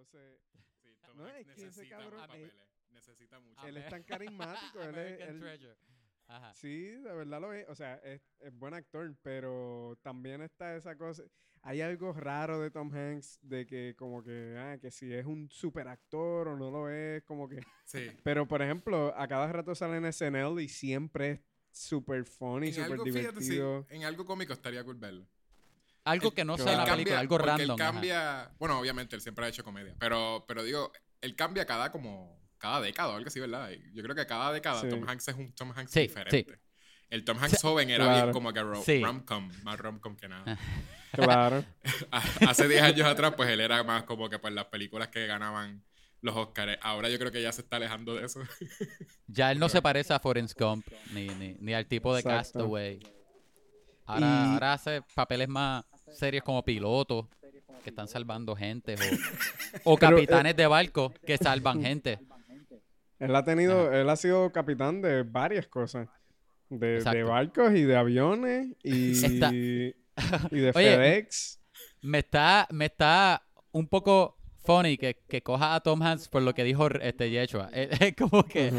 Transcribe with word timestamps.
entonces 0.00 0.40
Sí, 0.82 0.88
Tom 1.06 1.16
No, 1.18 1.24
Hanks 1.26 1.38
es 1.40 1.46
que 1.46 1.52
ese 1.52 1.64
necesita 1.66 1.98
cabrón- 1.98 2.14
eh, 2.14 2.26
papeles. 2.26 2.54
Necesita 2.90 3.38
mucho. 3.40 3.66
él 3.66 3.76
es 3.76 3.88
tan 3.88 4.02
carismático. 4.74 4.82
él 4.82 4.98
es- 4.98 5.20
él- 5.20 5.40
Treasure. 5.40 5.76
Ajá. 6.26 6.54
sí, 6.54 6.82
de 6.86 7.12
verdad 7.12 7.40
lo 7.40 7.52
es. 7.52 7.68
O 7.68 7.74
sea, 7.74 7.96
es, 7.96 8.20
es 8.38 8.52
buen 8.52 8.72
actor, 8.74 9.14
pero 9.22 9.98
también 10.02 10.42
está 10.42 10.76
esa 10.76 10.96
cosa. 10.96 11.24
Hay 11.62 11.80
algo 11.82 12.12
raro 12.14 12.60
de 12.60 12.70
Tom 12.70 12.90
Hanks 12.94 13.38
de 13.42 13.66
que 13.66 13.94
como 13.98 14.22
que, 14.22 14.56
ah, 14.58 14.78
que 14.80 14.90
si 14.90 15.12
es 15.12 15.26
un 15.26 15.50
super 15.50 15.88
actor 15.88 16.48
o 16.48 16.56
no 16.56 16.70
lo 16.70 16.88
es, 16.88 17.22
como 17.24 17.48
que... 17.48 17.56
Sí. 17.84 18.10
Pero, 18.22 18.46
por 18.48 18.62
ejemplo, 18.62 19.12
a 19.16 19.26
cada 19.28 19.52
rato 19.52 19.74
sale 19.74 19.96
en 19.98 20.06
SNL 20.12 20.62
y 20.62 20.68
siempre 20.68 21.30
es 21.32 21.40
súper 21.72 22.24
funny, 22.24 22.72
súper 22.72 22.92
algo, 22.92 23.04
fíjate, 23.04 23.40
sí, 23.42 23.50
divertido. 23.50 23.86
en 23.90 24.04
algo 24.04 24.24
cómico 24.24 24.52
estaría 24.52 24.82
cool 24.84 24.96
verlo. 24.96 25.26
Algo 26.04 26.32
que 26.32 26.44
no 26.44 26.56
sea 26.56 26.66
la 26.72 26.84
cambia- 26.84 26.92
película, 26.94 27.18
algo 27.20 27.36
porque 27.36 27.50
random. 27.50 27.76
Él 27.76 27.82
ajá. 27.82 27.92
cambia, 27.92 28.50
bueno, 28.58 28.78
obviamente 28.80 29.16
él 29.16 29.22
siempre 29.22 29.44
ha 29.44 29.48
hecho 29.48 29.62
comedia, 29.64 29.94
pero, 29.98 30.44
pero 30.48 30.62
digo, 30.62 30.92
él 31.20 31.36
cambia 31.36 31.66
cada 31.66 31.92
como 31.92 32.40
cada 32.58 32.80
década 32.80 33.08
o 33.10 33.16
algo 33.16 33.28
así, 33.28 33.40
¿verdad? 33.40 33.70
Yo 33.94 34.02
creo 34.02 34.14
que 34.14 34.26
cada 34.26 34.52
década 34.52 34.80
Sí. 34.80 34.88
Tom 34.88 35.06
Hanks 35.08 35.28
es 35.28 35.34
un 35.34 35.52
Tom 35.54 35.72
Hanks 35.76 35.92
Sí, 35.92 36.00
diferente. 36.00 36.60
El 37.08 37.24
Tom 37.24 37.38
Hanks 37.42 37.60
joven 37.62 37.90
era 37.90 38.04
Claro. 38.04 38.22
bien 38.22 38.32
como 38.32 38.52
que 38.52 38.62
ro- 38.62 38.82
Sí. 38.84 39.02
rom-com, 39.02 39.50
más 39.64 39.78
rom-com 39.80 40.16
que 40.16 40.28
nada. 40.28 40.58
Claro. 41.12 41.64
Hace 42.48 42.68
10 42.68 42.82
años 42.82 43.06
atrás, 43.06 43.34
pues 43.36 43.48
él 43.50 43.60
era 43.60 43.82
más 43.82 44.04
como 44.04 44.28
que 44.30 44.38
pues 44.38 44.54
las 44.54 44.66
películas 44.66 45.08
que 45.08 45.26
ganaban 45.26 45.82
los 46.20 46.36
Oscars. 46.36 46.78
Ahora 46.82 47.08
yo 47.08 47.18
creo 47.18 47.32
que 47.32 47.42
ya 47.42 47.50
se 47.50 47.62
está 47.62 47.76
alejando 47.76 48.14
de 48.14 48.26
eso. 48.26 48.40
Ya 49.26 49.50
él 49.50 49.58
no 49.58 49.68
se 49.68 49.82
parece 49.82 50.12
a 50.14 50.20
Forrest 50.20 50.56
Gump 50.58 50.86
ni, 51.12 51.26
ni, 51.30 51.56
ni 51.60 51.74
al 51.74 51.86
tipo 51.86 52.14
de 52.14 52.20
Exacto. 52.20 52.38
Castaway. 52.60 53.00
Ahora, 54.14 54.26
Y- 54.26 54.52
ahora 54.54 54.72
hace 54.74 55.02
papeles 55.14 55.48
más 55.48 55.84
serios 56.12 56.44
como 56.44 56.62
pilotos 56.64 57.26
que 57.84 57.90
están 57.90 58.08
salvando 58.08 58.54
gente 58.56 58.94
o, 58.94 58.96
o 59.94 59.96
Pero, 59.96 60.18
eh, 60.18 60.20
capitanes 60.20 60.56
de 60.56 60.66
barco 60.66 61.12
que 61.26 61.36
salvan 61.38 61.80
gente. 61.82 62.18
Él 63.18 63.36
ha 63.36 63.44
tenido, 63.44 63.92
él 63.92 64.08
ha 64.08 64.16
sido 64.16 64.50
capitán 64.52 65.02
de 65.02 65.22
varias 65.22 65.66
cosas. 65.66 66.08
De, 66.70 67.24
barcos 67.24 67.72
y 67.74 67.82
de 67.82 67.96
aviones 67.96 68.68
y, 68.84 69.12
Está- 69.24 69.50
y 69.52 69.92
de 69.92 69.94
Oye, 70.74 70.92
FedEx. 70.96 71.60
Me 72.02 72.18
está, 72.20 72.68
me 72.70 72.86
está 72.86 73.42
un 73.72 73.88
poco 73.88 74.36
funny 74.62 74.96
que, 74.96 75.16
que 75.28 75.42
coja 75.42 75.74
a 75.74 75.80
Tom 75.80 76.00
Hanks 76.02 76.28
por 76.28 76.42
lo 76.42 76.54
que 76.54 76.62
dijo 76.64 76.88
este 77.00 77.28
Yeshua. 77.30 77.68
Es, 77.72 78.00
es 78.00 78.14
como 78.14 78.44
que. 78.44 78.72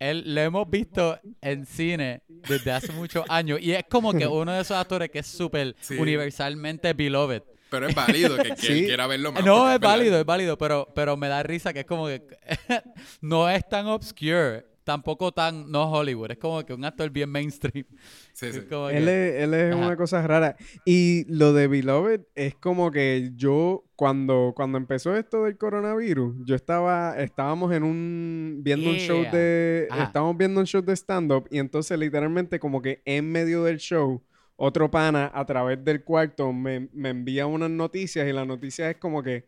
Él 0.00 0.34
lo 0.34 0.40
hemos 0.40 0.68
visto 0.68 1.18
en 1.40 1.64
cine 1.66 2.22
desde 2.28 2.72
hace 2.72 2.90
muchos 2.92 3.24
años 3.28 3.60
y 3.62 3.72
es 3.72 3.84
como 3.88 4.12
que 4.12 4.26
uno 4.26 4.52
de 4.52 4.62
esos 4.62 4.76
actores 4.76 5.10
que 5.10 5.20
es 5.20 5.26
súper 5.26 5.76
Sí. 5.80 5.96
universalmente 5.96 6.92
beloved. 6.94 7.42
Pero 7.70 7.86
es 7.86 7.94
válido 7.94 8.36
que, 8.36 8.50
que 8.56 8.56
Sí. 8.56 8.84
quiera 8.86 9.06
verlo 9.06 9.30
más. 9.30 9.44
No, 9.44 9.70
es 9.72 9.78
válido, 9.78 10.18
es 10.18 10.26
válido, 10.26 10.58
pero, 10.58 10.88
pero 10.94 11.16
me 11.16 11.28
da 11.28 11.42
risa 11.44 11.72
que 11.72 11.80
es 11.80 11.86
como 11.86 12.06
que 12.08 12.20
no 13.20 13.48
es 13.48 13.68
tan 13.68 13.86
obscure, 13.86 14.64
tampoco 14.90 15.30
tan 15.30 15.70
no 15.70 15.90
Hollywood, 15.90 16.32
es 16.32 16.38
como 16.38 16.64
que 16.66 16.74
un 16.74 16.84
actor 16.84 17.10
bien 17.10 17.30
mainstream. 17.30 17.86
Sí, 18.32 18.46
Es 18.46 18.54
sí. 18.56 18.60
como 18.68 18.88
Él 18.88 19.04
que- 19.04 19.28
es, 19.38 19.42
él 19.44 19.54
es 19.54 19.74
Ajá. 19.74 19.86
una 19.86 19.96
cosa 19.96 20.26
rara. 20.26 20.56
Y 20.84 21.24
lo 21.32 21.52
de 21.52 21.68
Beloved 21.68 22.22
es 22.34 22.54
como 22.56 22.90
que 22.90 23.30
yo, 23.36 23.84
cuando, 23.96 24.52
cuando 24.56 24.78
empezó 24.78 25.14
esto 25.16 25.44
del 25.44 25.56
coronavirus, 25.58 26.34
yo 26.44 26.54
estaba, 26.56 27.16
estábamos 27.18 27.72
en 27.72 27.82
un, 27.84 28.60
viendo 28.62 28.90
un 28.90 28.96
show 28.96 29.22
de, 29.30 29.86
Ajá. 29.90 30.04
estábamos 30.04 30.36
viendo 30.38 30.58
un 30.60 30.66
show 30.66 30.82
de 30.82 30.94
stand-up 30.96 31.46
y 31.50 31.58
entonces 31.58 31.98
literalmente 31.98 32.58
como 32.58 32.80
que 32.82 33.02
en 33.04 33.30
medio 33.30 33.62
del 33.64 33.76
show, 33.78 34.22
otro 34.56 34.90
pana 34.90 35.30
a 35.34 35.44
través 35.46 35.84
del 35.84 36.02
cuarto 36.02 36.52
me, 36.52 36.88
me 36.92 37.10
envía 37.10 37.46
unas 37.46 37.70
noticias 37.70 38.26
y 38.28 38.32
la 38.32 38.44
noticia 38.44 38.90
es 38.90 38.96
como 38.96 39.22
que 39.22 39.46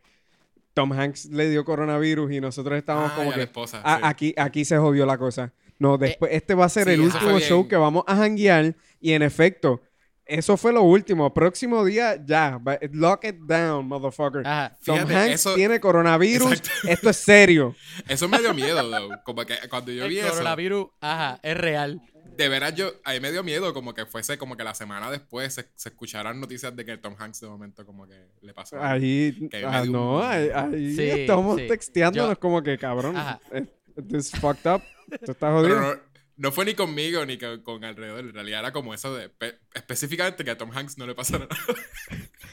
Tom 0.74 0.92
Hanks 0.92 1.26
le 1.26 1.50
dio 1.50 1.64
coronavirus 1.64 2.32
y 2.32 2.40
nosotros 2.40 2.78
estábamos 2.78 3.12
Ah, 3.12 3.16
como 3.16 3.32
que, 3.32 3.42
esposa, 3.42 3.80
"Ah, 3.84 3.96
sí. 3.98 4.02
aquí, 4.04 4.34
aquí 4.38 4.64
se 4.64 4.78
jodió 4.78 5.04
la 5.06 5.18
cosa. 5.18 5.52
No, 5.78 5.98
después, 5.98 6.32
este 6.32 6.54
va 6.54 6.66
a 6.66 6.68
ser 6.68 6.84
sí, 6.86 6.92
el 6.94 7.00
último 7.00 7.38
show 7.40 7.66
que 7.68 7.76
vamos 7.76 8.04
a 8.06 8.16
janguear 8.16 8.76
y 9.00 9.12
en 9.12 9.22
efecto, 9.22 9.82
eso 10.24 10.56
fue 10.56 10.72
lo 10.72 10.82
último. 10.82 11.34
Próximo 11.34 11.84
día, 11.84 12.16
ya, 12.24 12.56
va- 12.58 12.78
lock 12.92 13.24
it 13.24 13.36
down, 13.40 13.86
motherfucker. 13.88 14.46
Ajá. 14.46 14.78
Tom 14.84 14.96
Fíjate, 14.98 15.14
Hanks 15.16 15.34
eso- 15.34 15.54
tiene 15.54 15.80
coronavirus, 15.80 16.52
Exacto. 16.52 16.88
esto 16.88 17.10
es 17.10 17.16
serio. 17.16 17.74
Eso 18.08 18.28
me 18.28 18.38
dio 18.38 18.54
miedo, 18.54 18.80
though. 18.88 19.10
Como 19.24 19.44
que 19.44 19.56
cuando 19.68 19.90
yo 19.90 20.06
vi 20.06 20.18
El 20.20 20.24
eso, 20.26 20.34
coronavirus, 20.34 20.86
ajá, 21.00 21.40
es 21.42 21.56
real. 21.56 22.00
De 22.36 22.48
veras 22.48 22.74
yo, 22.74 22.92
a 23.04 23.12
mí 23.12 23.20
me 23.20 23.30
dio 23.30 23.42
miedo 23.42 23.72
como 23.74 23.94
que 23.94 24.06
fuese 24.06 24.38
como 24.38 24.56
que 24.56 24.64
la 24.64 24.74
semana 24.74 25.10
después 25.10 25.54
se, 25.54 25.68
se 25.74 25.88
escuchaaran 25.90 26.40
noticias 26.40 26.74
de 26.74 26.84
que 26.84 26.96
Tom 26.96 27.14
Hanks 27.18 27.40
de 27.40 27.48
momento 27.48 27.84
como 27.86 28.06
que 28.08 28.28
le 28.40 28.54
pasó. 28.54 28.82
Ahí, 28.82 29.48
Que 29.50 29.64
ah, 29.64 29.82
un- 29.82 29.92
no, 29.92 30.22
ahí, 30.22 30.48
ahí 30.54 30.94
Sí, 30.96 31.02
estamos 31.10 31.60
sí. 31.60 31.68
texteándonos 31.68 32.30
Yo- 32.36 32.40
como 32.40 32.62
que, 32.62 32.78
cabrón, 32.78 33.16
Ajá. 33.16 33.40
eh, 33.52 33.66
this 34.08 34.32
is 34.32 34.40
fucked 34.40 34.70
up, 34.70 34.82
tú 35.24 35.32
estás 35.32 35.52
jodido. 35.52 35.80
no, 35.80 35.94
no 36.36 36.50
fue 36.52 36.64
ni 36.64 36.74
conmigo 36.74 37.24
ni 37.26 37.36
con, 37.38 37.60
con 37.62 37.84
alrededor. 37.84 38.20
En 38.20 38.32
realidad 38.34 38.60
era 38.60 38.72
como 38.72 38.94
eso 38.94 39.14
de 39.14 39.28
pe- 39.28 39.58
específicamente 39.74 40.42
que 40.44 40.50
a 40.50 40.58
Tom 40.58 40.70
Hanks 40.72 40.96
no 40.98 41.06
le 41.06 41.14
pasara 41.14 41.46
nada. 41.46 41.82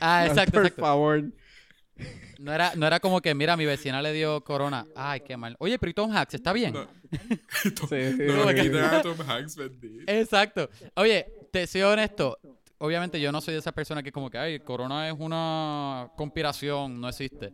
Ah, 0.02 0.26
exacto, 0.28 0.52
Por 0.54 0.62
exacto. 0.66 0.82
favor. 0.82 1.24
No 2.40 2.54
era, 2.54 2.72
no 2.76 2.88
era 2.88 3.00
como 3.00 3.22
que, 3.22 3.36
mira, 3.36 3.56
mi 3.58 3.66
vecina 3.66 4.02
le 4.02 4.14
dio 4.14 4.42
corona. 4.44 4.86
Ay, 4.96 5.22
qué 5.22 5.36
mal. 5.38 5.56
Oye, 5.60 5.78
pero 5.78 5.90
¿y 5.90 5.94
Tom 5.94 6.12
Hanks 6.16 6.34
está 6.36 6.54
bien? 6.54 6.74
No. 6.74 6.86
Tom- 6.86 6.90
Sí, 7.90 8.14
sí, 8.18 8.24
no, 8.28 8.44
sí. 8.44 8.50
aquí 8.50 8.70
te 8.70 8.80
a 8.80 9.02
Tom 9.02 9.18
Hanks, 9.28 9.56
bendito. 9.56 10.12
Exacto. 10.12 10.70
Oye, 10.96 11.26
te 11.52 11.68
soy 11.68 11.82
honesto. 11.82 12.38
Obviamente 12.78 13.20
yo 13.20 13.32
no 13.32 13.42
soy 13.42 13.56
de 13.56 13.60
esa 13.60 13.74
persona 13.74 14.02
que 14.02 14.12
como 14.12 14.30
que, 14.30 14.38
ay, 14.38 14.60
corona 14.60 15.10
es 15.10 15.16
una 15.20 16.10
conspiración, 16.16 17.02
no 17.02 17.10
existe. 17.10 17.52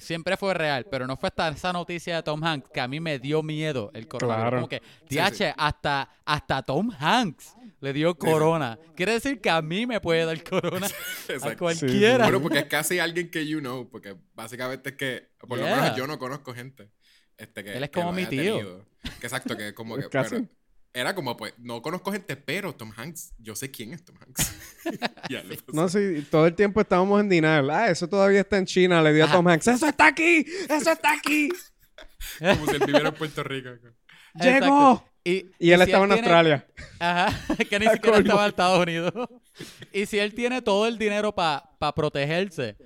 Siempre 0.00 0.36
fue 0.36 0.54
real, 0.54 0.86
pero 0.90 1.06
no 1.06 1.16
fue 1.16 1.28
hasta 1.28 1.48
esa 1.48 1.72
noticia 1.72 2.16
de 2.16 2.22
Tom 2.22 2.42
Hanks 2.42 2.70
que 2.72 2.80
a 2.80 2.88
mí 2.88 3.00
me 3.00 3.18
dio 3.18 3.42
miedo 3.42 3.90
el 3.94 4.08
coronavirus. 4.08 4.50
Claro. 4.50 4.56
Como 4.56 4.68
que, 4.68 4.82
DH, 5.08 5.34
sí. 5.34 5.44
hasta, 5.56 6.10
hasta 6.24 6.62
Tom 6.62 6.90
Hanks 6.98 7.54
le 7.80 7.92
dio 7.92 8.14
corona. 8.16 8.78
Quiere 8.94 9.12
decir 9.12 9.40
que 9.40 9.50
a 9.50 9.62
mí 9.62 9.86
me 9.86 10.00
puede 10.00 10.24
dar 10.24 10.42
corona 10.42 10.86
a 11.28 11.32
Exacto. 11.32 11.58
cualquiera. 11.58 12.24
Bueno, 12.24 12.42
porque 12.42 12.60
es 12.60 12.66
casi 12.66 12.98
alguien 12.98 13.30
que 13.30 13.46
you 13.46 13.60
know, 13.60 13.88
porque 13.88 14.16
básicamente 14.34 14.90
es 14.90 14.96
que, 14.96 15.28
por 15.38 15.58
lo 15.58 15.64
menos 15.64 15.96
yo 15.96 16.06
no 16.06 16.18
conozco 16.18 16.54
gente. 16.54 16.90
Este, 17.36 17.64
que, 17.64 17.76
Él 17.76 17.84
es 17.84 17.90
que 17.90 18.00
como 18.00 18.12
mi 18.12 18.26
tío. 18.26 18.84
Que 19.18 19.26
exacto, 19.26 19.56
que 19.56 19.72
como 19.72 19.96
que. 19.96 20.08
Casi. 20.08 20.36
pero 20.36 20.48
era 20.92 21.14
como, 21.14 21.36
pues, 21.36 21.54
no 21.58 21.80
conozco 21.82 22.10
gente, 22.12 22.36
pero 22.36 22.74
Tom 22.74 22.92
Hanks, 22.96 23.32
yo 23.38 23.54
sé 23.54 23.70
quién 23.70 23.92
es 23.92 24.04
Tom 24.04 24.16
Hanks. 24.20 24.56
Ya. 25.28 25.42
No, 25.72 25.88
sí, 25.88 26.26
todo 26.30 26.46
el 26.46 26.54
tiempo 26.54 26.80
estábamos 26.80 27.20
en 27.20 27.28
denial. 27.28 27.70
Ah, 27.70 27.88
eso 27.90 28.08
todavía 28.08 28.40
está 28.40 28.56
en 28.58 28.66
China, 28.66 29.02
le 29.02 29.12
dio 29.12 29.22
a 29.24 29.26
Ajá. 29.26 29.36
Tom 29.36 29.46
Hanks. 29.46 29.68
¡Eso 29.68 29.86
está 29.86 30.06
aquí! 30.08 30.44
¡Eso 30.68 30.90
está 30.90 31.12
aquí! 31.12 31.48
Como 32.40 32.66
si 32.66 32.72
él 32.76 32.82
viviera 32.86 33.08
en 33.10 33.14
Puerto 33.14 33.42
Rico. 33.44 33.68
¡Llegó! 34.34 35.04
Y, 35.22 35.50
Y 35.58 35.70
él 35.72 35.80
si 35.80 35.84
estaba 35.84 36.04
en 36.04 36.10
tiene- 36.12 36.28
Australia. 36.28 36.66
Ajá, 36.98 37.54
que 37.68 37.78
ni 37.78 37.86
Ah, 37.86 37.92
siquiera 37.92 38.18
estaba 38.18 38.42
en 38.44 38.48
Estados 38.48 38.82
Unidos. 38.82 39.12
Y 39.92 40.06
si 40.06 40.18
él 40.18 40.34
tiene 40.34 40.62
todo 40.62 40.86
el 40.88 40.96
dinero 40.98 41.34
para 41.34 41.62
protegerse, 41.94 42.76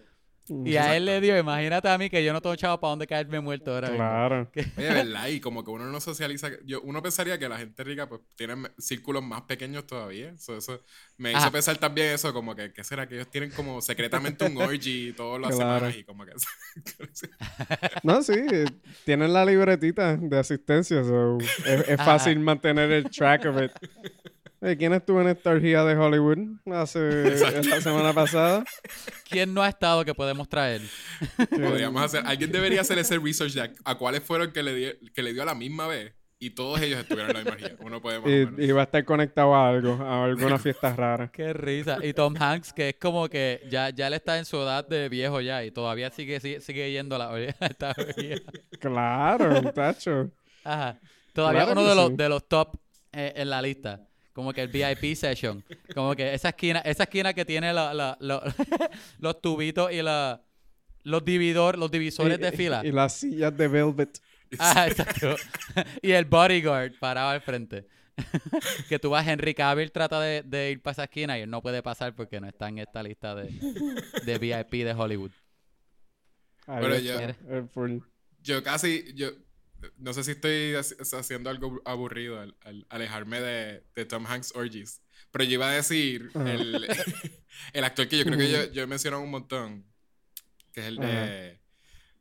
y 0.48 0.76
a 0.76 0.96
él 0.96 1.06
le 1.06 1.20
dio, 1.20 1.38
imagínate 1.38 1.88
a 1.88 1.96
mí 1.96 2.10
que 2.10 2.22
yo 2.24 2.32
no 2.32 2.40
tengo 2.42 2.54
chavo 2.56 2.78
para 2.78 2.90
dónde 2.90 3.06
caerme 3.06 3.40
muerto 3.40 3.72
ahora. 3.74 3.90
Claro. 3.94 4.50
Oye, 4.76 4.92
¿verdad? 4.92 5.28
Y 5.28 5.40
como 5.40 5.64
que 5.64 5.70
uno 5.70 5.86
no 5.86 6.00
socializa. 6.00 6.50
Yo, 6.64 6.80
uno 6.82 7.02
pensaría 7.02 7.38
que 7.38 7.48
la 7.48 7.56
gente 7.58 7.82
rica, 7.84 8.08
pues, 8.08 8.20
tiene 8.36 8.54
círculos 8.78 9.22
más 9.22 9.42
pequeños 9.42 9.86
todavía. 9.86 10.30
Eso, 10.30 10.56
eso 10.56 10.82
me 11.16 11.30
hizo 11.30 11.38
Ajá. 11.38 11.50
pensar 11.50 11.76
también 11.78 12.08
eso, 12.12 12.32
como 12.32 12.54
que, 12.54 12.72
¿qué 12.72 12.84
será? 12.84 13.08
Que 13.08 13.14
ellos 13.14 13.30
tienen 13.30 13.50
como 13.52 13.80
secretamente 13.80 14.44
un 14.44 14.56
orgy 14.58 15.12
todas 15.16 15.40
las 15.40 15.54
Claro. 15.56 15.74
semanas 15.86 15.96
y 15.96 16.04
como 16.04 16.24
que. 16.26 16.32
No, 18.02 18.22
sí, 18.22 18.34
eh, 18.34 18.66
tienen 19.04 19.32
la 19.32 19.44
libretita 19.44 20.16
de 20.16 20.38
asistencia, 20.38 21.02
so 21.04 21.38
es, 21.38 21.88
es 21.88 21.96
fácil 21.96 22.38
mantener 22.40 22.90
el 22.90 23.10
track 23.10 23.46
of 23.46 23.62
it. 23.62 23.72
Eh, 24.66 24.76
¿Quién 24.78 24.94
estuvo 24.94 25.20
en 25.20 25.28
esta 25.28 25.50
orgía 25.50 25.84
de 25.84 25.94
Hollywood 25.94 26.38
hace 26.72 27.36
la 27.64 27.80
semana 27.82 28.12
pasada? 28.14 28.64
¿Quién 29.28 29.52
no 29.52 29.62
ha 29.62 29.68
estado 29.68 30.04
que 30.06 30.14
podemos 30.14 30.48
traer? 30.48 30.80
Podríamos 31.50 32.02
hacer. 32.02 32.22
Alguien 32.24 32.50
debería 32.50 32.80
hacer 32.80 32.98
ese 32.98 33.18
research 33.18 33.52
de 33.52 33.60
a, 33.62 33.70
a 33.84 33.98
cuáles 33.98 34.22
fueron 34.22 34.52
que 34.52 34.62
le, 34.62 34.74
di- 34.74 35.10
que 35.12 35.22
le 35.22 35.32
dio 35.34 35.42
a 35.42 35.46
la 35.46 35.54
misma 35.54 35.86
vez. 35.86 36.14
Y 36.38 36.50
todos 36.50 36.80
ellos 36.80 36.98
estuvieron 37.00 37.30
en 37.30 37.44
la 37.44 37.50
misma 37.52 37.52
orgía. 37.52 37.76
Uno 37.80 38.00
puede 38.00 38.18
más 38.18 38.26
o 38.26 38.30
menos. 38.30 38.58
Y, 38.58 38.72
va 38.72 38.80
a 38.80 38.84
estar 38.84 39.04
conectado 39.04 39.54
a 39.54 39.68
algo, 39.68 40.02
a 40.02 40.24
alguna 40.24 40.58
fiesta 40.58 40.94
rara. 40.94 41.30
Qué 41.30 41.52
risa. 41.52 41.98
Y 42.02 42.12
Tom 42.14 42.34
Hanks, 42.38 42.72
que 42.72 42.90
es 42.90 42.96
como 43.00 43.28
que 43.28 43.60
ya, 43.70 43.90
ya 43.90 44.06
él 44.08 44.14
está 44.14 44.38
en 44.38 44.44
su 44.44 44.56
edad 44.58 44.86
de 44.86 45.08
viejo 45.08 45.40
ya 45.40 45.62
y 45.64 45.70
todavía 45.70 46.10
sigue, 46.10 46.40
sigue, 46.40 46.60
sigue 46.60 46.90
yendo 46.90 47.16
a 47.16 47.18
la 47.18 47.30
orilla- 47.30 47.56
a 47.60 47.66
esta 47.66 47.94
orilla. 47.96 48.36
Claro, 48.80 49.62
muchacho. 49.62 50.30
Ajá. 50.64 50.98
Todavía 51.34 51.64
Claro 51.64 51.80
uno 51.80 51.88
de 51.90 51.94
los, 51.96 52.08
sí. 52.08 52.16
de 52.16 52.28
los 52.28 52.48
top 52.48 52.76
eh, 53.12 53.32
en 53.36 53.50
la 53.50 53.60
lista. 53.62 54.00
Como 54.34 54.52
que 54.52 54.60
el 54.62 54.68
VIP 54.68 55.14
session. 55.16 55.64
Como 55.94 56.14
que 56.14 56.34
esa 56.34 56.50
esquina, 56.50 56.80
esa 56.80 57.04
esquina 57.04 57.32
que 57.32 57.46
tiene 57.46 57.72
la- 57.72 57.94
la- 57.94 58.16
lo- 58.20 58.42
los 59.20 59.40
tubitos 59.40 59.90
y 59.90 60.02
la, 60.02 60.42
los 61.04 61.24
dividor, 61.24 61.78
los 61.78 61.90
divisores 61.90 62.38
de 62.38 62.52
fila. 62.52 62.82
Y, 62.84 62.88
y 62.88 62.92
las 62.92 63.14
sillas 63.14 63.56
de 63.56 63.68
Velvet. 63.68 64.20
Ah, 64.58 64.86
exacto. 64.90 65.36
y 66.02 66.10
el 66.10 66.26
bodyguard 66.26 66.98
parado 66.98 67.30
al 67.30 67.40
frente. 67.40 67.86
que 68.88 68.98
tú 69.00 69.10
vas, 69.10 69.26
Henry 69.26 69.54
Cavill 69.54 69.90
trata 69.90 70.20
de, 70.20 70.42
de 70.42 70.70
ir 70.72 70.82
para 70.82 70.92
esa 70.92 71.04
esquina 71.04 71.36
y 71.38 71.42
él 71.42 71.50
no 71.50 71.62
puede 71.62 71.82
pasar 71.82 72.14
porque 72.14 72.40
no 72.40 72.46
está 72.46 72.68
en 72.68 72.78
esta 72.78 73.02
lista 73.02 73.34
de, 73.34 73.48
de 74.24 74.38
VIP 74.38 74.84
de 74.84 74.92
Hollywood. 74.96 75.32
Pero 76.66 76.98
yo- 76.98 77.66
full. 77.72 77.98
Yo 78.42 78.62
casi, 78.62 79.12
yo 79.14 79.30
no 79.98 80.12
sé 80.12 80.24
si 80.24 80.32
estoy 80.32 80.72
haci- 80.74 80.96
haciendo 81.18 81.50
algo 81.50 81.80
aburrido 81.84 82.40
al, 82.40 82.56
al 82.62 82.86
alejarme 82.88 83.40
de, 83.40 83.84
de 83.94 84.04
Tom 84.04 84.26
Hanks 84.26 84.54
Orgies, 84.56 85.02
pero 85.30 85.44
yo 85.44 85.52
iba 85.54 85.68
a 85.68 85.72
decir 85.72 86.30
el, 86.34 86.86
el 87.72 87.84
actor 87.84 88.08
que 88.08 88.18
yo 88.18 88.24
creo 88.24 88.38
que 88.38 88.50
yo, 88.50 88.72
yo 88.72 88.82
he 88.82 88.86
mencionado 88.86 89.22
un 89.22 89.30
montón, 89.30 89.84
que 90.72 90.80
es 90.80 90.86
el 90.86 90.96
de... 90.96 91.60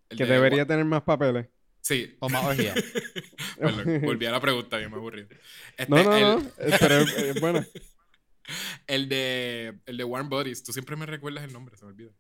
El 0.09 0.17
Que 0.17 0.25
de- 0.25 0.33
debería 0.33 0.65
tener 0.65 0.85
más 0.85 1.01
papeles. 1.03 1.47
Sí. 1.81 2.15
O 2.19 2.29
más 2.29 2.45
orgía. 2.45 2.73
Perdón, 3.59 4.01
volví 4.03 4.25
a 4.25 4.31
la 4.31 4.39
pregunta, 4.39 4.77
bien 4.77 4.89
me 4.89 4.95
aburrido. 4.97 5.27
Este, 5.77 5.85
No, 5.93 6.01
no, 6.03 6.15
el, 6.15 6.21
no. 6.23 6.39
eh, 6.59 6.77
Pero 6.79 6.95
es 6.99 7.17
es 7.17 7.41
bueno. 7.41 7.65
el 8.87 9.09
de, 9.09 9.79
el 9.85 9.97
de 9.97 10.03
Warm 10.03 10.29
Bodies, 10.29 10.63
tú 10.63 10.71
siempre 10.71 10.95
me 10.95 11.05
recuerdas 11.05 11.43
el 11.43 11.51
nombre, 11.51 11.75
se 11.75 11.83
me 11.85 11.91
olvida. 11.91 12.11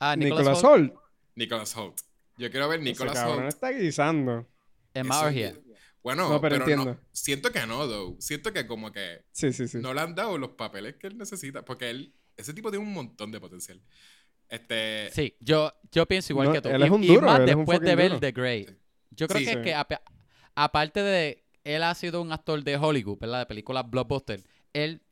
Ah, 0.00 0.16
Nicholas, 0.16 0.40
Nicolas 0.44 0.64
Holt. 0.64 0.94
Nicholas 1.34 1.76
Holt. 1.76 2.00
Yo 2.36 2.50
quiero 2.50 2.68
ver 2.68 2.80
Ese 2.86 3.06
cabrón 3.06 3.38
Holt. 3.44 3.48
está 3.48 3.70
guisando. 3.70 4.48
Es 4.94 5.04
más 5.04 5.18
Eso- 5.18 5.26
orgía. 5.26 5.54
Bueno, 6.02 6.30
No, 6.30 6.40
pero 6.40 6.54
pero, 6.54 6.64
entiendo. 6.64 6.84
no. 6.94 7.00
Siento 7.12 7.52
que 7.52 7.66
no, 7.66 7.86
though. 7.86 8.16
Siento 8.20 8.52
que 8.54 8.66
como 8.66 8.90
que 8.90 9.22
Sí, 9.32 9.52
sí, 9.52 9.68
sí. 9.68 9.78
no 9.78 9.92
le 9.92 10.00
han 10.00 10.14
dado 10.14 10.38
los 10.38 10.50
papeles 10.52 10.96
que 10.96 11.08
él 11.08 11.18
necesita. 11.18 11.62
Porque 11.64 11.90
él, 11.90 12.14
ese 12.38 12.54
tipo 12.54 12.70
tiene 12.70 12.86
un 12.86 12.92
montón 12.94 13.30
de 13.30 13.38
potencial. 13.38 13.82
Este. 14.48 15.10
Sí, 15.12 15.36
yo, 15.40 15.72
yo 15.92 16.06
pienso 16.06 16.32
igual 16.32 16.48
No, 16.48 16.54
que 16.54 16.62
tú. 16.62 16.68
él 16.70 16.80
y, 16.80 16.84
es 16.84 16.90
un 16.90 17.04
y 17.04 17.08
duro, 17.08 17.26
más 17.26 17.40
él 17.40 17.48
es 17.50 17.54
un 17.54 17.60
después 17.60 17.80
de 17.80 17.94
ver 17.96 18.08
duro. 18.08 18.20
The 18.20 18.32
Great. 18.32 18.70
Yo 19.10 19.28
creo 19.28 19.40
Sí. 19.40 19.44
que, 19.46 19.52
Sí. 19.52 19.60
que 19.62 19.74
apa- 19.74 20.02
aparte 20.54 21.02
de 21.02 21.44
él 21.64 21.82
ha 21.82 21.94
sido 21.94 22.22
un 22.22 22.32
actor 22.32 22.64
de 22.64 22.76
Hollywood, 22.76 23.18
¿verdad? 23.18 23.40
De 23.40 23.46
películas 23.46 23.88
blockbuster. 23.88 24.40
Él, 24.72 25.02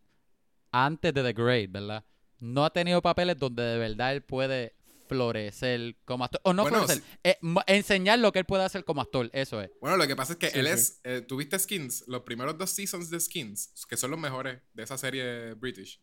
antes 0.73 1.13
de 1.13 1.23
The 1.23 1.33
Great, 1.35 1.71
¿verdad? 1.71 2.05
No 2.41 2.65
ha 2.65 2.71
tenido 2.73 3.03
papeles 3.03 3.37
donde 3.37 3.63
de 3.63 3.79
verdad 3.79 4.13
él 4.15 4.23
puede 4.23 4.75
florecer 5.09 5.97
como 6.05 6.25
actor. 6.25 6.41
O 6.45 6.53
no 6.53 6.63
Bueno, 6.63 6.79
florecer, 6.87 7.03
eh, 7.25 7.39
enseñar 7.67 8.19
lo 8.19 8.31
que 8.33 8.39
él 8.41 8.45
puede 8.45 8.65
hacer 8.65 8.85
como 8.85 9.01
actor. 9.01 9.31
Eso 9.33 9.61
es. 9.61 9.71
Bueno, 9.81 9.97
lo 9.97 10.07
que 10.07 10.15
pasa 10.17 10.35
es 10.35 10.39
que 10.39 10.51
Sí, 10.51 10.59
él 10.59 10.67
sí. 10.67 10.73
es. 10.73 11.01
eh, 11.05 11.21
Tuviste 11.23 11.59
Skins, 11.59 12.05
los 12.07 12.23
primeros 12.23 12.57
dos 12.59 12.71
seasons 12.71 13.11
de 13.11 13.19
Skins, 13.21 13.73
que 13.89 13.97
son 13.97 14.11
los 14.11 14.21
mejores 14.21 14.61
de 14.73 14.83
esa 14.83 14.97
serie 14.99 15.55
British. 15.55 16.01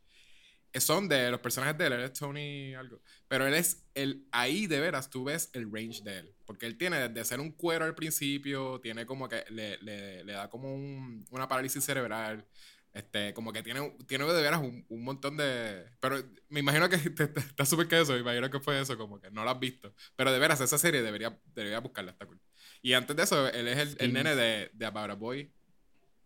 eh, 0.73 0.79
Son 0.81 1.07
de 1.07 1.31
los 1.31 1.39
personajes 1.39 1.77
de 1.77 1.85
él, 1.87 1.93
él 1.93 2.01
es 2.01 2.11
Tony 2.13 2.73
algo. 2.75 3.01
Pero 3.29 3.47
él 3.47 3.53
es. 3.53 3.85
El, 3.93 4.27
ahí 4.31 4.67
de 4.67 4.81
veras 4.81 5.09
tú 5.09 5.23
ves 5.23 5.49
el 5.53 5.71
range 5.71 6.01
de 6.03 6.19
él. 6.19 6.35
Porque 6.45 6.65
él 6.65 6.77
tiene 6.77 7.07
de 7.07 7.23
ser 7.25 7.39
un 7.39 7.53
cuero 7.53 7.85
al 7.85 7.95
principio, 7.95 8.81
tiene 8.81 9.05
como 9.05 9.29
que. 9.29 9.45
Le, 9.49 9.77
le- 9.81 10.23
le 10.25 10.33
da 10.33 10.49
como 10.49 10.73
un- 10.75 11.25
una 11.31 11.47
parálisis 11.47 11.83
cerebral. 11.83 12.45
Este, 12.95 13.33
como 13.33 13.51
que 13.51 13.61
tiene, 13.61 13.95
tiene 14.07 14.25
de 14.25 14.41
veras 14.41 14.61
un, 14.61 14.85
un 14.89 15.03
montón 15.03 15.35
de. 15.37 15.83
Pero 15.99 16.15
me 16.49 16.61
imagino 16.61 16.87
que 16.89 16.97
te- 17.11 17.27
te- 17.27 17.39
está 17.41 17.65
súper 17.65 17.87
que 17.87 17.99
eso, 18.01 18.13
me 18.13 18.19
imagino 18.19 18.49
que 18.49 18.59
fue 18.61 18.79
eso, 18.81 18.97
como 18.97 19.19
que 19.19 19.29
no 19.29 19.43
lo 19.43 19.49
has 19.51 19.59
visto. 19.59 19.93
Pero 20.15 20.31
de 20.31 20.39
veras, 20.39 20.61
esa 20.61 20.77
serie 20.77 21.01
debería, 21.03 21.37
debería 21.53 21.79
buscarla, 21.81 22.11
está 22.11 22.25
cool. 22.25 22.39
Y 22.81 22.93
antes 22.93 23.15
de 23.15 23.23
eso, 23.23 23.47
él 23.49 23.67
es 23.67 23.77
el, 23.77 23.97
el 23.99 24.13
nene 24.13 24.33
de, 24.35 24.71
de 24.73 24.85
About 24.85 25.11
a 25.11 25.15
Boy. 25.15 25.51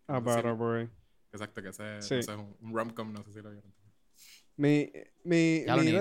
About 0.08 0.46
a 0.46 0.52
boy. 0.54 0.90
Exacto, 1.32 1.62
que 1.62 1.70
ese, 1.70 2.02
Sí. 2.02 2.16
ese 2.16 2.32
es 2.32 2.38
un, 2.38 2.56
un 2.62 2.74
rom-com, 2.76 3.12
no 3.14 3.24
sé 3.24 3.34
si 3.34 3.42
lo 3.42 3.52
vieron. 3.52 3.74
Mi, 4.58 4.92
mi, 5.24 5.64
ni, 5.66 5.94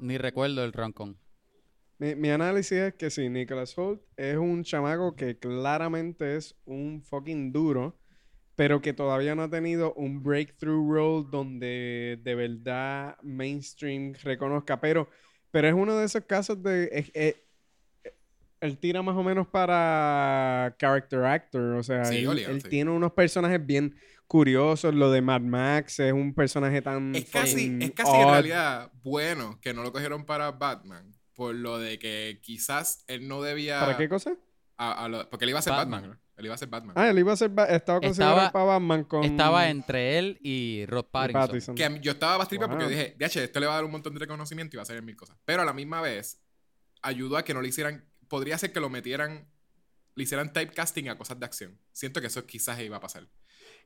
ni 0.00 0.18
recuerdo 0.18 0.64
el 0.64 0.72
roncon. 0.72 1.16
Mi, 1.98 2.14
mi 2.14 2.30
análisis 2.30 2.72
es 2.78 2.94
que 2.94 3.10
sí, 3.10 3.28
Nicholas 3.28 3.76
Holt 3.78 4.02
es 4.16 4.36
un 4.36 4.64
chamaco 4.64 5.14
que 5.14 5.38
claramente 5.38 6.36
es 6.36 6.56
un 6.64 7.02
fucking 7.02 7.52
duro, 7.52 7.99
pero 8.56 8.80
que 8.82 8.92
todavía 8.92 9.34
no 9.34 9.42
ha 9.44 9.50
tenido 9.50 9.94
un 9.94 10.22
breakthrough 10.22 10.92
role 10.92 11.26
donde 11.30 12.18
de 12.22 12.34
verdad 12.34 13.16
mainstream 13.22 14.14
reconozca. 14.22 14.80
Pero, 14.80 15.08
pero 15.50 15.68
es 15.68 15.74
uno 15.74 15.96
de 15.96 16.04
esos 16.06 16.24
casos 16.24 16.62
de. 16.62 16.88
es- 16.92 17.10
es- 17.14 17.36
él 18.60 18.76
tira 18.78 19.00
más 19.00 19.16
o 19.16 19.22
menos 19.22 19.46
para 19.48 20.74
character 20.78 21.24
actor. 21.24 21.76
O 21.76 21.82
sea, 21.82 22.04
Sí, 22.04 22.18
él, 22.18 22.28
obligado, 22.28 22.54
él 22.54 22.62
sí. 22.62 22.68
tiene 22.68 22.90
unos 22.90 23.12
personajes 23.12 23.64
bien 23.64 23.96
curiosos. 24.26 24.94
Lo 24.94 25.10
de 25.10 25.22
Mad 25.22 25.40
Max 25.40 25.98
es 26.00 26.12
un 26.12 26.34
personaje 26.34 26.82
tan. 26.82 27.14
Es 27.14 27.30
casi, 27.30 27.78
es 27.80 27.92
casi 27.92 28.14
en 28.16 28.28
realidad 28.28 28.92
bueno 29.02 29.58
que 29.62 29.72
no 29.72 29.82
lo 29.82 29.92
cogieron 29.92 30.26
para 30.26 30.50
Batman. 30.52 31.10
Por 31.34 31.54
lo 31.54 31.78
de 31.78 31.98
que 31.98 32.38
quizás 32.42 33.02
él 33.08 33.26
no 33.28 33.40
debía. 33.40 33.80
¿Para 33.80 33.96
qué 33.96 34.08
cosa? 34.10 34.36
a- 34.76 35.04
a 35.04 35.08
lo- 35.08 35.28
porque 35.30 35.44
él 35.44 35.50
iba 35.50 35.58
a 35.58 35.62
ser 35.62 35.72
Batman. 35.74 36.00
Batman. 36.02 36.20
Él 36.40 36.46
iba 36.46 36.54
a 36.54 36.58
ser 36.58 36.68
Batman. 36.68 36.94
Ah, 36.98 37.08
él 37.10 37.18
iba 37.18 37.32
a 37.32 37.36
ser. 37.36 37.50
Ba- 37.50 37.66
Estaba 37.66 38.00
considerado 38.00 38.36
Estaba- 38.38 38.52
para 38.52 38.64
Batman 38.64 39.04
con. 39.04 39.22
Estaba 39.24 39.68
entre 39.70 40.18
él 40.18 40.38
y 40.42 40.84
Rod 40.86 41.04
y 41.04 41.08
Pattinson. 41.12 41.40
Pattinson. 41.42 41.74
Que 41.76 42.00
yo 42.02 42.12
estaba 42.12 42.38
más 42.38 42.48
tripa 42.48 42.66
porque 42.68 42.84
Wow. 42.84 42.90
dije, 42.90 43.14
DH, 43.18 43.44
esto 43.44 43.60
le 43.60 43.66
va 43.66 43.72
a 43.72 43.76
dar 43.76 43.84
un 43.84 43.92
montón 43.92 44.12
de 44.14 44.20
reconocimiento 44.20 44.74
y 44.74 44.78
va 44.78 44.82
a 44.82 44.84
hacer 44.84 45.00
mil 45.02 45.14
cosas. 45.16 45.36
Pero 45.44 45.62
a 45.62 45.64
la 45.64 45.72
misma 45.72 46.00
vez, 46.00 46.40
ayudó 47.02 47.36
a 47.36 47.44
que 47.44 47.54
no 47.54 47.62
le 47.62 47.68
hicieran. 47.68 48.04
Podría 48.28 48.58
ser 48.58 48.72
que 48.72 48.80
lo 48.80 48.88
metieran. 48.90 49.48
Le 50.16 50.24
hicieran 50.24 50.52
typecasting 50.52 51.08
a 51.08 51.16
cosas 51.16 51.38
de 51.38 51.46
acción. 51.46 51.78
Siento 51.92 52.20
que 52.20 52.26
eso 52.26 52.44
quizás 52.44 52.80
iba 52.80 52.96
a 52.96 53.00
pasar. 53.00 53.28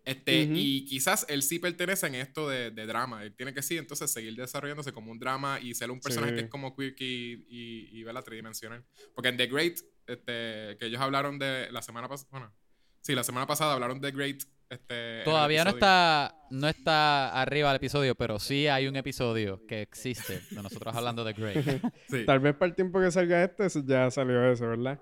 Este, 0.05 0.45
Ujú. 0.45 0.53
Y 0.57 0.85
quizás 0.85 1.25
él 1.29 1.43
sí 1.43 1.59
pertenece 1.59 2.07
en 2.07 2.15
esto 2.17 2.49
de, 2.49 2.71
de 2.71 2.87
drama. 2.87 3.23
Él 3.25 3.35
tiene 3.35 3.55
que 3.55 3.63
sí, 3.63 3.79
entonces 3.79 4.11
seguir 4.11 4.35
desarrollándose 4.37 4.93
como 4.93 5.11
un 5.11 5.19
drama 5.19 5.59
y 5.61 5.75
ser 5.75 5.91
un 5.91 6.01
personaje 6.01 6.33
Sí. 6.33 6.39
que 6.39 6.45
es 6.45 6.51
como 6.51 6.77
quirky 6.77 7.47
y, 7.49 7.89
y, 8.01 8.03
¿verdad? 8.05 8.23
tridimensional. 8.23 8.85
Porque 9.15 9.29
en 9.31 9.37
The 9.39 9.47
Great, 9.47 9.79
este, 10.07 10.77
que 10.79 10.87
ellos 10.87 11.01
hablaron 11.01 11.39
de 11.39 11.69
la 11.71 11.83
semana 11.83 12.09
pasada. 12.09 12.29
Bueno, 12.31 12.53
sí, 13.01 13.15
la 13.15 13.25
semana 13.25 13.47
pasada 13.47 13.75
hablaron 13.75 14.01
de 14.01 14.11
Great. 14.13 14.43
Este, 14.71 15.23
Todavía 15.25 15.63
no 15.65 15.71
está, 15.71 16.35
no 16.51 16.69
está 16.69 17.41
arriba 17.41 17.71
el 17.71 17.77
episodio, 17.77 18.15
pero 18.15 18.39
sí 18.39 18.67
hay 18.67 18.89
un 18.89 18.97
episodio 18.97 19.65
que 19.67 19.83
existe 19.83 20.41
de 20.51 20.63
nosotros 20.63 20.95
hablando 20.97 21.23
de 21.23 21.33
Grey. 21.35 21.55
Sí. 22.11 22.25
Tal 22.25 22.41
vez 22.41 22.55
para 22.55 22.71
el 22.71 22.75
tiempo 22.75 23.01
que 23.01 23.11
salga 23.11 23.45
este 23.45 23.69
ya 23.85 24.11
salió 24.11 24.51
eso, 24.51 24.67
¿verdad? 24.69 24.99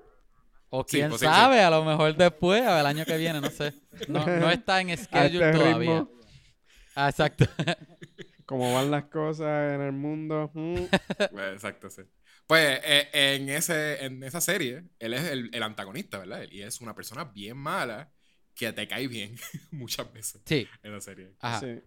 O 0.69 0.85
Sí, 0.89 0.97
quién 0.99 1.11
posible, 1.11 1.33
sabe, 1.35 1.61
a 1.63 1.71
lo 1.71 1.85
mejor 1.85 2.17
después, 2.17 2.63
el 2.63 2.87
año 2.87 3.05
que 3.05 3.17
viene, 3.17 3.41
no 3.41 3.51
sé. 3.51 3.73
No, 4.09 4.27
no 4.27 4.51
está 4.51 4.81
en 4.81 4.97
schedule 4.97 5.47
este 5.49 5.59
todavía. 5.59 5.79
ritmo, 5.79 6.11
Ah, 6.95 7.09
exacto. 7.09 7.45
como 8.45 8.75
van 8.75 8.91
las 8.91 9.05
cosas 9.05 9.75
en 9.75 9.81
el 9.81 9.93
mundo. 9.93 10.51
mm, 10.55 10.75
Pues, 11.31 11.53
exacto, 11.55 11.89
sí. 11.89 12.03
Pues 12.53 12.81
eh, 12.85 13.09
en, 13.15 13.49
ese, 13.49 14.05
en 14.05 14.23
esa 14.23 14.43
serie, 14.43 14.85
él 14.99 15.15
es 15.15 15.25
el, 15.25 15.49
el 15.55 15.63
antagonista, 15.63 16.19
¿verdad? 16.19 16.45
Y 16.51 16.61
es 16.61 16.83
una 16.83 16.95
persona 16.95 17.25
bien 17.25 17.57
mala 17.57 18.13
que 18.55 18.71
te 18.75 18.87
cae 18.87 19.09
bien 19.09 19.37
muchas 19.71 20.13
veces 20.13 20.43
Sí, 20.45 20.69
en 20.83 20.93
la 20.93 21.01
serie. 21.01 21.33
ajá. 21.41 21.61
sí, 21.61 21.81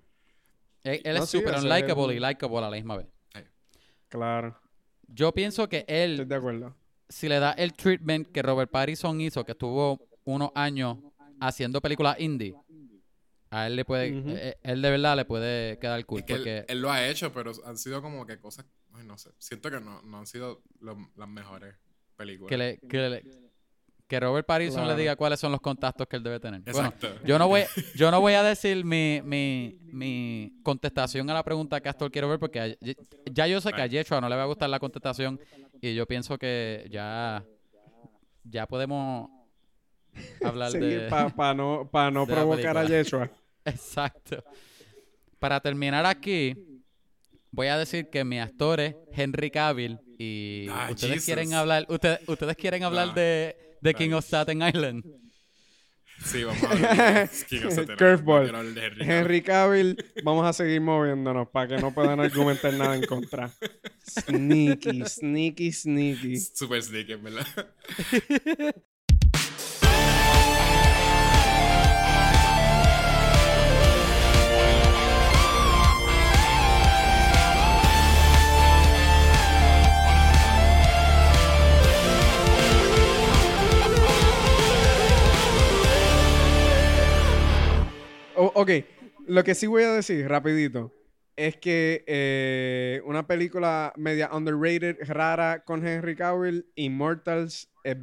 Él, 0.82 1.02
él 1.04 1.18
No, 1.18 1.24
es 1.24 1.30
sí, 1.30 1.38
súper 1.38 1.54
ese 1.54 1.68
unlikable 1.68 2.14
es- 2.14 2.18
y 2.18 2.20
likable 2.20 2.58
a 2.58 2.62
la 2.62 2.72
misma 2.72 2.98
vez. 2.98 3.06
claro. 4.10 4.60
Yo 5.08 5.32
pienso 5.36 5.70
que 5.70 5.86
Estoy 5.88 5.96
él, 5.98 6.28
de 6.28 6.36
acuerdo. 6.36 6.76
si 7.10 7.30
le 7.30 7.38
da 7.38 7.52
el 7.52 7.74
treatment 7.74 8.32
que 8.32 8.42
Robert 8.42 8.72
Pattinson 8.72 9.22
hizo, 9.22 9.46
que 9.46 9.52
estuvo 9.52 10.00
unos 10.24 10.50
años 10.56 10.98
haciendo 11.40 11.80
películas 11.80 12.20
indie, 12.20 12.56
a 13.52 13.68
él 13.68 13.76
le 13.76 13.86
puede, 13.86 14.18
Ujú. 14.20 14.30
eh, 14.32 14.58
él 14.64 14.82
de 14.82 14.90
verdad 14.92 15.16
le 15.16 15.26
puede 15.26 15.78
quedar 15.80 16.04
cool. 16.06 16.20
Es 16.20 16.26
que 16.26 16.34
porque 16.36 16.66
él 16.68 16.82
lo 16.82 16.92
ha 16.92 17.08
hecho, 17.08 17.32
pero 17.32 17.52
han 17.66 17.78
sido 17.78 18.02
como 18.02 18.26
que 18.26 18.38
cosas, 18.40 18.66
ay, 18.94 19.06
no 19.06 19.18
sé, 19.18 19.30
siento 19.40 19.70
que 19.72 19.80
no, 19.80 20.02
no 20.02 20.20
han 20.20 20.28
sido 20.28 20.62
lo- 20.80 20.98
las 21.16 21.28
mejores 21.28 21.76
películas. 22.18 22.50
que, 22.50 22.58
le, 22.58 22.78
que, 22.80 22.98
le- 23.10 23.24
que 24.08 24.20
Robert 24.20 24.46
Pattinson 24.46 24.84
Claro. 24.84 24.96
le 24.96 25.02
diga 25.02 25.16
cuáles 25.16 25.40
son 25.40 25.52
los 25.52 25.62
contactos 25.62 26.08
que 26.08 26.16
él 26.18 26.24
debe 26.24 26.40
tener. 26.40 26.62
Bueno, 26.72 26.94
yo 27.24 27.40
no 27.40 27.48
voy, 27.48 27.64
yo 27.96 28.12
no 28.12 28.20
voy 28.22 28.34
a 28.34 28.44
decir 28.44 28.84
mi, 28.86 29.22
mi, 29.24 29.78
mi 29.92 30.60
contestación 30.64 31.30
a 31.30 31.34
la 31.34 31.44
pregunta 31.44 31.82
que 31.82 31.90
Astor 31.90 32.12
quiero 32.12 32.30
ver 32.30 32.40
porque 32.40 32.60
a- 32.60 32.78
ya 33.32 33.48
yo 33.48 33.60
sé 33.62 33.72
que 33.74 33.82
a 33.82 33.88
Yeshua 33.88 34.22
no 34.22 34.30
le 34.30 34.36
va 34.36 34.44
a 34.44 34.48
gustar 34.48 34.70
la 34.70 34.80
contestación 34.80 35.40
y 35.82 35.94
yo 35.96 36.06
pienso 36.06 36.38
que 36.38 36.88
ya, 36.92 37.44
ya 38.44 38.68
podemos 38.68 39.30
hablar 40.44 40.72
de... 40.72 41.08
Para 41.10 41.54
no, 41.54 41.90
pa 41.92 42.12
no 42.12 42.26
de 42.26 42.34
provocar 42.34 42.78
a. 42.78 42.86
Yeshua. 42.86 43.30
Exacto. 43.66 44.44
Para 45.40 45.60
terminar 45.60 46.06
aquí, 46.06 46.56
voy 47.52 47.68
a 47.68 47.78
decir 47.78 48.10
que 48.10 48.24
mi 48.24 48.40
actor 48.40 48.80
es 48.80 48.96
Henry 49.14 49.52
Cavill 49.52 50.00
y 50.18 50.68
Ah, 50.70 50.88
ustedes 50.92 51.14
Jesus. 51.16 51.26
quieren 51.26 51.54
hablar, 51.54 51.86
ustedes, 51.90 52.20
ustedes 52.28 52.56
quieren 52.56 52.84
hablar 52.84 53.10
Ah. 53.12 53.14
de, 53.16 53.56
de 53.82 53.94
King 53.94 54.12
of 54.14 54.26
Staten 54.26 54.62
Island. 54.62 55.04
Sí, 56.24 56.46
vamos 56.46 56.64
a 56.64 56.70
ver. 56.74 57.30
King 57.50 57.66
of 57.66 57.74
Satan. 57.74 57.98
Curveball. 57.98 58.50
No 58.50 58.58
hablar 58.60 58.74
de 58.74 58.86
Henry 58.86 58.96
Cavill. 59.02 59.12
Henry 59.12 59.42
Cavill, 59.42 60.06
vamos 60.24 60.46
a 60.48 60.54
seguir 60.54 60.80
moviéndonos 60.80 61.50
para 61.50 61.68
que 61.76 61.78
no 61.82 61.94
puedan 61.94 62.22
argumentar 62.22 62.74
nada 62.74 62.96
en 62.96 63.06
contra. 63.06 63.52
Sneaky, 64.08 65.04
sneaky, 65.06 65.74
sneaky. 65.74 66.38
Super 66.40 66.82
sneaky, 66.82 67.12
en 67.12 67.24
¿verdad? 67.26 67.46
Ok, 88.56 88.72
lo 89.28 89.44
que 89.44 89.56
sí 89.56 89.68
voy 89.68 89.84
a 89.84 89.92
decir, 89.94 90.28
rapidito. 90.28 90.92
es 91.38 91.58
que 91.58 92.04
eh, 92.08 93.02
una 93.06 93.28
película 93.28 93.92
media 93.98 94.30
underrated, 94.34 94.98
rara 95.08 95.64
con 95.66 95.86
Henry 95.86 96.16
Cavill, 96.16 96.66
Immortals, 96.76 97.70
es, 97.84 97.98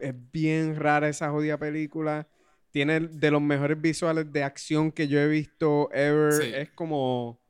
es 0.00 0.14
bien 0.32 0.74
rara 0.76 1.08
esa 1.08 1.30
jodida 1.30 1.58
película. 1.58 2.26
Tiene 2.70 3.00
de 3.00 3.30
los 3.30 3.42
mejores 3.42 3.80
visuales 3.80 4.32
de 4.32 4.42
acción 4.42 4.90
que 4.92 5.08
yo 5.08 5.18
he 5.20 5.28
visto 5.28 5.90
ever. 5.92 6.32
Sí. 6.32 6.52
Es 6.54 6.70
como 6.70 7.40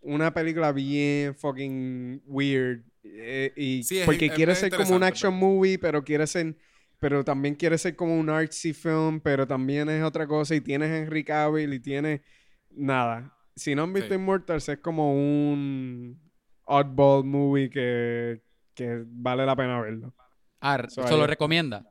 una 0.00 0.32
película 0.34 0.72
bien 0.72 1.34
fucking 1.34 2.22
weird. 2.26 2.82
eh, 3.04 3.52
y 3.56 3.82
Sí, 3.84 4.02
porque 4.04 4.26
es 4.26 4.32
quiere 4.32 4.54
ser 4.54 4.74
como 4.74 4.94
un 4.96 5.02
action 5.04 5.34
movie, 5.34 5.78
pero 5.78 6.02
quiere 6.04 6.26
ser 6.26 6.54
pero 7.02 7.24
también 7.24 7.56
quiere 7.56 7.76
ser 7.78 7.96
como 7.96 8.16
un 8.16 8.30
artsy 8.30 8.72
film, 8.72 9.18
pero 9.18 9.44
también 9.44 9.88
es 9.88 10.04
otra 10.04 10.24
cosa 10.24 10.54
y 10.54 10.60
tienes 10.60 10.88
Henry 10.88 11.24
Cavill 11.24 11.74
y 11.74 11.80
tiene 11.80 12.22
nada. 12.70 13.36
Si 13.56 13.74
no 13.74 13.82
han 13.82 13.92
visto 13.92 14.10
Sí. 14.10 14.14
Immortals 14.14 14.68
es 14.68 14.78
como 14.78 15.12
un 15.12 16.16
oddball 16.64 17.24
movie 17.24 17.68
que, 17.70 18.40
que 18.72 19.02
vale 19.04 19.44
la 19.44 19.56
pena 19.56 19.80
verlo. 19.80 20.14
Ah, 20.60 20.80
So, 20.88 21.04
¿Se 21.08 21.16
lo 21.16 21.26
recomienda? 21.26 21.84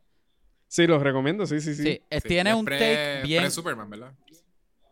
Sí, 0.70 0.88
los 0.88 1.03
recomiendo, 1.03 1.46
sí, 1.46 1.60
sí, 1.60 1.75
sí. 1.75 1.84
Sí. 1.84 2.01
eh, 2.10 2.22
Sí, 2.22 2.30
tiene 2.30 2.51
es 2.51 2.56
un 2.56 2.63
pre- 2.63 2.77
take 2.80 3.27
bien... 3.27 3.41
Pre-Superman, 3.41 3.89
¿verdad? 3.89 4.13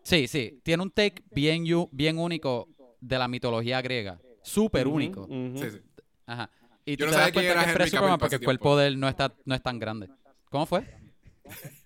Sí, 0.03 0.27
sí. 0.27 0.59
Tiene 0.63 0.83
un 0.83 0.91
take 0.91 1.23
bien, 1.31 1.63
bien 1.93 2.17
único 2.17 2.67
de 2.99 3.17
la 3.17 3.29
mitología 3.29 3.81
griega. 3.81 4.19
Súper 4.43 4.85
único. 4.85 5.27
Sí, 5.55 5.71
sí. 5.71 5.79
Ajá. 6.25 6.49
Y 6.89 6.97
Yo 6.97 7.05
tú 7.05 7.05
no 7.05 7.11
te 7.11 7.17
das 7.17 7.25
sabía 7.27 7.31
quién 7.31 7.43
cuenta 7.45 7.51
era 7.51 7.63
que 7.63 7.69
es 7.69 7.75
Henry 7.75 7.91
Cavill 7.91 8.19
porque 8.19 8.35
el 8.35 8.43
cuerpo 8.43 8.77
de 8.77 8.87
él 8.87 8.99
no 8.99 9.07
está, 9.07 9.33
no 9.45 9.55
es 9.55 9.61
tan 9.61 9.77
grande. 9.79 10.09
¿Cómo 10.49 10.65
fue? 10.65 10.85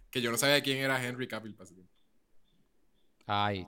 Que 0.10 0.22
yo 0.22 0.31
no 0.31 0.38
sabía 0.38 0.62
quién 0.62 0.77
era 0.77 1.03
Henry 1.03 1.27
Cavill. 1.27 1.53
para 1.55 1.65
ese 1.65 1.74
tiempo. 1.75 1.91
Ay. 3.27 3.67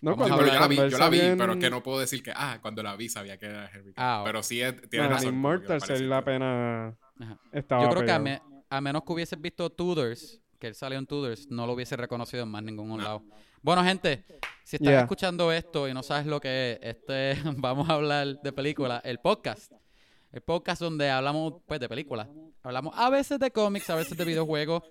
No, 0.00 0.16
Vamos 0.16 0.30
a 0.32 0.36
pero 0.36 0.50
hablar- 0.50 0.54
yo 0.54 0.60
la 0.60 0.68
vi, 0.68 0.76
cuando 0.76 0.90
yo 0.92 0.98
la 0.98 1.08
vi, 1.08 1.20
pero 1.38 1.58
que 1.58 1.70
no 1.70 1.82
puedo 1.82 2.00
decir 2.00 2.22
que, 2.22 2.32
ah, 2.34 2.58
cuando 2.60 2.82
la 2.82 2.96
vi 2.96 3.08
sabía 3.08 3.38
que 3.38 3.46
era 3.46 3.66
Henry 3.66 3.92
Cavill. 3.92 3.94
Ah, 3.96 4.22
pero 4.24 4.42
sí, 4.42 4.60
es- 4.60 4.74
No, 4.92 5.08
razón. 5.08 5.34
Immortals 5.34 5.90
él 5.90 6.08
la 6.10 6.24
pena 6.24 6.96
Ajá. 7.20 7.38
estaba 7.52 7.84
Yo 7.84 7.90
creo 7.90 8.04
que 8.04 8.10
a, 8.12 8.22
pegado. 8.22 8.44
me- 8.48 8.64
a 8.68 8.80
menos 8.80 9.02
que 9.04 9.12
hubieses 9.12 9.40
visto 9.40 9.70
Tudors, 9.70 10.40
que 10.58 10.66
él 10.68 10.74
salió 10.74 10.98
en 10.98 11.06
Tudors, 11.06 11.48
no 11.50 11.66
lo 11.66 11.74
hubiese 11.74 11.96
reconocido 11.96 12.42
en 12.42 12.48
más 12.48 12.62
ningún 12.62 12.88
No. 12.88 12.96
lado. 12.96 13.22
Bueno, 13.62 13.84
gente, 13.84 14.24
si 14.64 14.76
estás 14.76 14.88
Yeah. 14.90 15.00
escuchando 15.02 15.52
esto 15.52 15.86
y 15.88 15.94
no 15.94 16.02
sabes 16.02 16.26
lo 16.26 16.40
que 16.40 16.72
es, 16.72 16.96
este, 16.96 17.34
vamos 17.58 17.88
a 17.88 17.92
hablar 17.94 18.40
de 18.42 18.52
películas, 18.52 19.00
el 19.04 19.18
podcast. 19.20 19.70
El 20.32 20.40
podcast 20.40 20.80
donde 20.80 21.10
hablamos 21.10 21.54
pues 21.66 21.78
de 21.78 21.88
películas. 21.88 22.26
Hablamos 22.62 22.94
a 22.96 23.10
veces 23.10 23.38
de 23.38 23.50
cómics, 23.50 23.90
a 23.90 23.94
veces 23.96 24.16
de 24.16 24.24
videojuegos, 24.24 24.82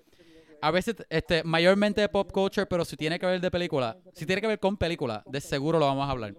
a 0.60 0.70
veces 0.70 0.94
este 1.10 1.42
mayormente 1.42 2.00
de 2.00 2.08
pop 2.08 2.30
culture, 2.30 2.64
pero 2.66 2.84
si 2.84 2.96
tiene 2.96 3.18
que 3.18 3.26
ver 3.26 3.40
de 3.40 3.50
películas, 3.50 3.96
si 4.14 4.24
tiene 4.24 4.40
que 4.40 4.46
ver 4.46 4.60
con 4.60 4.76
películas, 4.76 5.22
de 5.26 5.40
seguro 5.40 5.80
lo 5.80 5.86
vamos 5.86 6.06
a 6.06 6.12
hablar. 6.12 6.34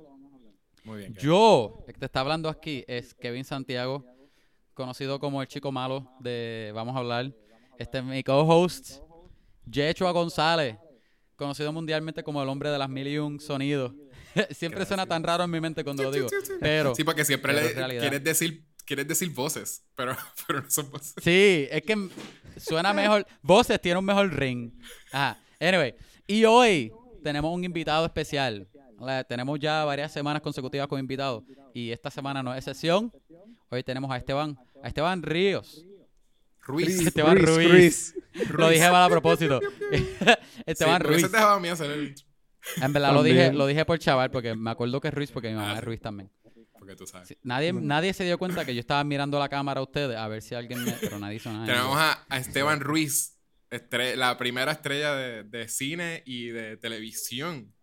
Muy 0.85 0.99
bien. 0.99 1.13
Kevin. 1.13 1.29
Yo, 1.29 1.83
el 1.85 1.93
que 1.93 1.99
te 1.99 2.05
está 2.05 2.21
hablando 2.21 2.47
aquí 2.47 2.85
es 2.87 3.13
Kevin 3.13 3.43
Santiago, 3.43 4.05
conocido 4.73 5.19
como 5.19 5.41
el 5.41 5.49
chico 5.49 5.71
malo 5.71 6.09
de 6.21 6.71
Vamos 6.73 6.95
a 6.95 6.99
hablar. 6.99 7.33
Este 7.77 7.97
es 7.97 8.03
mi 8.05 8.23
co-host, 8.23 9.01
Yechua 9.65 10.11
González, 10.11 10.77
conocido 11.35 11.73
mundialmente 11.73 12.23
como 12.23 12.41
el 12.41 12.47
hombre 12.47 12.69
de 12.69 12.77
las 12.77 12.89
mil 12.89 13.07
y 13.07 13.17
un 13.17 13.39
sonidos. 13.41 13.91
Siempre 14.51 14.85
suena 14.85 15.05
tan 15.05 15.23
raro 15.23 15.43
en 15.43 15.51
mi 15.51 15.59
mente 15.59 15.83
cuando 15.83 16.03
lo 16.03 16.11
digo, 16.11 16.27
pero 16.61 16.95
Sí, 16.95 17.03
porque 17.03 17.25
siempre 17.25 17.53
le 17.53 17.99
quieres 17.99 18.23
decir, 18.23 18.65
quieres 18.85 19.07
decir 19.07 19.29
voces, 19.31 19.83
pero, 19.95 20.15
pero 20.47 20.61
no 20.61 20.69
son 20.69 20.89
voces. 20.91 21.13
sí, 21.21 21.67
es 21.69 21.81
que 21.83 22.09
suena 22.57 22.93
mejor. 22.93 23.25
Voces 23.41 23.79
tiene 23.81 23.99
un 23.99 24.05
mejor 24.05 24.33
ring. 24.33 24.71
Ajá. 25.11 25.39
Anyway, 25.59 25.95
y 26.27 26.43
hoy 26.45 26.91
tenemos 27.23 27.53
un 27.53 27.63
invitado 27.63 28.05
especial. 28.05 28.67
La- 28.99 29.23
Tenemos 29.23 29.59
ya 29.59 29.83
varias 29.85 30.11
semanas 30.11 30.41
consecutivas 30.41 30.87
con 30.87 30.99
invitados 30.99 31.43
y 31.73 31.91
esta 31.91 32.09
semana 32.11 32.41
no 32.43 32.53
es 32.53 32.59
excepción. 32.59 33.11
Hoy 33.69 33.83
tenemos 33.83 34.09
a 34.11 34.17
Esteban, 34.17 34.57
a 34.81 34.87
Esteban 34.87 35.21
Ríos. 35.23 35.83
Ruiz. 36.61 36.99
Esteban 37.07 37.37
Ruiz. 37.37 38.13
Chris. 38.33 38.49
Lo 38.51 38.69
dije 38.69 38.89
mal 38.89 39.03
a 39.03 39.09
propósito. 39.09 39.59
Esteban 40.65 41.01
sí, 41.01 41.07
Ruiz. 41.07 41.21
Se 41.21 41.29
dejaba 41.29 41.55
a 41.55 41.59
mí 41.59 41.67
hacer 41.69 41.91
el. 41.91 42.15
En 42.81 42.93
verdad 42.93 43.13
lo 43.13 43.23
dije, 43.23 43.51
lo 43.51 43.65
dije 43.67 43.83
por 43.83 43.99
chaval 43.99 44.31
porque 44.31 44.55
me 44.55 44.71
acuerdo 44.71 45.01
que 45.01 45.09
es 45.09 45.13
Ruiz 45.13 45.31
porque 45.31 45.49
mi 45.49 45.55
mamá 45.55 45.71
Ah, 45.71 45.73
es 45.73 45.79
sí. 45.79 45.85
Ruiz 45.85 46.01
también. 46.01 46.31
Porque 46.85 46.95
tú 46.97 47.07
sabes. 47.07 47.29
Sí, 47.29 47.37
Nadie, 47.43 47.71
nadie 47.71 48.13
se 48.13 48.25
dio 48.25 48.37
cuenta 48.37 48.65
que 48.65 48.73
yo 48.73 48.79
estaba 48.81 49.03
mirando 49.05 49.39
la 49.39 49.47
cámara 49.47 49.79
a 49.79 49.83
ustedes 49.83 50.17
a 50.17 50.27
ver 50.27 50.41
si 50.41 50.53
alguien 50.53 50.83
me... 50.83 50.91
Pero 50.93 51.17
nadie 51.17 51.37
hizo 51.37 51.49
nada. 51.51 51.65
Tenemos 51.65 51.97
a, 51.97 52.25
a 52.27 52.37
Esteban 52.37 52.81
Ruiz, 52.81 53.37
estre- 53.71 54.15
la 54.17 54.37
primera 54.37 54.73
estrella 54.73 55.15
de, 55.15 55.43
de 55.43 55.67
cine 55.69 56.23
y 56.25 56.47
de 56.47 56.75
televisión. 56.75 57.73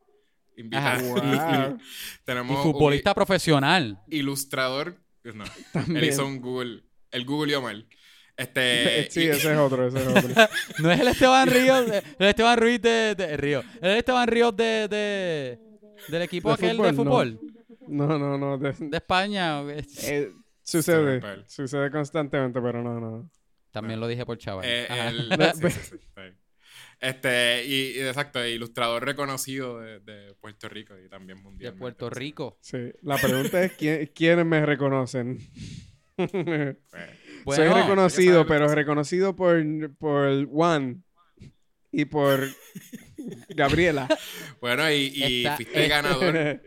Invita- 0.56 0.94
Ajá. 0.96 1.02
Wow. 1.02 1.78
Y 1.80 2.24
Tenemos 2.24 2.56
un 2.66 2.72
futbolista 2.72 3.14
profesional. 3.14 3.98
ilustrador. 4.10 4.96
No, 5.24 5.44
él 5.44 5.50
También. 5.72 6.04
hizo 6.04 6.26
un 6.26 6.40
Google. 6.42 6.82
El 7.10 7.24
Google 7.24 7.48
idioma 7.52 7.70
él. 7.70 7.88
Este. 8.36 9.08
sí, 9.10 9.22
y- 9.22 9.28
ese 9.28 9.52
es 9.52 9.58
otro, 9.58 9.86
ese 9.88 9.98
es 10.02 10.08
otro. 10.24 10.48
No 10.80 10.90
es 10.92 11.00
el 11.00 11.08
Esteban 11.08 11.48
Ríos, 11.48 11.86
de- 11.86 12.02
el 12.18 12.26
Esteban 12.26 12.58
Ruiz 12.58 12.82
de, 12.82 13.14
de 13.14 13.36
Río. 13.38 13.62
El 13.80 13.92
Esteban 13.92 14.28
Ríos 14.28 14.54
de, 14.54 14.88
de 14.88 15.58
del 16.08 16.22
equipo 16.22 16.48
De 16.48 16.54
aquel 16.54 16.76
de 16.78 16.92
fútbol, 16.94 17.38
fútbol 17.38 17.49
No, 17.90 18.18
no, 18.18 18.38
no. 18.38 18.58
de- 18.58 18.72
de 18.72 18.96
España. 18.96 19.60
eh, 20.04 20.32
sucede, 20.62 21.20
sucede 21.46 21.90
constantemente, 21.90 22.60
pero 22.60 22.82
no, 22.82 23.00
no. 23.00 23.30
También 23.70 24.00
lo 24.00 24.08
dije 24.08 24.24
por 24.26 24.38
chaval. 24.38 24.64
eh, 24.66 24.86
Ajá. 24.88 25.08
el- 25.10 25.28
sí, 25.54 25.70
sí, 25.70 25.80
sí, 25.90 25.96
está 26.00 26.22
bien. 26.22 26.36
Este, 27.00 27.64
y, 27.64 27.96
y 27.96 28.00
exacto, 28.00 28.44
ilustrador 28.46 29.04
reconocido 29.04 29.80
de, 29.80 30.00
de 30.00 30.34
Puerto 30.34 30.68
Rico 30.68 30.94
y 30.98 31.08
también 31.08 31.38
de 31.38 31.44
mundial. 31.44 31.74
Puerto 31.74 32.10
Rico. 32.10 32.58
Sí. 32.60 32.92
La 33.02 33.16
pregunta 33.16 33.62
es 33.64 33.72
¿quién, 33.72 34.06
quiénes 34.14 34.44
me 34.44 34.64
reconocen. 34.66 35.38
Soy 36.18 37.68
reconocido, 37.68 38.46
pero 38.46 38.68
reconocido 38.74 39.34
por, 39.34 39.62
por 39.96 40.44
Juan 40.46 41.02
y 41.90 42.04
por 42.04 42.46
Gabriela. 43.48 44.06
Bueno, 44.60 44.90
y, 44.90 45.12
y 45.14 45.46
fuiste 45.56 45.88
ganador, 45.88 46.62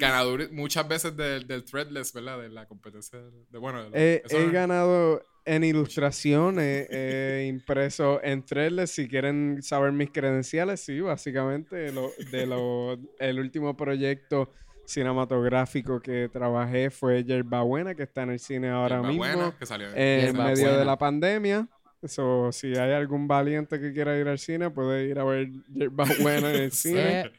ganador 0.00 0.50
muchas 0.52 0.88
veces 0.88 1.16
del, 1.16 1.46
del 1.46 1.64
Threadless, 1.64 2.12
¿verdad? 2.12 2.40
De 2.40 2.48
la 2.48 2.66
competencia. 2.66 3.18
De, 3.50 3.58
bueno, 3.58 3.88
de 3.90 4.22
He, 4.28 4.50
ganado 4.50 5.24
en 5.44 5.62
ilustración, 5.64 6.58
he, 6.58 6.86
he 6.90 7.46
impreso 7.46 8.20
en 8.22 8.44
Threadless. 8.44 8.90
Si 8.90 9.08
quieren 9.08 9.62
saber 9.62 9.92
mis 9.92 10.10
credenciales, 10.10 10.80
sí, 10.80 11.00
básicamente 11.00 11.92
lo, 11.92 12.10
de 12.32 12.46
lo, 12.46 12.98
el 13.18 13.38
último 13.38 13.76
proyecto 13.76 14.50
cinematográfico 14.86 16.00
que 16.00 16.28
trabajé 16.32 16.90
fue 16.90 17.22
Yerba 17.24 17.62
Buena, 17.62 17.94
que 17.94 18.02
está 18.02 18.22
en 18.22 18.30
el 18.30 18.38
cine 18.40 18.70
ahora 18.70 18.96
Yerba 18.96 19.08
mismo, 19.08 19.24
Buena, 19.24 19.54
que 19.58 19.66
salió 19.66 19.88
en- 19.94 20.36
medio 20.36 20.76
de 20.76 20.84
la 20.84 20.98
pandemia. 20.98 21.68
So, 22.02 22.50
si 22.52 22.68
hay 22.68 22.92
algún 22.92 23.28
valiente 23.28 23.78
que 23.78 23.92
quiera 23.92 24.16
ir 24.18 24.26
al 24.26 24.38
cine, 24.38 24.70
puede 24.70 25.06
ir 25.08 25.18
a 25.18 25.24
ver 25.24 25.50
Yerba 25.68 26.04
Buena 26.20 26.48
en 26.50 26.62
el 26.62 26.72
cine. 26.72 27.20
Eh, 27.20 27.32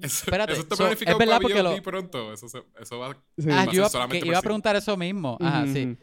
Eso, 0.00 0.24
Espérate, 0.24 0.52
eso 0.54 0.62
está 0.62 0.76
so, 0.76 0.84
planificado 0.84 1.16
es 1.16 1.18
verdad 1.18 1.36
para 1.40 1.42
porque 1.42 1.62
lo- 1.62 1.82
pronto. 1.82 2.32
Eso, 2.32 2.48
se- 2.48 2.62
eso 2.80 2.98
va 2.98 3.14
Sí. 3.36 3.48
ah, 3.50 3.54
va 3.56 3.60
a 3.62 3.64
yo 3.66 3.70
ser 3.70 3.74
iba, 3.80 3.88
solamente 3.90 4.20
que 4.22 4.28
iba 4.28 4.38
a 4.38 4.42
preguntar 4.42 4.76
eso 4.76 4.96
mismo. 4.96 5.36
Ajá, 5.40 5.66
sí. 5.66 5.96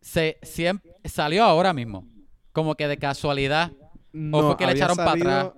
Se, 0.00 0.38
siem- 0.42 0.82
salió 1.04 1.44
ahora 1.44 1.72
mismo. 1.72 2.06
Como 2.52 2.74
que 2.74 2.86
de 2.86 2.98
casualidad. 2.98 3.72
No, 4.12 4.42
fue 4.48 4.56
que 4.58 4.66
le 4.66 4.72
echaron 4.72 4.96
pa' 4.96 5.06
salido- 5.12 5.54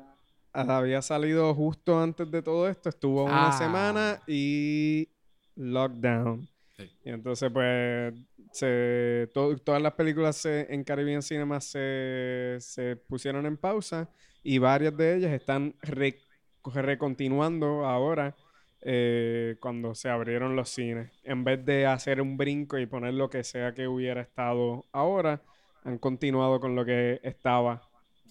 ah, 0.52 0.76
Había 0.76 1.02
salido 1.02 1.52
justo 1.54 2.00
antes 2.00 2.30
de 2.30 2.40
todo 2.40 2.68
esto, 2.68 2.88
estuvo 2.88 3.24
una 3.24 3.48
Ah. 3.48 3.58
semana 3.58 4.20
y 4.28 5.08
lockdown. 5.56 6.48
Sí. 6.76 6.88
Y 7.04 7.10
entonces, 7.10 7.50
pues, 7.52 8.14
se, 8.54 9.28
to- 9.34 9.56
todas 9.58 9.82
las 9.82 9.92
películas 9.94 10.36
se- 10.36 10.72
en 10.72 10.84
Caribbean 10.84 11.22
Cinema 11.22 11.60
se, 11.60 12.56
se 12.60 12.96
pusieron 12.96 13.46
en 13.46 13.56
pausa 13.56 14.08
y 14.44 14.58
varias 14.58 14.96
de 14.96 15.16
ellas 15.16 15.32
están 15.32 15.74
re- 15.82 16.20
recontinuando 16.64 17.84
ahora 17.86 18.34
eh, 18.80 19.56
cuando 19.60 19.94
se 19.94 20.08
abrieron 20.08 20.56
los 20.56 20.68
cines. 20.68 21.10
En 21.24 21.42
vez 21.42 21.64
de 21.64 21.86
hacer 21.86 22.20
un 22.20 22.36
brinco 22.36 22.78
y 22.78 22.86
poner 22.86 23.14
lo 23.14 23.28
que 23.30 23.42
sea 23.42 23.72
que 23.74 23.88
hubiera 23.88 24.20
estado 24.20 24.84
ahora, 24.92 25.42
han 25.84 25.98
continuado 25.98 26.60
con 26.60 26.74
lo 26.76 26.84
que 26.84 27.20
estaba 27.22 27.82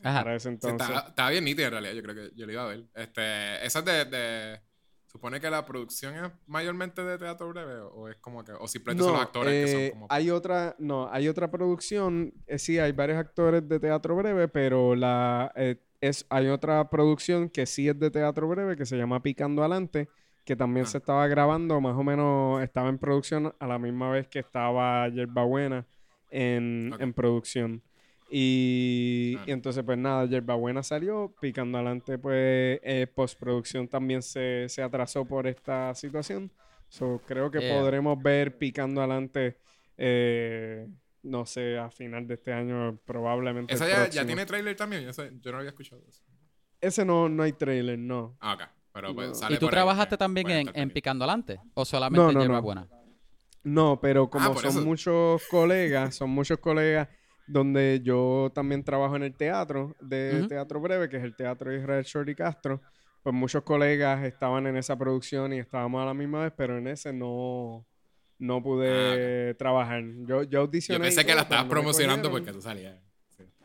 Ajá. 0.03 0.24
para 0.24 0.36
ese 0.36 0.50
Sí, 0.50 0.53
entonces. 0.53 0.88
está, 0.89 1.08
está 1.10 1.30
bien 1.32 1.44
nítida 1.44 1.65
en 1.68 1.72
realidad, 1.72 1.94
yo 1.94 2.03
creo 2.03 2.15
que 2.15 2.36
yo 2.36 2.46
lo 2.46 2.51
iba 2.51 2.63
a 2.63 2.68
ver. 2.68 2.84
Este, 2.96 3.65
esa 3.65 3.80
es 3.80 3.86
de, 3.86 4.06
de- 4.06 4.60
Supone 5.13 5.39
que 5.39 5.48
la 5.48 5.63
producción 5.63 6.15
es 6.15 6.32
mayormente 6.48 7.03
de 7.03 7.20
teatro 7.20 7.48
breve 7.50 7.75
o 7.82 8.10
es 8.10 8.15
como 8.17 8.43
que. 8.43 8.51
O 8.53 8.67
simplemente 8.67 9.03
son 9.03 9.13
los 9.13 9.22
actores 9.22 9.53
que 9.53 9.63
eh, 9.86 9.89
son 9.89 9.91
como. 9.91 10.08
hay 10.10 10.32
otra, 10.32 10.75
no, 10.79 11.08
hay 11.12 11.27
otra 11.27 11.51
producción, 11.51 12.34
eh, 12.48 12.58
sí, 12.58 12.79
hay 12.79 12.93
varios 12.93 13.20
actores 13.20 13.67
de 13.70 13.79
teatro 13.79 14.15
breve, 14.15 14.48
pero 14.48 14.96
la 14.96 15.51
eh, 15.55 15.77
es, 16.01 16.25
hay 16.29 16.48
otra 16.48 16.89
producción 16.89 17.48
que 17.48 17.67
sí 17.67 17.88
es 17.88 18.00
de 18.00 18.10
teatro 18.10 18.48
breve 18.48 18.75
que 18.75 18.88
se 18.88 18.98
llama 18.98 19.22
Picando 19.22 19.62
Adelante, 19.62 20.10
que 20.46 20.55
también 20.55 20.88
Ah. 20.88 20.89
se 20.89 20.98
estaba 20.98 21.27
grabando, 21.27 21.79
más 21.79 21.96
o 21.96 22.03
menos 22.03 22.63
estaba 22.63 22.89
en 22.89 22.98
producción 22.98 23.53
a 23.60 23.67
la 23.67 23.77
misma 23.77 24.10
vez 24.10 24.27
que 24.27 24.39
estaba 24.39 25.08
Yerba 25.10 25.43
Buena 25.46 25.86
en, 26.32 26.91
en 27.00 27.13
producción. 27.13 27.84
Y, 28.36 29.40
y 29.46 29.52
entonces, 29.52 29.84
pues 29.84 29.96
nada, 29.96 30.25
Yerba 30.25 30.56
Buena 30.56 30.82
salió, 30.82 31.36
Picando 31.40 31.78
Adelante, 31.78 32.18
pues 32.18 32.80
eh, 32.82 33.06
postproducción 33.13 33.88
también 33.88 34.24
se, 34.24 34.66
se 34.70 34.82
atrasó 34.82 35.24
por 35.24 35.46
esta 35.46 35.94
situación. 35.94 36.52
So, 36.90 37.22
creo 37.28 37.52
que 37.52 37.60
Yeah. 37.62 37.70
podremos 37.80 38.20
ver 38.24 38.58
picando 38.58 39.02
adelante, 39.02 39.58
eh, 39.98 40.88
no 41.22 41.46
sé, 41.46 41.78
a 41.78 41.92
final 41.92 42.25
de 42.25 42.34
este 42.34 42.52
año, 42.52 42.98
probablemente. 43.06 43.72
Esa 43.75 43.88
ya, 43.88 44.10
ya 44.10 44.25
tiene 44.25 44.48
trailer 44.48 44.75
también. 44.75 45.12
Yo 45.40 45.52
no 45.52 45.58
había 45.60 45.70
escuchado 45.70 46.02
eso. 46.10 46.24
Ese 46.82 47.06
no, 47.06 47.30
no 47.30 47.44
hay 47.44 47.54
trailer, 47.54 48.00
no. 48.00 48.36
Ah, 48.40 48.56
ok. 48.56 48.62
Pero 48.94 49.13
pues 49.13 49.28
No. 49.30 49.36
sale 49.36 49.56
¿Y 49.56 49.60
tú 49.60 49.68
por 49.68 49.74
trabajaste 49.74 50.10
pues, 50.18 50.20
también 50.20 50.50
en, 50.50 50.70
en. 50.74 50.90
Picando 50.90 51.24
Adelante? 51.24 51.60
¿O 51.75 51.86
solamente 51.86 52.24
No, 52.24 52.30
en 52.30 52.34
no, 52.34 52.42
Hierba 52.42 52.56
no. 52.58 52.62
Buena? 52.63 52.88
No, 53.63 54.00
pero 54.02 54.28
como 54.30 54.50
Ah, 54.50 54.54
por 54.54 54.62
son 54.63 54.72
eso. 54.72 54.82
muchos 54.82 55.44
colegas, 55.50 56.16
son 56.16 56.32
muchos 56.32 56.58
colegas 56.58 57.08
donde 57.47 58.01
yo 58.03 58.51
también 58.55 58.83
trabajo 58.83 59.15
en 59.15 59.23
el 59.23 59.35
teatro 59.35 59.95
de 60.00 60.39
Ujú. 60.39 60.47
Teatro 60.47 60.79
Breve, 60.81 61.09
que 61.09 61.17
es 61.17 61.23
el 61.23 61.35
Teatro 61.35 61.75
Israel 61.75 62.03
Shorty 62.03 62.35
Castro, 62.35 62.81
pues 63.21 63.35
muchos 63.35 63.63
colegas 63.63 64.23
estaban 64.25 64.67
en 64.67 64.77
esa 64.77 64.97
producción 64.97 65.53
y 65.53 65.59
estábamos 65.59 66.01
a 66.01 66.05
la 66.05 66.13
misma 66.13 66.43
vez, 66.43 66.53
pero 66.55 66.77
en 66.77 66.88
ese 66.88 67.13
no, 67.13 67.85
no 68.39 68.62
pude 68.63 69.53
trabajar. 69.55 70.03
Yo, 70.25 70.43
yo 70.43 70.50
Yo 70.50 70.59
audicioné. 70.62 71.00
y 71.05 71.07
pensé 71.09 71.21
que 71.25 71.31
todo, 71.31 71.35
la 71.38 71.41
pero 71.43 71.43
estabas 71.43 71.65
no 71.65 71.69
promocionando 71.69 72.31
porque 72.31 72.51
tú 72.51 72.62
salías. 72.62 72.95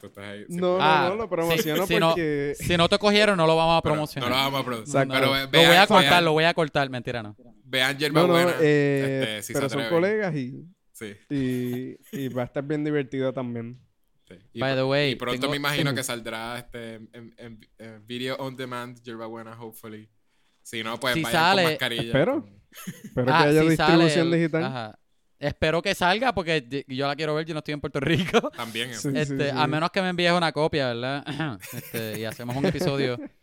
Tú 0.01 0.07
estás 0.07 0.25
ahí. 0.27 0.45
sí. 0.49 0.57
No, 0.57 0.79
no, 0.79 0.79
Ah, 0.81 1.07
no, 1.11 1.17
lo 1.17 1.23
sí, 1.25 1.29
promociono 1.29 1.87
si 1.87 1.99
no- 1.99 2.09
porque... 2.11 2.55
Si 2.57 2.77
no 2.77 2.89
te 2.89 2.99
cogieron, 2.99 3.37
no 3.37 3.49
lo 3.49 3.57
vamos 3.57 3.79
a 3.79 3.83
Pero 3.83 3.95
promocionar. 3.95 4.31
No 4.31 4.37
lo 4.37 4.43
vamos 4.53 4.77
a. 4.79 4.81
Exacto. 4.81 5.13
Pero 5.15 5.27
lo 5.27 5.33
ve- 5.33 5.47
voy 5.47 5.65
a 5.65 5.69
vean- 5.71 5.87
cortar, 5.89 6.11
vean- 6.11 6.25
lo 6.25 6.33
voy 6.33 6.45
a 6.45 6.55
cortar. 6.55 6.89
Mentira, 6.91 7.21
no. 7.21 7.37
Vean 7.65 7.99
Yerba 7.99 8.21
No, 8.21 8.27
no, 8.29 8.33
Buena. 8.35 8.53
eh, 8.61 9.39
este, 9.39 9.43
si 9.43 9.53
pero 9.55 9.69
son 9.69 9.83
colegas 9.91 10.33
y, 10.37 10.65
Sí, 10.99 11.15
y, 11.31 11.97
y 12.17 12.29
va 12.29 12.43
a 12.43 12.45
estar 12.47 12.65
bien 12.65 12.83
divertido 12.85 13.33
también. 13.33 13.79
sí. 14.29 14.35
Y, 14.53 14.61
By 14.61 14.75
the 14.75 14.83
way, 14.85 15.13
y 15.13 15.15
pronto 15.15 15.41
tengo- 15.41 15.51
me 15.53 15.57
imagino 15.57 15.95
que 15.95 16.03
saldrá 16.03 16.59
este 16.59 16.95
en, 16.97 17.35
en- 17.39 17.61
en 17.79 18.07
video 18.07 18.37
on 18.37 18.57
demand 18.57 19.01
Yerba 19.03 19.27
Buena, 19.27 19.53
hopefully. 19.61 20.09
Si 20.63 20.83
no, 20.83 20.99
pues 20.99 21.15
Si 21.15 21.23
vayan 21.23 21.41
sale- 21.41 21.63
con 21.63 21.73
mascarilla. 21.73 22.03
Espero. 22.03 22.49
Espero 23.05 23.33
Ah, 23.35 23.43
que 23.45 23.49
haya 23.49 23.61
si 23.71 23.77
sale 23.77 23.93
distribución 24.05 24.27
el- 24.27 24.33
digital. 24.41 24.65
ajá. 24.65 24.99
Espero 25.41 25.81
que 25.83 25.95
salga 25.95 26.35
porque 26.35 26.85
yo 26.89 27.07
la 27.07 27.15
quiero 27.15 27.33
ver, 27.37 27.47
yo 27.47 27.55
no 27.55 27.59
estoy 27.59 27.75
en 27.75 27.81
Puerto 27.81 28.01
Rico. 28.01 28.51
También. 28.51 28.89
Sí, 28.93 29.09
eso. 29.09 29.11
Este, 29.11 29.51
sí. 29.51 29.57
A 29.57 29.67
menos 29.69 29.91
que 29.93 30.03
me 30.03 30.09
envíes 30.09 30.33
una 30.33 30.51
copia, 30.53 30.89
¿verdad? 30.89 31.25
Este, 31.73 32.19
y 32.21 32.25
hacemos 32.25 32.57
un 32.57 32.67
episodio. 32.67 33.17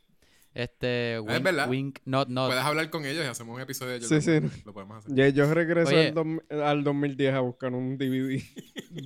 Este, 0.55 1.19
wink, 1.19 1.43
verdad. 1.43 1.69
wink, 1.69 1.99
not, 2.05 2.29
not. 2.29 2.47
Puedes 2.47 2.63
hablar 2.63 2.89
con 2.89 3.05
ellos 3.05 3.23
y 3.25 3.27
hacemos 3.27 3.55
un 3.55 3.61
episodio 3.61 3.99
de 3.99 4.01
Sí, 4.01 4.07
Yerba 4.07 4.21
sí. 4.21 4.31
Buena. 4.39 4.51
Lo 4.65 4.73
podemos 4.73 4.97
hacer. 4.97 5.13
Ya, 5.15 5.27
yo 5.29 5.53
regreso 5.53 5.89
Oye. 5.89 6.07
al, 6.07 6.13
dom- 6.15 6.41
al 6.63 6.83
2010 6.85 7.33
a 7.33 7.39
buscar 7.41 7.73
un 7.73 7.97
DVD. 7.97 8.41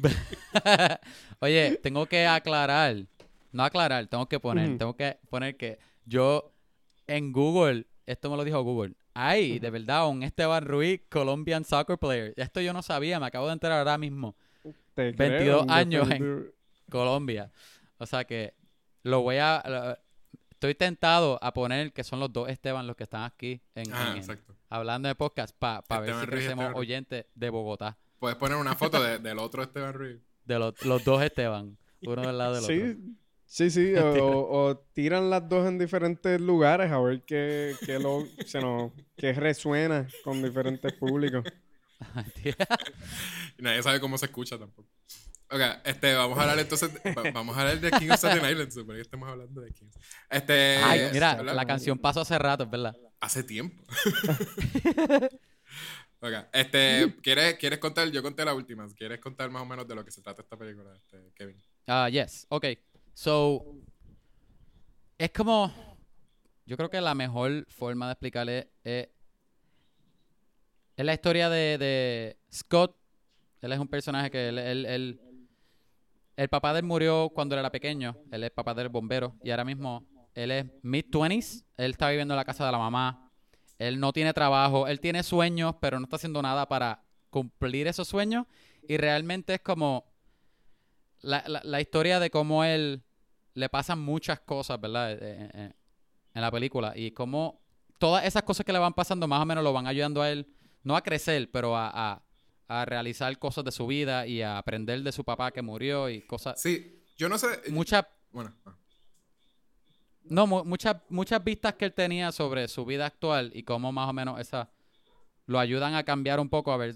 Oye, 1.39 1.79
tengo 1.81 2.05
que 2.05 2.25
aclarar, 2.27 2.95
no 3.51 3.63
aclarar, 3.63 4.07
tengo 4.07 4.27
que 4.27 4.39
poner, 4.39 4.77
tengo 4.77 4.95
que 4.95 5.17
poner 5.29 5.55
que 5.57 5.79
yo 6.05 6.51
en 7.07 7.31
Google, 7.31 7.85
esto 8.05 8.29
me 8.29 8.37
lo 8.37 8.43
dijo 8.43 8.61
Google, 8.61 8.93
hay 9.13 9.59
de 9.59 9.69
verdad 9.69 10.07
un 10.07 10.23
Esteban 10.23 10.65
Ruiz, 10.65 11.01
Colombian 11.09 11.63
soccer 11.65 11.97
player. 11.97 12.33
Esto 12.37 12.61
yo 12.61 12.73
no 12.73 12.81
sabía, 12.81 13.19
me 13.19 13.25
acabo 13.25 13.47
de 13.47 13.53
enterar 13.53 13.79
ahora 13.79 13.97
mismo. 13.97 14.35
Te 14.93 15.11
22 15.13 15.63
creo, 15.63 15.65
años 15.69 16.09
en- 16.11 16.51
Colombia. 16.91 17.51
O 17.97 18.05
sea 18.05 18.23
que 18.25 18.53
lo 19.03 19.21
voy 19.21 19.37
a... 19.37 19.63
lo- 19.67 19.97
estoy 20.59 20.75
tentado 20.75 21.39
a 21.41 21.53
poner 21.53 21.93
que 21.93 22.03
son 22.03 22.19
los 22.19 22.33
dos 22.33 22.49
Esteban 22.49 22.85
los 22.85 22.97
que 22.97 23.03
están 23.05 23.23
aquí 23.23 23.61
en, 23.75 23.93
Ah, 23.93 24.13
en- 24.17 24.37
hablando 24.67 25.07
de 25.07 25.15
podcast 25.15 25.55
para 25.57 25.79
ver 26.01 26.01
Esteban 26.01 26.21
si 26.21 26.27
crecemos 26.27 26.63
Esteban 26.65 26.75
oyentes 26.75 27.25
de 27.33 27.49
Bogotá. 27.49 27.97
Puedes 28.19 28.37
poner 28.37 28.57
una 28.57 28.75
foto 28.75 29.01
de- 29.01 29.19
del 29.19 29.39
otro 29.39 29.63
Esteban 29.63 29.93
Ruiz. 29.93 30.17
De 30.43 30.59
los, 30.59 30.83
los 30.83 31.01
dos 31.05 31.23
Esteban. 31.23 31.77
Uno 32.01 32.21
del 32.27 32.37
lado 32.37 32.55
del 32.55 32.63
otro. 32.65 32.75
Sí, 33.45 33.69
sí, 33.69 33.69
sí. 33.71 33.93
O, 34.21 34.67
o 34.67 34.77
tiran 34.93 35.29
las 35.29 35.47
dos 35.47 35.65
en 35.65 35.77
diferentes 35.79 36.41
lugares 36.41 36.91
a 36.91 36.99
ver 36.99 37.21
qué, 37.23 37.73
qué, 37.85 37.97
lo, 37.97 38.25
se 38.45 38.59
nos, 38.59 38.91
qué 39.15 39.31
resuena 39.31 40.09
con 40.25 40.43
diferentes 40.43 40.91
públicos. 40.91 41.45
Y 43.57 43.61
nadie 43.61 43.81
sabe 43.83 43.99
cómo 44.01 44.17
se 44.17 44.25
escucha 44.25 44.57
tampoco. 44.57 44.89
Ok, 45.51 45.61
este, 45.83 46.13
vamos 46.13 46.37
a 46.37 46.41
hablar 46.41 46.59
entonces, 46.59 46.91
va- 47.17 47.31
vamos 47.33 47.57
a 47.57 47.61
hablar 47.61 47.79
de 47.79 47.89
King 47.91 48.09
of 48.11 48.17
Staten 48.17 48.49
Island, 48.51 48.71
supone 48.71 48.97
que 48.97 49.01
estamos 49.01 49.27
hablando 49.29 49.61
de 49.61 49.71
King. 49.73 49.87
Este, 50.29 50.77
Ay, 50.77 51.09
mira, 51.11 51.35
¿verdad? 51.35 51.55
la 51.55 51.65
canción 51.65 51.97
pasó 51.97 52.21
hace 52.21 52.37
rato, 52.37 52.65
es 52.65 52.69
verdad. 52.69 52.95
Hace 53.19 53.43
tiempo. 53.43 53.83
ok, 56.21 56.33
este, 56.53 57.15
¿quieres, 57.21 57.55
¿quieres 57.55 57.79
contar? 57.79 58.09
Yo 58.11 58.21
conté 58.21 58.45
la 58.45 58.53
última. 58.53 58.87
¿Quieres 58.95 59.19
contar 59.19 59.49
más 59.49 59.61
o 59.61 59.65
menos 59.65 59.87
de 59.87 59.95
lo 59.95 60.05
que 60.05 60.11
se 60.11 60.21
trata 60.21 60.41
esta 60.41 60.57
película, 60.57 60.93
este, 60.95 61.31
Kevin? 61.35 61.57
Ah, 61.87 62.09
yes. 62.09 62.45
Ok. 62.49 62.65
So, 63.13 63.65
es 65.17 65.31
como. 65.31 65.73
Yo 66.65 66.77
creo 66.77 66.89
que 66.89 67.01
la 67.01 67.15
mejor 67.15 67.65
forma 67.69 68.05
de 68.07 68.11
explicarle 68.13 68.69
es. 68.83 69.07
Es 70.95 71.05
la 71.05 71.13
historia 71.13 71.49
de, 71.49 71.77
de 71.77 72.37
Scott. 72.53 72.95
Él 73.61 73.71
es 73.71 73.79
un 73.79 73.87
personaje 73.87 74.29
que 74.29 74.49
él, 74.49 74.57
él- 74.59 74.85
él- 74.85 75.19
el 76.39 76.47
papá 76.47 76.71
de 76.71 76.79
él 76.79 76.85
murió 76.85 77.29
cuando 77.35 77.55
él 77.55 77.59
era 77.59 77.69
pequeño. 77.69 78.15
Él 78.31 78.45
es 78.45 78.51
papá 78.51 78.73
del 78.73 78.87
bombero. 78.87 79.35
Y 79.43 79.51
ahora 79.51 79.65
mismo 79.65 80.05
él 80.33 80.51
es 80.51 80.65
mid-20s. 80.83 81.65
Él 81.75 81.91
está 81.91 82.09
viviendo 82.09 82.33
en 82.33 82.37
la 82.37 82.45
casa 82.45 82.65
de 82.65 82.71
la 82.71 82.77
mamá. 82.77 83.29
Él 83.77 83.99
no 83.99 84.13
tiene 84.13 84.33
trabajo. 84.33 84.87
Él 84.87 85.01
tiene 85.01 85.21
sueños, 85.23 85.75
pero 85.81 85.99
no 85.99 86.05
está 86.05 86.15
haciendo 86.15 86.41
nada 86.41 86.65
para 86.69 87.03
cumplir 87.29 87.87
esos 87.87 88.07
sueños. 88.07 88.45
Y 88.87 88.95
realmente 88.95 89.55
es 89.55 89.59
como 89.61 90.05
la, 91.21 91.43
la- 91.63 91.81
historia 91.81 92.19
de 92.19 92.29
cómo 92.29 92.63
él 92.63 93.03
le 93.53 93.67
pasan 93.67 93.99
muchas 93.99 94.39
cosas, 94.39 94.79
¿verdad? 94.79 95.11
Eh, 95.11 95.17
eh, 95.21 95.49
eh, 95.53 95.73
en 96.35 96.41
la 96.41 96.51
película. 96.51 96.93
Y 96.95 97.11
cómo 97.11 97.59
todas 97.97 98.23
esas 98.23 98.43
cosas 98.43 98.65
que 98.65 98.71
le 98.71 98.79
van 98.79 98.93
pasando 98.93 99.27
más 99.27 99.41
o 99.41 99.45
menos 99.45 99.61
lo 99.63 99.73
van 99.73 99.87
ayudando 99.87 100.21
a 100.21 100.31
él, 100.31 100.47
no 100.83 100.95
a 100.95 101.01
crecer, 101.01 101.49
pero 101.51 101.75
a- 101.75 102.23
a 102.69 102.85
realizar 102.85 103.37
cosas 103.39 103.65
de 103.65 103.71
su 103.71 103.85
vida 103.87 104.25
y 104.27 104.41
a 104.41 104.57
aprender 104.57 105.01
de 105.03 105.11
su 105.11 105.23
papá 105.25 105.51
que 105.51 105.61
murió 105.61 106.07
y 106.09 106.21
cosas. 106.21 106.61
Sí, 106.61 107.01
yo 107.17 107.27
no 107.27 107.37
sé. 107.37 107.47
Muchas, 107.71 108.05
Bueno, 108.31 108.55
ah, 108.65 108.75
no, 110.23 110.45
mu- 110.47 110.63
muchas, 110.63 110.97
muchas 111.09 111.43
vistas 111.43 111.73
que 111.73 111.85
él 111.85 111.93
tenía 111.93 112.31
sobre 112.31 112.67
su 112.67 112.85
vida 112.85 113.07
actual 113.07 113.51
y 113.55 113.63
cómo 113.63 113.91
más 113.91 114.07
o 114.09 114.13
menos 114.13 114.39
esas 114.39 114.67
lo 115.47 115.57
ayudan 115.59 115.95
a 115.95 116.03
cambiar 116.03 116.39
un 116.39 116.47
poco, 116.47 116.71
a 116.71 116.77
ver, 116.77 116.95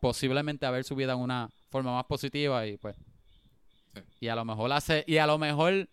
posiblemente 0.00 0.64
a 0.64 0.70
ver 0.70 0.84
su 0.84 0.94
vida 0.94 1.12
en 1.14 1.18
una 1.18 1.50
forma 1.70 1.92
más 1.92 2.04
positiva 2.04 2.66
y 2.66 2.76
pues. 2.76 2.96
Sí. 3.94 4.00
Y 4.20 4.28
a 4.28 4.36
lo 4.36 4.44
mejor 4.44 4.72
hace, 4.72 5.04
y 5.08 5.16
a 5.18 5.26
lo 5.26 5.38
mejor 5.38 5.88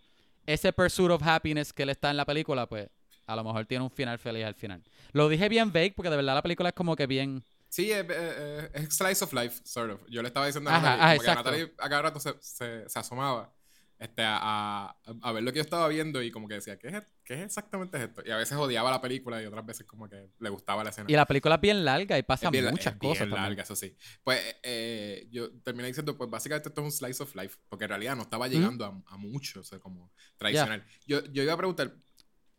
ese 0.45 0.73
pursuit 0.73 1.09
of 1.11 1.23
happiness 1.23 1.73
que 1.73 1.83
él 1.83 1.89
está 1.89 2.11
en 2.11 2.17
la 2.17 2.25
película, 2.25 2.67
pues 2.67 2.87
a 3.25 3.35
lo 3.35 3.43
mejor 3.43 3.65
tiene 3.65 3.83
un 3.83 3.89
final 3.91 4.19
feliz 4.19 4.45
al 4.45 4.55
final. 4.55 4.83
Lo 5.11 5.27
dije 5.27 5.49
bien 5.49 5.71
vague 5.73 5.93
porque 5.95 6.09
de 6.11 6.17
verdad 6.17 6.35
la 6.35 6.41
película 6.43 6.69
es 6.69 6.75
como 6.75 6.95
que 6.95 7.07
bien. 7.07 7.43
Sí, 7.71 7.89
es, 7.89 8.05
es- 8.09 8.69
es 8.73 8.93
slice 8.95 9.23
of 9.23 9.31
life, 9.31 9.61
sort 9.63 9.91
of. 9.93 10.01
Yo 10.09 10.21
le 10.21 10.27
estaba 10.27 10.45
diciendo 10.45 10.69
a 10.69 10.75
Ajá, 10.75 10.89
Natalie, 10.97 11.03
ah, 11.03 11.07
como 11.07 11.21
que 11.21 11.25
exacto. 11.29 11.51
Natalie 11.51 11.73
a 11.77 11.89
cada 11.89 12.01
rato 12.01 12.19
se, 12.19 12.33
se, 12.41 12.89
se 12.89 12.99
asomaba 12.99 13.53
este, 13.97 14.23
a, 14.23 14.37
a, 14.41 14.95
a 15.21 15.31
ver 15.31 15.43
lo 15.43 15.51
que 15.53 15.57
yo 15.59 15.61
estaba 15.61 15.87
viendo 15.87 16.21
y 16.21 16.31
como 16.31 16.47
que 16.49 16.55
decía, 16.55 16.77
¿qué 16.77 16.87
es, 16.89 17.03
qué 17.23 17.35
es 17.35 17.39
exactamente 17.41 18.03
esto? 18.03 18.23
Y 18.25 18.31
a 18.31 18.35
veces 18.35 18.57
odiaba 18.57 18.91
la 18.91 18.99
película 18.99 19.41
y 19.41 19.45
otras 19.45 19.65
veces 19.65 19.85
como 19.85 20.09
que 20.09 20.27
le 20.39 20.49
gustaba 20.49 20.83
la 20.83 20.89
escena. 20.89 21.05
Y 21.09 21.13
la 21.15 21.25
película 21.25 21.55
es 21.55 21.61
bien 21.61 21.85
larga 21.85 22.17
y 22.17 22.21
Es 22.21 22.25
pasan 22.25 22.51
bien 22.51 22.65
muchas 22.71 22.93
es 22.95 22.99
bien 22.99 23.11
cosas. 23.13 23.19
también. 23.29 23.41
larga, 23.43 23.63
eso 23.63 23.75
sí. 23.75 23.95
Pues 24.23 24.41
eh, 24.63 25.27
yo 25.31 25.51
terminé 25.61 25.87
diciendo, 25.87 26.17
pues 26.17 26.29
básicamente 26.29 26.67
esto 26.69 26.81
es 26.81 26.85
un 26.85 26.91
slice 26.91 27.23
of 27.23 27.33
life, 27.35 27.57
porque 27.69 27.85
en 27.85 27.89
realidad 27.89 28.15
no 28.17 28.23
estaba 28.23 28.47
llegando 28.49 28.83
a, 28.85 29.01
a 29.13 29.17
mucho, 29.17 29.61
o 29.61 29.63
sea, 29.63 29.79
como 29.79 30.11
tradicional. 30.35 30.83
Yo, 31.05 31.23
yo 31.25 31.43
iba 31.43 31.53
a 31.53 31.57
preguntar, 31.57 31.93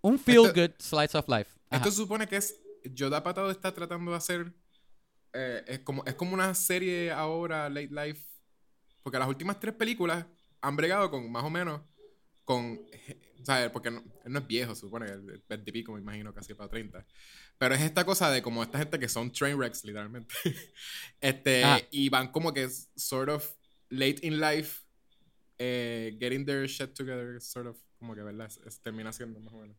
Un 0.00 0.18
feel 0.18 0.46
Esto- 0.46 0.60
good 0.60 0.70
slice 0.78 1.18
of 1.18 1.28
life. 1.28 1.50
Ajá. 1.68 1.76
esto 1.78 1.90
se 1.90 1.96
supone 1.98 2.26
que 2.28 2.36
es, 2.36 2.56
Yoda 2.84 3.22
Patado 3.22 3.50
está 3.50 3.72
tratando 3.74 4.10
de 4.12 4.16
hacer, 4.16 4.52
eh, 5.32 5.64
es, 5.66 5.78
como, 5.80 6.04
es 6.04 6.14
como 6.14 6.34
una 6.34 6.54
serie 6.54 7.10
ahora, 7.10 7.68
late 7.68 7.88
life, 7.90 8.22
porque 9.02 9.18
las 9.18 9.28
últimas 9.28 9.58
tres 9.60 9.74
películas 9.74 10.26
han 10.60 10.76
bregado 10.76 11.10
con 11.10 11.30
más 11.30 11.42
o 11.44 11.50
menos, 11.50 11.80
con, 12.44 12.80
¿sabes? 13.42 13.70
Porque 13.70 13.90
no, 13.90 13.98
él 14.24 14.32
no 14.32 14.38
es 14.40 14.46
viejo, 14.46 14.74
supone 14.74 15.06
es 15.06 15.46
20 15.48 15.70
y 15.70 15.72
pico, 15.72 15.92
me 15.92 16.00
imagino, 16.00 16.32
casi 16.34 16.54
para 16.54 16.68
30. 16.68 17.04
Pero 17.58 17.74
es 17.74 17.80
esta 17.80 18.04
cosa 18.04 18.30
de 18.30 18.42
como 18.42 18.62
esta 18.62 18.78
gente 18.78 18.98
que 18.98 19.08
son 19.08 19.32
train 19.32 19.56
wrecks, 19.56 19.84
literalmente. 19.84 20.34
este, 21.20 21.64
Ah. 21.64 21.80
y 21.90 22.08
van 22.08 22.30
como 22.32 22.52
que 22.52 22.68
sort 22.96 23.28
of 23.30 23.48
late 23.88 24.18
in 24.22 24.40
life, 24.40 24.82
eh, 25.58 26.16
getting 26.18 26.44
their 26.44 26.66
shit 26.66 26.92
together, 26.94 27.40
sort 27.40 27.66
of, 27.66 27.76
como 27.98 28.14
que, 28.14 28.22
¿verdad? 28.22 28.46
Es- 28.46 28.60
es- 28.66 28.80
termina 28.80 29.12
siendo 29.12 29.38
más 29.40 29.52
o 29.54 29.58
menos. 29.58 29.76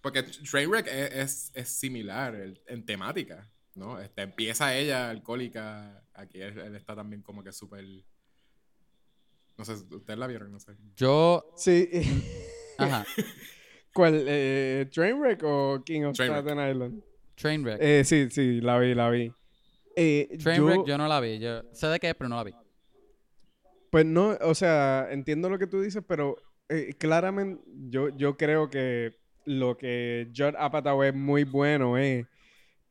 Porque 0.00 0.22
Trainwreck 0.22 0.86
es, 0.88 1.12
es, 1.12 1.50
es 1.54 1.68
similar 1.68 2.34
el- 2.34 2.60
en 2.66 2.84
temática, 2.84 3.50
¿no? 3.76 4.00
Este, 4.00 4.22
empieza 4.22 4.74
ella 4.76 5.10
alcohólica, 5.10 6.02
aquí 6.14 6.40
él, 6.40 6.58
él 6.58 6.74
está 6.74 6.96
también 6.96 7.22
como 7.22 7.44
que 7.44 7.52
súper... 7.52 7.84
No 9.58 9.64
sé, 9.64 9.72
¿ustedes 9.72 10.18
la 10.18 10.26
vieron? 10.26 10.50
No 10.52 10.58
sé. 10.60 10.72
Yo. 10.96 11.52
Sí. 11.56 11.88
Ajá. 12.78 13.06
¿Cuál? 13.94 14.24
Eh, 14.26 14.86
¿Trainwreck 14.92 15.40
o 15.44 15.82
King 15.84 16.02
of 16.04 16.16
Trainwreck. 16.16 16.44
Staten 16.44 16.70
Island? 16.70 17.02
Trainwreck. 17.36 17.78
Eh, 17.80 18.04
sí, 18.04 18.28
sí, 18.30 18.60
la 18.60 18.78
vi, 18.78 18.94
la 18.94 19.08
vi. 19.08 19.32
Eh, 19.94 20.36
Trainwreck 20.42 20.78
yo- 20.80 20.86
yo 20.86 20.98
no 20.98 21.08
la 21.08 21.20
vi. 21.20 21.38
Yo 21.38 21.62
sé 21.72 21.86
de 21.86 21.98
qué 21.98 22.10
es, 22.10 22.14
pero 22.14 22.28
no 22.28 22.36
la 22.36 22.44
vi. 22.44 22.52
Pues 23.90 24.04
no, 24.04 24.36
o 24.42 24.54
sea, 24.54 25.08
entiendo 25.10 25.48
lo 25.48 25.58
que 25.58 25.66
tú 25.66 25.80
dices, 25.80 26.02
pero 26.06 26.36
eh, 26.68 26.92
claramente 26.98 27.62
yo, 27.88 28.10
yo 28.10 28.36
creo 28.36 28.68
que 28.68 29.16
lo 29.46 29.78
que 29.78 30.30
Judd 30.36 30.54
Apatow 30.58 31.02
es 31.04 31.14
muy 31.14 31.44
bueno 31.44 31.96
es, 31.96 32.26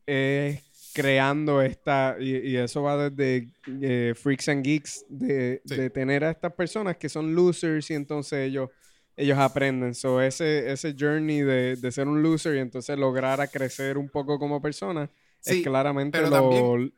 es 0.07 0.63
creando 0.95 1.62
esta, 1.62 2.15
y, 2.19 2.38
y 2.38 2.55
eso 2.55 2.81
va 2.81 3.10
desde 3.10 3.49
eh, 3.81 4.13
Freaks 4.15 4.47
and 4.47 4.63
Geeks, 4.63 5.05
de, 5.10 5.62
Sí. 5.65 5.75
de 5.75 5.89
tener 5.89 6.23
a 6.23 6.31
estas 6.31 6.53
personas 6.53 6.95
que 6.95 7.10
son 7.10 7.36
losers 7.36 7.91
y 7.91 7.95
entonces 7.95 8.47
ellos, 8.47 8.69
ellos 9.17 9.38
aprenden. 9.38 9.93
So, 9.93 10.21
ese, 10.21 10.71
ese 10.71 10.95
journey 10.97 11.41
de, 11.41 11.75
de 11.75 11.91
ser 11.91 12.08
un 12.08 12.23
loser 12.23 12.55
y 12.55 12.60
entonces 12.60 12.97
lograr 12.97 13.41
a 13.41 13.47
crecer 13.47 13.97
un 13.97 14.08
poco 14.10 14.39
como 14.39 14.62
persona 14.62 15.10
Sí, 15.41 15.58
es 15.60 15.63
claramente 15.65 16.21
lo, 16.21 16.29
también- 16.31 16.93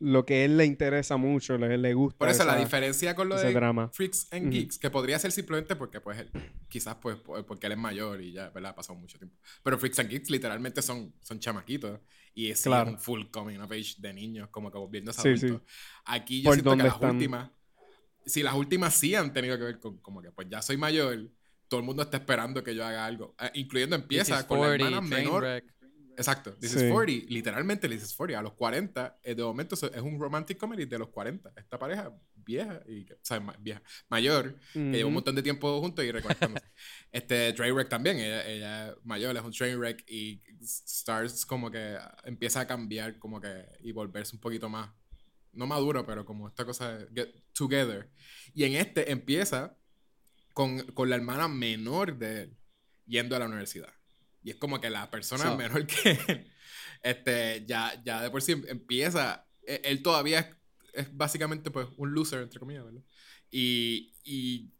lo 0.00 0.24
que 0.24 0.34
a 0.34 0.44
él 0.44 0.56
le 0.56 0.64
interesa 0.64 1.16
mucho, 1.16 1.58
le, 1.58 1.76
le 1.76 1.92
gusta. 1.94 2.18
Por 2.18 2.28
eso 2.28 2.44
la 2.44 2.56
diferencia 2.56 3.14
con 3.16 3.28
lo 3.28 3.36
de 3.36 3.52
drama. 3.52 3.88
Freaks 3.92 4.28
and. 4.32 4.52
Geeks, 4.52 4.78
que 4.78 4.90
podría 4.90 5.18
ser 5.18 5.32
simplemente 5.32 5.74
porque, 5.76 6.00
pues, 6.00 6.18
él, 6.20 6.30
quizás, 6.68 6.96
pues, 6.96 7.16
po- 7.16 7.44
porque 7.44 7.66
él 7.66 7.72
es 7.72 7.78
mayor 7.78 8.20
y 8.20 8.32
ya, 8.32 8.50
¿verdad? 8.50 8.70
Ha 8.70 8.74
pasado 8.76 8.98
mucho 8.98 9.18
tiempo. 9.18 9.36
Pero 9.62 9.76
Freaks 9.78 9.98
and 9.98 10.08
Geeks 10.10 10.30
literalmente 10.30 10.82
son, 10.82 11.12
son 11.20 11.40
chamaquitos. 11.40 11.98
Y 12.34 12.50
es, 12.50 12.60
sí, 12.60 12.68
Claro. 12.68 12.90
un 12.92 12.98
full 13.00 13.24
coming 13.32 13.58
of 13.58 13.72
age 13.72 13.94
de 13.98 14.12
niños, 14.12 14.48
como 14.50 14.70
que 14.70 14.78
volviéndose 14.78 15.20
Sí, 15.22 15.28
adultos. 15.46 15.62
sí. 15.66 15.74
Aquí 16.04 16.42
yo 16.42 16.50
Por 16.50 16.54
siento 16.54 16.76
que 16.76 16.82
las 16.84 16.94
están. 16.94 17.10
últimas, 17.16 17.50
sí, 18.24 18.42
las 18.44 18.54
últimas 18.54 18.94
sí 18.94 19.14
han 19.16 19.32
tenido 19.32 19.58
que 19.58 19.64
ver 19.64 19.78
con, 19.80 19.98
como 19.98 20.22
que, 20.22 20.30
pues, 20.30 20.46
ya 20.48 20.62
soy 20.62 20.76
mayor, 20.76 21.28
todo 21.66 21.80
el 21.80 21.86
mundo 21.86 22.02
está 22.04 22.18
esperando 22.18 22.62
que 22.62 22.72
yo 22.74 22.86
haga 22.86 23.04
algo. 23.04 23.34
Eh, 23.40 23.50
incluyendo 23.54 23.96
empieza 23.96 24.46
con 24.46 24.60
la 24.60 24.66
40, 24.68 24.84
hermana 24.86 25.08
train 25.08 25.24
menor. 25.24 25.42
wreck. 25.42 25.64
Exacto, 26.18 26.52
This 26.54 26.72
Sí. 26.72 26.78
is 26.84 26.92
40, 26.92 27.26
literalmente 27.28 27.88
This 27.88 28.02
is 28.02 28.14
40. 28.14 28.38
A 28.38 28.42
los 28.42 28.52
40, 28.54 29.18
eh, 29.22 29.34
de 29.36 29.42
momento 29.44 29.76
es 29.76 30.02
un 30.02 30.18
romantic 30.20 30.58
comedy 30.58 30.84
de 30.84 30.98
los 30.98 31.08
40. 31.10 31.52
Esta 31.56 31.78
pareja 31.78 32.12
vieja, 32.34 32.82
y, 32.88 33.10
o 33.12 33.16
sea, 33.22 33.38
vieja, 33.60 33.80
mayor, 34.08 34.58
que 34.72 34.80
lleva 34.80 35.06
un 35.06 35.14
montón 35.14 35.36
de 35.36 35.42
tiempo 35.42 35.80
juntos 35.80 36.04
y 36.04 36.10
reconectándose. 36.10 36.66
este 37.12 37.52
Trainwreck 37.52 37.88
también, 37.88 38.18
ella, 38.18 38.46
ella 38.46 38.88
es 38.88 38.94
mayor, 39.04 39.36
es 39.36 39.42
un 39.42 39.52
Trainwreck 39.52 40.04
y 40.10 40.42
Stars 40.60 41.46
como 41.46 41.70
que 41.70 41.96
empieza 42.24 42.60
a 42.60 42.66
cambiar 42.66 43.18
como 43.18 43.40
que 43.40 43.64
y 43.80 43.92
volverse 43.92 44.34
un 44.34 44.40
poquito 44.40 44.68
más, 44.68 44.90
no 45.52 45.66
maduro, 45.66 46.04
pero 46.04 46.24
como 46.24 46.48
esta 46.48 46.64
cosa 46.64 46.98
de 46.98 47.06
get 47.14 47.34
together. 47.52 48.10
Y 48.54 48.64
en 48.64 48.74
este 48.74 49.12
empieza 49.12 49.76
con, 50.52 50.78
con 50.92 51.08
la 51.10 51.16
hermana 51.16 51.46
menor 51.46 52.18
de 52.18 52.42
él 52.42 52.56
yendo 53.06 53.36
a 53.36 53.38
la 53.38 53.46
universidad. 53.46 53.92
Y 54.42 54.50
es 54.50 54.56
como 54.56 54.80
que 54.80 54.90
la 54.90 55.10
persona 55.10 55.44
So- 55.44 55.56
menor 55.56 55.86
que 55.86 56.10
él, 56.28 56.52
este, 57.02 57.64
ya, 57.66 58.00
ya 58.04 58.22
de 58.22 58.30
por 58.30 58.42
sí 58.42 58.52
empieza, 58.68 59.46
e- 59.66 59.80
él 59.84 60.02
todavía 60.02 60.40
es, 60.40 60.46
es 60.94 61.16
básicamente 61.16 61.70
pues 61.70 61.88
un 61.96 62.12
loser, 62.14 62.42
entre 62.42 62.58
comillas, 62.60 62.84
¿verdad? 62.84 63.02
Y, 63.50 64.12
y 64.24 64.70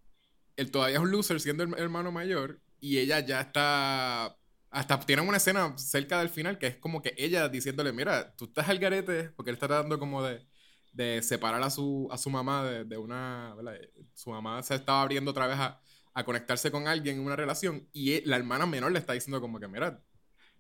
él 0.57 0.71
todavía 0.71 0.97
es 0.97 1.03
un 1.03 1.11
loser 1.11 1.41
siendo 1.41 1.65
el 1.65 1.75
hermano 1.79 2.13
mayor 2.13 2.61
y 2.81 2.99
ella 2.99 3.21
ya 3.21 3.41
está... 3.41 4.37
Hasta 4.71 5.01
tienen 5.01 5.27
una 5.27 5.39
escena 5.39 5.77
cerca 5.79 6.19
del 6.19 6.29
final 6.29 6.59
que 6.59 6.67
es 6.67 6.77
como 6.77 7.01
que 7.01 7.15
ella 7.17 7.49
diciéndole, 7.49 7.93
mira, 7.93 8.35
tú 8.37 8.45
estás 8.47 8.69
al 8.69 8.79
garete, 8.79 9.31
porque 9.31 9.51
él 9.51 9.55
está 9.55 9.67
tratando 9.67 9.99
como 9.99 10.23
de, 10.23 10.47
de 10.93 11.23
separar 11.23 11.63
a 11.63 11.71
su, 11.71 12.07
a 12.13 12.19
su 12.19 12.29
mamá 12.31 12.65
de, 12.65 12.85
de 12.85 12.97
una... 12.99 13.55
¿verdad? 13.57 13.79
Su 14.15 14.31
mamá 14.31 14.63
se 14.63 14.75
estaba 14.75 15.01
abriendo 15.03 15.31
otra 15.31 15.47
vez 15.47 15.57
a, 15.59 15.81
a 16.19 16.25
conectarse 16.25 16.71
con 16.71 16.89
alguien 16.89 17.17
en 17.19 17.25
una 17.25 17.37
relación 17.37 17.89
y 17.93 18.15
e- 18.15 18.23
la 18.27 18.37
hermana 18.37 18.67
menor 18.67 18.91
le 18.91 18.99
está 18.99 19.13
diciendo 19.13 19.41
como 19.41 19.61
que, 19.61 19.69
mira, 19.69 20.03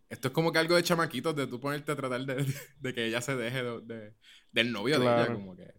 esto 0.08 0.28
es 0.28 0.34
como 0.34 0.52
que 0.52 0.58
algo 0.60 0.76
de 0.76 0.82
chamaquitos 0.84 1.34
de 1.34 1.46
tú 1.48 1.58
ponerte 1.60 1.90
a 1.92 1.96
tratar 1.96 2.20
de, 2.24 2.46
de 2.78 2.94
que 2.94 3.06
ella 3.06 3.20
se 3.20 3.34
deje 3.34 3.62
de, 3.64 3.80
de- 3.82 4.14
del 4.52 4.70
novio 4.70 4.98
de 5.00 5.04
ella, 5.04 5.26
como 5.32 5.56
que... 5.56 5.74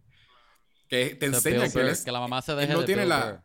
Que 0.89 1.15
te 1.15 1.27
enseña 1.27 1.59
que 1.69 1.79
él 1.79 1.85
Burr, 1.85 1.91
es... 1.93 2.03
que 2.03 2.11
la 2.11 2.19
mamá 2.19 2.41
se 2.41 2.51
él 2.51 2.57
deje 2.59 2.73
no 2.73 2.79
de 2.81 2.85
tiene 2.87 3.03
Bill 3.03 3.09
la- 3.09 3.31
Burr. 3.31 3.43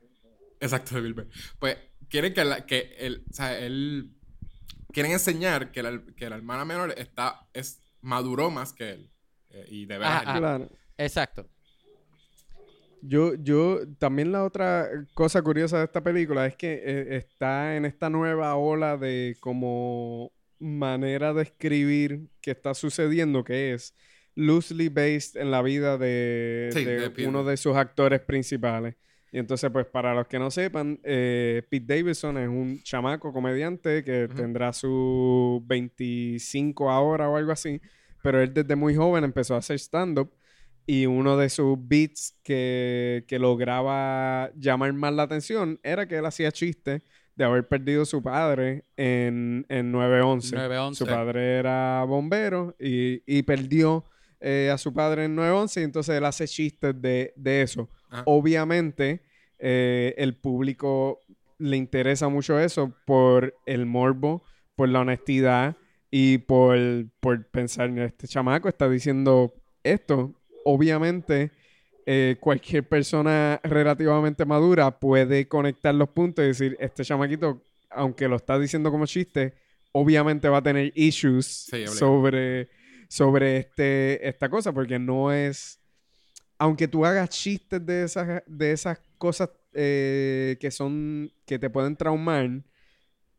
Exacto, 0.60 0.94
de 0.96 1.00
Bill 1.02 1.14
Burr. 1.14 1.28
Pues 1.58 1.76
quieren 2.08 2.34
que, 2.34 2.44
la, 2.44 2.66
que 2.66 2.96
él, 2.98 3.24
o 3.30 3.32
sea, 3.32 3.56
él... 3.58 4.10
Quieren 4.92 5.12
enseñar 5.12 5.70
que 5.72 5.82
la, 5.82 6.02
que 6.16 6.28
la 6.30 6.36
hermana 6.36 6.64
menor 6.64 6.94
está, 6.96 7.48
es, 7.52 7.80
maduró 8.00 8.50
más 8.50 8.72
que 8.72 8.90
él. 8.90 9.10
Eh, 9.50 9.66
y 9.68 9.86
de 9.86 9.98
verdad... 9.98 10.22
Ah, 10.26 10.34
ah. 10.34 10.38
Claro. 10.38 10.70
Exacto. 10.96 11.48
Yo, 13.06 13.34
yo, 13.34 13.80
también 13.98 14.32
la 14.32 14.44
otra 14.44 14.88
cosa 15.12 15.42
curiosa 15.42 15.78
de 15.78 15.84
esta 15.84 16.02
película 16.02 16.46
es 16.46 16.56
que 16.56 16.82
eh, 16.84 17.16
está 17.16 17.76
en 17.76 17.84
esta 17.84 18.08
nueva 18.08 18.56
ola 18.56 18.96
de 18.96 19.36
como 19.40 20.32
manera 20.58 21.34
de 21.34 21.42
escribir 21.42 22.28
que 22.40 22.52
está 22.52 22.72
sucediendo, 22.72 23.44
que 23.44 23.74
es 23.74 23.94
loosely 24.34 24.88
based 24.88 25.36
en 25.38 25.50
la 25.50 25.60
vida 25.60 25.98
de, 25.98 26.70
Sí, 26.72 26.84
de 26.84 27.00
de 27.00 27.10
Pete. 27.10 27.28
uno 27.28 27.44
de 27.44 27.58
sus 27.58 27.76
actores 27.76 28.20
principales. 28.20 28.94
Y 29.30 29.38
entonces, 29.38 29.68
pues, 29.70 29.84
para 29.86 30.14
los 30.14 30.26
que 30.28 30.38
no 30.38 30.50
sepan, 30.50 31.00
eh, 31.02 31.62
Pete 31.68 31.96
Davidson 31.96 32.38
es 32.38 32.48
un 32.48 32.80
chamaco 32.82 33.32
comediante 33.32 34.04
que 34.04 34.28
tendrá 34.28 34.72
sus 34.72 35.66
25 35.66 36.88
ahora 36.90 37.28
o 37.28 37.36
algo 37.36 37.52
así, 37.52 37.80
pero 38.22 38.40
él 38.40 38.54
desde 38.54 38.76
muy 38.76 38.94
joven 38.94 39.24
empezó 39.24 39.56
a 39.56 39.58
hacer 39.58 39.78
stand-up 39.78 40.32
y 40.86 41.06
uno 41.06 41.36
de 41.36 41.48
sus 41.48 41.76
beats 41.78 42.36
que, 42.42 43.24
que 43.26 43.38
lograba 43.38 44.50
llamar 44.56 44.92
más 44.92 45.12
la 45.14 45.22
atención 45.24 45.80
era 45.82 46.06
que 46.06 46.16
él 46.18 46.26
hacía 46.26 46.52
chistes 46.52 47.02
de 47.36 47.44
haber 47.44 47.66
perdido 47.66 48.02
a 48.02 48.06
su 48.06 48.22
padre 48.22 48.84
en, 48.96 49.66
en 49.68 49.92
9-11. 49.92 50.52
9-11. 50.52 50.94
Su 50.94 51.06
padre 51.06 51.56
era 51.58 52.04
bombero 52.04 52.76
y, 52.78 53.22
y 53.26 53.42
perdió 53.42 54.04
eh, 54.40 54.70
a 54.72 54.78
su 54.78 54.92
padre 54.92 55.24
en 55.24 55.36
9-11 55.36 55.80
y 55.80 55.84
entonces 55.84 56.16
él 56.16 56.24
hace 56.24 56.46
chistes 56.46 56.94
de, 57.00 57.32
de 57.36 57.62
eso. 57.62 57.88
Obviamente, 58.26 59.22
eh, 59.58 60.14
el 60.18 60.36
público 60.36 61.18
le 61.58 61.76
interesa 61.76 62.28
mucho 62.28 62.60
eso 62.60 62.94
por 63.06 63.56
el 63.66 63.86
morbo, 63.86 64.44
por 64.76 64.88
la 64.88 65.00
honestidad 65.00 65.76
y 66.10 66.38
por, 66.38 66.76
por 67.20 67.46
pensar, 67.48 67.90
"Mira, 67.90 68.04
este 68.06 68.28
chamaco 68.28 68.68
está 68.68 68.88
diciendo 68.88 69.54
esto. 69.82 70.34
Obviamente, 70.64 71.50
eh, 72.06 72.36
cualquier 72.40 72.88
persona 72.88 73.60
relativamente 73.62 74.44
madura 74.44 74.98
puede 74.98 75.46
conectar 75.48 75.94
los 75.94 76.08
puntos 76.08 76.44
y 76.44 76.48
decir, 76.48 76.76
este 76.80 77.04
chamaquito, 77.04 77.62
aunque 77.90 78.28
lo 78.28 78.36
está 78.36 78.58
diciendo 78.58 78.90
como 78.90 79.06
chiste, 79.06 79.54
obviamente 79.92 80.48
va 80.48 80.58
a 80.58 80.62
tener 80.62 80.92
issues 80.94 81.70
sobre, 81.86 82.68
sobre 83.08 83.58
este, 83.58 84.28
esta 84.28 84.48
cosa, 84.48 84.72
porque 84.72 84.98
no 84.98 85.32
es 85.32 85.78
aunque 86.58 86.88
tú 86.88 87.04
hagas 87.04 87.30
chistes 87.30 87.84
de 87.84 88.04
esas, 88.04 88.42
de 88.46 88.72
esas 88.72 88.98
cosas 89.18 89.50
eh, 89.72 90.56
que 90.60 90.70
son, 90.70 91.30
que 91.44 91.58
te 91.58 91.70
pueden 91.70 91.96
traumar, 91.96 92.62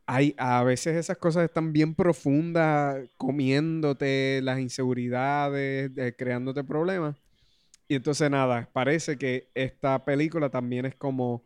hay, 0.08 0.36
a 0.38 0.64
veces 0.64 0.96
esas 0.96 1.18
cosas 1.18 1.46
están 1.46 1.74
bien 1.74 1.96
profundas, 1.96 3.10
comiéndote 3.18 4.40
las 4.44 4.60
inseguridades, 4.60 5.92
eh, 5.98 6.16
creándote 6.18 6.64
problemas. 6.64 7.16
Y 7.88 7.96
entonces 7.96 8.30
nada, 8.30 8.70
parece 8.74 9.18
que 9.18 9.50
esta 9.54 10.04
película 10.06 10.50
también 10.50 10.86
es 10.86 10.96
como 10.96 11.44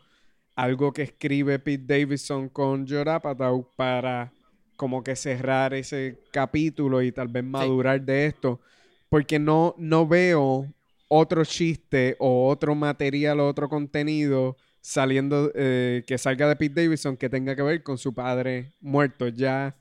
algo 0.55 0.91
que 0.91 1.03
escribe 1.03 1.59
Pete 1.59 1.99
Davidson 1.99 2.49
con 2.49 2.87
Judd 2.87 3.07
Apatow 3.07 3.69
para 3.75 4.31
como 4.75 5.03
que 5.03 5.15
cerrar 5.15 5.73
ese 5.73 6.19
capítulo 6.31 7.01
y 7.01 7.11
tal 7.11 7.27
vez 7.27 7.43
madurar 7.43 8.01
de 8.01 8.27
esto. 8.27 8.61
Porque 9.09 9.39
no, 9.39 9.75
no 9.77 10.07
veo 10.07 10.67
otro 11.09 11.43
chiste 11.43 12.15
o 12.19 12.47
otro 12.47 12.75
material 12.75 13.39
o 13.39 13.47
otro 13.47 13.67
contenido 13.67 14.55
saliendo 14.89 15.51
eh, 15.53 16.03
que 16.07 16.17
salga 16.17 16.47
de 16.49 16.55
Pete 16.55 16.81
Davidson 16.81 17.15
que 17.15 17.29
tenga 17.29 17.55
que 17.55 17.61
ver 17.61 17.83
con 17.83 17.97
su 17.99 18.11
padre 18.11 18.73
muerto. 18.81 19.27
Ya, 19.27 19.75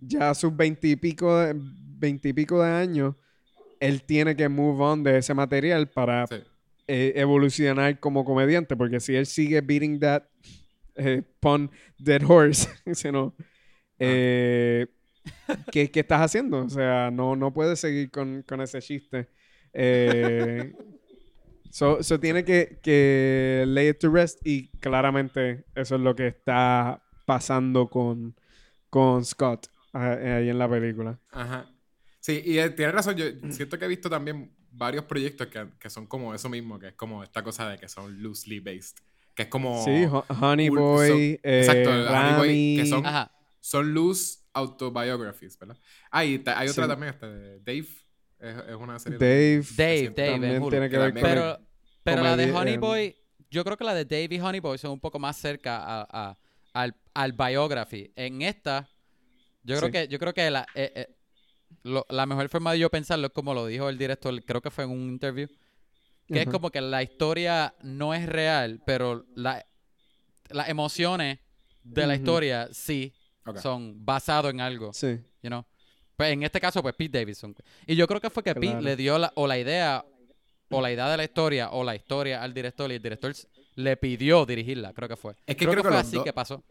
ya 0.00 0.30
a 0.30 0.34
sus 0.34 0.54
veintipico 0.56 1.36
de, 1.40 1.54
de 1.98 2.64
años, 2.64 3.16
él 3.80 4.02
tiene 4.02 4.36
que 4.36 4.48
move 4.48 4.80
on 4.80 5.02
de 5.02 5.18
ese 5.18 5.34
material 5.34 5.88
para 5.90 6.28
Sí. 6.28 6.36
eh, 6.86 7.12
evolucionar 7.16 7.98
como 7.98 8.24
comediante. 8.24 8.76
Porque 8.76 9.00
si 9.00 9.16
él 9.16 9.26
sigue 9.26 9.60
beating 9.60 9.98
that 9.98 10.22
eh, 10.94 11.22
pun 11.40 11.68
dead 11.98 12.22
horse, 12.22 12.68
no. 13.10 13.34
eh, 13.98 14.86
¿qué, 15.72 15.90
qué 15.90 16.00
estás 16.00 16.20
haciendo? 16.20 16.58
O 16.64 16.68
sea, 16.70 17.10
no, 17.10 17.34
no 17.34 17.52
puedes 17.52 17.80
seguir 17.80 18.12
con, 18.12 18.42
con 18.46 18.60
ese 18.60 18.80
chiste. 18.80 19.28
So, 21.72 22.02
so 22.02 22.20
tiene 22.20 22.44
que, 22.44 22.78
que 22.82 23.64
lay 23.66 23.88
it 23.88 23.98
to 23.98 24.10
rest 24.10 24.46
y 24.46 24.68
claramente 24.78 25.64
eso 25.74 25.94
es 25.94 26.00
lo 26.02 26.14
que 26.14 26.26
está 26.26 27.02
pasando 27.24 27.88
con, 27.88 28.36
con 28.90 29.24
Scott 29.24 29.68
ah, 29.94 30.12
eh, 30.20 30.32
ahí 30.34 30.48
en 30.50 30.58
la 30.58 30.68
película. 30.68 31.18
Ajá. 31.30 31.70
Sí, 32.20 32.42
y 32.44 32.58
eh, 32.58 32.68
tienes 32.68 32.94
razón. 32.94 33.16
Yo 33.16 33.24
siento 33.48 33.78
que 33.78 33.86
he 33.86 33.88
visto 33.88 34.10
también 34.10 34.52
varios 34.70 35.04
proyectos 35.06 35.46
que, 35.46 35.66
que 35.80 35.88
son 35.88 36.06
como 36.06 36.34
eso 36.34 36.50
mismo, 36.50 36.78
que 36.78 36.88
es 36.88 36.94
como 36.94 37.22
esta 37.24 37.42
cosa 37.42 37.70
de 37.70 37.78
que 37.78 37.88
son 37.88 38.22
loosely 38.22 38.60
based. 38.60 38.98
Que 39.34 39.44
es 39.44 39.48
como. 39.48 39.82
Sí, 39.82 40.04
Ho- 40.04 40.26
Honey 40.42 40.68
Boy, 40.68 41.08
son- 41.08 41.18
eh, 41.20 41.40
exacto, 41.42 41.90
Honey 41.90 42.34
Boy, 42.36 42.76
que 42.82 42.86
son- 42.86 43.06
Ajá. 43.06 43.32
Son 43.60 43.94
loose 43.94 44.40
autobiographies, 44.52 45.58
¿verdad? 45.58 45.78
Ah, 46.10 46.22
y 46.24 46.38
ta- 46.38 46.58
hay 46.58 46.68
otra 46.68 46.84
Sí. 46.84 46.90
también, 46.90 47.14
esta 47.14 47.28
de 47.30 47.58
Dave. 47.60 47.88
Es, 48.42 48.56
es 48.68 48.74
una 48.76 48.98
serie. 48.98 49.18
Dave, 49.18 49.62
Dave, 49.76 50.10
Dave, 50.16 50.30
también 50.32 50.68
tiene 50.70 50.90
que 50.90 50.98
ver 50.98 51.12
con 51.12 51.22
Pero, 51.22 51.58
pero 52.02 52.22
la 52.22 52.36
de 52.36 52.52
Honey 52.52 52.76
Boy, 52.76 53.16
yo 53.50 53.64
creo 53.64 53.76
que 53.76 53.84
la 53.84 53.94
de 53.94 54.04
Dave 54.04 54.28
y 54.34 54.40
Honey 54.40 54.60
Boy 54.60 54.78
son 54.78 54.90
un 54.90 55.00
poco 55.00 55.18
más 55.18 55.36
cerca 55.36 55.78
a, 55.78 56.06
a- 56.10 56.38
al, 56.74 56.94
al 57.14 57.32
biography. 57.32 58.12
En 58.16 58.42
esta, 58.42 58.88
yo 59.62 59.76
creo 59.76 59.86
Sí. 59.88 59.92
que, 59.92 60.08
yo 60.08 60.18
creo 60.18 60.34
que 60.34 60.50
la, 60.50 60.66
eh, 60.74 60.92
eh, 60.96 61.06
lo- 61.84 62.04
la 62.08 62.26
mejor 62.26 62.48
forma 62.48 62.72
de 62.72 62.80
yo 62.80 62.90
pensarlo 62.90 63.28
es 63.28 63.32
como 63.32 63.54
lo 63.54 63.66
dijo 63.66 63.88
el 63.88 63.96
director, 63.98 64.42
creo 64.44 64.60
que 64.60 64.70
fue 64.70 64.84
en 64.84 64.90
un 64.90 65.08
interview, 65.10 65.48
que 66.26 66.42
es 66.42 66.48
como 66.48 66.70
que 66.70 66.80
la 66.80 67.02
historia 67.02 67.74
no 67.82 68.12
es 68.14 68.26
real, 68.26 68.82
pero 68.86 69.24
la- 69.36 69.64
las 70.50 70.68
emociones 70.68 71.38
de 71.84 72.06
la 72.06 72.14
historia 72.16 72.68
sí 72.72 73.12
son 73.62 74.04
basados 74.04 74.50
en 74.52 74.60
algo, 74.60 74.92
Sí. 74.92 75.18
you 75.42 75.48
know. 75.48 75.64
Pues 76.16 76.32
en 76.32 76.42
este 76.42 76.60
caso, 76.60 76.82
pues 76.82 76.94
Pete 76.94 77.18
Davidson. 77.18 77.54
Y 77.86 77.96
yo 77.96 78.06
creo 78.06 78.20
que 78.20 78.30
fue 78.30 78.42
que 78.42 78.54
Pete 78.54 78.80
le 78.82 78.96
dio 78.96 79.18
la, 79.18 79.32
o 79.34 79.46
la 79.46 79.58
idea, 79.58 80.04
o 80.70 80.80
la 80.80 80.92
idea 80.92 81.08
de 81.10 81.16
la 81.16 81.24
historia, 81.24 81.70
o 81.70 81.84
la 81.84 81.94
historia 81.96 82.42
al 82.42 82.52
director, 82.54 82.90
y 82.90 82.94
el 82.94 83.02
director 83.02 83.32
le 83.76 83.96
pidió 83.96 84.44
dirigirla, 84.46 84.92
creo 84.92 85.08
que 85.08 85.16
fue. 85.16 85.32
Es 85.46 85.56
que 85.56 85.64
creo, 85.64 85.72
creo 85.72 85.82
que 85.82 85.88
que 85.88 85.92
fue 85.94 86.00
así 86.00 86.16
dos- 86.16 86.24
que 86.24 86.32
pasó. 86.32 86.64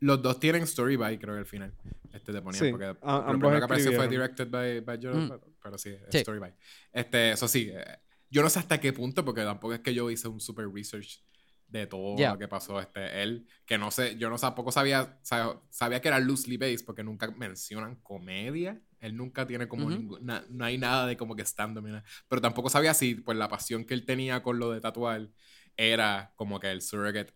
Los 0.00 0.22
dos 0.22 0.38
tienen 0.38 0.62
story 0.62 0.96
by, 0.96 1.18
creo 1.18 1.34
que 1.34 1.40
al 1.40 1.46
final. 1.46 1.72
Este 2.12 2.32
te 2.32 2.40
ponían, 2.40 2.64
Sí, 2.64 2.70
porque 2.70 2.86
a- 3.02 3.16
lo 3.32 3.38
primero 3.38 3.58
que 3.58 3.64
apareció 3.64 3.92
fue 3.92 4.08
directed 4.08 4.48
by, 4.48 4.80
by 4.80 4.96
Jordan 5.02 5.26
Mm. 5.26 5.40
Pero 5.62 5.76
sí, 5.78 5.94
Sí. 6.10 6.18
story 6.18 6.38
by. 6.38 6.54
Este, 6.92 7.32
eso 7.32 7.48
sí, 7.48 7.70
eh, 7.72 7.84
yo 8.30 8.42
no 8.42 8.48
sé 8.48 8.58
hasta 8.60 8.78
qué 8.80 8.92
punto, 8.92 9.24
porque 9.24 9.42
tampoco 9.42 9.74
es 9.74 9.80
que 9.80 9.92
yo 9.92 10.08
hice 10.10 10.28
un 10.28 10.40
super 10.40 10.68
research 10.72 11.20
de 11.66 11.86
todo 11.86 12.16
lo 12.32 12.38
que 12.38 12.48
pasó 12.48 12.80
este 12.80 13.22
él, 13.22 13.46
que 13.66 13.76
no 13.76 13.90
sé, 13.90 14.16
yo 14.16 14.30
no 14.30 14.38
tampoco 14.38 14.70
sabía, 14.72 15.18
sa- 15.22 15.60
sabía 15.68 16.00
que 16.00 16.08
era 16.08 16.18
loosely 16.20 16.56
based 16.56 16.86
porque 16.86 17.02
nunca 17.02 17.28
mencionan 17.32 17.96
comedia. 17.96 18.80
Él 19.00 19.16
nunca 19.16 19.46
tiene 19.46 19.68
como 19.68 19.88
na- 20.20 20.44
no 20.50 20.64
hay 20.64 20.76
nada 20.78 21.06
de 21.06 21.16
como 21.16 21.36
que 21.36 21.42
stand-up 21.44 21.84
ni 21.84 21.90
nada. 21.90 22.04
Pero 22.28 22.40
tampoco 22.42 22.68
sabía 22.68 22.94
si 22.94 23.14
pues 23.14 23.36
la 23.38 23.48
pasión 23.48 23.84
que 23.84 23.94
él 23.94 24.04
tenía 24.04 24.42
con 24.42 24.58
lo 24.58 24.70
de 24.72 24.80
tatuar 24.80 25.28
era 25.76 26.32
como 26.36 26.58
que 26.58 26.70
el 26.70 26.82
surrogate 26.82 27.32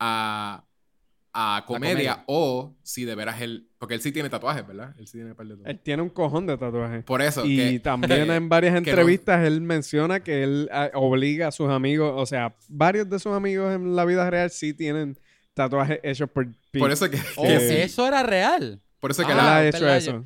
a, 0.00 0.64
a 1.32 1.64
comedia, 1.66 1.92
comedia. 1.94 2.24
o 2.26 2.76
si 2.82 3.04
de 3.04 3.14
veras 3.14 3.40
él, 3.40 3.68
porque 3.78 3.94
él 3.94 4.00
sí 4.00 4.12
tiene 4.12 4.28
tatuajes, 4.30 4.66
¿verdad? 4.66 4.94
Él 4.98 5.06
sí 5.06 5.12
tiene 5.18 5.30
un 5.30 5.36
par 5.36 5.46
de 5.46 5.52
Él 5.52 5.58
tatuajes. 5.58 5.82
tiene 5.84 6.02
un 6.02 6.08
cojón 6.10 6.46
de 6.46 6.56
tatuajes. 6.56 7.04
Por 7.04 7.22
eso, 7.22 7.44
Y 7.44 7.56
que- 7.56 7.80
también 7.80 8.10
que- 8.26 8.34
en 8.34 8.48
varias 8.48 8.72
no- 8.72 8.78
entrevistas 8.78 9.44
él 9.46 9.60
menciona 9.60 10.20
que 10.20 10.42
él 10.42 10.68
ah, 10.72 10.90
obliga 10.94 11.48
a 11.48 11.52
sus 11.52 11.68
amigos, 11.70 12.12
o 12.16 12.26
sea, 12.26 12.54
varios 12.68 13.08
de 13.08 13.18
sus 13.18 13.32
amigos 13.32 13.72
en 13.74 13.94
la 13.96 14.04
vida 14.04 14.28
real 14.30 14.50
sí 14.50 14.74
tienen 14.74 15.18
tatuajes 15.54 16.00
hechos 16.02 16.28
por 16.30 16.46
Pete. 16.46 16.78
por 16.80 16.90
eso 16.90 17.08
que, 17.08 17.18
Oh, 17.36 17.46
sí. 17.46 17.76
eso 17.76 18.06
era 18.06 18.22
real. 18.24 18.80
por 19.00 19.10
eso 19.12 19.24
que 19.24 19.32
él 19.32 19.38
Ah, 19.38 19.44
la- 19.44 19.56
ha 19.58 19.66
hecho 19.68 19.88
eso. 19.88 20.24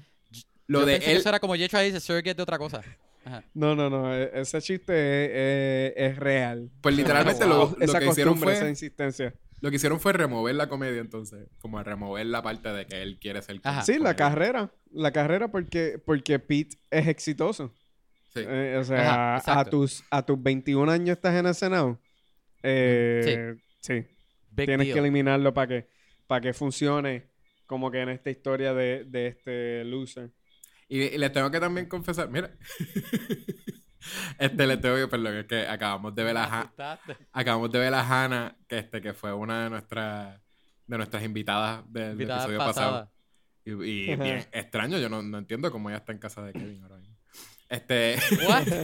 Lo 0.68 0.81
Yo 0.81 0.87
de 0.87 0.92
pensé 0.92 1.04
que 1.07 1.12
él, 1.12 1.18
eso 1.18 1.28
era 1.28 1.40
como 1.40 1.57
Yecho 1.57 1.76
ahí 1.76 1.87
dice 1.87 2.00
surrogate 2.00 2.35
de 2.35 2.42
otra 2.42 2.57
cosa. 2.59 2.83
Ajá. 3.24 3.42
No, 3.54 3.74
no, 3.74 3.90
no, 3.90 4.14
e- 4.14 4.31
ese 4.40 4.61
chiste 4.62 4.92
es, 4.94 5.92
es- 5.96 6.12
es 6.12 6.16
real. 6.18 6.70
pues 6.81 6.94
literalmente 6.96 7.44
Wow. 7.44 7.52
lo, 7.72 7.76
lo 7.78 7.85
esa 7.85 7.98
que 7.98 8.07
hicieron 8.07 8.35
costumbre, 8.35 8.52
esa 8.54 8.61
fue, 8.62 8.70
insistencia. 8.70 9.35
lo 9.61 9.70
que 9.70 9.76
hicieron 9.76 9.98
fue 10.00 10.12
remover 10.12 10.54
la 10.54 10.68
comedia 10.68 11.00
entonces, 11.00 11.48
como 11.59 11.83
remover 11.83 12.24
la 12.26 12.42
parte 12.42 12.68
de 12.70 12.87
que 12.87 13.02
él 13.02 13.18
quiere 13.20 13.42
ser 13.42 13.61
Ajá. 13.64 13.83
Sí, 13.83 13.98
la 13.98 14.14
carrera. 14.14 14.70
La 14.92 15.11
carrera 15.12 15.48
porque, 15.48 15.98
porque 16.04 16.38
Pete 16.38 16.76
es 16.90 17.07
exitoso. 17.09 17.74
Sí. 18.33 18.40
Eh, 18.46 18.76
o 18.78 18.85
sea, 18.85 19.37
Ajá, 19.37 19.61
a, 19.61 19.64
tus, 19.64 20.04
a 20.11 20.24
tus 20.24 20.40
21 20.42 20.90
años 20.90 21.16
estás 21.16 21.35
en 21.35 21.46
el 21.46 21.54
Senado. 21.54 21.98
Eh, 22.62 23.57
sí. 23.81 24.04
Big 24.50 24.66
Tienes 24.66 24.87
deal. 24.87 24.94
que 24.94 24.98
eliminarlo 25.00 25.52
para 25.54 25.66
que, 25.66 25.88
para 26.26 26.40
que 26.40 26.52
funcione 26.52 27.24
como 27.66 27.90
que 27.90 28.00
en 28.00 28.09
esta 28.11 28.31
historia 28.31 28.72
de, 28.74 29.04
de 29.04 29.26
este 29.28 29.85
loser. 29.85 30.31
Y, 30.88 31.03
y 31.03 31.18
les 31.18 31.33
tengo 31.33 31.51
que 31.51 31.61
también 31.61 31.87
confesar, 31.87 32.31
mira. 32.31 32.51
este 34.38 34.66
les 34.66 34.81
tengo 34.81 34.96
que, 34.96 35.09
perdón, 35.09 35.37
es 35.37 35.46
que 35.46 35.66
acabamos 35.66 36.14
de 36.14 36.24
ver 36.24 36.37
a 36.37 36.72
acabamos 37.33 37.70
de 37.70 37.79
ver 37.79 37.94
a 37.94 38.01
Hannah, 38.01 38.57
que 38.66 38.79
este, 38.79 39.01
que 39.01 39.12
fue 39.12 39.33
una 39.33 39.64
de 39.64 39.70
nuestras 39.70 40.40
de 40.87 40.96
nuestras 40.96 41.22
invitadas 41.22 41.85
del 41.92 42.12
Invitada 42.12 42.40
episodio 42.40 42.59
pasada. 42.59 43.11
pasado. 43.11 43.11
Y, 43.64 43.72
y 44.07 44.12
Ajá. 44.12 44.22
bien 44.24 44.46
extraño, 44.53 44.98
yo 44.98 45.09
no, 45.09 45.22
no 45.22 45.38
entiendo 45.38 45.70
cómo 45.70 45.90
ella 45.90 45.98
está 45.98 46.12
en 46.12 46.18
casa 46.18 46.42
de 46.42 46.53
Kevin 46.53 46.83
ahora 46.83 46.96
mismo. 46.96 47.16
Este, 47.68 48.16
What? 48.46 48.66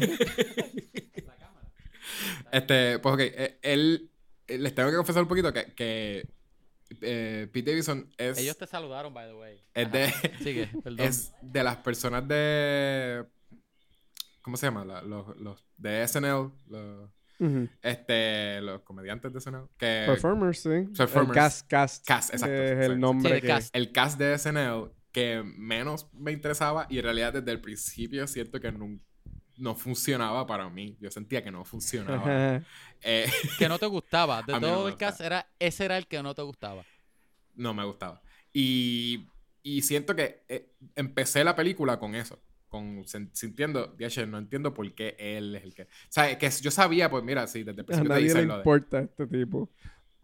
este, 2.53 2.99
pues 2.99 3.15
ok, 3.15 3.21
eh, 3.21 3.59
él, 3.63 4.11
eh, 4.47 4.59
les 4.59 4.75
tengo 4.75 4.91
que 4.91 4.97
confesar 4.97 5.23
un 5.23 5.29
poquito 5.29 5.53
que, 5.55 5.73
que 5.73 6.29
eh, 7.03 7.49
Pete 7.53 7.71
Davidson 7.71 8.09
es, 8.19 8.39
Ellos 8.39 8.57
te 8.57 8.67
saludaron, 8.67 9.13
by 9.15 9.29
the 9.29 9.35
way. 9.35 9.61
es, 9.75 9.93
de, 9.93 10.07
Sigue, 10.43 10.67
perdón. 10.83 11.01
es 11.07 11.33
de 11.43 11.63
las 11.65 11.77
personas 11.79 12.27
de, 12.29 13.25
¿cómo 14.43 14.57
se 14.57 14.67
llama? 14.67 14.85
La- 14.85 15.03
los, 15.03 15.37
los 15.39 15.65
de 15.77 16.07
SNL, 16.07 16.53
los, 16.69 17.11
este, 17.83 18.61
los 18.63 18.83
comediantes 18.83 19.33
de 19.33 19.41
SNL, 19.41 19.69
que 19.77 20.05
Performers, 20.07 20.61
sí. 20.61 20.69
Performers. 20.97 21.29
El 21.31 21.35
cast, 21.35 21.69
cast. 21.69 22.07
Cast, 22.07 22.35
exacto, 22.35 22.55
Es 22.55 22.87
el 22.87 23.01
nombre 23.01 23.35
Sí, 23.37 23.41
que... 23.43 23.47
cast. 23.49 23.77
el 23.77 23.93
cast 23.93 24.19
de 24.19 24.39
SNL 24.39 24.91
que 25.13 25.43
menos 25.45 26.09
me 26.13 26.33
interesaba 26.33 26.87
y 26.91 26.99
en 26.99 27.05
realidad 27.05 27.33
desde 27.35 27.53
el 27.53 27.61
principio 27.61 28.27
siento 28.27 28.59
que 28.61 28.73
no, 28.73 28.99
no 29.57 29.75
funcionaba 29.75 30.47
para 30.47 30.69
mí. 30.69 30.97
Yo 31.01 31.11
sentía 31.11 31.43
que 31.43 31.51
no 31.51 31.65
funcionaba. 31.65 32.63
Eh, 33.07 33.31
Que 33.59 33.69
no 33.69 33.79
te 33.79 33.85
gustaba. 33.85 34.43
De 34.47 34.55
A 34.55 34.61
no 34.61 34.67
todo 34.69 34.85
me 34.85 34.91
el 34.93 34.97
cast, 34.97 35.21
era, 35.21 35.47
ese 35.59 35.85
era 35.85 35.99
el 35.99 36.07
que 36.07 36.23
no 36.23 36.35
te 36.35 36.41
gustaba. 36.41 36.83
no 37.55 37.75
me 37.75 37.85
gustaba. 37.85 38.23
Y, 38.53 39.27
y 39.63 39.83
siento 39.83 40.17
que 40.17 40.43
eh, 40.49 40.71
empecé 40.97 41.45
la 41.45 41.55
película 41.55 41.99
con 41.99 42.15
eso. 42.15 42.41
Con, 42.69 43.05
sintiendo, 43.33 43.89
"Diache, 43.99 44.27
no 44.27 44.39
entiendo 44.39 44.73
por 44.73 44.91
qué 44.95 45.15
él 45.19 45.55
es 45.55 45.65
el 45.65 45.75
que... 45.75 45.83
O 45.83 45.87
sea, 46.09 46.37
que 46.39 46.49
yo 46.51 46.71
sabía, 46.71 47.11
pues 47.11 47.23
mira, 47.23 47.47
sí, 47.47 47.63
desde 47.63 47.83
el 47.83 47.85
A 47.85 47.87
principio 47.87 48.09
te 48.09 48.15
nadie 48.15 48.35
le 48.35 48.47
lo 48.47 48.53
de... 48.55 48.59
importa 48.61 49.01
este 49.01 49.27
tipo. 49.27 49.71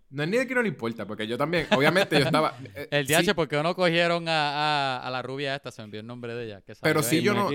No 0.08 0.22
es 0.24 0.28
ni 0.30 0.38
de 0.38 0.46
que 0.48 0.54
no 0.54 0.62
le 0.62 0.68
importa, 0.68 1.06
porque 1.06 1.26
yo 1.28 1.36
también, 1.38 1.66
obviamente 1.70 2.18
yo 2.18 2.24
estaba... 2.24 2.56
eh, 2.74 2.88
El 2.90 3.06
sí, 3.06 3.12
DH, 3.12 3.34
¿por 3.34 3.46
qué 3.46 3.62
no 3.62 3.74
cogieron 3.76 4.26
a, 4.28 4.96
a, 4.96 5.06
a 5.06 5.10
la 5.10 5.22
rubia 5.22 5.54
esta? 5.54 5.70
Se 5.70 5.82
me 5.82 5.84
envió 5.84 6.00
el 6.00 6.06
nombre 6.06 6.34
de 6.34 6.46
ella. 6.46 6.60
que 6.62 6.72
Pero 6.80 7.02
sí, 7.02 7.20
yo 7.22 7.34
no- 7.34 7.50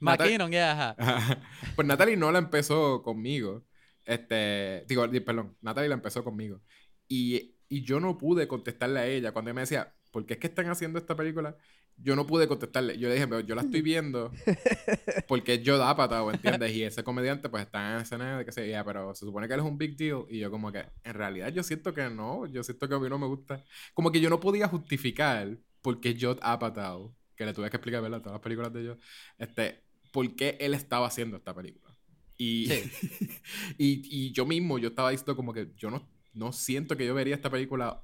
McKinnon. 0.00 0.50
Ya, 0.52 0.72
ajá. 0.72 1.40
pues 1.76 1.86
Natalie 1.86 2.16
no 2.16 2.30
la 2.32 2.38
empezó 2.38 3.02
conmigo. 3.02 3.64
Este, 4.04 4.84
digo, 4.88 5.06
di- 5.08 5.20
perdón, 5.20 5.56
Natalie 5.60 5.88
la 5.88 5.94
empezó 5.96 6.24
conmigo. 6.24 6.62
Y, 7.08 7.56
y 7.68 7.84
yo 7.84 8.00
no 8.00 8.18
pude 8.18 8.48
contestarle 8.48 9.00
a 9.00 9.06
ella 9.06 9.32
cuando 9.32 9.50
ella 9.50 9.54
me 9.54 9.60
decía, 9.62 9.94
¿por 10.10 10.26
qué 10.26 10.34
es 10.34 10.40
que 10.40 10.46
están 10.48 10.68
haciendo 10.68 10.98
esta 10.98 11.16
película? 11.16 11.56
Yo 11.96 12.16
no 12.16 12.26
pude 12.26 12.48
contestarle. 12.48 12.98
Yo 12.98 13.08
le 13.08 13.14
dije, 13.14 13.28
pero 13.28 13.40
yo 13.40 13.54
la 13.54 13.62
estoy 13.62 13.80
viendo 13.82 14.32
porque 15.28 15.62
yo 15.62 15.78
da 15.78 15.92
¿o 15.92 16.30
¿entiendes? 16.32 16.72
Y 16.74 16.82
ese 16.82 17.04
comediante 17.04 17.48
pues 17.48 17.64
está 17.64 17.94
en 17.94 18.02
escena 18.02 18.38
de 18.38 18.44
que 18.44 18.52
se 18.52 18.68
ya, 18.68 18.84
pero 18.84 19.14
se 19.14 19.24
supone 19.24 19.46
que 19.46 19.54
él 19.54 19.60
es 19.60 19.66
un 19.66 19.78
big 19.78 19.96
deal. 19.96 20.24
Y 20.28 20.40
yo 20.40 20.50
como 20.50 20.72
que, 20.72 20.86
en 21.04 21.14
realidad 21.14 21.48
yo 21.52 21.62
siento 21.62 21.94
que 21.94 22.10
no, 22.10 22.46
yo 22.46 22.62
siento 22.64 22.88
que 22.88 22.94
a 22.94 22.98
mí 22.98 23.08
no 23.08 23.18
me 23.18 23.26
gusta. 23.26 23.62
Como 23.94 24.10
que 24.10 24.20
yo 24.20 24.28
no 24.28 24.40
podía 24.40 24.66
justificar 24.68 25.56
por 25.82 26.00
qué 26.00 26.16
Judd 26.20 26.38
Apatow, 26.42 27.14
que 27.36 27.46
le 27.46 27.52
tuve 27.54 27.70
que 27.70 27.76
explicar, 27.76 28.02
¿verdad? 28.02 28.18
Todas 28.20 28.34
las 28.34 28.42
películas 28.42 28.72
de 28.72 28.84
yo, 28.84 28.96
este, 29.38 29.83
por 30.14 30.36
qué 30.36 30.56
él 30.60 30.74
estaba 30.74 31.08
haciendo 31.08 31.36
esta 31.36 31.52
película. 31.52 31.92
Y, 32.38 32.68
y, 33.78 34.28
y 34.28 34.30
yo 34.32 34.46
mismo, 34.46 34.78
yo 34.78 34.90
estaba 34.90 35.10
diciendo 35.10 35.34
como 35.34 35.52
que 35.52 35.72
yo 35.76 35.90
no, 35.90 36.08
no 36.32 36.52
siento 36.52 36.96
que 36.96 37.04
yo 37.04 37.14
vería 37.14 37.34
esta 37.34 37.50
película 37.50 38.00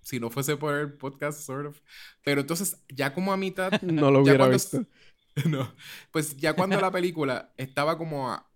si 0.00 0.18
no 0.18 0.28
fuese 0.28 0.56
por 0.56 0.74
el 0.74 0.94
podcast, 0.94 1.40
sort 1.40 1.68
of. 1.68 1.80
Pero 2.24 2.40
entonces, 2.40 2.82
ya 2.88 3.14
como 3.14 3.32
a 3.32 3.36
mitad, 3.36 3.70
No 3.82 4.10
lo 4.10 4.22
hubiera 4.22 4.38
cuando- 4.38 4.54
visto. 4.54 4.84
no, 5.48 5.72
pues 6.10 6.36
ya 6.36 6.52
cuando 6.54 6.80
la 6.80 6.90
película 6.90 7.54
estaba 7.56 7.96
como 7.96 8.32
a, 8.32 8.50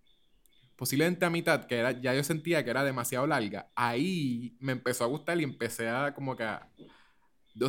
posiblemente 0.75 1.25
a 1.25 1.31
mitad, 1.31 1.65
que 1.67 1.77
era, 1.77 1.93
ya 1.93 2.13
yo 2.13 2.25
sentía 2.25 2.65
que 2.65 2.71
era 2.71 2.83
demasiado 2.83 3.25
larga, 3.29 3.71
ahí 3.77 4.57
me 4.59 4.73
empezó 4.73 5.05
a 5.05 5.07
gustar 5.07 5.41
y 5.41 5.45
empecé 5.45 5.89
a 5.89 6.13
como 6.13 6.37
que 6.37 6.43
a 6.43 6.69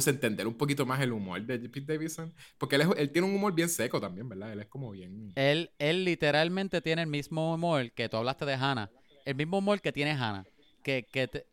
sé, 0.01 0.09
entender 0.11 0.45
un 0.47 0.53
poquito 0.55 0.85
más 0.85 0.99
el 1.01 1.11
humor 1.13 1.41
de 1.41 1.59
Pete 1.69 1.93
Davidson. 1.93 2.33
Porque 2.57 2.75
él, 2.75 2.81
es- 2.81 2.87
él 2.97 3.11
tiene 3.11 3.27
un 3.27 3.35
humor 3.35 3.53
bien 3.53 3.69
seco 3.69 3.99
también, 4.01 4.27
¿verdad? 4.27 4.51
Él 4.53 4.59
es 4.59 4.67
como 4.67 4.91
bien... 4.91 5.31
Él, 5.35 5.69
él 5.79 6.03
literalmente 6.03 6.81
tiene 6.81 7.03
el 7.03 7.07
mismo 7.07 7.53
humor 7.53 7.91
que 7.91 8.09
tú 8.09 8.17
hablaste 8.17 8.45
de 8.45 8.53
Hannah. 8.55 8.89
El 9.25 9.35
mismo 9.35 9.59
humor 9.59 9.79
que 9.81 9.91
tiene 9.91 10.11
Hannah. 10.11 10.45
Que, 10.83 11.05
que 11.11 11.27
te- 11.27 11.45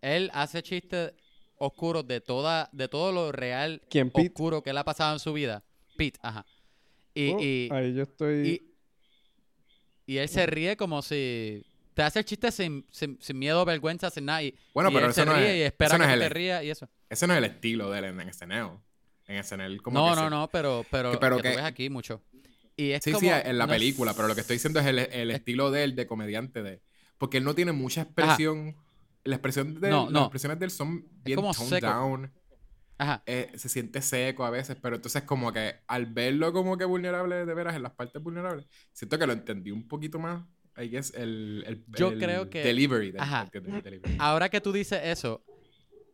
él 0.00 0.30
hace 0.34 0.62
chistes 0.62 1.12
oscuros 1.56 2.06
de 2.06 2.20
toda, 2.20 2.68
de 2.72 2.88
todo 2.88 3.12
lo 3.12 3.30
real 3.32 3.80
¿Quién, 3.88 4.10
Pete? 4.10 4.28
oscuro 4.28 4.62
que 4.62 4.70
él 4.70 4.78
ha 4.78 4.84
pasado 4.84 5.12
en 5.12 5.20
su 5.20 5.32
vida. 5.32 5.62
Pete, 5.96 6.18
ajá. 6.22 6.44
Y, 7.14 7.30
Oh, 7.32 7.40
y, 7.40 7.68
ahí 7.70 7.94
yo 7.94 8.02
estoy... 8.02 8.62
y, 10.06 10.14
y 10.14 10.16
él 10.18 10.28
se 10.28 10.46
ríe 10.46 10.76
como 10.76 11.02
si 11.02 11.62
te 11.94 12.02
hace 12.02 12.18
el 12.20 12.24
chiste 12.24 12.50
sin, 12.52 12.86
sin, 12.90 13.18
sin 13.20 13.38
miedo, 13.38 13.64
vergüenza, 13.64 14.10
sin 14.10 14.24
nada. 14.26 14.42
Y, 14.42 14.54
Bueno, 14.74 14.90
y 14.90 14.94
pero 14.94 15.06
él 15.06 15.10
eso 15.12 15.20
se 15.20 15.26
no 15.26 15.34
ríe 15.34 15.50
es- 15.52 15.58
y 15.58 15.62
espera 15.62 15.98
no 15.98 16.06
que 16.06 16.12
es 16.14 16.18
te 16.20 16.28
rías 16.28 16.64
y 16.64 16.70
eso. 16.70 16.88
Ese 17.08 17.26
no 17.26 17.34
es 17.34 17.38
el 17.38 17.44
estilo 17.44 17.90
de 17.90 17.98
él 17.98 18.04
en, 18.06 18.20
SNL. 18.32 18.78
En 19.26 19.36
SNL 19.44 19.80
como 19.82 19.98
No, 19.98 20.10
que 20.14 20.16
no, 20.20 20.24
se- 20.24 20.30
no, 20.30 20.48
pero, 20.50 20.84
pero, 20.90 21.12
que- 21.12 21.18
pero 21.18 21.36
que, 21.36 21.42
que- 21.42 21.50
tú 21.50 21.56
ves 21.56 21.64
aquí 21.64 21.90
mucho. 21.90 22.22
Y 22.76 22.92
es 22.92 23.04
Sí, 23.04 23.12
como, 23.12 23.20
sí, 23.28 23.34
en 23.44 23.58
la 23.58 23.66
no 23.66 23.72
película, 23.72 24.14
pero 24.14 24.28
lo 24.28 24.34
que 24.34 24.40
estoy 24.40 24.56
diciendo 24.56 24.80
es 24.80 24.86
el, 24.86 24.98
el 24.98 25.30
estilo 25.30 25.70
de 25.70 25.84
él 25.84 25.94
de 25.94 26.06
comediante 26.06 26.62
de... 26.62 26.80
Porque 27.18 27.36
él 27.38 27.44
no 27.44 27.54
tiene 27.54 27.72
mucha 27.72 28.02
expresión... 28.02 28.76
La 29.24 29.36
expresión 29.36 29.80
de 29.80 29.88
No, 29.90 30.10
las 30.10 30.22
expresiones 30.22 30.58
de 30.58 30.64
él 30.64 30.70
son 30.72 31.06
bien 31.22 31.36
como 31.36 31.52
toned 31.54 31.68
seco. 31.68 31.86
down. 31.86 32.32
Ajá. 32.98 33.22
eh, 33.26 33.50
se 33.56 33.68
siente 33.68 34.00
seco 34.02 34.44
a 34.44 34.50
veces, 34.50 34.76
pero 34.80 34.96
entonces 34.96 35.22
como 35.22 35.52
que 35.52 35.76
al 35.88 36.06
verlo 36.06 36.52
como 36.52 36.76
que 36.76 36.84
vulnerable 36.84 37.44
de 37.46 37.54
veras 37.54 37.74
en 37.74 37.82
las 37.82 37.92
partes 37.92 38.22
vulnerables, 38.22 38.66
siento 38.92 39.18
que 39.18 39.26
lo 39.26 39.32
entendí 39.32 39.70
un 39.72 39.86
poquito 39.88 40.18
más. 40.20 40.44
I 40.76 40.88
guess 40.88 41.12
el, 41.14 41.64
el, 41.66 41.84
Yo 41.96 42.08
el 42.12 42.18
creo 42.18 42.48
que- 42.50 42.62
delivery 42.62 43.12
del- 43.12 43.20
Ajá. 43.20 43.42
¿entiendes? 43.42 43.74
El 43.74 43.82
delivery. 43.82 44.16
Ahora 44.18 44.48
que 44.48 44.60
tú 44.60 44.72
dices 44.72 45.00
eso, 45.04 45.42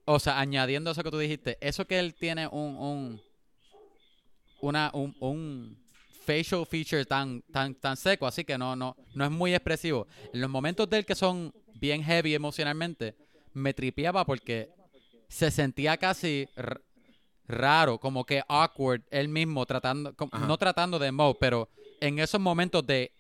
o 0.05 0.19
sea, 0.19 0.39
añadiendo 0.41 0.91
eso 0.91 1.03
que 1.03 1.11
tú 1.11 1.19
dijiste, 1.19 1.59
eso 1.61 1.87
que 1.87 1.99
él 1.99 2.15
tiene 2.15 2.47
un, 2.49 2.77
un 2.77 3.21
una, 4.61 4.91
un, 4.93 5.15
un, 5.21 5.79
facial 6.25 6.67
feature 6.67 7.05
tan, 7.07 7.41
tan, 7.53 7.75
tan 7.75 7.97
seco, 7.97 8.27
así 8.27 8.45
que 8.45 8.59
no, 8.59 8.77
no, 8.77 8.95
no 9.15 9.25
es 9.25 9.31
muy 9.31 9.55
expresivo. 9.55 10.07
En 10.35 10.41
los 10.43 10.51
momentos 10.51 10.89
de 10.91 10.99
él 10.99 11.07
que 11.07 11.15
son 11.15 11.55
bien 11.75 12.03
heavy 12.03 12.35
emocionalmente, 12.35 13.15
me 13.55 13.73
tripeaba 13.73 14.27
porque 14.27 14.69
se 15.29 15.51
sentía 15.51 15.97
casi 15.97 16.47
raro, 17.47 17.99
como 17.99 18.25
que 18.27 18.43
awkward 18.47 19.03
él 19.11 19.29
mismo 19.29 19.65
tratando, 19.65 20.15
Ajá. 20.33 20.47
no 20.47 20.59
tratando 20.59 20.99
de 20.99 21.07
emote, 21.09 21.39
pero 21.41 21.71
en 22.01 22.19
esos 22.19 22.41
momentos 22.41 22.87
de 22.87 23.13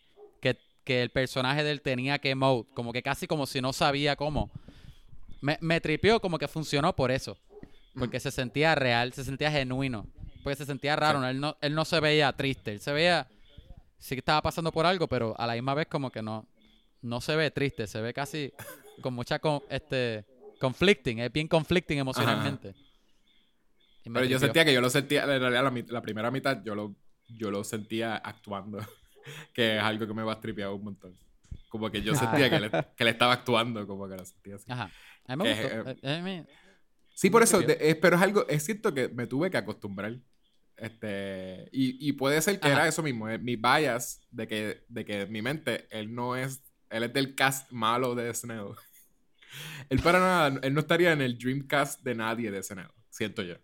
que, 0.88 1.03
el 1.03 1.11
personaje 1.11 1.62
de 1.62 1.70
él 1.70 1.83
tenía 1.83 2.18
que 2.18 2.31
emote, 2.31 2.70
como 2.74 2.92
que 2.92 3.03
casi 3.03 3.27
como 3.27 3.46
si 3.46 3.61
no 3.61 3.72
sabía 3.72 4.16
cómo. 4.16 4.51
Me, 5.40 5.59
me 5.61 5.81
tripeó 5.81 6.20
como 6.20 6.38
que 6.38 6.48
funcionó 6.48 6.96
por 6.96 7.11
eso. 7.11 7.38
Porque 7.94 8.20
se 8.20 8.31
sentía 8.31 8.74
real, 8.74 9.12
se 9.12 9.24
sentía 9.24 9.51
genuino. 9.51 10.07
Porque 10.42 10.57
se 10.57 10.66
sentía 10.66 10.96
raro. 10.96 11.20
Sí. 11.20 11.27
Él, 11.27 11.40
no, 11.40 11.57
él 11.61 11.74
no 11.74 11.85
se 11.85 12.01
veía 12.01 12.33
triste. 12.33 12.72
Él 12.72 12.81
se 12.81 12.92
veía. 12.92 13.29
Sí 13.98 14.14
que 14.14 14.20
estaba 14.20 14.40
pasando 14.42 14.70
por 14.70 14.87
algo, 14.87 15.09
pero 15.09 15.35
a 15.38 15.46
la 15.46 15.55
misma 15.55 15.74
vez 15.74 15.88
como 15.88 16.11
que 16.11 16.22
no. 16.22 16.46
No 17.03 17.20
se 17.20 17.37
ve 17.37 17.51
triste. 17.51 17.87
Se 17.87 18.01
ve 18.01 18.14
casi 18.14 18.53
con 19.01 19.14
mucha 19.14 19.38
con, 19.38 19.62
este 19.68 20.24
conflicting. 20.61 21.20
Es 21.20 21.33
bien 21.33 21.48
conflicting 21.48 21.98
emocionalmente. 21.98 22.74
Pero 24.05 24.24
yo 24.24 24.38
tripeó. 24.38 24.40
sentía 24.40 24.64
que 24.64 24.72
yo 24.72 24.81
lo 24.81 24.90
sentía, 24.90 25.22
en 25.22 25.40
realidad 25.40 25.64
la, 25.64 25.85
la 25.88 26.03
primera 26.03 26.31
mitad 26.31 26.62
yo 26.64 26.74
lo, 26.74 26.94
yo 27.29 27.51
lo 27.51 27.62
sentía 27.62 28.16
actuando, 28.16 28.79
que 29.54 29.76
es 29.76 29.83
algo 29.83 30.07
que 30.07 30.14
me 30.14 30.22
va 30.22 30.33
a 30.35 30.40
tripear 30.40 30.70
un 30.70 30.85
montón. 30.85 31.16
Como 31.68 31.90
que 31.90 32.00
yo 32.02 32.14
sentía 32.14 32.48
que 32.48 32.61
le, 32.61 32.70
que 32.96 33.04
le 33.04 33.11
estaba 33.11 33.33
actuando, 33.35 33.87
como 33.87 34.09
que 34.09 34.16
lo 34.16 34.24
sentía 34.24 34.57
así. 34.57 34.64
Ajá. 34.70 34.90
A 35.26 35.37
mí 35.37 35.44
me 35.44 35.54
Que, 35.54 35.62
gustó. 35.81 35.90
eh, 35.90 35.96
Eh, 36.02 36.46
Sí, 37.14 37.31
por 37.31 37.42
eso, 37.42 37.61
de- 37.61 37.76
es- 37.81 37.96
pero 37.96 38.16
es 38.16 38.22
algo, 38.22 38.46
es 38.48 38.64
cierto 38.64 38.94
que 38.94 39.09
me 39.09 39.26
tuve 39.26 39.50
que 39.50 39.57
acostumbrar. 39.57 40.16
Este, 40.76 41.68
y, 41.72 42.09
y 42.09 42.12
puede 42.12 42.40
ser 42.40 42.61
que 42.61 42.68
Ajá. 42.68 42.76
era 42.83 42.88
eso 42.88 43.02
mismo, 43.02 43.28
eh, 43.28 43.38
mi 43.38 43.57
bias 43.57 44.20
de 44.31 44.46
que, 44.46 44.85
de 44.88 45.04
que 45.04 45.22
en 45.22 45.33
mi 45.33 45.42
mente 45.42 45.88
él 45.90 46.14
no 46.14 46.37
es, 46.37 46.62
él 46.90 47.02
es 47.02 47.12
del 47.12 47.35
cast 47.35 47.70
malo 47.72 48.14
de 48.14 48.33
SNL. 48.33 48.74
él 49.90 49.98
para 50.00 50.20
nada, 50.20 50.61
él 50.62 50.72
no 50.72 50.81
estaría 50.81 51.12
en 51.12 51.20
el 51.20 51.37
Dreamcast 51.37 52.02
de 52.04 52.14
nadie 52.14 52.50
de 52.52 52.62
SNL, 52.62 52.88
siento 53.11 53.42
yo. 53.42 53.57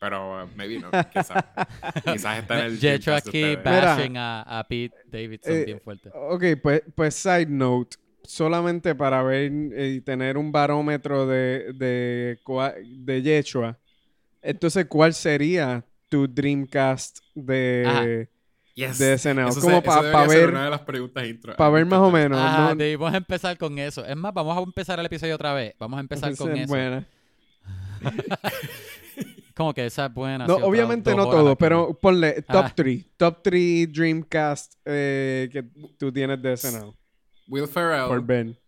Pero 0.00 0.44
uh, 0.44 0.48
maybe 0.56 0.78
no, 0.80 0.90
quizás. 1.12 1.44
Quizás 2.04 2.38
está 2.38 2.58
en 2.60 2.64
el 2.64 2.80
de 2.80 3.14
aquí 3.14 3.56
bashing 3.62 4.16
a, 4.16 4.42
a 4.42 4.66
Pete 4.66 4.96
Davidson 5.06 5.52
Eh, 5.52 5.64
bien 5.66 5.80
fuerte. 5.80 6.10
Ok, 6.14 6.44
pues, 6.62 6.82
pues 6.94 7.14
side 7.14 7.46
note. 7.46 7.96
Solamente 8.22 8.94
para 8.94 9.22
ver 9.22 9.50
eh, 9.74 9.94
y 9.96 10.00
tener 10.00 10.36
un 10.38 10.50
barómetro 10.52 11.26
de, 11.26 11.72
de, 11.74 12.38
de 12.84 13.22
Yechua. 13.22 13.78
Entonces, 14.42 14.86
¿cuál 14.86 15.12
sería 15.14 15.84
tu 16.08 16.26
Dreamcast 16.28 17.18
de, 17.34 18.28
Yes. 18.74 18.98
de 18.98 19.18
SNL? 19.18 19.48
Eso, 19.48 19.60
Como 19.60 19.76
se- 19.76 19.82
pa- 19.82 20.26
ver- 20.26 20.48
una 20.50 20.64
de 20.64 20.70
las 20.70 20.80
preguntas 20.80 21.26
intro. 21.26 21.56
para 21.56 21.70
ver 21.70 21.84
más 21.86 21.98
o 22.00 22.10
menos? 22.10 22.38
Ajá, 22.38 22.68
¿no? 22.70 22.74
debimos 22.76 23.12
empezar 23.14 23.58
con 23.58 23.78
eso. 23.78 24.04
Es 24.06 24.16
más, 24.16 24.32
vamos 24.32 24.56
a 24.56 24.62
empezar 24.62 24.98
el 24.98 25.06
episodio 25.06 25.34
otra 25.34 25.52
vez. 25.54 25.74
Vamos 25.78 25.98
a 25.98 26.00
empezar 26.00 26.30
Esa 26.32 26.42
con 26.44 26.52
es 26.56 26.60
eso. 26.64 26.68
buena. 26.68 27.06
Como 29.60 29.74
que 29.74 29.84
esa 29.84 30.06
es 30.06 30.14
buena. 30.14 30.46
No, 30.46 30.54
obviamente 30.56 31.14
no 31.14 31.28
todo, 31.28 31.54
pero 31.54 31.92
ponle 31.92 32.40
top 32.40 32.64
Ah. 32.64 32.72
3. 32.74 33.04
Top 33.18 33.42
3 33.42 33.92
Dreamcast 33.92 34.72
eh, 34.86 35.50
que 35.52 35.64
tú 35.98 36.10
tienes 36.10 36.40
de 36.40 36.56
SNL. 36.56 36.94
Will 37.46 37.68
Ferrell. 37.68 38.06
Por 38.08 38.24
Ben. 38.24 38.58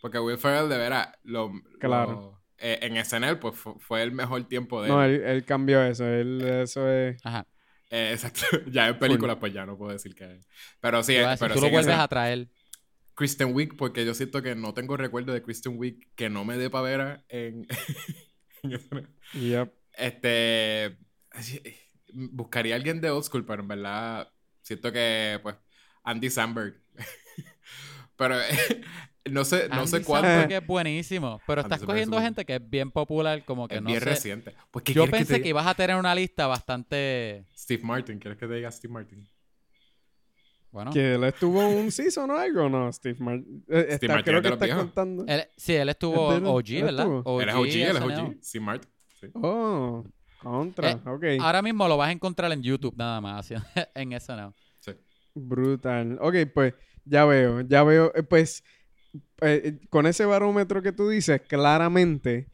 Porque 0.00 0.18
Will 0.18 0.38
Ferrell, 0.38 0.70
de 0.70 0.78
veras, 0.78 1.08
lo, 1.24 1.52
Claro. 1.78 2.10
lo- 2.12 2.40
eh, 2.56 2.78
en 2.80 2.96
SNL, 2.96 3.36
pues 3.38 3.56
fu- 3.56 3.78
fue, 3.78 4.02
el 4.02 4.12
mejor 4.12 4.42
tiempo 4.48 4.80
de 4.82 4.88
No, 4.88 5.04
él. 5.04 5.16
él, 5.16 5.22
él 5.22 5.44
cambió 5.44 5.82
eso. 5.82 6.06
Él, 6.06 6.40
eso 6.40 6.88
es... 6.90 7.18
Ajá. 7.22 7.46
Eh, 7.90 8.12
exacto. 8.14 8.40
ya 8.72 8.88
en 8.88 8.98
películas, 8.98 9.36
pues 9.38 9.52
ya 9.52 9.66
no 9.66 9.76
puedo 9.76 9.92
decir 9.92 10.14
que. 10.14 10.40
Pero 10.80 11.02
sí, 11.02 11.14
eh, 11.14 11.26
decir, 11.26 11.38
pero 11.40 11.52
tú 11.56 11.60
sí 11.60 11.66
lo 11.66 11.70
vuelves 11.72 11.92
SNL. 11.94 12.00
a 12.04 12.08
traer. 12.08 12.48
Kristen 13.14 13.54
Wiig, 13.54 13.76
porque 13.76 14.06
yo 14.06 14.14
siento 14.14 14.40
que 14.40 14.54
no 14.54 14.72
tengo 14.72 14.96
recuerdo 14.96 15.34
de 15.34 15.42
Kristen 15.42 15.74
Wiig 15.76 16.08
que 16.14 16.30
no 16.30 16.46
me 16.46 16.56
dé 16.56 16.70
pavera 16.70 17.22
en. 17.28 17.66
en 18.62 18.78
SNL. 18.80 19.08
Yep. 19.34 19.79
Este. 19.96 20.96
Buscaría 22.12 22.74
a 22.74 22.76
alguien 22.76 23.00
de 23.00 23.10
old 23.10 23.24
school, 23.24 23.44
pero 23.44 23.62
en 23.62 23.68
verdad 23.68 24.32
siento 24.62 24.90
que, 24.92 25.38
pues, 25.42 25.56
Andy 26.02 26.28
Samberg. 26.30 26.74
pero 28.16 28.36
no 29.30 29.44
sé, 29.44 29.68
no 29.68 29.86
sé 29.86 29.96
Andy. 29.98 30.04
Samberg 30.06 30.48
que 30.48 30.56
es 30.56 30.66
buenísimo. 30.66 31.40
Pero 31.46 31.60
Andy 31.60 31.66
estás 31.68 31.80
es 31.82 31.86
cogiendo 31.86 32.20
gente 32.20 32.44
que 32.44 32.56
es 32.56 32.70
bien 32.70 32.90
popular, 32.90 33.44
como 33.44 33.68
que 33.68 33.76
Es 33.76 33.82
no 33.82 33.88
bien 33.88 34.00
sé. 34.00 34.06
reciente. 34.06 34.54
Pues, 34.70 34.84
¿qué 34.84 34.92
Yo 34.92 35.06
pensé 35.08 35.34
te 35.34 35.42
que 35.42 35.48
ibas 35.50 35.66
a 35.66 35.74
tener 35.74 35.96
una 35.96 36.14
lista 36.14 36.46
bastante. 36.46 37.44
Steve 37.56 37.82
Martin, 37.84 38.18
¿quieres 38.18 38.38
que 38.38 38.46
te 38.48 38.54
diga 38.54 38.70
Steve 38.72 38.92
Martin? 38.92 39.28
Bueno. 40.72 40.92
Que 40.92 41.14
él 41.14 41.24
estuvo 41.24 41.68
un 41.68 41.90
season 41.90 42.30
o 42.30 42.36
algo, 42.38 42.68
¿no? 42.68 42.92
Steve 42.92 43.16
Martin. 43.18 43.64
Eh, 43.68 43.86
está- 43.90 44.06
Martin 44.08 44.24
creo 44.24 44.42
que 44.42 44.48
estás 44.66 44.78
contando. 44.78 45.24
Él- 45.26 45.48
sí, 45.56 45.74
él 45.74 45.88
estuvo 45.88 46.32
¿Es 46.32 46.40
de- 46.42 46.48
OG, 46.48 46.68
él 46.78 46.82
¿verdad? 46.84 47.06
estuvo? 47.06 47.40
Él 47.40 47.48
es 47.48 47.54
OG, 47.54 47.66
él 47.68 47.96
es. 47.96 48.02
OG. 48.02 48.36
Steve 48.44 48.64
Martin. 48.64 48.90
Sí. 49.20 49.26
Oh, 49.34 50.04
contra. 50.42 50.92
Eh, 50.92 50.98
ok. 51.04 51.24
Ahora 51.40 51.60
mismo 51.62 51.86
lo 51.88 51.96
vas 51.96 52.08
a 52.08 52.12
encontrar 52.12 52.50
en 52.52 52.62
YouTube 52.62 52.94
nada 52.96 53.20
más, 53.20 53.50
en 53.94 54.12
SNL. 54.18 54.52
sí. 54.80 54.92
Brutal. 55.34 56.18
Ok, 56.20 56.34
pues 56.54 56.74
ya 57.04 57.24
veo, 57.24 57.60
ya 57.60 57.82
veo. 57.84 58.12
eh, 58.14 58.22
Pues 58.22 58.64
eh, 59.42 59.60
eh, 59.64 59.78
con 59.90 60.06
ese 60.06 60.24
barómetro 60.24 60.82
que 60.82 60.92
tú 60.92 61.08
dices, 61.08 61.40
claramente 61.48 62.48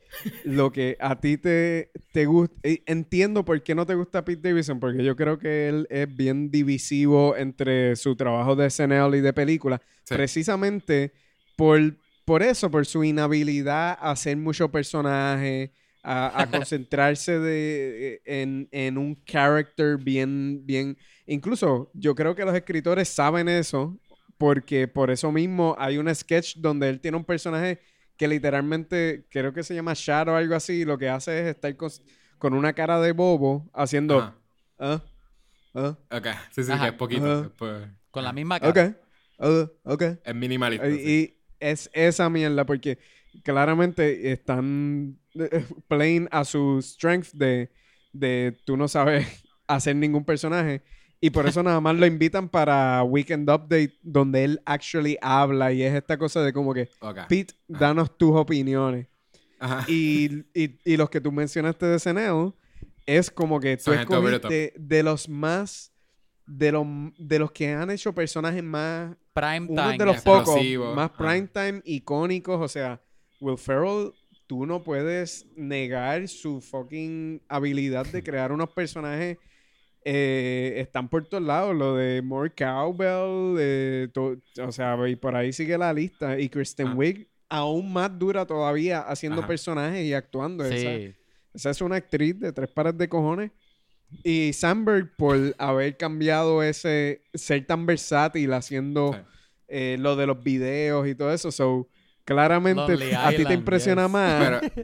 lo 0.45 0.73
que 0.73 0.97
a 1.01 1.19
ti 1.21 1.37
te, 1.39 1.91
te 2.13 2.27
gusta. 2.27 2.55
Entiendo 2.63 3.45
por 3.45 3.63
qué 3.63 3.75
no 3.75 3.87
te 3.87 3.95
gusta 3.95 4.25
Pete 4.25 4.49
Davidson, 4.49 4.79
porque 4.81 5.05
yo 5.05 5.17
creo 5.17 5.39
que 5.39 5.69
él 5.69 5.87
es 5.91 6.15
bien 6.15 6.51
divisivo 6.51 7.37
entre 7.37 7.97
su 7.97 8.15
trabajo 8.17 8.57
de 8.57 8.69
SNL 8.71 9.15
y 9.17 9.21
de 9.21 9.33
película. 9.33 9.81
Sí. 10.05 10.15
Precisamente 10.15 11.13
por, 11.57 11.81
por 12.25 12.43
eso, 12.43 12.71
por 12.71 12.85
su 12.87 13.05
inhabilidad 13.05 13.97
a 14.01 14.11
hacer 14.13 14.37
mucho 14.37 14.71
personaje. 14.71 15.73
A, 16.09 16.43
a 16.43 16.47
concentrarse 16.51 17.41
de, 17.41 18.15
eh, 18.15 18.43
en, 18.43 18.69
en 18.71 18.97
un 18.97 19.21
character 19.25 19.97
bien, 19.97 20.61
bien, 20.65 20.97
Incluso 21.27 21.91
yo 21.95 22.15
creo 22.15 22.37
que 22.37 22.45
los 22.45 22.55
escritores 22.55 23.09
saben 23.09 23.49
eso 23.49 23.99
porque 24.39 24.87
por 24.87 25.11
eso 25.11 25.33
mismo 25.33 25.75
hay 25.79 25.99
un 25.99 26.15
sketch 26.15 26.59
donde 26.59 26.89
él 26.89 27.01
tiene 27.01 27.17
un 27.17 27.25
personaje 27.25 27.81
que 28.17 28.29
literalmente 28.29 29.27
creo 29.31 29.53
que 29.53 29.65
se 29.65 29.75
llama 29.75 29.95
Shadow 29.97 30.35
o 30.35 30.37
algo 30.39 30.55
así 30.55 30.83
y 30.83 30.85
lo 30.85 30.97
que 30.97 31.09
hace 31.09 31.41
es 31.41 31.47
estar 31.49 31.77
con, 31.77 31.91
con 32.39 32.55
una 32.55 32.73
cara 32.73 33.01
de 33.01 33.11
bobo 33.11 33.69
haciendo 33.75 34.21
ah, 34.79 35.03
ah, 35.75 35.99
Ok, 36.11 36.27
sí, 36.53 36.63
sí, 36.63 36.73
que 36.81 36.87
es 36.87 36.93
poquito. 36.93 37.43
Después- 37.43 37.89
Con 38.13 38.23
la 38.23 38.33
misma 38.33 38.61
cara. 38.61 38.71
ok, 38.71 38.97
ah, 39.41 39.71
ok. 39.83 40.03
Es 40.25 40.35
minimalista. 40.35 40.89
Y, 40.89 40.95
sí. 40.95 41.03
y 41.11 41.39
es 41.59 41.91
esa 41.93 42.31
mierda 42.31 42.65
porque 42.65 42.99
claramente 43.43 44.33
están 44.33 45.19
eh, 45.35 45.65
playing 45.89 46.29
a 46.31 46.45
su 46.45 46.79
strength 46.83 47.33
de, 47.33 47.71
de 48.13 48.57
tú 48.65 48.77
no 48.77 48.89
sabes 48.89 49.27
hacer 49.67 49.97
ningún 49.97 50.25
personaje. 50.25 50.83
Y 51.21 51.31
por 51.31 51.47
eso 51.47 51.63
nada 51.63 51.81
más 51.81 51.97
lo 51.97 52.05
invitan 52.07 52.49
para 52.49 53.03
Weekend 53.03 53.49
Update, 53.51 53.95
donde 54.03 54.45
él 54.45 54.63
actually 54.67 55.17
habla 55.23 55.73
y 55.73 55.83
es 55.83 55.95
esta 55.95 56.19
cosa 56.19 56.43
de 56.43 56.53
como 56.53 56.75
que, 56.75 56.91
Ok. 57.01 57.21
Pete, 57.29 57.55
danos 57.67 58.17
tus 58.19 58.37
opiniones. 58.37 59.07
Ajá. 59.59 59.85
Y, 59.91 60.45
y- 60.55 60.79
y 60.85 60.97
los 60.99 61.09
que 61.09 61.21
tú 61.23 61.33
mencionaste 61.33 61.87
de 61.87 61.99
Seneo 61.99 62.55
es 63.07 63.31
como 63.31 63.59
que 63.61 63.79
tú 63.79 63.93
escogiste 63.95 64.75
de 64.77 65.03
los 65.03 65.27
más, 65.29 65.91
de 66.47 66.73
los, 66.73 66.87
de 67.19 67.39
los 67.39 67.51
que 67.51 67.73
han 67.73 67.91
hecho 67.91 68.15
personajes 68.15 68.63
más 68.63 69.17
Prime 69.33 69.67
uno 69.71 69.83
time. 69.85 69.99
de 69.99 70.05
los 70.05 70.21
pocos 70.21 70.61
más 70.95 71.11
ajá. 71.11 71.17
prime 71.17 71.49
time 71.49 71.81
icónicos. 71.87 72.61
O 72.61 72.69
sea, 72.69 73.01
Will 73.41 73.59
Ferrell, 73.59 74.13
tú 74.47 74.65
no 74.67 74.83
puedes 74.83 75.47
negar 75.57 76.29
su 76.29 76.61
fucking 76.61 77.43
habilidad 77.49 78.07
de 78.07 78.23
crear 78.23 78.53
unos 78.53 78.71
personajes. 78.71 79.39
eh, 80.09 80.75
están 80.79 81.09
por 81.09 81.27
todos 81.27 81.43
lados. 81.43 81.75
Lo 81.75 81.97
de 81.97 82.23
More 82.23 82.51
Cowbell, 82.57 83.57
eh, 83.59 84.09
to- 84.13 84.37
o 84.63 84.71
sea, 84.73 84.97
y 85.09 85.17
por 85.17 85.35
ahí 85.35 85.53
sigue 85.53 85.77
la 85.77 85.93
lista. 85.93 86.39
Y 86.39 86.49
Kristen 86.49 86.89
Ajá. 86.89 86.97
Wiig, 86.97 87.29
aún 87.49 87.93
más 87.93 88.17
dura 88.17 88.47
todavía 88.47 89.01
haciendo 89.01 89.41
Ajá. 89.41 89.49
personajes 89.49 90.05
y 90.07 90.13
actuando. 90.15 90.65
Esa, 90.65 91.71
es 91.71 91.81
una 91.81 91.97
actriz 91.97 92.39
de 92.39 92.53
tres 92.53 92.71
pares 92.71 92.97
de 92.97 93.09
cojones. 93.09 93.51
Y 94.23 94.53
Sandberg, 94.53 95.17
por 95.17 95.37
haber 95.59 95.97
cambiado 95.97 96.63
ese, 96.63 97.23
ser 97.35 97.67
tan 97.67 97.85
versátil 97.87 98.53
haciendo 98.53 99.13
Sí. 99.13 99.19
eh, 99.69 99.97
lo 99.99 100.15
de 100.15 100.29
los 100.29 100.41
videos 100.45 101.09
y 101.09 101.17
todo 101.17 101.33
eso. 101.33 101.51
So, 101.51 101.89
claramente 102.27 102.93
Lonely 102.93 103.15
a 103.15 103.31
ti 103.31 103.45
te 103.45 103.55
impresiona 103.55 104.03
yes. 104.03 104.11
más 104.11 104.63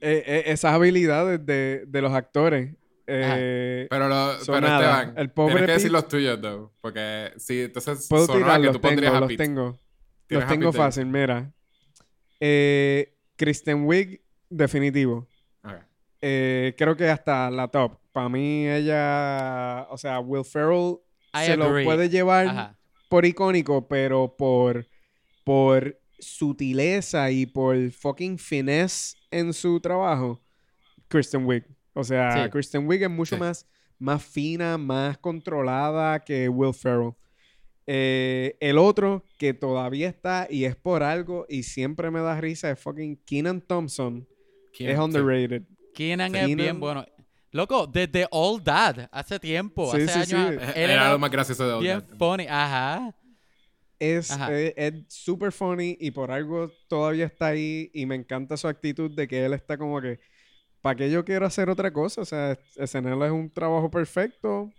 eh, 0.00 0.24
eh, 0.26 0.42
esas 0.46 0.72
habilidades 0.72 1.44
de, 1.44 1.84
de 1.86 2.02
los 2.02 2.12
actores. 2.12 2.74
Eh, 3.06 3.88
Pero, 3.90 4.08
lo, 4.08 4.32
pero 4.46 4.60
nada, 4.60 5.00
Esteban, 5.02 5.18
el 5.18 5.30
pobre 5.30 5.54
tienes 5.54 5.66
que 5.66 5.72
decir 5.74 5.92
los 5.92 6.08
tuyos, 6.08 6.40
though. 6.40 6.72
Porque 6.80 7.32
sí, 7.36 7.62
entonces 7.62 8.06
puedo 8.08 8.26
tirar, 8.26 8.60
que 8.60 8.66
los 8.66 8.76
tú 8.76 8.80
pondrías 8.80 9.12
tengo, 9.12 9.24
a 9.24 9.28
los 9.28 9.36
tengo. 9.36 9.80
Los 10.28 10.46
tengo 10.46 10.72
fácil, 10.72 11.06
mira. 11.06 11.52
Eh, 12.40 13.14
Kristen 13.36 13.84
Wiig, 13.84 14.22
definitivo. 14.48 15.28
Eh, 16.24 16.74
creo 16.78 16.96
que 16.96 17.08
hasta 17.08 17.50
la 17.50 17.66
top. 17.68 17.98
Para 18.12 18.28
mí 18.28 18.68
ella, 18.68 19.88
o 19.90 19.98
sea, 19.98 20.20
Will 20.20 20.44
Ferrell 20.44 20.98
I 21.34 21.46
se 21.46 21.52
agree. 21.52 21.80
lo 21.80 21.84
puede 21.84 22.08
llevar 22.08 22.46
Ajá. 22.46 22.78
por 23.08 23.24
icónico, 23.24 23.88
pero 23.88 24.36
por, 24.38 24.86
por 25.44 25.98
sutileza 26.18 27.30
y 27.30 27.46
por 27.46 27.90
fucking 27.90 28.38
finesse 28.38 29.16
en 29.30 29.52
su 29.52 29.80
trabajo, 29.80 30.40
Kristen 31.08 31.44
Wiig. 31.44 31.64
O 31.94 32.04
sea, 32.04 32.44
Sí. 32.44 32.50
Kristen 32.50 32.86
Wiig 32.86 33.02
es 33.02 33.10
mucho 33.10 33.36
Sí. 33.36 33.40
más, 33.40 33.66
más 33.98 34.22
fina, 34.24 34.78
más 34.78 35.18
controlada 35.18 36.20
que 36.20 36.48
Will 36.48 36.72
Ferrell. 36.74 37.12
Eh, 37.86 38.56
el 38.60 38.78
otro 38.78 39.24
que 39.38 39.54
todavía 39.54 40.08
está 40.08 40.46
y 40.48 40.64
es 40.64 40.76
por 40.76 41.02
algo 41.02 41.46
y 41.48 41.64
siempre 41.64 42.10
me 42.12 42.20
da 42.20 42.40
risa 42.40 42.70
es 42.70 42.78
fucking 42.78 43.16
Keenan 43.26 43.60
Thompson. 43.60 44.26
Es 44.78 44.98
underrated. 44.98 45.62
Keenan 45.94 46.34
es 46.34 46.54
bien 46.56 46.78
bueno. 46.80 47.04
Loco, 47.50 47.86
desde 47.86 48.26
Old 48.30 48.62
Dad, 48.64 49.08
hace 49.12 49.38
tiempo, 49.38 49.94
Sí, 49.94 50.02
hace 50.02 50.24
sí, 50.24 50.34
años, 50.34 50.52
él 50.52 50.58
Era, 50.74 50.92
era 50.94 51.10
lo 51.12 51.18
más 51.18 51.30
gracioso 51.30 51.68
de 51.68 51.80
bien 51.82 51.96
Old 51.98 52.08
Dad. 52.08 52.16
funny. 52.18 52.46
Ajá. 52.48 53.14
Es, 54.10 54.30
es 54.76 54.94
super 55.08 55.52
funny 55.52 55.96
y 56.00 56.10
por 56.10 56.30
algo 56.32 56.70
todavía 56.88 57.26
está 57.26 57.46
ahí 57.48 57.90
y 57.94 58.04
me 58.06 58.16
encanta 58.16 58.56
su 58.56 58.66
actitud 58.66 59.10
de 59.12 59.28
que 59.28 59.44
él 59.44 59.52
está 59.52 59.78
como 59.78 60.00
que, 60.00 60.18
¿para 60.80 60.96
qué 60.96 61.08
yo 61.10 61.24
quiero 61.24 61.46
hacer 61.46 61.70
otra 61.70 61.92
cosa? 61.92 62.22
O 62.22 62.24
sea, 62.24 62.58
SNL 62.76 63.22
es 63.26 63.30
un 63.30 63.48
trabajo 63.50 63.90
perfecto. 63.90 64.72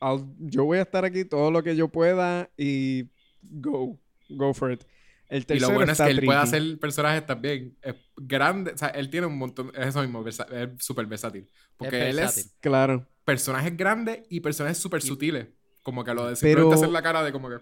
I'll- 0.00 0.34
yo 0.38 0.64
voy 0.64 0.78
a 0.78 0.82
estar 0.82 1.04
aquí 1.04 1.24
todo 1.26 1.50
lo 1.50 1.62
que 1.62 1.76
yo 1.76 1.88
pueda 1.88 2.48
y 2.56 3.10
go, 3.42 3.98
go 4.30 4.54
for 4.54 4.72
it. 4.72 4.82
El 5.28 5.44
Y 5.48 5.60
lo 5.60 5.70
bueno 5.70 5.92
es 5.92 5.98
que 6.00 6.10
él 6.10 6.22
puede 6.24 6.38
hacer 6.38 6.78
personajes 6.78 7.26
también 7.26 7.76
es 7.82 7.94
grande, 8.16 8.72
o 8.72 8.76
sea, 8.78 8.88
él 8.88 9.08
tiene 9.10 9.26
un 9.26 9.36
montón, 9.38 9.70
es 9.74 9.86
eso 9.88 10.00
mismo, 10.02 10.22
versa- 10.22 10.46
es 10.50 10.68
súper 10.84 11.06
versátil. 11.06 11.46
Porque 11.76 12.08
él 12.10 12.16
versátil. 12.16 12.44
es 12.44 12.56
Claro. 12.60 13.06
personajes 13.24 13.76
grandes 13.76 14.20
y 14.30 14.40
personajes 14.40 14.78
súper 14.78 15.02
sutiles. 15.02 15.46
Como 15.82 16.04
que 16.04 16.14
lo 16.14 16.22
de 16.26 16.36
Pero- 16.36 16.36
simplemente 16.36 16.74
hacer 16.76 16.88
la 16.90 17.02
cara 17.02 17.22
de 17.22 17.32
como 17.32 17.48
que... 17.50 17.56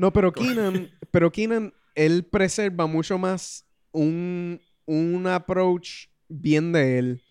No, 0.00 0.12
pero 0.12 0.32
Keenan, 0.32 0.90
pero 1.10 1.30
Keenan, 1.30 1.72
él 1.94 2.24
preserva 2.24 2.86
mucho 2.86 3.18
más 3.18 3.66
un, 3.92 4.60
un 4.86 5.26
approach 5.26 6.06
bien 6.28 6.72
de 6.72 6.98
él. 6.98 7.22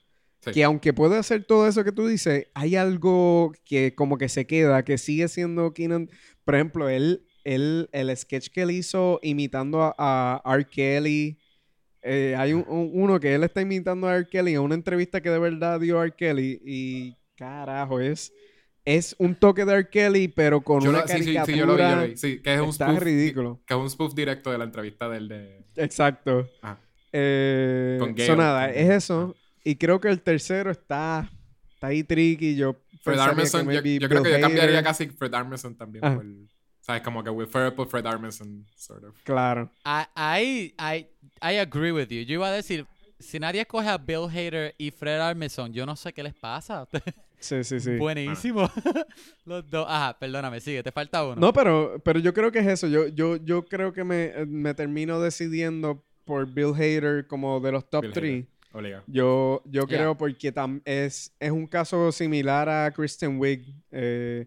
Sí. 0.41 0.51
Que 0.51 0.63
aunque 0.63 0.93
puede 0.93 1.17
hacer 1.17 1.43
todo 1.43 1.67
eso 1.67 1.84
que 1.84 1.91
tú 1.91 2.07
dices, 2.07 2.47
hay 2.53 2.76
algo 2.76 3.51
que 3.65 3.93
como 3.95 4.17
que 4.17 4.30
se 4.30 4.45
queda, 4.47 4.86
que 4.86 4.97
sigue 4.97 5.28
siendo 5.28 5.74
Keenan. 5.74 6.09
Por 6.45 6.55
ejemplo, 6.55 6.88
él, 6.89 7.26
él 7.43 7.89
el 7.91 8.15
sketch 8.15 8.47
que 8.49 8.61
él 8.61 8.72
hizo 8.72 9.20
imitando 9.22 9.82
a, 9.82 9.93
a 9.97 10.55
R. 10.55 10.65
Kelly. 10.65 11.38
eh, 12.01 12.36
hay 12.38 12.53
un- 12.53 12.63
un- 12.70 12.91
uno 12.93 13.20
que 13.20 13.36
él 13.36 13.43
está 13.43 13.61
imitando 13.61 14.07
a 14.07 14.15
R. 14.15 14.28
Kelly 14.30 14.53
en 14.53 14.61
una 14.61 14.76
entrevista 14.76 15.20
que 15.22 15.30
de 15.30 15.39
verdad 15.39 15.80
dio 15.82 16.01
R. 16.01 16.13
Kelly. 16.15 16.61
Y 16.63 17.15
carajo, 17.36 17.99
es, 17.99 18.32
es 18.86 19.15
un 19.19 19.36
toque 19.36 19.65
de 19.65 19.73
R. 19.73 19.89
Kelly, 19.89 20.27
pero 20.30 20.61
con 20.61 20.82
Yo 20.82 20.89
una 20.89 21.01
lo, 21.01 21.07
sí, 21.07 21.13
sí, 21.23 21.34
caricatura. 21.36 21.45
sí, 21.53 21.59
yo 21.59 21.65
lo 21.65 21.75
vi, 21.75 21.82
yo 21.82 21.95
lo 21.95 22.07
vi. 22.07 22.17
Sí, 22.17 22.41
que 22.41 22.53
es 22.55 22.61
un 22.61 22.69
Está 22.69 22.88
spoof. 22.88 23.03
ridículo. 23.03 23.61
Que 23.65 23.73
es 23.73 23.80
un 23.80 23.89
spoof 23.89 24.13
directo 24.15 24.51
de 24.51 24.57
la 24.57 24.63
entrevista 24.63 25.09
del 25.09 25.27
de... 25.27 25.65
Exacto. 25.75 26.49
Ah. 26.61 26.77
Eh, 27.11 27.97
Con 27.99 28.13
Gale, 28.15 28.27
so 28.27 28.36
nada, 28.36 28.67
con- 28.67 28.77
es 28.77 28.89
eso. 28.89 29.36
Y 29.63 29.75
creo 29.75 29.99
que 29.99 30.07
el 30.09 30.21
tercero 30.21 30.71
está, 30.71 31.30
está 31.73 31.88
ahí 31.88 32.03
tricky. 32.03 32.55
Yo 32.55 32.75
Fred 33.03 33.19
Armisen, 33.19 33.65
yo, 33.69 33.82
yo 33.82 34.09
creo 34.09 34.23
que 34.23 34.32
yo 34.32 34.39
cambiaría 34.41 34.84
casi 34.84 35.07
Fred 35.07 35.34
Armisen 35.34 35.75
también 35.75 36.03
Ajá. 36.05 36.15
por... 36.15 36.25
¿Sabes? 36.82 37.01
Como 37.03 37.23
que 37.23 37.30
Will 37.30 37.47
Ferrell 37.47 37.73
por 37.73 37.88
Fred 37.88 38.05
Armisen, 38.07 38.65
sort 38.75 39.03
of. 39.03 39.15
Claro. 39.23 39.69
I, 39.86 40.05
I, 40.15 40.73
I, 40.80 41.07
I 41.41 41.57
agree 41.59 41.91
with 41.91 42.07
you. 42.07 42.21
Yo 42.23 42.34
iba 42.36 42.47
a 42.47 42.51
decir, 42.51 42.88
si 43.19 43.39
nadie 43.39 43.61
escoge 43.61 43.88
a 43.88 43.97
Bill 43.97 44.27
Hader 44.27 44.73
y 44.77 44.89
Fred 44.91 45.19
Armisen, 45.19 45.71
yo 45.71 45.86
no 45.86 45.95
sé 45.95 46.13
qué 46.13 46.23
les 46.23 46.34
pasa. 46.34 46.88
Sí, 47.39 47.63
sí, 47.63 47.79
sí. 47.79 47.97
Buenísimo. 47.97 48.69
Los 49.45 49.69
dos. 49.69 49.85
Ajá, 49.89 50.17
perdóname, 50.19 50.59
sigue, 50.59 50.83
te 50.83 50.91
falta 50.91 51.23
uno. 51.25 51.35
No, 51.35 51.53
pero, 51.53 52.01
pero 52.03 52.19
yo 52.19 52.33
creo 52.33 52.51
que 52.51 52.59
es 52.59 52.67
eso. 52.67 52.87
Yo, 52.87 53.07
yo, 53.07 53.37
yo 53.37 53.65
creo 53.65 53.93
que 53.93 54.03
me, 54.03 54.33
me 54.47 54.73
termino 54.73 55.19
decidiendo 55.19 56.05
por 56.25 56.45
Bill 56.53 56.73
Hader 56.75 57.27
como 57.27 57.59
de 57.59 57.71
los 57.71 57.89
top 57.89 58.01
Bill 58.03 58.11
3. 58.13 58.31
Hader. 58.33 58.47
Obligado. 58.71 59.03
Yo, 59.07 59.63
yo 59.65 59.87
Yeah. 59.87 59.97
creo 59.97 60.17
porque 60.17 60.53
tam- 60.53 60.81
es, 60.85 61.33
es 61.39 61.49
un 61.51 61.65
caso 61.65 62.11
similar 62.11 62.69
a 62.69 62.91
Kristen 62.91 63.39
Wiig. 63.39 63.65
eh, 63.91 64.45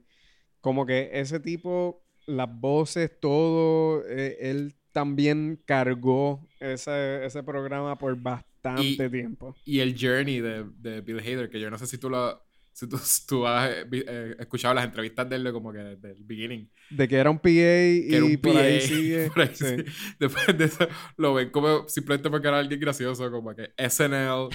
como 0.61 0.87
que 0.87 1.11
ese 1.13 1.41
tipo, 1.41 2.05
las 2.27 2.49
voces, 2.49 3.11
todo, 3.21 4.05
eh, 4.09 4.37
él 4.43 4.77
también 4.93 5.61
cargó 5.65 6.47
ese, 6.61 7.25
ese 7.25 7.43
programa 7.43 7.99
por 7.99 8.15
bastante 8.17 9.07
Y- 9.07 9.11
tiempo. 9.11 9.57
Y 9.65 9.81
el 9.81 9.97
journey 10.01 10.41
de, 10.41 10.67
de 10.79 11.01
Bill 11.01 11.19
Hader, 11.19 11.51
que 11.51 11.59
yo 11.59 11.69
no 11.71 11.79
sé 11.79 11.89
si 11.89 11.99
tú 11.99 12.09
lo... 12.11 12.41
Si 12.73 12.89
tú, 12.89 12.99
tú 13.29 13.47
has 13.47 13.71
eh, 13.71 13.87
eh, 13.93 14.37
escuchado 14.39 14.75
las 14.75 14.85
entrevistas 14.85 15.29
de 15.29 15.37
él 15.37 15.53
como 15.53 15.73
que 15.73 15.79
desde 15.79 16.13
el 16.13 16.25
beginning. 16.25 16.71
De 16.91 17.07
que 17.09 17.17
era 17.17 17.31
un 17.31 17.39
PA 17.39 17.49
y 17.51 18.15
un 18.15 18.37
por 18.39 18.57
ahí 18.57 18.81
PA, 18.81 18.87
sigue. 18.87 19.31
por 19.35 19.43
ahí 19.43 19.51
sí. 19.55 19.65
sí. 19.65 19.85
Después 20.19 20.59
de 20.59 20.65
eso, 20.65 20.89
lo 21.17 21.35
ven 21.35 21.51
como 21.51 21.89
simplemente 21.89 22.31
porque 22.31 22.49
era 22.49 22.59
alguien 22.59 22.81
gracioso, 22.81 23.31
como 23.31 23.55
que 23.55 23.73
SNL, 23.77 24.49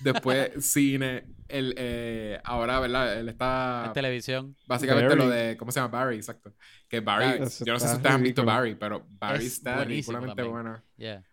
después 0.00 0.50
cine, 0.60 1.24
el, 1.48 1.74
eh, 1.76 2.40
ahora, 2.44 2.80
¿verdad? 2.80 3.18
Él 3.18 3.28
está... 3.28 3.84
En 3.86 3.92
televisión. 3.92 4.56
Básicamente 4.66 5.16
lo 5.16 5.28
Barry. 5.28 5.36
de, 5.48 5.56
¿cómo 5.56 5.72
se 5.72 5.80
llama? 5.80 5.98
Barry, 5.98 6.16
exacto. 6.16 6.54
Que 6.88 7.00
Barry. 7.00 7.42
Eso 7.42 7.64
yo 7.64 7.72
no 7.72 7.80
sé 7.80 7.88
si 7.88 7.96
ustedes 7.96 8.14
han 8.14 8.22
visto. 8.22 8.44
Barry, 8.44 8.74
pero 8.74 9.06
Barry 9.10 9.46
Es 9.46 9.52
está 9.54 9.84
también. 9.84 10.50
bueno. 10.50 10.82
Yeah. 10.96 11.24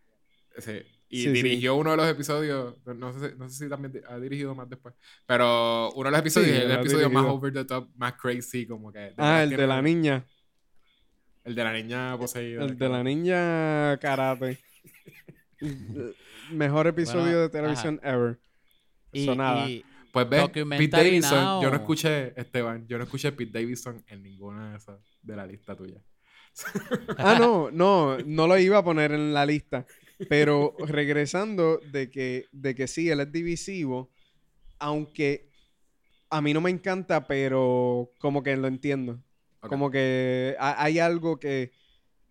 Sí. 0.58 0.82
Y 1.10 1.18
Sí, 1.20 1.24
sí. 1.24 1.32
dirigió 1.32 1.76
uno 1.76 1.92
de 1.92 1.98
los 1.98 2.10
episodios, 2.10 2.76
no- 2.86 2.94
no 2.94 3.14
sé, 3.14 3.30
si- 3.32 3.36
no 3.38 3.48
sé 3.50 3.64
si 3.64 3.70
también 3.70 4.04
ha 4.10 4.18
dirigido 4.20 4.54
más 4.54 4.70
después, 4.70 4.94
pero 5.26 5.90
uno 5.94 6.06
de 6.08 6.12
los 6.12 6.20
episodios, 6.20 6.50
Sí, 6.52 6.58
es 6.58 6.64
el 6.66 6.72
episodio 6.72 7.10
más 7.10 7.26
over 7.26 7.54
the 7.54 7.64
top, 7.64 7.88
más 7.96 8.14
crazy, 8.14 8.66
como 8.66 8.92
que... 8.92 9.14
Ah, 9.18 9.44
el 9.44 9.52
de 9.52 9.68
la 9.68 9.82
niña. 9.82 10.26
El 11.46 11.56
de 11.56 11.64
la 11.64 11.72
niña 11.72 12.18
poseída. 12.18 12.66
El 12.66 12.78
de 12.78 12.90
la 12.90 13.04
niña 13.04 13.98
karate. 14.02 14.60
Mejor 16.52 16.88
episodio 16.88 17.22
Bueno, 17.24 17.40
de 17.40 17.50
televisión 17.50 18.00
ever. 18.04 18.38
Y, 19.14 19.26
So, 19.26 19.36
nada. 19.36 19.70
y- 19.70 19.84
Pues 20.12 20.28
ves, 20.30 20.50
Pete 20.50 20.88
Davidson, 20.88 21.44
now. 21.44 21.62
yo 21.62 21.70
no 21.70 21.76
escuché, 21.76 22.34
Esteban, 22.40 22.88
yo 22.88 22.98
no 22.98 23.04
escuché 23.04 23.32
Pete 23.32 23.60
Davidson 23.60 24.04
en 24.08 24.24
ninguna 24.24 24.72
de 24.72 24.78
esas 24.78 25.00
de 25.22 25.36
la 25.36 25.46
lista 25.46 25.76
tuya. 25.76 26.02
Ah, 27.18 27.38
no, 27.40 27.70
no, 27.72 28.18
no 28.26 28.48
lo 28.48 28.58
iba 28.58 28.80
a 28.80 28.84
poner 28.84 29.12
en 29.12 29.34
la 29.34 29.46
lista. 29.46 29.86
Pero 30.30 30.76
regresando 30.88 31.80
de 31.92 32.10
que, 32.10 32.46
de 32.52 32.74
que 32.76 32.88
sí, 32.88 33.10
él 33.10 33.20
es 33.20 33.32
divisivo, 33.32 34.10
aunque 34.80 35.50
a 36.30 36.42
mí 36.42 36.54
no 36.54 36.62
me 36.62 36.70
encanta, 36.70 37.28
pero 37.28 38.12
como 38.20 38.42
que 38.44 38.56
lo 38.58 38.68
entiendo. 38.68 39.22
Como 39.70 39.92
que 39.92 40.56
ha- 40.60 40.84
hay 40.84 41.00
algo 41.00 41.40
que 41.40 41.72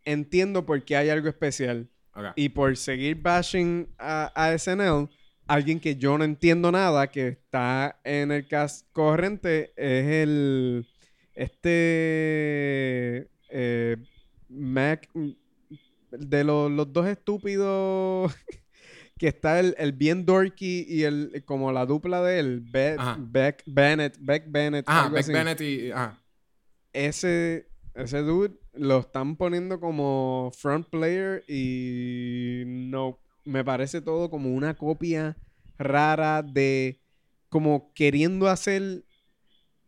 entiendo 0.04 0.64
porque 0.66 0.96
hay 0.96 1.08
algo 1.10 1.28
especial. 1.28 1.88
Y 2.34 2.48
por 2.48 2.76
seguir 2.76 3.16
bashing 3.20 3.88
a, 3.98 4.32
a 4.34 4.52
SNL, 4.54 5.08
alguien 5.46 5.78
que 5.80 5.96
yo 5.96 6.16
no 6.18 6.24
entiendo 6.24 6.72
nada, 6.72 7.08
que 7.10 7.28
está 7.28 8.00
en 8.04 8.32
el 8.32 8.46
cast 8.48 8.86
corriente, 8.92 9.72
es 9.76 10.06
el. 10.06 10.86
Este. 11.34 13.28
eh, 13.50 13.96
Mac. 14.48 15.08
De 16.18 16.44
los, 16.44 16.70
los 16.70 16.92
dos 16.92 17.06
estúpidos. 17.06 18.34
Que 19.18 19.28
está 19.28 19.60
el, 19.60 19.74
el 19.78 19.92
bien 19.92 20.26
dorky 20.26 20.84
y 20.86 21.04
el 21.04 21.42
como 21.46 21.72
la 21.72 21.86
dupla 21.86 22.20
de 22.22 22.38
él, 22.38 22.60
Be- 22.60 22.96
Ajá. 22.98 23.16
Beck 23.18 23.62
Bennett, 23.64 24.18
Beck 24.20 24.44
Bennett. 24.46 24.86
Algo 24.86 25.14
Beck 25.14 25.20
así 25.22 25.32
Bennett 25.32 25.60
y... 25.62 25.90
Ajá. 25.90 26.22
ese, 26.92 27.66
ese 27.94 28.18
dude 28.18 28.52
lo 28.74 28.98
están 28.98 29.36
poniendo 29.36 29.80
como 29.80 30.52
front 30.54 30.86
player 30.90 31.42
y 31.48 32.64
no, 32.66 33.18
me 33.46 33.64
parece 33.64 34.02
todo 34.02 34.28
como 34.28 34.54
una 34.54 34.74
copia 34.76 35.34
rara 35.78 36.42
de 36.42 37.00
como 37.48 37.94
queriendo 37.94 38.48
hacer 38.48 39.02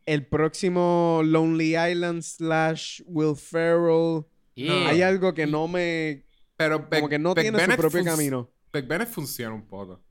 el 0.07 0.24
próximo 0.26 1.20
Lonely 1.22 1.76
Island 1.76 2.22
slash 2.22 3.03
Will 3.05 3.37
Ferrell. 3.37 4.24
Yeah. 4.65 4.89
Hay 4.89 5.03
algo 5.03 5.35
que 5.35 5.47
no 5.47 5.69
me, 5.69 6.25
Pero 6.57 6.79
como 6.79 6.91
Beck- 6.91 7.09
que 7.11 7.19
no 7.19 7.35
Beck 7.35 7.45
tiene 7.45 7.59
su 7.59 7.63
Bennett 7.63 7.79
propio 7.81 8.01
func- 8.01 8.05
camino. 8.05 8.51
Beck 8.73 8.89
Bennett 8.89 9.09
funciona 9.09 9.55
un 9.55 9.67
poco. 9.67 10.03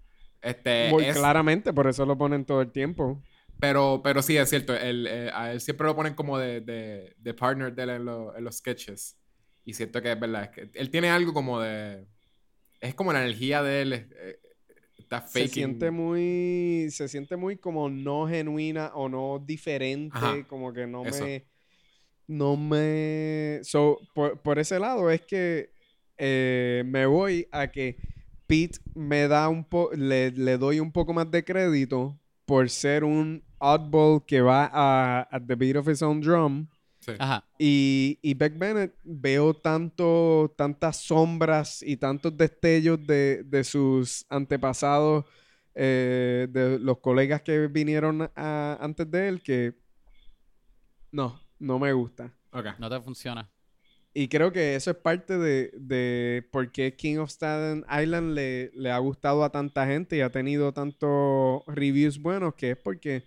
Este, 0.41 0.89
Muy 0.89 1.05
es- 1.05 1.15
claramente, 1.17 1.73
por 1.73 1.87
eso 1.87 2.05
lo 2.05 2.17
ponen 2.17 2.45
todo 2.45 2.61
el 2.61 2.71
tiempo. 2.71 3.21
Pero, 3.59 4.01
pero 4.03 4.21
sí, 4.21 4.37
es 4.37 4.49
cierto. 4.49 4.75
Él, 4.75 5.07
eh, 5.09 5.31
a 5.33 5.51
él 5.51 5.59
siempre 5.61 5.87
lo 5.87 5.95
ponen 5.95 6.13
como 6.13 6.37
de, 6.37 6.61
de, 6.61 7.15
de 7.17 7.33
partner 7.33 7.73
de 7.73 7.83
él 7.83 7.89
en, 7.89 8.05
lo- 8.05 8.35
en 8.37 8.43
los 8.43 8.57
sketches. 8.57 9.17
Y 9.65 9.73
siento 9.73 10.01
que 10.01 10.11
es 10.11 10.19
verdad. 10.19 10.43
Es 10.43 10.49
que 10.51 10.69
él 10.79 10.89
tiene 10.89 11.09
algo 11.09 11.33
como 11.33 11.59
de. 11.59 12.07
Es 12.79 12.93
como 12.93 13.11
la 13.11 13.21
energía 13.23 13.63
de 13.63 13.81
él. 13.81 13.93
eh, 13.93 14.39
está 14.97 15.25
Se 15.27 15.39
faking. 15.39 15.49
siente 15.53 15.91
muy, 15.91 16.87
se 16.91 17.07
siente 17.07 17.35
muy 17.35 17.57
como 17.57 17.89
no 17.89 18.27
genuina 18.27 18.91
o 18.93 19.09
no 19.09 19.43
diferente, 19.45 20.15
Ajá, 20.17 20.47
como 20.47 20.71
que 20.73 20.85
no 20.87 21.03
eso. 21.05 21.23
me, 21.23 21.45
no 22.27 22.57
me, 22.57 23.59
so, 23.63 23.97
por, 24.13 24.41
por 24.41 24.59
ese 24.59 24.79
lado 24.79 25.09
es 25.09 25.21
que 25.21 25.71
eh, 26.17 26.83
me 26.85 27.05
voy 27.05 27.47
a 27.51 27.67
que 27.71 27.97
Pete 28.47 28.79
me 28.95 29.27
da 29.27 29.49
un 29.49 29.63
po 29.63 29.89
le, 29.93 30.31
le 30.31 30.57
doy 30.57 30.79
un 30.79 30.91
poco 30.91 31.13
más 31.13 31.29
de 31.31 31.43
crédito 31.43 32.19
por 32.45 32.69
ser 32.69 33.03
un 33.03 33.43
oddball 33.59 34.23
que 34.25 34.41
va 34.41 34.69
a 34.73 35.27
at 35.31 35.43
the 35.47 35.55
beat 35.55 35.75
of 35.75 35.87
his 35.87 36.01
own 36.01 36.21
drum. 36.21 36.67
Sí. 36.99 37.13
Ajá. 37.19 37.43
Y, 37.57 38.19
y 38.21 38.33
Beck 38.33 38.57
Bennett 38.57 38.93
veo 39.03 39.53
tanto, 39.53 40.53
tantas 40.57 40.97
sombras 40.97 41.81
y 41.81 41.95
tantos 41.97 42.35
destellos 42.35 43.05
de, 43.07 43.43
de 43.45 43.63
sus 43.63 44.25
antepasados, 44.29 45.25
eh, 45.75 46.47
de 46.49 46.79
los 46.79 46.99
colegas 46.99 47.41
que 47.41 47.67
vinieron 47.67 48.29
a- 48.35 48.77
antes 48.81 49.09
de 49.09 49.27
él, 49.29 49.41
que 49.41 49.73
no, 51.11 51.39
no 51.59 51.79
me 51.79 51.93
gusta. 51.93 52.33
Ok. 52.51 52.67
No 52.79 52.89
te 52.89 53.01
funciona. 53.01 53.49
Y 54.13 54.27
creo 54.29 54.51
que 54.51 54.75
eso 54.75 54.91
es 54.91 54.97
parte 54.97 55.37
de, 55.37 55.71
de 55.73 56.47
por 56.51 56.71
qué 56.71 56.95
King 56.95 57.17
of 57.17 57.29
Staten 57.29 57.85
Island 57.89 58.33
le, 58.33 58.71
le 58.73 58.91
ha 58.91 58.97
gustado 58.97 59.43
a 59.43 59.51
tanta 59.51 59.85
gente 59.85 60.17
y 60.17 60.21
ha 60.21 60.31
tenido 60.31 60.73
tantos 60.73 61.61
reviews 61.67 62.19
buenos, 62.19 62.55
que 62.55 62.71
es 62.71 62.77
porque, 62.77 63.23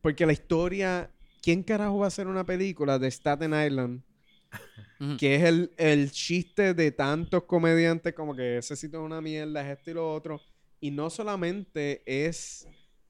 porque 0.00 0.26
la 0.26 0.32
historia... 0.32 1.10
¿Quién 1.44 1.64
carajo 1.64 1.98
va 1.98 2.04
a 2.04 2.06
hacer 2.06 2.28
una 2.28 2.46
película 2.46 3.00
de 3.00 3.10
Staten 3.10 3.52
Island? 3.52 4.02
Que 5.18 5.34
es 5.34 5.42
el, 5.42 5.72
el 5.76 6.12
chiste 6.12 6.72
de 6.74 6.92
tantos 6.92 7.42
comediantes 7.46 8.14
como 8.14 8.36
que 8.36 8.58
ese 8.58 8.76
sitio 8.76 9.00
es 9.00 9.06
una 9.06 9.20
mierda, 9.20 9.60
es 9.62 9.76
esto 9.76 9.90
y 9.90 9.94
lo 9.94 10.14
otro. 10.14 10.40
Y 10.78 10.92
no 10.92 11.10
solamente 11.10 12.02
es... 12.06 12.68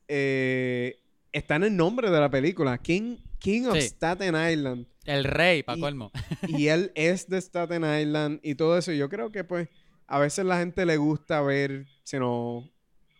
eh, 0.08 1.02
está 1.30 1.56
en 1.56 1.64
el 1.64 1.76
nombre 1.76 2.10
de 2.10 2.20
la 2.20 2.30
película. 2.30 2.78
King, 2.78 3.18
King 3.42 3.66
of 3.66 3.74
Sí. 3.76 3.82
Staten 3.82 4.34
Island 4.36 4.86
El 5.04 5.24
rey, 5.24 5.62
pa' 5.62 5.76
Y- 5.76 5.80
colmo. 5.80 6.10
y 6.48 6.68
él 6.68 6.92
es 6.94 7.28
de 7.28 7.38
Staten 7.40 7.82
Island 7.82 8.40
y 8.42 8.54
todo 8.54 8.78
eso. 8.78 8.92
Yo 8.92 9.08
creo 9.08 9.30
que 9.32 9.42
pues 9.44 9.68
a 10.06 10.18
veces 10.18 10.44
la 10.44 10.58
gente 10.58 10.86
le 10.86 10.96
gusta 10.96 11.40
ver 11.42 11.86
sino, 12.04 12.68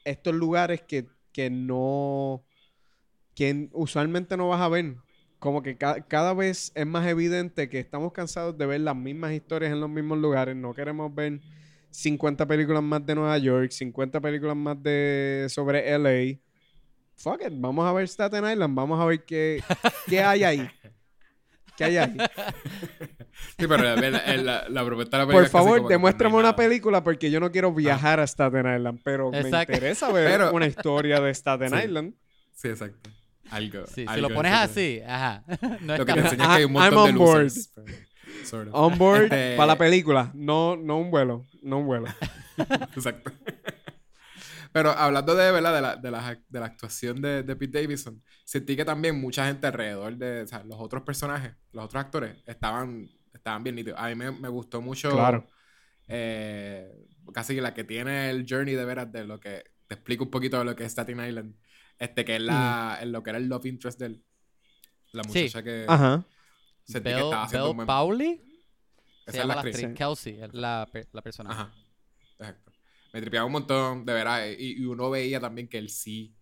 estos 0.05 0.35
lugares 0.35 0.83
que, 0.83 1.07
que 1.33 1.51
no, 1.51 2.45
que 3.35 3.69
usualmente 3.73 4.37
no 4.37 4.49
vas 4.49 4.61
a 4.61 4.69
ver. 4.69 4.97
Como 5.39 5.63
que 5.63 5.77
ca- 5.77 6.03
cada 6.07 6.35
vez 6.35 6.71
es 6.77 6.87
más 6.87 7.07
evidente 7.09 7.69
que 7.69 7.81
estamos 7.81 8.13
cansados 8.13 8.57
de 8.57 8.65
ver 8.67 8.81
las 8.81 8.95
mismas 8.95 9.33
historias 9.33 9.73
en 9.73 9.81
los 9.81 9.91
mismos 9.91 10.19
lugares. 10.19 10.55
No 10.55 10.73
queremos 10.73 11.13
ver 11.13 11.41
50 11.91 12.47
películas 12.47 12.83
más 12.83 13.05
de 13.05 13.15
Nueva 13.17 13.37
York, 13.39 13.71
50 13.73 14.21
películas 14.21 14.55
más 14.57 14.81
de 14.83 15.47
sobre 15.49 15.91
LA. 15.99 16.39
Fuck 17.23 17.43
it, 17.47 17.53
vamos 17.53 17.87
a 17.89 17.93
ver 17.93 18.09
Staten 18.09 18.45
Island, 18.51 18.75
vamos 18.75 19.01
a 19.01 19.05
ver 19.05 19.25
qué, 19.25 19.63
qué 20.09 20.23
hay 20.23 20.43
ahí. 20.45 20.69
¿Qué 21.77 21.85
hay 21.85 21.97
ahí? 21.99 22.17
Sí, 23.59 23.67
pero 23.67 23.79
la, 23.79 23.97
la, 23.97 24.37
la- 24.37 24.69
la 24.69 24.85
propuesta 24.85 25.17
de 25.17 25.23
la 25.23 25.27
película 25.29 25.43
Por 25.43 25.49
favor, 25.49 25.89
demuéstrame 25.89 26.33
no 26.35 26.39
una 26.41 26.55
película 26.55 27.03
porque 27.03 27.31
yo 27.31 27.41
no 27.41 27.51
quiero 27.51 27.73
viajar 27.73 28.21
a 28.21 28.27
Staten 28.27 28.67
Island, 28.77 29.01
pero 29.03 29.33
Exacto. 29.33 29.73
me 29.73 29.77
interesa 29.77 30.13
ver 30.13 30.31
Pero- 30.31 30.53
una 30.53 30.67
historia 30.67 31.21
de 31.21 31.33
Staten 31.35 31.71
Sí. 31.73 31.77
Island. 31.87 32.15
Sí, 32.55 32.69
exacto. 32.69 33.11
Algo. 33.51 33.87
Sí, 33.87 34.03
si 34.03 34.07
algo 34.07 34.29
lo 34.29 34.35
pones 34.35 34.53
de 34.53 34.59
así, 34.59 35.01
ajá. 35.07 35.45
No 35.81 35.93
es 35.95 35.99
Lo 36.01 36.07
que 36.07 36.13
te 36.13 36.21
enseña 36.21 36.43
es 36.45 36.49
que 36.51 36.55
hay 36.57 36.65
un 36.65 36.73
I'm 36.75 36.95
montón 36.95 37.05
de 37.05 37.11
on 37.11 37.19
board. 37.19 37.43
losers. 37.45 37.73
pero- 37.75 38.47
sort 38.47 38.69
of. 38.69 38.75
On 38.75 38.99
board 38.99 39.23
Este- 39.25 39.57
para 39.57 39.67
la 39.69 39.79
película, 39.79 40.31
no, 40.35 40.77
no 40.77 40.99
un 40.99 41.11
vuelo, 41.11 41.47
no 41.63 41.79
un 41.79 41.87
vuelo. 41.87 42.07
Exacto. 42.95 43.33
Pero 44.73 44.91
hablando 44.91 45.35
de, 45.35 45.53
¿verdad? 45.53 45.75
De, 45.75 45.83
la, 45.83 45.97
de, 45.97 46.11
la, 46.11 46.43
de 46.49 46.61
la 46.61 46.67
actuación 46.67 47.21
de, 47.21 47.43
de 47.43 47.57
Pete 47.57 47.81
Davidson, 47.83 48.23
sentí 48.45 48.75
que 48.75 48.85
también 48.85 49.21
mucha 49.21 49.47
gente 49.47 49.67
alrededor 49.67 50.17
de 50.17 50.43
o 50.43 50.47
sea, 50.47 50.65
los 50.65 50.79
otros 50.81 51.03
personajes, 51.03 51.55
los 51.73 51.85
otros 51.85 52.03
actores, 52.03 52.37
estaban, 52.47 53.07
estaban 53.35 53.63
bien 53.63 53.77
nítidos. 53.77 53.99
A 54.01 54.09
mí 54.09 54.15
me, 54.15 54.31
me 54.31 54.49
gustó 54.49 54.81
mucho. 54.81 55.11
Claro. 55.11 55.47
eh, 56.09 57.07
casi 57.35 57.61
la 57.61 57.75
que 57.75 57.85
tiene 57.85 58.31
el 58.31 58.47
journey 58.49 58.75
de 58.75 58.85
veras 58.85 59.13
de 59.13 59.25
lo 59.27 59.39
que. 59.41 59.65
Te 59.87 59.95
explico 59.95 60.25
un 60.25 60.31
poquito 60.31 60.59
de 60.59 60.65
lo 60.65 60.75
que 60.75 60.85
es 60.85 60.93
Staten 60.93 61.23
Island. 61.23 61.55
Este, 61.99 62.25
que 62.25 62.37
es 62.37 62.43
la, 62.43 62.99
en 63.03 63.13
lo 63.13 63.23
que 63.23 63.31
era 63.31 63.39
el 63.39 63.47
love 63.49 63.67
interest 63.67 63.99
de 64.01 64.07
él. 64.07 64.25
La 65.13 65.23
Sí. 65.25 65.29
muchacha 65.29 65.63
que 65.63 65.85
Ajá. 65.87 66.25
sentí 66.85 67.11
que 67.11 67.15
estaba 67.17 67.43
haciendo 67.45 67.65
Belle 67.67 67.71
un 67.73 67.77
buen. 67.77 67.87
Pauli. 67.87 68.43
Esa 69.27 69.31
Se 69.31 69.31
es 69.31 69.37
llama 69.37 69.49
la 69.49 69.55
la 69.55 69.61
actriz. 69.61 69.85
actriz. 69.85 69.99
Kelsey, 69.99 70.41
la, 70.53 70.89
la 71.13 71.23
persona. 71.23 71.51
Ajá. 71.51 71.73
Me 73.13 73.21
tripeaba 73.21 73.47
un 73.47 73.53
montón, 73.53 74.05
de 74.05 74.13
verdad. 74.15 74.47
Y, 74.59 74.83
y 74.83 74.85
uno 74.87 75.11
veía 75.11 75.41
también 75.41 75.69
que 75.69 75.79
él 75.79 75.91
sí. 75.91 76.35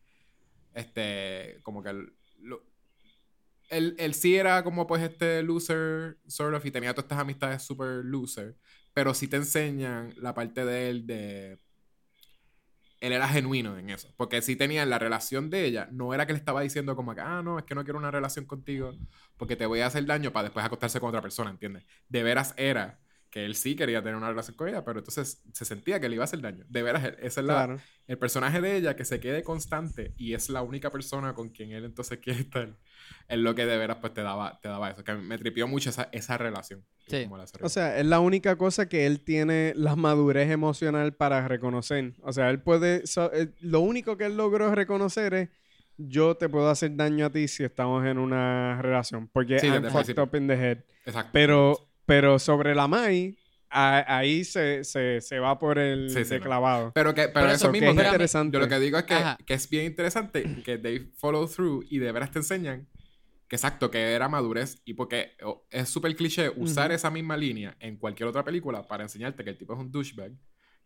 Este. 0.75 1.61
Como 1.62 1.83
que 1.83 1.91
él. 1.91 2.14
lo- 2.41 2.64
él, 3.68 3.95
él 3.99 4.14
sí 4.14 4.37
era 4.37 4.64
como 4.64 4.87
pues 4.87 5.03
este 5.03 5.43
loser, 5.43 6.18
sort 6.27 6.55
of, 6.57 6.64
y 6.66 6.71
tenía 6.71 6.93
todas 6.95 7.05
estas 7.05 7.18
amistades 7.21 7.62
super 7.62 8.05
loser. 8.05 8.57
Pero 8.93 9.14
sí 9.14 9.29
te 9.29 9.37
enseñan 9.37 10.12
la 10.16 10.35
parte 10.35 10.64
de 10.64 10.91
él 10.91 11.07
de. 11.07 11.59
Él 13.01 13.12
era 13.12 13.29
genuino 13.29 13.79
en 13.79 13.91
eso. 13.91 14.12
Porque 14.16 14.43
sí 14.43 14.57
tenía 14.57 14.85
la 14.85 14.99
relación 14.99 15.49
de 15.51 15.64
ella. 15.64 15.89
No 15.91 16.12
era 16.12 16.27
que 16.27 16.33
le 16.35 16.39
estaba 16.39 16.61
diciendo 16.61 16.95
como 16.97 17.14
que, 17.14 17.21
ah, 17.23 17.43
no, 17.43 17.59
es 17.59 17.64
que 17.64 17.75
no 17.75 17.83
quiero 17.85 17.99
una 17.99 18.11
relación 18.11 18.45
contigo 18.45 18.93
porque 19.39 19.57
te 19.57 19.64
voy 19.66 19.81
a 19.81 19.87
hacer 19.87 20.05
daño 20.05 20.33
para 20.33 20.45
después 20.45 20.64
acostarse 20.66 21.01
con 21.01 21.09
otra 21.09 21.23
persona, 21.23 21.51
¿entiendes? 21.51 21.85
De 22.09 22.23
veras 22.23 22.53
era 22.59 23.01
que 23.31 23.45
él 23.45 23.55
sí 23.55 23.76
quería 23.76 24.01
tener 24.03 24.16
una 24.16 24.28
relación 24.28 24.57
con 24.57 24.68
ella, 24.68 24.85
pero 24.85 24.99
entonces 24.99 25.43
se 25.53 25.64
sentía 25.64 26.01
que 26.01 26.09
le 26.09 26.16
iba 26.16 26.24
a 26.24 26.26
hacer 26.26 26.41
daño. 26.41 26.64
De 26.68 26.83
veras, 26.83 27.05
ese 27.20 27.41
es 27.41 27.47
la, 27.47 27.55
Claro. 27.64 27.81
el 28.09 28.18
personaje 28.18 28.61
de 28.61 28.76
ella 28.76 28.97
que 28.97 29.05
se 29.05 29.20
quede 29.20 29.45
constante 29.45 30.14
y 30.16 30.35
es 30.35 30.49
la 30.51 30.62
única 30.62 30.91
persona 30.91 31.33
con 31.35 31.51
quien 31.51 31.70
él 31.70 31.85
entonces 31.85 32.18
quiere 32.18 32.41
estar. 32.41 32.76
Es 33.28 33.39
lo 33.39 33.55
que 33.55 33.66
de 33.66 33.78
veras 33.78 33.99
pues 34.01 34.12
te 34.14 34.22
daba, 34.22 34.59
te 34.61 34.68
daba 34.68 34.91
eso. 34.91 35.05
Que 35.05 35.14
me 35.14 35.39
tripió 35.39 35.68
mucho 35.68 35.91
esa, 35.91 36.09
esa 36.11 36.39
relación. 36.39 36.85
Sí. 37.07 37.22
Como 37.24 37.37
la 37.39 37.45
O 37.62 37.68
sea, 37.68 37.99
es 37.99 38.07
la 38.07 38.18
única 38.18 38.57
cosa 38.57 38.89
que 38.89 39.07
él 39.07 39.20
tiene 39.22 39.72
la 39.76 39.95
madurez 39.95 40.51
emocional 40.51 41.14
para 41.14 41.47
reconocer. 41.47 42.14
O 42.22 42.33
sea, 42.33 42.51
él 42.51 42.61
puede. 42.61 43.07
so- 43.07 43.33
eh, 43.33 43.51
lo 43.61 43.81
único 43.81 44.16
que 44.16 44.24
él 44.26 44.37
logró 44.37 44.74
reconocer 44.74 45.35
es. 45.35 45.49
Yo 46.03 46.35
te 46.37 46.49
puedo 46.49 46.70
hacer 46.70 46.97
daño 46.97 47.26
a 47.26 47.31
ti 47.31 47.47
si 47.47 47.62
estamos 47.62 48.07
en 48.07 48.16
una 48.18 48.81
relación. 48.81 49.28
Porque 49.28 49.59
Sí, 49.59 49.66
I'm 49.66 49.85
fucked 49.91 50.18
up 50.18 50.35
in 50.35 50.49
the 50.49 50.55
head. 50.55 50.78
Exacto. 51.05 51.31
Pero, 51.33 51.89
pero 52.11 52.41
sobre 52.41 52.75
la 52.75 52.89
Mai, 52.89 53.37
a- 53.71 54.17
ahí 54.19 54.43
se, 54.43 54.83
se, 54.83 55.21
se 55.21 55.39
va 55.39 55.57
por 55.61 55.79
el 55.79 56.11
Sí, 56.11 56.25
sí, 56.25 56.35
no. 56.35 56.41
clavado. 56.41 56.91
Pero 56.93 57.15
que, 57.15 57.29
pero 57.29 57.47
Por 57.47 57.55
eso 57.55 57.55
eso 57.67 57.71
mismo, 57.73 57.87
que 57.87 57.91
es 57.91 57.97
mira, 57.99 58.09
interesante. 58.09 58.55
yo 58.57 58.61
lo 58.61 58.69
que 58.69 58.81
digo 58.81 58.99
es 58.99 59.05
que, 59.05 59.17
que 59.47 59.55
es 59.55 59.71
bien 59.71 59.85
interesante 59.87 60.63
que 60.65 60.77
they 60.77 60.99
follow 61.17 61.47
through 61.47 61.85
y 61.89 61.99
de 62.01 62.11
veras 62.11 62.33
te 62.33 62.41
enseñan 62.41 62.89
que 63.47 63.55
exacto, 63.57 63.91
que 63.93 64.13
era 64.13 64.29
madurez 64.29 64.83
y 64.85 64.95
porque 64.95 65.37
oh, 65.45 65.65
es 65.71 65.89
súper 65.89 66.15
cliché 66.17 66.49
usar 66.51 66.87
Ujú. 66.91 66.95
esa 66.97 67.11
misma 67.11 67.37
línea 67.37 67.77
en 67.81 67.97
cualquier 67.97 68.29
otra 68.29 68.45
película 68.45 68.83
para 68.89 69.05
enseñarte 69.05 69.45
que 69.45 69.51
el 69.51 69.57
tipo 69.59 69.75
es 69.75 69.79
un 69.79 69.93
douchebag, 69.93 70.33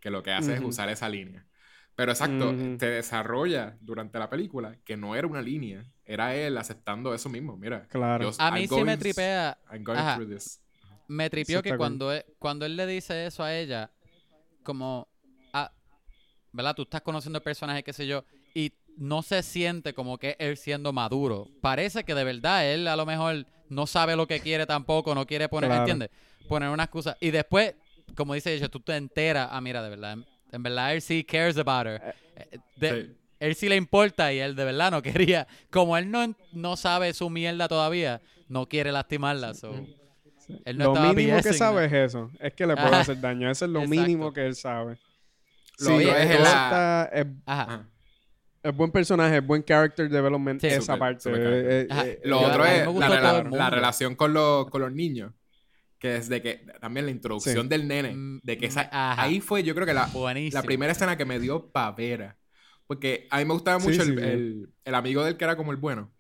que 0.01 0.11
lo 0.11 0.23
que 0.23 0.33
hace 0.33 0.53
es 0.55 0.61
Ujú. 0.61 0.69
usar 0.69 0.91
esa 0.91 1.09
línea. 1.09 1.47
Pero 1.97 2.11
exacto, 2.13 2.51
Ujú. 2.51 2.77
te 2.77 2.87
desarrolla 2.91 3.77
durante 3.81 4.19
la 4.19 4.29
película 4.29 4.77
que 4.85 4.97
no 4.97 5.15
era 5.15 5.27
una 5.27 5.41
línea, 5.41 5.85
era 6.05 6.35
él 6.35 6.59
aceptando 6.59 7.15
eso 7.15 7.29
mismo. 7.31 7.57
Mira, 7.57 7.87
Claro. 7.89 8.31
yo- 8.31 8.37
A 8.39 8.51
mí 8.51 8.61
I'm 8.63 8.69
sí 8.69 8.75
me 8.77 8.83
going- 8.83 8.99
tripea. 8.99 9.59
I'm 9.73 9.85
going 9.85 9.99
through 10.17 10.29
this. 10.29 10.61
Me 11.15 11.31
tripió 11.31 11.63
que 11.63 11.77
cuando 11.77 12.13
él, 12.13 12.25
cuando 12.39 12.67
él 12.67 12.77
le 12.77 12.87
dice 12.87 13.27
eso 13.27 13.43
a 13.45 13.55
ella, 13.55 13.91
como, 14.63 15.09
ah, 15.53 15.73
¿verdad? 16.53 16.75
Tú 16.75 16.83
estás 16.83 17.03
conociendo 17.03 17.39
el 17.39 17.43
personaje, 17.43 17.83
qué 17.83 17.93
sé 17.93 18.07
yo, 18.07 18.25
y 18.55 18.73
no 18.97 19.23
se 19.23 19.43
siente 19.43 19.95
como 19.95 20.19
que 20.19 20.37
él 20.39 20.57
siendo 20.57 20.93
maduro. 20.93 21.49
Parece 21.61 22.05
que 22.05 22.15
de 22.15 22.25
verdad 22.25 22.67
él 22.67 22.87
a 22.89 22.97
lo 22.97 23.07
mejor 23.07 23.47
no 23.69 23.87
sabe 23.87 24.17
lo 24.17 24.27
que 24.27 24.41
quiere 24.41 24.67
tampoco, 24.67 25.15
no 25.15 25.27
quiere 25.27 25.49
poner, 25.49 25.69
Claro. 25.71 25.83
¿entiendes? 25.83 26.11
Poner 26.49 26.69
una 26.69 26.85
excusa. 26.85 27.17
Y 27.21 27.31
después, 27.31 27.75
como 28.17 28.35
dice 28.35 28.53
ella, 28.55 28.69
tú 28.69 28.81
te 28.81 28.97
enteras, 28.97 29.49
ah, 29.51 29.61
mira, 29.61 29.83
de 29.83 29.91
verdad, 29.91 30.19
en 30.53 30.63
verdad 30.63 30.95
él 30.95 31.03
sí 31.03 31.25
cares 31.25 31.57
about 31.59 31.87
her. 31.87 32.15
Eh, 32.37 32.59
de- 32.77 33.03
Sí. 33.07 33.17
Él 33.41 33.55
sí 33.57 33.69
le 33.69 33.77
importa 33.77 34.33
y 34.33 34.39
él 34.39 34.55
de 34.55 34.65
verdad 34.65 34.91
no 34.91 35.03
quería. 35.03 35.47
Como 35.71 35.97
él 35.99 36.11
no, 36.11 36.35
no 36.53 36.77
sabe 36.77 37.13
su 37.13 37.29
mierda 37.29 37.69
todavía, 37.69 38.23
no 38.49 38.67
quiere 38.69 38.91
lastimarla. 38.93 39.53
so, 39.55 39.73
Él 40.65 40.79
no 40.79 40.95
lo 40.95 41.15
mínimo 41.15 41.41
que 41.43 41.53
sabe 41.53 41.81
¿no? 41.81 41.87
es 41.87 41.93
eso. 42.11 42.31
Es 42.41 42.53
que 42.55 42.67
le 42.67 42.75
puede 42.77 42.97
hacer 42.97 43.21
daño. 43.21 43.51
Eso 43.51 43.65
es 43.65 43.71
lo 43.71 43.81
Exacto. 43.83 44.01
mínimo 44.03 44.33
que 44.33 44.47
él 44.47 44.55
sabe. 44.55 44.99
Lo 45.79 45.87
Sí, 45.87 45.93
otro 46.07 46.17
es, 46.17 46.29
la- 46.29 46.35
está- 46.37 47.11
es- 47.13 47.27
Ajá. 47.47 47.63
Ajá. 47.63 47.89
es 48.63 48.77
buen 48.77 48.91
personaje, 48.91 49.37
es 49.39 49.47
buen 49.47 49.63
character 49.65 50.09
development. 50.09 50.61
Sí. 50.61 50.69
esa 50.69 50.97
parte. 50.97 51.31
eh, 51.31 51.35
eh, 51.35 51.89
eh, 51.91 52.21
Lo 52.25 52.41
Yo- 52.41 52.47
otro 52.49 52.65
es 52.65 52.87
la, 52.95 53.39
el 53.67 53.71
relación 53.73 54.15
con, 54.15 54.33
los- 54.33 54.69
con 54.71 54.81
los 54.83 54.93
niños. 54.93 55.33
Que 55.99 56.17
es 56.17 56.29
de 56.29 56.43
que 56.43 56.67
también 56.81 57.07
la 57.07 57.13
introducción 57.13 57.63
Sí. 57.63 57.69
del 57.69 57.89
nene. 57.89 58.15
Mm, 58.15 58.41
De 58.43 58.59
que 58.59 58.67
esa- 58.67 58.89
ahí 58.93 59.41
fue, 59.41 59.63
yo 59.63 59.75
creo 59.75 59.87
que 59.87 59.95
la, 59.95 60.09
la 60.53 60.63
primera 60.63 60.93
escena 60.93 61.17
que 61.17 61.25
me 61.25 61.39
dio 61.41 61.71
pavera. 61.71 62.37
Porque 62.87 63.27
a 63.31 63.39
mí 63.39 63.47
me 63.47 63.55
gustaba 63.55 63.81
Sí, 63.81 63.89
mucho 63.89 64.03
sí, 64.05 64.11
el, 64.11 64.19
sí. 64.19 64.25
el- 64.25 64.69
el 64.85 64.95
amigo 64.95 65.25
del 65.25 65.39
que 65.39 65.45
era 65.45 65.57
como 65.57 65.71
el 65.73 65.79
bueno. 65.79 66.13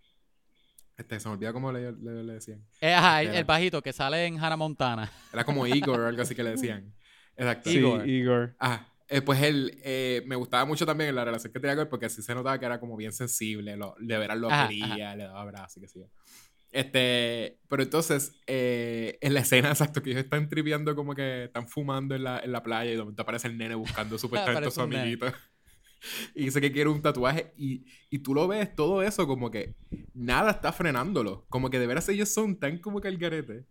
Este, 0.97 1.19
se 1.19 1.29
me 1.29 1.35
olvida 1.35 1.53
cómo 1.53 1.73
le, 1.73 1.91
le- 1.93 2.23
le 2.23 2.33
decían. 2.35 2.65
Eh, 2.81 2.95
ajá, 2.95 3.23
el, 3.23 3.29
Era. 3.29 3.39
el 3.39 3.45
bajito 3.45 3.83
que 3.83 3.93
sale 3.93 4.27
en 4.27 4.39
Hannah 4.39 4.57
Montana. 4.57 5.11
Era 5.33 5.45
como 5.45 5.67
Igor 5.67 6.01
o 6.01 6.07
algo 6.07 6.23
así 6.23 6.35
que 6.35 6.43
le 6.45 6.51
decían. 6.57 6.95
Exacto. 7.37 7.71
sí, 7.71 7.79
Igor. 7.79 8.09
Igor. 8.09 8.57
Ajá. 8.59 8.89
Eh, 9.09 9.21
pues 9.21 9.43
él 9.43 9.79
eh, 9.85 10.23
me 10.27 10.35
gustaba 10.37 10.65
mucho 10.65 10.87
también 10.87 11.15
la 11.15 11.25
relación 11.25 11.53
que 11.53 11.61
tenía 11.61 11.75
con 11.77 11.83
él 11.83 11.89
porque 11.89 12.09
sí 12.09 12.23
se 12.23 12.35
notaba 12.35 12.59
que 12.59 12.65
era 12.65 12.81
como 12.81 12.97
bien 12.97 13.13
sensible, 13.13 13.77
lo, 13.77 13.95
de 13.99 14.17
veras 14.19 14.39
lo 14.39 14.51
Ajá, 14.51 14.69
quería, 14.69 15.15
le 15.15 15.25
daba 15.25 15.43
abrazos 15.43 15.77
y 15.77 15.81
qué 15.81 15.89
sé 15.89 15.99
yo. 16.01 16.07
Este, 16.71 17.59
pero 17.69 17.83
entonces, 17.83 18.33
eh, 18.47 19.19
en 19.21 19.35
la 19.35 19.41
escena, 19.41 19.69
exacto, 19.71 20.03
que 20.03 20.11
ellos 20.11 20.25
están 20.25 20.49
tripeando 20.49 20.95
como 20.97 21.15
que 21.15 21.45
están 21.45 21.69
fumando 21.69 22.15
en 22.15 22.25
la, 22.25 22.39
en 22.41 22.51
la 22.53 22.63
playa 22.63 22.91
y 22.91 22.95
de 22.95 23.01
momento 23.01 23.23
aparece 23.23 23.47
el 23.49 23.59
nene 23.59 23.75
buscando 23.75 24.17
supuestamente 24.19 24.69
a 24.69 24.71
su 24.71 24.81
amiguito. 24.81 25.27
Y 26.35 26.45
dice 26.45 26.61
que 26.61 26.73
quiere 26.73 26.91
un 26.91 27.03
tatuaje 27.03 27.53
y, 27.57 27.87
y 28.11 28.19
tú 28.19 28.35
lo 28.35 28.47
ves, 28.49 28.75
todo 28.75 29.03
eso 29.03 29.27
como 29.27 29.51
que 29.51 29.75
nada 30.15 30.53
está 30.53 30.73
frenándolo. 30.73 31.47
Como 31.49 31.71
que 31.71 31.79
de 31.79 31.87
veras 31.87 32.09
ellos 32.09 32.29
son 32.29 32.59
tan 32.59 32.79
como 32.79 33.01
que 33.01 33.09
al 33.09 33.17
garete 33.17 33.67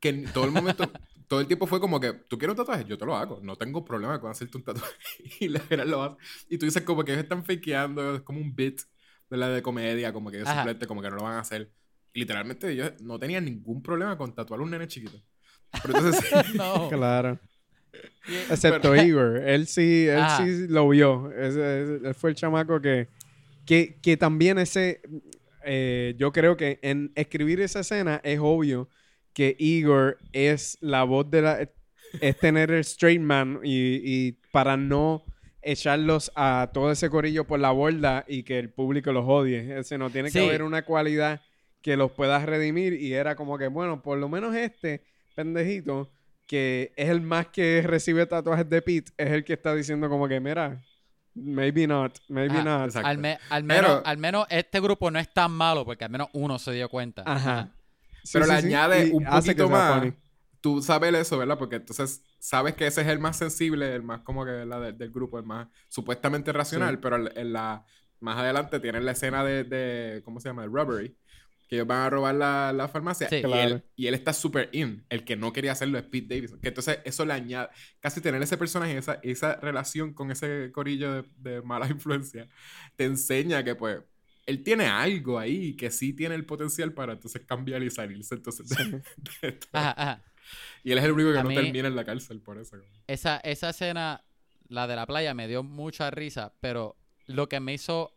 que 0.00 0.08
en 0.08 0.24
todo 0.32 0.44
el 0.44 0.50
momento, 0.50 0.90
todo 1.28 1.40
el 1.40 1.46
tiempo 1.46 1.66
fue 1.66 1.78
como 1.78 2.00
que, 2.00 2.12
¿tú 2.12 2.38
quieres 2.38 2.52
un 2.52 2.56
tatuaje? 2.56 2.84
Yo 2.86 2.98
te 2.98 3.04
lo 3.04 3.14
hago, 3.14 3.38
no 3.42 3.56
tengo 3.56 3.84
problema 3.84 4.20
con 4.20 4.30
hacerte 4.30 4.56
un 4.56 4.64
tatuaje. 4.64 4.94
Y 5.40 5.48
la 5.48 5.62
verdad 5.68 5.86
lo 5.86 6.02
hace. 6.02 6.16
Y 6.48 6.58
tú 6.58 6.66
dices 6.66 6.82
como 6.82 7.04
que 7.04 7.12
ellos 7.12 7.22
están 7.22 7.44
fakeando, 7.44 8.16
es 8.16 8.22
como 8.22 8.40
un 8.40 8.54
bit 8.54 8.80
de 9.28 9.36
la 9.36 9.48
de 9.48 9.62
comedia, 9.62 10.12
como 10.12 10.30
que 10.30 10.38
ellos 10.38 10.48
simplemente 10.48 10.86
como 10.86 11.02
que 11.02 11.10
no 11.10 11.16
lo 11.16 11.22
van 11.22 11.34
a 11.34 11.40
hacer. 11.40 11.70
Y 12.12 12.20
literalmente 12.20 12.72
ellos 12.72 12.92
no 13.00 13.18
tenían 13.18 13.44
ningún 13.44 13.82
problema 13.82 14.16
con 14.16 14.34
tatuar 14.34 14.58
a 14.58 14.62
un 14.64 14.70
nene 14.70 14.88
chiquito. 14.88 15.22
Pero 15.82 15.96
entonces, 15.96 16.54
no. 16.54 16.88
Claro. 16.88 17.38
Excepto 18.50 18.94
Igor. 18.96 19.36
Él 19.38 19.66
sí, 19.66 20.06
él 20.08 20.20
sí 20.46 20.66
lo 20.68 20.88
vio. 20.88 21.30
Ese- 21.32 21.82
ese- 21.82 22.08
él 22.08 22.14
fue 22.14 22.30
el 22.30 22.36
chamaco 22.36 22.80
que, 22.80 23.08
que, 23.66 23.96
que 24.02 24.16
también 24.16 24.58
ese... 24.58 25.00
eh, 25.64 26.14
yo 26.18 26.32
creo 26.32 26.56
que 26.56 26.78
en 26.82 27.12
escribir 27.14 27.60
esa 27.60 27.80
escena 27.80 28.20
es 28.24 28.38
obvio 28.40 28.88
que 29.32 29.54
Igor 29.58 30.18
es 30.32 30.78
la 30.80 31.04
voz 31.04 31.30
de 31.30 31.42
la... 31.42 31.68
Es 32.20 32.36
tener 32.38 32.70
el 32.72 32.80
straight 32.80 33.20
man 33.20 33.60
y, 33.62 34.00
y 34.02 34.32
para 34.50 34.76
no 34.76 35.22
echarlos 35.62 36.32
a 36.34 36.70
todo 36.74 36.90
ese 36.90 37.08
corillo 37.10 37.46
por 37.46 37.60
la 37.60 37.70
borda 37.70 38.24
y 38.26 38.42
que 38.42 38.58
el 38.58 38.70
público 38.70 39.12
los 39.12 39.24
odie. 39.28 39.78
Ese 39.78 39.96
no 39.98 40.10
tiene 40.10 40.30
que 40.32 40.40
haber 40.48 40.62
una 40.64 40.84
cualidad 40.84 41.40
que 41.82 41.96
los 41.96 42.10
pueda 42.10 42.44
redimir 42.44 42.94
y 42.94 43.12
era 43.14 43.36
como 43.36 43.58
que, 43.58 43.68
bueno, 43.68 44.02
por 44.02 44.18
lo 44.18 44.28
menos 44.28 44.56
este 44.56 45.02
pendejito 45.36 46.10
que 46.50 46.92
es 46.96 47.08
el 47.08 47.20
más 47.20 47.46
que 47.46 47.80
recibe 47.86 48.26
tatuajes 48.26 48.68
de 48.68 48.82
Pete, 48.82 49.12
es 49.16 49.30
el 49.30 49.44
que 49.44 49.52
está 49.52 49.72
diciendo 49.72 50.08
como 50.08 50.26
que, 50.26 50.40
mira, 50.40 50.82
maybe 51.32 51.86
not, 51.86 52.18
maybe 52.28 52.58
Ajá. 52.58 52.86
not. 52.86 52.96
Al, 52.96 53.18
me- 53.18 53.38
al 53.50 53.64
Pero- 53.64 53.82
menos, 53.88 54.02
al 54.04 54.18
menos 54.18 54.46
este 54.50 54.80
grupo 54.80 55.12
no 55.12 55.20
es 55.20 55.32
tan 55.32 55.52
malo 55.52 55.84
porque 55.84 56.04
al 56.06 56.10
menos 56.10 56.26
uno 56.32 56.58
se 56.58 56.72
dio 56.72 56.88
cuenta. 56.88 57.22
Ajá. 57.24 57.68
Sí, 58.24 58.30
pero 58.32 58.46
sí, 58.46 58.50
le 58.50 58.60
sí, 58.62 58.66
añade 58.66 59.10
un 59.12 59.24
poquito 59.24 59.68
más. 59.68 60.00
funny. 60.00 60.12
Tú 60.60 60.82
sabes 60.82 61.14
eso, 61.14 61.38
¿verdad? 61.38 61.56
Porque 61.56 61.76
entonces 61.76 62.24
sabes 62.40 62.74
que 62.74 62.88
ese 62.88 63.02
es 63.02 63.06
el 63.06 63.20
más 63.20 63.36
sensible, 63.36 63.94
el 63.94 64.02
más 64.02 64.22
como 64.22 64.44
que 64.44 64.66
la 64.66 64.80
de- 64.80 64.92
del 64.92 65.12
grupo, 65.12 65.38
el 65.38 65.44
más 65.44 65.68
supuestamente 65.88 66.52
racional, 66.52 66.96
Sí. 66.96 67.00
pero 67.00 67.16
en- 67.32 67.52
la 67.52 67.84
más 68.18 68.36
adelante 68.38 68.80
tienen 68.80 69.04
la 69.06 69.12
escena 69.12 69.44
de, 69.44 69.62
de 69.62 70.20
¿cómo 70.24 70.40
se 70.40 70.48
llama? 70.48 70.64
El 70.64 70.72
robbery. 70.72 71.16
Que 71.70 71.76
ellos 71.76 71.86
van 71.86 72.00
a 72.00 72.10
robar 72.10 72.34
la, 72.34 72.72
la 72.72 72.88
farmacia. 72.88 73.28
Sí. 73.28 73.36
y, 73.36 73.42
Claro. 73.42 73.76
él, 73.76 73.84
y 73.94 74.08
él 74.08 74.14
está 74.14 74.32
super 74.32 74.68
in. 74.72 75.04
El 75.08 75.24
que 75.24 75.36
no 75.36 75.52
quería 75.52 75.70
hacerlo 75.72 75.96
es 75.98 76.04
Pete 76.04 76.34
Davidson. 76.34 76.60
Que 76.60 76.68
entonces 76.68 76.98
eso 77.04 77.24
le 77.24 77.32
añade. 77.32 77.68
Casi 78.00 78.20
tener 78.20 78.42
ese 78.42 78.56
personaje, 78.58 78.98
esa, 78.98 79.20
esa 79.22 79.54
relación 79.56 80.12
con 80.12 80.32
ese 80.32 80.70
corillo 80.72 81.12
de, 81.22 81.24
de 81.36 81.62
mala 81.62 81.86
influencia, 81.90 82.48
te 82.96 83.04
enseña 83.04 83.62
que 83.62 83.76
pues 83.76 84.00
él 84.46 84.64
tiene 84.64 84.86
algo 84.86 85.38
ahí 85.38 85.76
que 85.76 85.92
sí 85.92 86.12
tiene 86.12 86.34
el 86.34 86.44
potencial 86.44 86.92
para 86.92 87.12
entonces 87.12 87.42
cambiar 87.46 87.82
y 87.84 87.90
salirse 87.90 88.34
entonces 88.34 88.68
de-. 88.68 89.02
Ajá, 89.72 89.90
ajá. 89.96 90.24
Y 90.82 90.90
él 90.90 90.98
es 90.98 91.04
el 91.04 91.12
único 91.12 91.32
que 91.32 91.38
A 91.38 91.42
no 91.44 91.50
mí- 91.50 91.54
termina 91.54 91.86
en 91.86 91.94
la 91.94 92.04
cárcel 92.04 92.40
por 92.40 92.58
eso. 92.58 92.76
Esa, 93.06 93.36
esa 93.44 93.70
escena, 93.70 94.24
la 94.66 94.88
de 94.88 94.96
la 94.96 95.06
playa, 95.06 95.34
me 95.34 95.46
dio 95.46 95.62
mucha 95.62 96.10
risa, 96.10 96.52
pero 96.60 96.96
lo 97.26 97.48
que 97.48 97.60
me 97.60 97.74
hizo. 97.74 98.12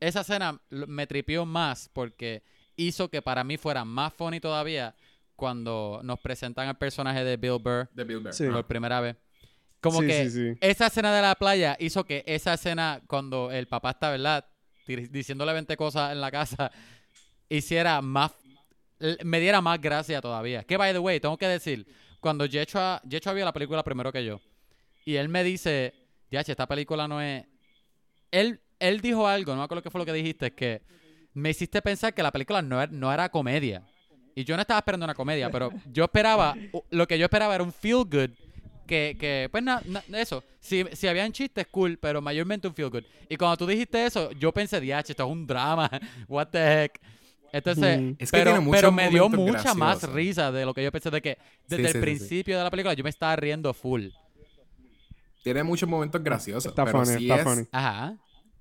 Esa 0.00 0.20
escena 0.20 0.60
me 0.70 1.06
tripió 1.06 1.46
más 1.46 1.90
porque 1.92 2.42
hizo 2.76 3.08
que 3.08 3.22
para 3.22 3.44
mí 3.44 3.56
fuera 3.56 3.84
más 3.84 4.12
funny 4.12 4.40
todavía 4.40 4.94
cuando 5.34 6.00
nos 6.02 6.18
presentan 6.20 6.68
al 6.68 6.78
personaje 6.78 7.24
de 7.24 7.36
Bill 7.36 7.58
Burr 7.62 7.88
De 7.92 8.04
Bill 8.04 8.18
Burr. 8.20 8.32
Sí. 8.32 8.46
Por 8.46 8.66
primera 8.66 9.00
vez. 9.00 9.16
Como 9.80 10.00
Sí, 10.00 10.06
que 10.06 10.30
sí, 10.30 10.52
sí. 10.52 10.58
esa 10.60 10.86
escena 10.86 11.14
de 11.14 11.22
la 11.22 11.34
playa 11.34 11.76
hizo 11.78 12.04
que 12.04 12.24
esa 12.26 12.54
escena 12.54 13.02
cuando 13.06 13.50
el 13.50 13.66
papá 13.68 13.90
está, 13.90 14.10
¿verdad? 14.10 14.44
Diciéndole 14.86 15.52
20 15.52 15.76
cosas 15.76 16.12
en 16.12 16.20
la 16.20 16.30
casa, 16.30 16.70
hiciera 17.48 18.00
más, 18.00 18.32
me 19.24 19.40
diera 19.40 19.60
más 19.60 19.80
gracia 19.80 20.20
todavía. 20.20 20.64
Que, 20.64 20.76
by 20.76 20.92
the 20.92 20.98
way, 20.98 21.20
tengo 21.20 21.36
que 21.36 21.48
decir, 21.48 21.86
cuando 22.20 22.46
Yechua, 22.46 23.00
Yechua 23.04 23.32
vio 23.32 23.44
la 23.44 23.52
película 23.52 23.82
primero 23.84 24.12
que 24.12 24.24
yo, 24.24 24.40
y 25.04 25.16
él 25.16 25.28
me 25.28 25.44
dice, 25.44 25.92
ya, 26.30 26.40
esta 26.40 26.66
película 26.66 27.06
no 27.06 27.20
es... 27.20 27.44
Él, 28.30 28.60
él 28.78 29.00
dijo 29.00 29.26
algo, 29.26 29.52
no 29.52 29.58
me 29.58 29.64
acuerdo 29.64 29.82
qué 29.82 29.90
fue 29.90 30.00
lo 30.00 30.04
que 30.06 30.12
dijiste, 30.12 30.52
que 30.52 30.82
me 31.34 31.50
hiciste 31.50 31.82
pensar 31.82 32.14
que 32.14 32.22
la 32.22 32.32
película 32.32 32.62
no 32.62 32.80
era, 32.82 32.90
no 32.92 33.12
era 33.12 33.28
comedia. 33.28 33.82
Y 34.34 34.44
yo 34.44 34.54
no 34.56 34.60
estaba 34.62 34.78
esperando 34.78 35.04
una 35.04 35.14
comedia, 35.14 35.50
pero 35.50 35.70
yo 35.92 36.04
esperaba, 36.04 36.56
lo 36.90 37.06
que 37.06 37.18
yo 37.18 37.24
esperaba 37.24 37.54
era 37.54 37.64
un 37.64 37.72
feel 37.72 38.04
good 38.04 38.30
que, 38.86 39.16
que 39.18 39.48
pues 39.50 39.62
nada, 39.62 39.82
eso. 40.12 40.44
Si, 40.60 40.84
si 40.92 41.08
habían 41.08 41.32
chistes, 41.32 41.66
cool, 41.70 41.98
pero 41.98 42.20
mayormente 42.20 42.68
un 42.68 42.74
feel 42.74 42.90
good. 42.90 43.04
Y 43.28 43.36
cuando 43.36 43.56
tú 43.56 43.66
dijiste 43.66 44.04
eso, 44.04 44.30
yo 44.32 44.52
pensé, 44.52 44.80
diache, 44.80 45.12
esto 45.12 45.24
es 45.24 45.30
un 45.30 45.46
drama. 45.46 45.90
What 46.28 46.48
the 46.48 46.58
heck. 46.84 47.00
Entonces, 47.52 47.98
Ujú. 47.98 48.16
Es 48.18 48.30
que 48.30 48.38
pero, 48.38 48.52
tiene 48.52 48.70
pero 48.70 48.92
me 48.92 49.08
dio 49.08 49.28
mucha 49.28 49.72
más 49.74 50.00
graciosos. 50.00 50.14
risa 50.14 50.52
de 50.52 50.64
lo 50.66 50.74
que 50.74 50.84
yo 50.84 50.92
pensé 50.92 51.10
de 51.10 51.22
que 51.22 51.38
desde 51.66 51.76
Sí, 51.76 51.82
el 51.82 51.86
sí, 51.86 51.92
sí, 51.92 51.92
sí. 51.92 52.00
principio 52.00 52.58
de 52.58 52.64
la 52.64 52.70
película 52.70 52.92
yo 52.94 53.02
me 53.04 53.10
estaba 53.10 53.34
riendo 53.36 53.72
full. 53.72 54.08
Tiene 55.42 55.62
muchos 55.62 55.88
momentos 55.88 56.22
graciosos. 56.22 56.66
Está 56.66 56.84
pero 56.84 57.04
funny, 57.04 57.18
sí 57.18 57.30
está 57.30 57.36
es, 57.36 57.42
funny. 57.42 57.66
Ajá. 57.72 58.16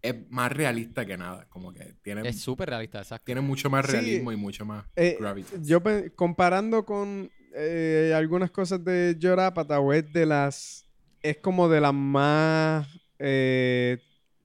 Es 0.10 0.16
más 0.30 0.51
realista 0.51 1.06
que 1.06 1.18
nada. 1.18 1.47
Como 1.49 1.74
que 1.74 1.95
tiene, 2.01 2.28
Es 2.28 2.39
súper 2.41 2.70
realista, 2.70 2.99
exacto. 2.99 3.26
tiene 3.26 3.41
mucho 3.41 3.70
más 3.70 3.86
Sí. 3.86 3.91
realismo 3.93 4.32
y 4.32 4.36
mucho 4.36 4.66
más 4.66 4.86
Eh, 4.95 5.18
gravitas. 5.20 5.66
yo 5.66 5.82
comparando 6.16 6.86
con 6.86 7.30
eh, 7.58 8.14
algunas 8.16 8.51
cosas 8.51 8.84
de 8.84 9.16
Yorapata, 9.18 9.80
es 9.93 10.12
de 10.12 10.26
las. 10.26 10.86
Es 11.22 11.38
como 11.38 11.70
de 11.70 11.80
las 11.82 11.93
más. 11.93 12.88
eh, 13.18 13.97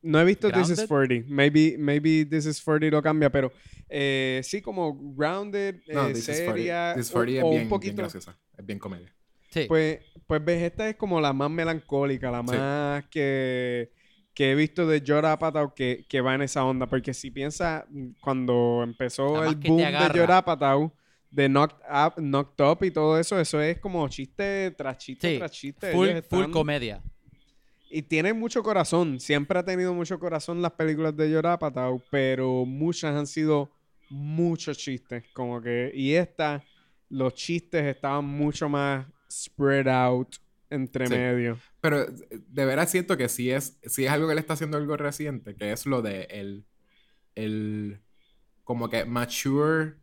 no 0.03 0.19
he 0.21 0.25
visto 0.25 0.49
This 0.51 0.71
is 0.71 0.87
Grounded? 0.89 0.89
40. 0.89 1.25
Maybe, 1.29 1.77
maybe 1.77 2.25
This 2.25 2.47
is 2.47 2.63
40 2.63 2.89
lo 2.91 3.03
cambia, 3.03 3.31
pero 3.31 3.53
eh, 3.89 4.41
sí, 4.45 4.63
como 4.63 4.97
grounded, 5.15 5.81
no, 5.93 6.07
eh, 6.09 6.13
This 6.15 6.29
is 6.29 6.41
40. 6.41 6.53
seria. 6.55 6.93
This 6.95 7.07
is 7.07 7.11
o- 7.11 7.15
40 7.15 7.39
es 7.41 7.45
o 7.45 7.49
bien, 7.51 7.53
un 7.53 7.59
bien 7.63 7.69
poquito. 7.69 7.97
graciosa. 7.97 8.39
Es 8.57 8.65
bien 8.65 8.79
comedia. 8.79 9.13
Sí. 9.51 9.65
Pues, 9.67 9.99
pues 10.29 10.45
ves, 10.45 10.63
esta 10.63 10.89
es 10.89 10.95
como 10.97 11.21
la 11.21 11.33
más 11.33 11.51
melancólica, 11.51 12.31
la 12.31 12.41
Sí. 12.43 12.57
más 12.57 13.05
que, 13.09 13.91
que 14.41 14.53
he 14.53 14.55
visto 14.55 14.87
de 14.87 15.03
Jorah 15.07 15.33
Apatow 15.33 15.75
que, 15.75 16.07
que 16.09 16.23
va 16.23 16.35
en 16.35 16.41
esa 16.41 16.65
onda. 16.65 16.87
Porque 16.87 17.13
si 17.13 17.31
piensas, 17.31 17.85
mm, 17.91 18.13
cuando 18.23 18.81
empezó 18.83 19.45
el 19.45 19.55
boom 19.57 19.77
de. 19.77 20.19
Jorah 20.19 20.39
Apatow, 20.39 20.91
de 21.31 21.47
Knocked 21.47 21.77
Up, 21.87 22.15
Knocked 22.17 22.65
Up 22.65 22.79
y 22.83 22.91
todo 22.91 23.19
eso, 23.19 23.39
eso 23.39 23.61
es 23.61 23.79
como 23.81 24.09
chiste 24.09 24.71
tras 24.71 24.97
chiste 24.97 25.33
Sí, 25.33 25.37
tras 25.37 25.51
chiste. 25.51 25.93
full, 25.93 26.09
full 26.27 26.51
comedia. 26.51 27.03
y 27.91 28.01
tiene 28.01 28.33
mucho 28.33 28.63
corazón. 28.63 29.21
Siempre 29.21 29.59
ha 29.59 29.63
tenido 29.63 29.93
mucho 29.93 30.19
corazón 30.19 30.63
las 30.63 30.73
películas 30.73 31.15
de 31.15 31.35
Jorah 31.35 31.53
Apatow, 31.53 32.01
pero 32.11 32.65
muchas 32.65 33.15
han 33.15 33.27
sido 33.27 33.71
muchos 34.09 34.79
chistes. 34.79 35.23
Como 35.35 35.61
que, 35.61 35.93
y 35.95 36.15
esta, 36.15 36.65
los 37.11 37.35
chistes 37.35 37.85
estaban 37.85 38.25
mucho 38.25 38.71
más 38.71 39.05
spread 39.31 39.87
out 39.87 40.37
entre 40.71 41.07
Sí. 41.07 41.13
medio. 41.15 41.59
Pero 41.81 42.07
de 42.07 42.65
veras 42.65 42.91
siento 42.91 43.17
que 43.17 43.29
sí 43.29 43.51
es, 43.51 43.79
sí 43.85 44.05
es 44.07 44.11
algo 44.11 44.29
que 44.29 44.35
le 44.35 44.41
está 44.41 44.55
haciendo 44.55 44.77
algo 44.79 44.97
reciente, 44.97 45.55
que 45.57 45.73
es 45.73 45.85
lo 45.87 46.01
de 46.03 46.23
el, 46.31 46.65
el 47.35 48.01
como 48.65 48.89
que 48.89 49.05
mature 49.05 49.97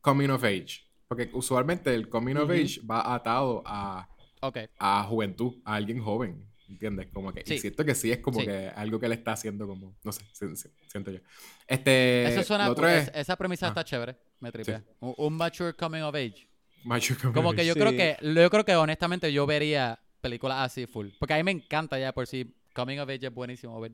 coming 0.00 0.28
of 0.30 0.44
age. 0.44 0.86
Porque 1.08 1.30
usualmente 1.32 1.94
el 1.94 2.08
coming 2.08 2.36
of 2.36 2.50
age 2.50 2.80
va 2.88 3.14
atado 3.14 3.62
a, 3.66 4.08
Ok. 4.40 4.58
a 4.78 5.02
juventud, 5.04 5.54
a 5.64 5.74
alguien 5.74 6.00
joven. 6.02 6.44
¿Entiendes? 6.68 7.08
Como 7.14 7.32
que, 7.32 7.40
y 7.40 7.48
Sí. 7.48 7.58
siento 7.60 7.82
que 7.82 7.94
sí 7.94 8.12
es 8.12 8.18
como 8.18 8.40
Sí. 8.40 8.44
que 8.46 8.68
algo 8.68 9.00
que 9.00 9.08
le 9.08 9.14
está 9.14 9.32
haciendo 9.32 9.66
como, 9.66 9.96
no 10.04 10.12
sé, 10.12 10.22
si- 10.34 10.54
si- 10.54 10.68
siento 10.86 11.10
yo. 11.10 11.18
Este, 11.66 12.26
Eso 12.28 12.42
suena, 12.42 12.66
lo 12.66 12.72
otro 12.72 12.86
es- 12.86 13.08
es 13.08 13.14
esa 13.16 13.36
premisa 13.36 13.64
Ah. 13.64 13.68
está 13.70 13.84
chévere, 13.84 14.18
me 14.38 14.52
tripea. 14.52 14.80
Sí. 14.80 14.84
Un, 15.00 15.14
un 15.16 15.32
mature 15.34 15.72
coming 15.72 16.02
of 16.02 16.14
age. 16.14 16.46
Coming 16.84 17.34
Como 17.34 17.52
que 17.54 17.64
yo 17.66 17.72
age. 17.72 17.80
creo 17.80 17.90
Sí. 17.92 17.96
que, 17.96 18.16
yo 18.34 18.50
creo 18.50 18.64
que 18.64 18.76
honestamente 18.76 19.32
yo 19.32 19.46
vería 19.46 19.98
películas 20.20 20.58
así 20.60 20.86
full. 20.86 21.08
Porque 21.18 21.34
a 21.34 21.36
mí 21.36 21.42
me 21.44 21.50
encanta 21.52 21.98
ya 21.98 22.12
por 22.12 22.26
sí. 22.26 22.54
Coming 22.74 22.98
of 22.98 23.08
age 23.08 23.26
es 23.26 23.34
buenísimo 23.34 23.80
ver. 23.80 23.92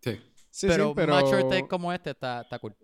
Sí. 0.00 0.20
Sí, 0.50 0.66
pero, 0.68 0.88
sí, 0.88 0.92
pero 0.96 1.14
mature 1.14 1.44
take 1.44 1.66
como 1.66 1.92
este 1.92 2.10
está, 2.10 2.42
está 2.42 2.58
cool. 2.58 2.74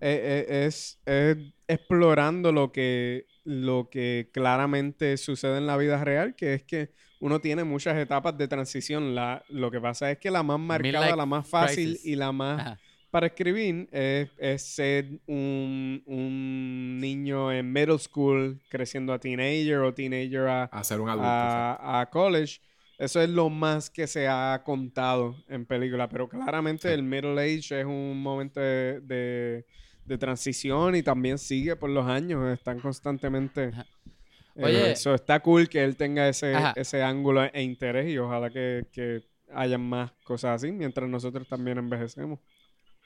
eh, 0.00 0.44
eh, 0.48 0.66
es, 0.66 0.98
es 1.06 1.36
explorando 1.68 2.50
lo 2.50 2.72
que, 2.72 3.26
lo 3.44 3.88
que 3.90 4.30
claramente 4.32 5.16
sucede 5.16 5.58
en 5.58 5.66
la 5.66 5.76
vida 5.76 6.02
real, 6.02 6.34
que 6.34 6.54
es 6.54 6.62
que 6.64 6.90
uno 7.20 7.40
tiene 7.40 7.62
muchas 7.62 7.96
etapas 7.96 8.36
de 8.36 8.48
transición. 8.48 9.14
La, 9.14 9.44
lo 9.48 9.70
que 9.70 9.80
pasa 9.80 10.10
es 10.10 10.18
que 10.18 10.30
la 10.32 10.42
más 10.42 10.58
marcada, 10.58 10.98
Midlife 11.00 11.16
la 11.16 11.26
más 11.26 11.48
fácil 11.48 11.90
crisis. 11.92 12.06
y 12.06 12.16
la 12.16 12.32
más 12.32 12.60
Ajá. 12.60 12.80
Para 13.16 13.28
escribir 13.28 13.88
es, 13.92 14.28
es 14.36 14.60
ser 14.60 15.06
un, 15.26 16.02
un 16.04 16.98
niño 17.00 17.50
en 17.50 17.72
middle 17.72 17.98
school 17.98 18.60
creciendo 18.68 19.14
a 19.14 19.18
teenager 19.18 19.78
o 19.78 19.94
teenager 19.94 20.46
a, 20.48 20.64
A 20.64 20.84
ser 20.84 21.00
un 21.00 21.08
adulto. 21.08 21.26
a, 21.26 22.00
a 22.02 22.10
college. 22.10 22.60
Eso 22.98 23.22
es 23.22 23.30
lo 23.30 23.48
más 23.48 23.88
que 23.88 24.06
se 24.06 24.28
ha 24.28 24.60
contado 24.66 25.34
en 25.48 25.64
película, 25.64 26.10
pero 26.10 26.28
claramente 26.28 26.88
Sí. 26.88 26.94
el 26.94 27.02
middle 27.04 27.40
age 27.40 27.80
es 27.80 27.86
un 27.86 28.20
momento 28.22 28.60
de, 28.60 29.00
de, 29.00 29.64
de 30.04 30.18
transición 30.18 30.94
y 30.94 31.02
también 31.02 31.38
sigue 31.38 31.74
por 31.74 31.88
los 31.88 32.04
años. 32.06 32.46
Están 32.52 32.80
constantemente. 32.80 33.70
Eh, 34.56 34.62
Oye. 34.62 34.90
eso 34.92 35.14
está 35.14 35.40
cool 35.40 35.70
que 35.70 35.82
él 35.82 35.96
tenga 35.96 36.28
ese, 36.28 36.54
Ajá. 36.54 36.74
ese 36.76 37.02
ángulo 37.02 37.44
e 37.44 37.62
interés 37.62 38.08
y 38.10 38.18
ojalá 38.18 38.50
que, 38.50 38.84
que 38.92 39.22
hayan 39.54 39.80
más 39.80 40.12
cosas 40.22 40.62
así 40.62 40.70
mientras 40.72 41.08
nosotros 41.08 41.48
también 41.48 41.78
envejecemos. 41.78 42.40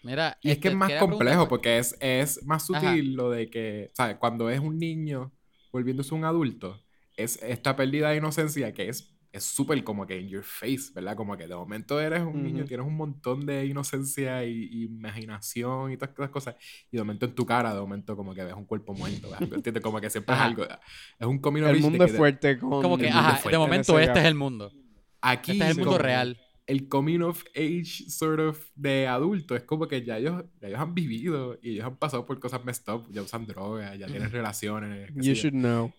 Mira, 0.03 0.39
Y 0.43 0.49
es 0.49 0.55
este, 0.55 0.63
que 0.63 0.69
es 0.69 0.75
más 0.77 0.93
complejo 0.93 1.49
porque 1.49 1.79
es, 1.79 1.97
es 2.01 2.45
más 2.47 2.69
Ajá. 2.71 2.93
sutil 2.93 3.15
lo 3.15 3.31
de 3.31 3.51
que, 3.51 3.91
¿sabes? 3.95 4.17
Cuando 4.17 4.49
es 4.51 4.61
un 4.61 4.79
niño 4.79 5.33
volviéndose 5.73 6.15
un 6.15 6.25
adulto, 6.25 6.81
es 7.17 7.39
esta 7.43 7.77
pérdida 7.77 8.11
de 8.11 8.17
inocencia 8.17 8.73
que 8.73 8.89
es 8.89 9.17
es 9.33 9.45
súper 9.45 9.85
como 9.85 10.07
que 10.07 10.19
in 10.19 10.29
your 10.29 10.43
face, 10.43 10.91
¿verdad? 10.93 11.15
Como 11.15 11.37
que 11.37 11.47
de 11.47 11.55
momento 11.55 12.01
eres 12.01 12.21
un 12.23 12.43
niño, 12.43 12.59
Ujú. 12.61 12.67
tienes 12.69 12.87
un 12.87 12.97
montón 12.97 13.47
de 13.47 13.65
inocencia 13.65 14.45
y, 14.45 14.69
y 14.73 14.85
imaginación 14.87 15.93
y 15.93 15.97
todas 15.97 16.15
esas 16.19 16.31
cosas, 16.31 16.57
y 16.91 16.97
de 16.97 17.03
momento 17.03 17.27
en 17.27 17.35
tu 17.35 17.47
cara, 17.47 17.73
de 17.73 17.81
momento 17.81 18.17
como 18.17 18.35
que 18.35 18.43
ves 18.43 18.55
un 18.55 18.65
cuerpo 18.65 18.93
muerto, 18.93 19.31
¿verdad? 19.31 19.53
¿Entiendes? 19.55 19.83
Como 19.83 20.01
que 20.01 20.11
siempre 20.11 20.35
Ajá. 20.35 20.45
es 20.45 20.51
algo, 20.51 20.65
es 20.65 21.27
un 21.27 21.39
coming 21.39 21.63
of 21.63 21.69
El 21.69 21.81
mundo 21.81 22.05
es 22.05 22.17
fuerte 22.17 22.59
con... 22.59 22.71
Como 22.71 22.99
que, 22.99 23.09
ajá, 23.09 23.41
de 23.49 23.55
en 23.55 23.59
momento 23.61 23.99
este 24.01 24.19
es 24.19 24.25
el 24.27 24.35
mundo. 24.35 24.73
Aquí 25.21 25.53
Este 25.53 25.65
es 25.65 25.71
el 25.71 25.77
mundo 25.77 25.91
como 25.91 25.99
real. 25.99 26.39
El 26.71 26.89
coming 26.89 27.21
of 27.21 27.43
age 27.57 28.09
sort 28.09 28.41
of 28.41 28.65
de 28.77 29.07
adulto 29.09 29.57
es 29.57 29.65
como 29.65 29.89
que 29.89 30.03
ya 30.05 30.19
ellos, 30.19 30.45
ya 30.61 30.69
ellos 30.69 30.81
han 30.81 30.95
vivido 30.95 31.59
y 31.63 31.73
ellos 31.73 31.85
han 31.87 31.97
pasado 31.97 32.25
por 32.27 32.39
cosas 32.39 32.65
messed 32.65 32.93
up, 32.93 33.07
ya 33.11 33.23
usan 33.23 33.47
drogas, 33.47 33.99
ya 33.99 34.07
tienen 34.07 34.31
relaciones. 34.31 35.11
You 35.15 35.23
yo. 35.23 35.35
should 35.35 35.55
know. 35.55 35.93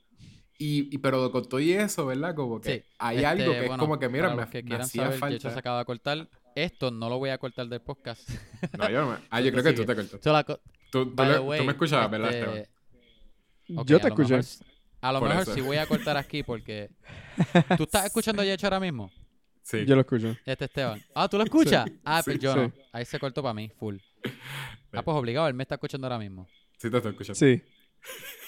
Y, 0.57 0.93
y- 0.95 0.97
pero 0.99 1.31
con 1.31 1.47
todo 1.49 1.59
y 1.59 1.73
eso, 1.73 2.05
¿verdad? 2.05 2.35
Como 2.35 2.61
que 2.61 2.73
Sí, 2.79 2.83
hay 2.99 3.17
este, 3.17 3.25
algo 3.27 3.51
que 3.53 3.65
es 3.65 3.71
como 3.77 3.97
que, 3.99 4.09
mira, 4.09 4.33
me, 4.35 4.47
que 4.49 4.61
me 4.63 4.75
hacía 4.75 5.11
saber, 5.11 5.33
Yecho 5.33 5.41
se 5.41 5.55
falta. 5.55 5.59
acaba 5.59 5.79
de 5.79 5.85
cortar. 5.85 6.29
Esto 6.55 6.91
no 6.91 7.09
lo 7.09 7.17
voy 7.17 7.29
a 7.31 7.37
cortar 7.37 7.67
del 7.67 7.81
podcast. 7.81 8.29
No, 8.77 8.89
yo 8.89 9.01
no 9.01 9.11
me- 9.11 9.17
Ah, 9.29 9.41
yo 9.41 9.51
creo 9.51 9.63
que 9.63 9.73
tú 9.73 9.85
te 9.85 9.95
cortaste. 9.95 10.19
So, 10.21 10.45
co- 10.45 10.59
Tú, 10.91 11.13
le- 11.17 11.63
me 11.63 11.71
escuchabas, 11.71 12.11
¿verdad, 12.11 12.29
este, 12.33 12.39
Esteban? 12.61 13.79
ok, 13.79 13.87
Yo 13.87 13.97
a 13.97 13.99
te 13.99 14.07
lo 14.09 14.13
escuché. 14.15 14.37
mejor- 14.37 14.65
a 15.01 15.11
lo 15.13 15.21
mejor 15.21 15.45
sí 15.53 15.61
voy 15.61 15.77
a 15.77 15.85
cortar 15.87 16.15
aquí 16.17 16.43
porque... 16.43 16.89
¿Tú 17.77 17.83
estás 17.83 18.05
escuchando 18.05 18.41
a 18.41 18.45
Yecho 18.45 18.67
ahora 18.67 18.79
mismo? 18.79 19.09
Sí. 19.63 19.85
Yo 19.85 19.95
lo 19.95 20.01
escucho. 20.01 20.35
Este 20.45 20.65
Esteban. 20.65 21.01
Ah, 21.15 21.27
¿tú 21.29 21.37
lo 21.37 21.43
escuchas? 21.43 21.89
ah, 22.03 22.21
pues 22.23 22.37
sí, 22.37 22.41
yo 22.41 22.55
no. 22.55 22.71
Ahí 22.91 23.05
se 23.05 23.19
cortó 23.19 23.41
para 23.43 23.53
mí, 23.53 23.69
full. 23.79 23.97
Ah, 24.91 25.01
pues 25.03 25.15
obligado, 25.15 25.47
él 25.47 25.53
me 25.53 25.63
está 25.63 25.75
escuchando 25.75 26.07
ahora 26.07 26.19
mismo. 26.19 26.47
Sí, 26.77 26.89
te 26.89 26.97
estoy 26.97 27.11
escuchando. 27.11 27.35
Sí. 27.39 27.61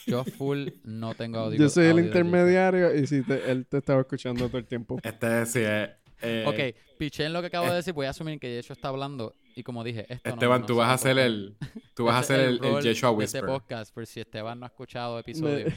Yo 0.08 0.24
full 0.26 0.70
no 0.84 1.14
tengo 1.16 1.40
audio. 1.40 1.58
Yo 1.60 1.70
soy 1.70 1.86
el 1.86 1.92
audio 1.92 2.06
intermediario 2.06 2.96
y 2.96 3.08
sí, 3.08 3.22
te- 3.24 3.50
él 3.52 3.66
te 3.68 3.78
estaba 3.78 4.02
escuchando 4.02 4.48
todo 4.48 4.58
el 4.58 4.66
tiempo. 4.66 5.00
Este 5.04 5.46
sí 5.46 5.60
es. 5.60 5.90
eh, 6.22 6.44
Ok, 6.48 6.98
piché 6.98 7.26
en 7.26 7.34
lo 7.34 7.42
que 7.42 7.48
acabo 7.48 7.68
de 7.68 7.74
eh, 7.74 7.76
decir, 7.76 7.94
voy 7.94 8.08
a 8.08 8.10
asumir 8.10 8.40
que 8.40 8.54
Yecho 8.54 8.74
está 8.74 8.90
hablando 8.90 9.34
y 9.56 9.62
como 9.64 9.84
dije, 9.84 10.06
esto 10.10 10.30
Esteban, 10.32 10.62
no 10.62 10.68
tú 10.68 10.74
se 10.74 10.80
vas 10.80 10.90
a 10.90 10.94
hacer 10.94 11.18
el. 11.20 11.56
Tú 11.94 12.06
vas 12.06 12.16
a 12.16 12.20
Ese 12.22 12.34
hacer 12.34 12.46
el, 12.50 12.66
el 12.66 12.84
Yeshua 12.84 13.10
este 13.12 13.16
Whisper. 13.16 13.46
podcast, 13.46 13.94
por 13.94 14.06
si 14.08 14.20
Esteban 14.20 14.60
no 14.60 14.66
ha 14.66 14.70
escuchado 14.70 15.20
episodio. 15.20 15.68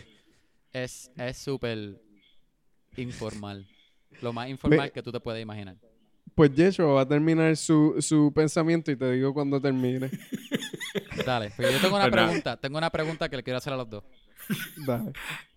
Es 0.72 1.11
es 1.16 1.37
súper 1.39 2.01
informal. 2.97 3.68
Lo 4.22 4.32
más 4.32 4.48
informal 4.48 4.90
que 4.92 5.02
tú 5.02 5.12
te 5.12 5.20
puedes 5.20 5.42
imaginar. 5.42 5.76
Pues 6.34 6.52
Yeshua 6.54 6.86
va 6.92 7.00
a 7.02 7.08
terminar 7.08 7.56
su, 7.56 7.96
su 8.00 8.32
pensamiento 8.34 8.90
y 8.90 8.96
te 8.96 9.10
digo 9.12 9.32
cuando 9.32 9.60
termine. 9.60 10.10
Dale, 11.26 11.50
pues 11.56 11.72
yo 11.72 11.80
tengo 11.80 11.96
una 11.96 12.04
Pues 12.04 12.14
nada. 12.14 12.26
pregunta. 12.28 12.56
Tengo 12.60 12.78
una 12.78 12.90
pregunta 12.90 13.28
que 13.28 13.36
le 13.36 13.42
quiero 13.42 13.56
hacer 13.58 13.72
a 13.72 13.76
los 13.76 13.88
dos. 13.88 14.04
Dale. 14.86 15.12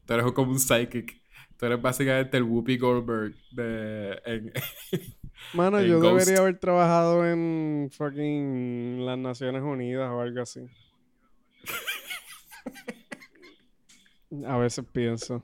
Tú 0.06 0.14
eres 0.14 0.32
como 0.32 0.52
un 0.52 0.60
psychic. 0.60 1.20
Tú 1.58 1.66
eres 1.66 1.82
básicamente 1.82 2.38
el 2.38 2.44
Whoopi 2.44 2.78
Goldberg 2.78 3.34
de. 3.52 4.22
En, 4.26 4.54
Mano, 5.54 5.80
En 5.80 5.88
yo 5.88 6.00
Ghost. 6.00 6.20
debería 6.20 6.42
haber 6.42 6.58
trabajado 6.60 7.26
en 7.30 7.90
fucking 7.92 9.06
las 9.06 9.18
Naciones 9.18 9.62
Unidas 9.64 10.10
o 10.12 10.22
algo 10.22 10.42
así. 10.42 10.62
A 14.46 14.58
veces 14.58 14.86
pienso. 14.94 15.44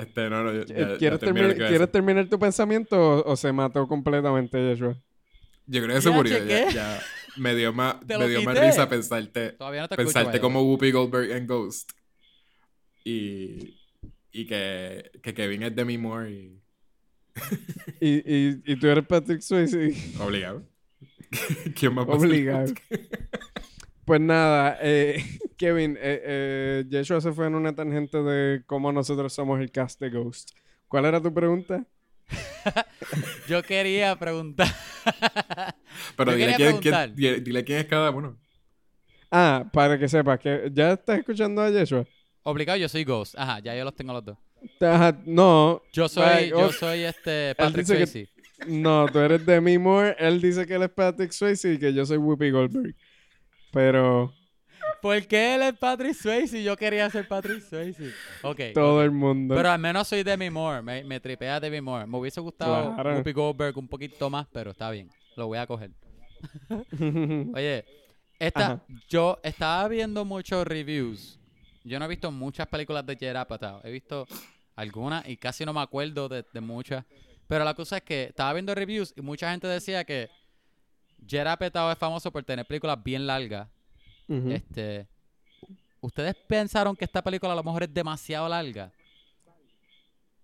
Este, 0.00 0.30
no, 0.30 0.42
no. 0.44 0.52
ya- 0.52 0.64
¿Quieres, 0.98 0.98
¿quieres 1.68 1.90
terminar 1.92 2.28
tu 2.28 2.38
pensamiento 2.38 2.96
o, 2.98 3.32
o 3.32 3.36
se 3.36 3.52
mató 3.52 3.86
completamente, 3.86 4.58
Yeshua? 4.58 4.96
Yo 5.66 5.82
creo 5.82 5.96
que 5.96 6.02
se 6.02 6.10
murió. 6.10 6.44
Ya, 6.44 6.68
ya 6.70 7.00
me 7.36 7.54
dio 7.54 7.72
más, 7.72 7.96
me 8.08 8.28
dio 8.28 8.42
más 8.42 8.58
risa 8.58 8.88
pensarte, 8.88 9.56
no 9.58 9.88
te 9.88 9.96
pensarte 9.96 10.40
como. 10.40 10.62
Whoopi 10.62 10.90
Goldberg 10.90 11.30
en 11.30 11.46
Ghost. 11.46 11.90
Y, 13.04 13.78
y 14.32 14.46
que, 14.46 15.10
que 15.22 15.32
Kevin 15.32 15.62
es 15.62 15.74
Demi 15.74 15.96
Moore 15.96 16.30
y 16.30 16.60
Y, 18.00 18.08
y, 18.34 18.62
y 18.66 18.76
tú 18.76 18.88
eres 18.88 19.06
Patrick 19.06 19.40
Swayze. 19.40 19.94
obligado. 20.20 20.66
¿Quién 21.76 21.94
más? 21.94 22.06
Obligado. 22.08 22.72
Pues 24.10 24.20
nada, 24.20 24.76
eh, 24.82 25.22
Kevin, 25.56 25.96
eh, 25.96 26.20
eh, 26.24 26.84
Yeshua 26.88 27.20
se 27.20 27.30
fue 27.32 27.46
en 27.46 27.54
una 27.54 27.72
tangente 27.76 28.20
de 28.20 28.64
cómo 28.66 28.90
nosotros 28.90 29.32
somos 29.32 29.60
el 29.60 29.70
cast 29.70 30.00
de 30.00 30.10
Ghost. 30.10 30.50
¿Cuál 30.88 31.04
era 31.04 31.22
tu 31.22 31.32
pregunta? 31.32 31.86
Yo 33.48 33.62
quería 33.62 34.16
preguntar. 34.18 34.66
Pero 36.16 36.32
Yo 36.32 36.38
dile 36.38 36.54
quién, 36.56 36.78
quién- 36.78 36.80
preguntar. 36.80 37.14
dile, 37.14 37.40
dile 37.40 37.62
quién 37.62 37.78
es 37.78 37.84
cada 37.86 38.10
uno. 38.10 38.36
Ah, 39.30 39.70
para 39.72 39.96
que 39.96 40.08
sepas 40.08 40.40
que 40.40 40.68
ya 40.74 40.94
estás 40.94 41.20
escuchando 41.20 41.62
a 41.62 41.70
Yeshua. 41.70 42.04
Obligado, 42.42 42.78
yo 42.80 42.88
soy 42.88 43.04
Ghost. 43.04 43.36
Ajá, 43.38 43.60
ya 43.60 43.76
yo 43.76 43.84
los 43.84 43.94
tengo 43.94 44.12
los 44.12 44.24
dos. 44.24 44.38
Ajá, 44.80 45.16
no, 45.24 45.82
Yo 45.92 46.08
soy, 46.08 46.48
yo 46.48 46.58
oh. 46.66 46.72
soy 46.72 47.02
este 47.02 47.54
Patrick 47.54 47.86
dice 47.86 47.96
que- 47.96 48.06
Swayze. 48.08 48.30
no, 48.66 49.06
tú 49.06 49.20
eres 49.20 49.46
Demi 49.46 49.78
Moore. 49.78 50.16
Él 50.18 50.40
dice 50.40 50.66
que 50.66 50.74
él 50.74 50.82
es 50.82 50.90
Patrick 50.90 51.30
Swayze 51.30 51.74
y 51.74 51.78
que 51.78 51.94
yo 51.94 52.04
soy 52.04 52.16
Whoopi 52.16 52.50
Goldberg. 52.50 52.96
Pero 53.72 54.32
¿Por 55.00 55.26
qué 55.26 55.54
él 55.54 55.62
es 55.62 55.78
Patrick 55.78 56.14
Swayze 56.14 56.58
y 56.58 56.64
yo 56.64 56.76
quería 56.76 57.08
ser 57.08 57.26
Patrick 57.26 57.62
Swayze? 57.62 58.12
Ok. 58.42 58.60
todo 58.74 59.02
el 59.02 59.10
mundo. 59.10 59.54
Pero 59.54 59.70
al 59.70 59.78
menos 59.78 60.08
soy 60.08 60.22
Demi 60.22 60.50
Moore. 60.50 60.82
Me, 60.82 61.04
me 61.04 61.20
tripea 61.20 61.58
Demi 61.58 61.80
Moore. 61.80 62.06
Me 62.06 62.18
hubiese 62.18 62.40
gustado 62.40 62.94
Claro. 62.94 63.14
Whoopi 63.16 63.32
Goldberg 63.32 63.78
un 63.78 63.88
poquito 63.88 64.28
más, 64.28 64.46
pero 64.52 64.72
está 64.72 64.90
bien. 64.90 65.08
Lo 65.36 65.46
voy 65.46 65.58
a 65.58 65.66
coger. 65.66 65.90
Oye, 67.54 67.84
esta, 68.38 68.66
Ajá. 68.66 68.82
yo 69.08 69.38
estaba 69.42 69.88
viendo 69.88 70.24
muchos 70.24 70.66
reviews. 70.66 71.38
Yo 71.84 71.98
no 71.98 72.04
he 72.04 72.08
visto 72.08 72.30
muchas 72.30 72.66
películas 72.66 73.06
de 73.06 73.16
Gerard 73.16 73.42
Apatow. 73.42 73.80
He 73.84 73.90
visto 73.90 74.26
algunas 74.76 75.26
y 75.28 75.36
casi 75.36 75.64
no 75.64 75.72
me 75.72 75.80
acuerdo 75.80 76.28
de, 76.28 76.44
de 76.52 76.60
muchas. 76.60 77.04
Pero 77.46 77.64
la 77.64 77.74
cosa 77.74 77.96
es 77.98 78.02
que 78.02 78.24
estaba 78.24 78.52
viendo 78.52 78.74
reviews 78.74 79.14
y 79.16 79.22
mucha 79.22 79.50
gente 79.50 79.66
decía 79.66 80.04
que 80.04 80.28
Gerard 81.26 81.52
Apatow 81.54 81.90
es 81.90 81.98
famoso 81.98 82.30
por 82.32 82.42
tener 82.44 82.66
películas 82.66 83.02
bien 83.02 83.26
largas. 83.26 83.68
Este, 84.28 85.06
¿Ustedes 86.00 86.34
pensaron 86.46 86.94
que 86.96 87.04
esta 87.04 87.22
película 87.22 87.52
a 87.52 87.56
lo 87.56 87.64
mejor 87.64 87.82
es 87.82 87.92
demasiado 87.92 88.48
larga? 88.48 88.92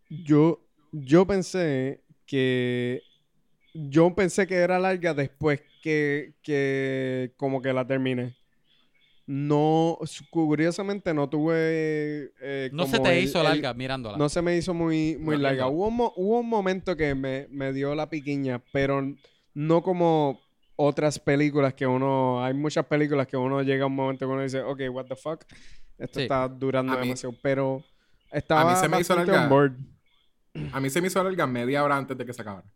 Yo, 0.08 0.60
yo 0.92 1.26
pensé 1.26 2.02
que. 2.26 3.02
Yo 3.74 4.14
pensé 4.14 4.46
que 4.46 4.54
era 4.54 4.78
larga 4.78 5.12
después 5.12 5.60
que, 5.82 6.32
que 6.42 7.32
como 7.36 7.60
que 7.60 7.72
la 7.72 7.86
terminé. 7.86 8.34
No, 9.26 9.98
curiosamente 10.30 11.12
no 11.12 11.28
tuve. 11.28 12.32
eh, 12.40 12.70
No 12.72 12.86
se 12.86 12.98
te 13.00 13.18
el- 13.18 13.24
hizo 13.24 13.38
el- 13.38 13.44
larga 13.44 13.74
mirándola. 13.74 14.16
No 14.16 14.28
se 14.28 14.40
me 14.40 14.56
hizo 14.56 14.72
muy, 14.72 15.16
muy 15.18 15.36
No, 15.36 15.42
larga. 15.42 15.66
Hubo 15.66 15.88
un, 15.88 16.00
hubo 16.16 16.40
un 16.40 16.48
momento 16.48 16.96
que 16.96 17.14
me, 17.14 17.46
me 17.50 17.72
dio 17.72 17.94
la 17.94 18.08
piquiña, 18.08 18.62
pero 18.72 19.14
no 19.52 19.82
como 19.82 20.40
otras 20.76 21.18
películas 21.18 21.74
que 21.74 21.86
uno. 21.86 22.44
Hay 22.44 22.54
muchas 22.54 22.84
películas 22.86 23.26
que 23.26 23.36
uno 23.36 23.62
llega 23.62 23.84
a 23.84 23.86
un 23.86 23.94
momento 23.94 24.26
que 24.26 24.32
uno 24.32 24.42
dice, 24.42 24.60
ok, 24.62 24.80
what 24.90 25.06
the 25.06 25.16
fuck. 25.16 25.44
Esto 25.98 26.18
Sí. 26.20 26.22
está 26.24 26.46
durando 26.48 26.92
A 26.92 26.96
mí- 26.96 27.02
demasiado. 27.04 27.34
Pero 27.42 27.82
estaba 28.30 28.76
se 28.76 28.88
me 28.88 29.00
hizo 29.00 29.14
larga. 29.16 29.46
A 30.72 30.80
mí 30.80 30.90
se 30.90 31.00
me 31.00 31.06
hizo 31.08 31.22
larga 31.22 31.46
media 31.46 31.82
hora 31.84 31.96
antes 31.96 32.16
de 32.16 32.24
que 32.26 32.32
se 32.32 32.42
acabara. 32.42 32.66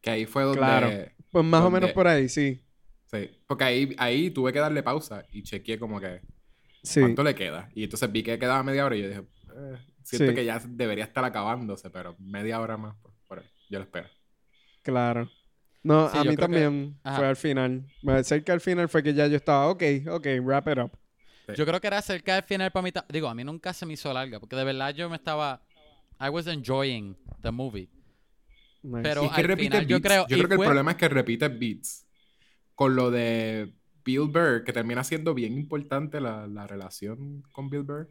Que 0.00 0.10
ahí 0.10 0.26
fue 0.26 0.42
donde... 0.44 0.58
Claro. 0.58 0.90
Pues 1.30 1.44
más 1.44 1.62
o 1.64 1.70
menos 1.70 1.92
por 1.92 2.06
ahí, 2.06 2.28
sí. 2.28 2.62
Sí, 3.06 3.30
porque 3.46 3.64
ahí, 3.64 3.94
ahí 3.98 4.30
tuve 4.30 4.52
que 4.52 4.58
darle 4.58 4.82
pausa 4.82 5.24
y 5.32 5.42
chequeé 5.42 5.78
como 5.78 5.98
que 6.00 6.20
Sí. 6.82 7.00
cuánto 7.00 7.22
le 7.22 7.34
queda. 7.34 7.68
Y 7.74 7.84
entonces 7.84 8.10
vi 8.12 8.22
que 8.22 8.38
quedaba 8.38 8.62
media 8.62 8.84
hora 8.86 8.96
y 8.96 9.02
yo 9.02 9.08
dije, 9.08 9.20
eh, 9.20 9.76
siento 10.02 10.30
Sí. 10.30 10.34
que 10.34 10.44
ya 10.44 10.60
debería 10.66 11.04
estar 11.04 11.24
acabándose, 11.24 11.90
pero 11.90 12.14
media 12.18 12.60
hora 12.60 12.76
más, 12.76 12.96
pues, 13.02 13.14
por 13.26 13.38
ahí. 13.40 13.46
Yo 13.68 13.78
lo 13.78 13.84
espero. 13.84 14.08
Claro. 14.82 15.30
No, 15.88 16.10
Sí, 16.10 16.18
a 16.18 16.24
mí 16.24 16.30
que- 16.30 16.36
también 16.36 16.98
fue 17.16 17.26
al 17.26 17.36
final. 17.36 17.84
Me 18.02 18.22
cerca 18.24 18.52
al 18.52 18.60
final 18.60 18.88
fue 18.88 19.02
que 19.02 19.14
ya 19.14 19.26
yo 19.26 19.36
estaba, 19.36 19.68
ok, 19.68 19.82
ok, 20.10 20.26
wrap 20.42 20.68
it 20.68 20.78
up. 20.78 20.90
Yo 21.56 21.64
creo 21.64 21.80
que 21.80 21.86
era 21.86 22.02
cerca 22.02 22.34
del 22.34 22.44
final 22.44 22.70
para 22.70 22.82
mí. 22.82 22.90
Digo, 23.08 23.26
a 23.28 23.34
mí 23.34 23.42
nunca 23.42 23.72
se 23.72 23.86
me 23.86 23.94
hizo 23.94 24.12
larga, 24.12 24.38
porque 24.38 24.54
de 24.54 24.64
verdad 24.64 24.94
yo 24.94 25.08
me 25.08 25.16
estaba. 25.16 25.62
I 26.20 26.28
was 26.28 26.46
enjoying 26.46 27.16
the 27.42 27.50
movie. 27.50 27.88
Nice. 28.82 29.02
Pero 29.02 29.22
es 29.24 29.30
que 29.30 29.40
al 29.40 29.46
repite 29.48 29.64
final 29.70 29.86
yo 29.86 30.00
creo- 30.02 30.26
Yo 30.28 30.36
creo 30.36 30.48
que 30.48 30.56
fue- 30.56 30.64
el 30.66 30.68
problema 30.68 30.90
es 30.92 30.96
que 30.98 31.08
repite 31.08 31.48
beats. 31.48 32.06
Con 32.74 32.94
lo 32.96 33.10
de 33.10 33.72
Bill 34.04 34.28
Burr, 34.28 34.62
que 34.64 34.72
termina 34.72 35.02
siendo 35.04 35.32
bien 35.34 35.54
importante 35.54 36.20
la, 36.20 36.46
la 36.46 36.66
relación 36.66 37.42
con 37.52 37.70
Bill 37.70 37.82
Burr. 37.82 38.08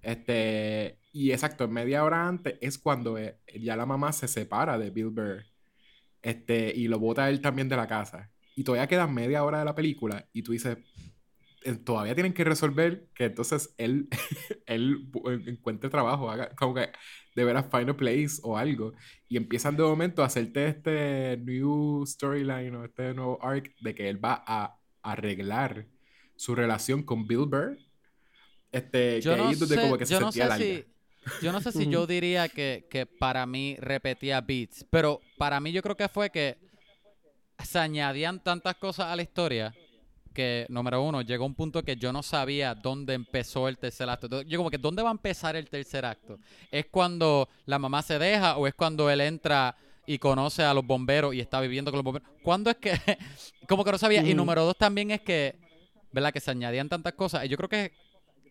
Este, 0.00 0.98
y 1.12 1.30
exacto, 1.32 1.68
media 1.68 2.04
hora 2.04 2.26
antes 2.26 2.56
es 2.60 2.78
cuando 2.78 3.16
eh, 3.18 3.38
ya 3.60 3.76
la 3.76 3.86
mamá 3.86 4.12
se 4.12 4.26
separa 4.28 4.78
de 4.78 4.90
Bill 4.90 5.10
Burr. 5.10 5.44
Este, 6.22 6.72
y 6.74 6.88
lo 6.88 6.98
bota 6.98 7.28
él 7.30 7.40
también 7.40 7.68
de 7.68 7.76
la 7.76 7.86
casa. 7.88 8.30
y 8.54 8.64
todavía 8.64 8.86
queda 8.86 9.06
media 9.06 9.44
hora 9.44 9.60
de 9.60 9.64
la 9.64 9.74
película 9.74 10.28
y 10.32 10.42
tú 10.42 10.52
dices, 10.52 10.76
eh, 11.64 11.74
todavía 11.76 12.14
tienen 12.14 12.32
que 12.34 12.44
resolver 12.44 13.08
que 13.14 13.24
entonces 13.26 13.74
él, 13.78 14.08
él 14.66 15.08
encuentre 15.46 15.90
trabajo, 15.90 16.30
haga, 16.30 16.54
como 16.56 16.74
que 16.74 16.90
de 17.34 17.44
veras 17.44 17.66
find 17.70 17.90
a 17.90 17.96
place 17.96 18.40
o 18.42 18.58
algo. 18.58 18.94
Y 19.28 19.36
empiezan 19.36 19.76
de 19.76 19.82
momento 19.84 20.22
a 20.22 20.26
hacerte 20.26 20.66
este 20.68 21.38
new 21.38 22.04
storyline 22.06 22.74
o 22.76 22.84
este 22.84 23.14
nuevo 23.14 23.38
arc 23.42 23.74
de 23.80 23.94
que 23.94 24.08
él 24.08 24.22
va 24.24 24.42
a 24.46 24.78
arreglar 25.02 25.86
su 26.36 26.54
relación 26.54 27.02
con 27.04 27.26
Bill 27.26 27.46
Burr. 27.46 27.78
Este, 28.72 29.20
Yo 29.20 29.32
que 29.32 29.36
no 29.36 29.48
ahí 29.48 29.52
es 29.52 29.58
donde 29.58 29.76
sé, 29.76 29.80
como 29.80 29.98
que 29.98 30.06
se 30.06 30.14
no 30.14 30.20
sentía 30.20 30.44
sé 30.44 30.48
larga. 30.48 30.82
si, 30.82 30.91
yo 31.42 31.52
no 31.52 31.60
sé 31.60 31.72
si 31.72 31.88
yo 31.88 32.06
diría 32.06 32.48
que, 32.48 32.86
que 32.90 33.06
para 33.06 33.46
mí 33.46 33.76
repetía 33.78 34.40
beats, 34.40 34.84
pero 34.90 35.20
para 35.38 35.60
mí 35.60 35.72
yo 35.72 35.82
creo 35.82 35.96
que 35.96 36.08
fue 36.08 36.30
que 36.30 36.58
se 37.64 37.78
añadían 37.78 38.42
tantas 38.42 38.76
cosas 38.76 39.06
a 39.06 39.16
la 39.16 39.22
historia 39.22 39.74
que, 40.32 40.66
número 40.68 41.02
uno, 41.02 41.22
llegó 41.22 41.44
un 41.44 41.54
punto 41.54 41.82
que 41.82 41.96
yo 41.96 42.12
no 42.12 42.22
sabía 42.22 42.74
dónde 42.74 43.14
empezó 43.14 43.68
el 43.68 43.78
tercer 43.78 44.08
acto. 44.08 44.42
Yo 44.42 44.58
como 44.58 44.70
que, 44.70 44.78
¿dónde 44.78 45.02
va 45.02 45.10
a 45.10 45.12
empezar 45.12 45.56
el 45.56 45.68
tercer 45.68 46.04
acto? 46.04 46.38
¿Es 46.70 46.86
cuando 46.86 47.48
la 47.66 47.78
mamá 47.78 48.02
se 48.02 48.18
deja 48.18 48.56
o 48.56 48.66
es 48.66 48.74
cuando 48.74 49.10
él 49.10 49.20
entra 49.20 49.76
y 50.06 50.18
conoce 50.18 50.62
a 50.62 50.74
los 50.74 50.84
bomberos 50.84 51.34
y 51.34 51.40
está 51.40 51.60
viviendo 51.60 51.90
con 51.90 51.98
los 51.98 52.04
bomberos? 52.04 52.28
¿Cuándo 52.42 52.70
es 52.70 52.76
que...? 52.76 52.92
como 53.68 53.84
que 53.84 53.92
no 53.92 53.98
sabía. 53.98 54.22
Y 54.22 54.34
número 54.34 54.64
dos 54.64 54.76
también 54.76 55.10
es 55.10 55.20
que, 55.20 55.56
¿verdad? 56.10 56.32
Que 56.32 56.40
se 56.40 56.50
añadían 56.50 56.88
tantas 56.88 57.12
cosas. 57.12 57.44
Y 57.44 57.48
yo 57.48 57.56
creo 57.56 57.68
que, 57.68 57.92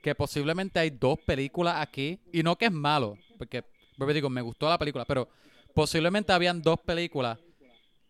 que 0.02 0.16
posiblemente 0.16 0.80
hay 0.80 0.90
dos 0.90 1.20
películas 1.20 1.76
aquí. 1.78 2.20
Y 2.34 2.44
no 2.44 2.58
que 2.58 2.66
es 2.66 2.72
malo, 2.72 3.18
porque, 3.38 3.64
vuelvo 3.98 4.14
digo, 4.14 4.30
me 4.30 4.42
gustó 4.42 4.68
la 4.70 4.78
película, 4.78 5.06
pero 5.06 5.30
posiblemente 5.74 6.32
habían 6.34 6.62
dos 6.62 6.80
películas 6.80 7.38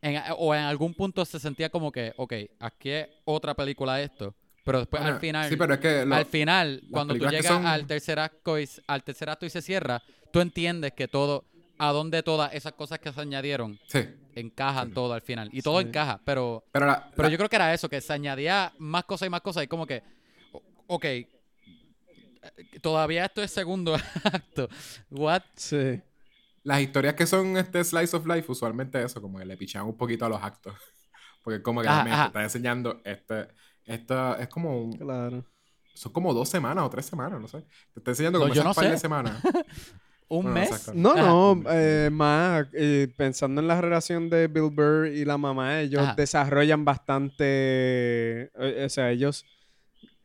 en- 0.02 0.20
o 0.38 0.56
en 0.56 0.62
algún 0.62 0.94
punto 0.96 1.24
se 1.26 1.40
sentía 1.40 1.70
como 1.70 1.92
que, 1.92 2.14
ok, 2.18 2.34
aquí 2.60 2.90
es 2.90 3.08
otra 3.26 3.54
película 3.54 4.02
esto. 4.02 4.34
Pero 4.64 4.80
después 4.80 5.02
Bueno, 5.02 5.16
al 5.16 5.22
final, 5.22 5.50
Sí, 5.50 5.56
pero 5.56 5.74
es 5.74 5.80
que 5.80 6.06
lo- 6.06 6.16
al 6.16 6.26
final, 6.26 6.84
cuando 6.92 7.14
tú 7.16 7.26
llegas 7.28 7.46
son- 7.48 7.66
al 7.66 7.86
tercer 7.88 8.20
acto 8.20 8.60
y, 8.60 8.68
al 8.88 9.04
tercer 9.04 9.30
acto 9.30 9.46
y 9.46 9.50
se 9.50 9.62
cierra, 9.62 10.02
tú 10.32 10.40
entiendes 10.40 10.94
que 10.94 11.08
todo, 11.08 11.46
a 11.80 11.92
dónde 11.92 12.22
todas 12.24 12.54
esas 12.54 12.74
cosas 12.74 13.00
que 13.00 13.12
se 13.12 13.20
añadieron 13.22 13.80
sí. 13.88 14.00
encajan 14.36 14.90
Sí. 14.90 14.94
todo 14.94 15.14
al 15.14 15.22
final. 15.22 15.50
Y 15.52 15.62
todo 15.64 15.82
encaja, 15.82 16.20
pero, 16.24 16.64
Pero, 16.72 16.86
la- 16.86 17.10
pero 17.16 17.24
la- 17.28 17.30
yo 17.32 17.38
creo 17.38 17.50
que 17.50 17.56
era 17.56 17.74
eso, 17.74 17.90
que 17.90 18.00
se 18.02 18.14
añadía 18.14 18.72
más 18.78 19.04
cosas 19.06 19.26
y 19.28 19.30
más 19.32 19.42
cosas 19.42 19.64
y 19.64 19.68
como 19.68 19.86
que, 19.88 20.04
ok, 20.88 21.06
todavía 22.82 23.26
esto 23.26 23.42
es 23.42 23.52
segundo 23.52 23.96
acto. 24.24 24.68
What? 25.10 25.44
Sí. 25.56 26.02
Las 26.64 26.82
historias 26.82 27.16
que 27.16 27.26
son 27.26 27.58
este 27.58 27.84
slice 27.84 28.16
of 28.16 28.26
life, 28.28 28.52
usualmente 28.52 29.02
eso, 29.04 29.22
como 29.22 29.40
que 29.40 29.46
le 29.46 29.58
pichan 29.58 29.84
un 29.86 29.98
poquito 29.98 30.26
a 30.26 30.30
los 30.30 30.42
actos. 30.42 30.74
Porque 31.44 31.62
como 31.62 31.82
que 31.82 31.88
Ajá, 31.88 32.04
mira, 32.04 32.14
ajá. 32.16 32.24
te 32.26 32.28
están 32.28 32.44
enseñando, 32.44 33.02
este, 33.04 33.48
esta 33.86 34.36
es 34.40 34.48
como, 34.48 34.80
un- 34.84 34.94
Claro. 34.98 35.44
son 35.96 36.12
como 36.14 36.34
dos 36.36 36.48
semanas 36.50 36.84
o 36.86 36.90
tres 36.90 37.06
semanas, 37.08 37.42
no 37.42 37.48
sé. 37.48 37.62
Te 37.94 38.00
está 38.00 38.12
enseñando 38.12 38.38
No, 38.40 38.44
como 38.46 38.54
yo 38.54 38.62
esas 38.62 38.70
no 38.70 38.74
par 38.82 38.90
de 38.92 38.98
sé. 38.98 39.02
semanas. 39.02 39.42
¿Un 40.28 40.44
Bueno, 40.44 40.60
mes? 40.60 40.94
No, 40.94 41.16
no, 41.16 41.64
eh, 41.72 42.10
más 42.12 42.68
eh, 42.74 43.12
pensando 43.18 43.60
en 43.60 43.68
la 43.68 43.82
relación 43.82 44.30
de 44.30 44.48
Bill 44.48 44.70
Burr 44.72 45.08
y 45.08 45.26
la 45.26 45.38
mamá, 45.38 45.82
ellos 45.82 46.04
Ajá. 46.04 46.14
desarrollan 46.16 46.86
bastante, 46.86 47.44
eh, 48.54 48.84
o 48.86 48.90
sea, 48.90 49.12
ellos, 49.12 49.44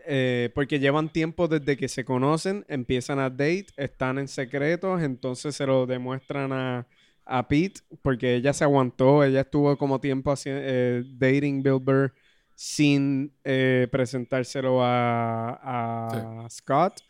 eh, 0.07 0.51
porque 0.55 0.79
llevan 0.79 1.09
tiempo 1.13 1.49
desde 1.49 1.77
que 1.77 1.89
se 1.89 2.05
conocen, 2.05 2.65
empiezan 2.69 3.19
a 3.19 3.29
date, 3.31 3.67
están 3.77 4.19
en 4.19 4.29
secretos, 4.29 5.03
entonces 5.03 5.55
se 5.57 5.67
lo 5.67 5.87
demuestran 5.87 6.53
a, 6.53 6.87
a 7.25 7.49
Pete, 7.49 7.81
porque 8.03 8.35
ella 8.37 8.53
se 8.53 8.65
aguantó, 8.65 9.25
ella 9.25 9.41
estuvo 9.43 9.77
como 9.77 10.01
tiempo 10.01 10.31
haci- 10.33 10.51
eh, 10.53 11.03
dating 11.19 11.63
Bill 11.63 11.81
Burr 11.81 12.13
sin 12.55 13.33
eh, 13.45 13.87
presentárselo 13.91 14.83
a, 14.83 16.45
a 16.45 16.51
Scott. 16.51 17.01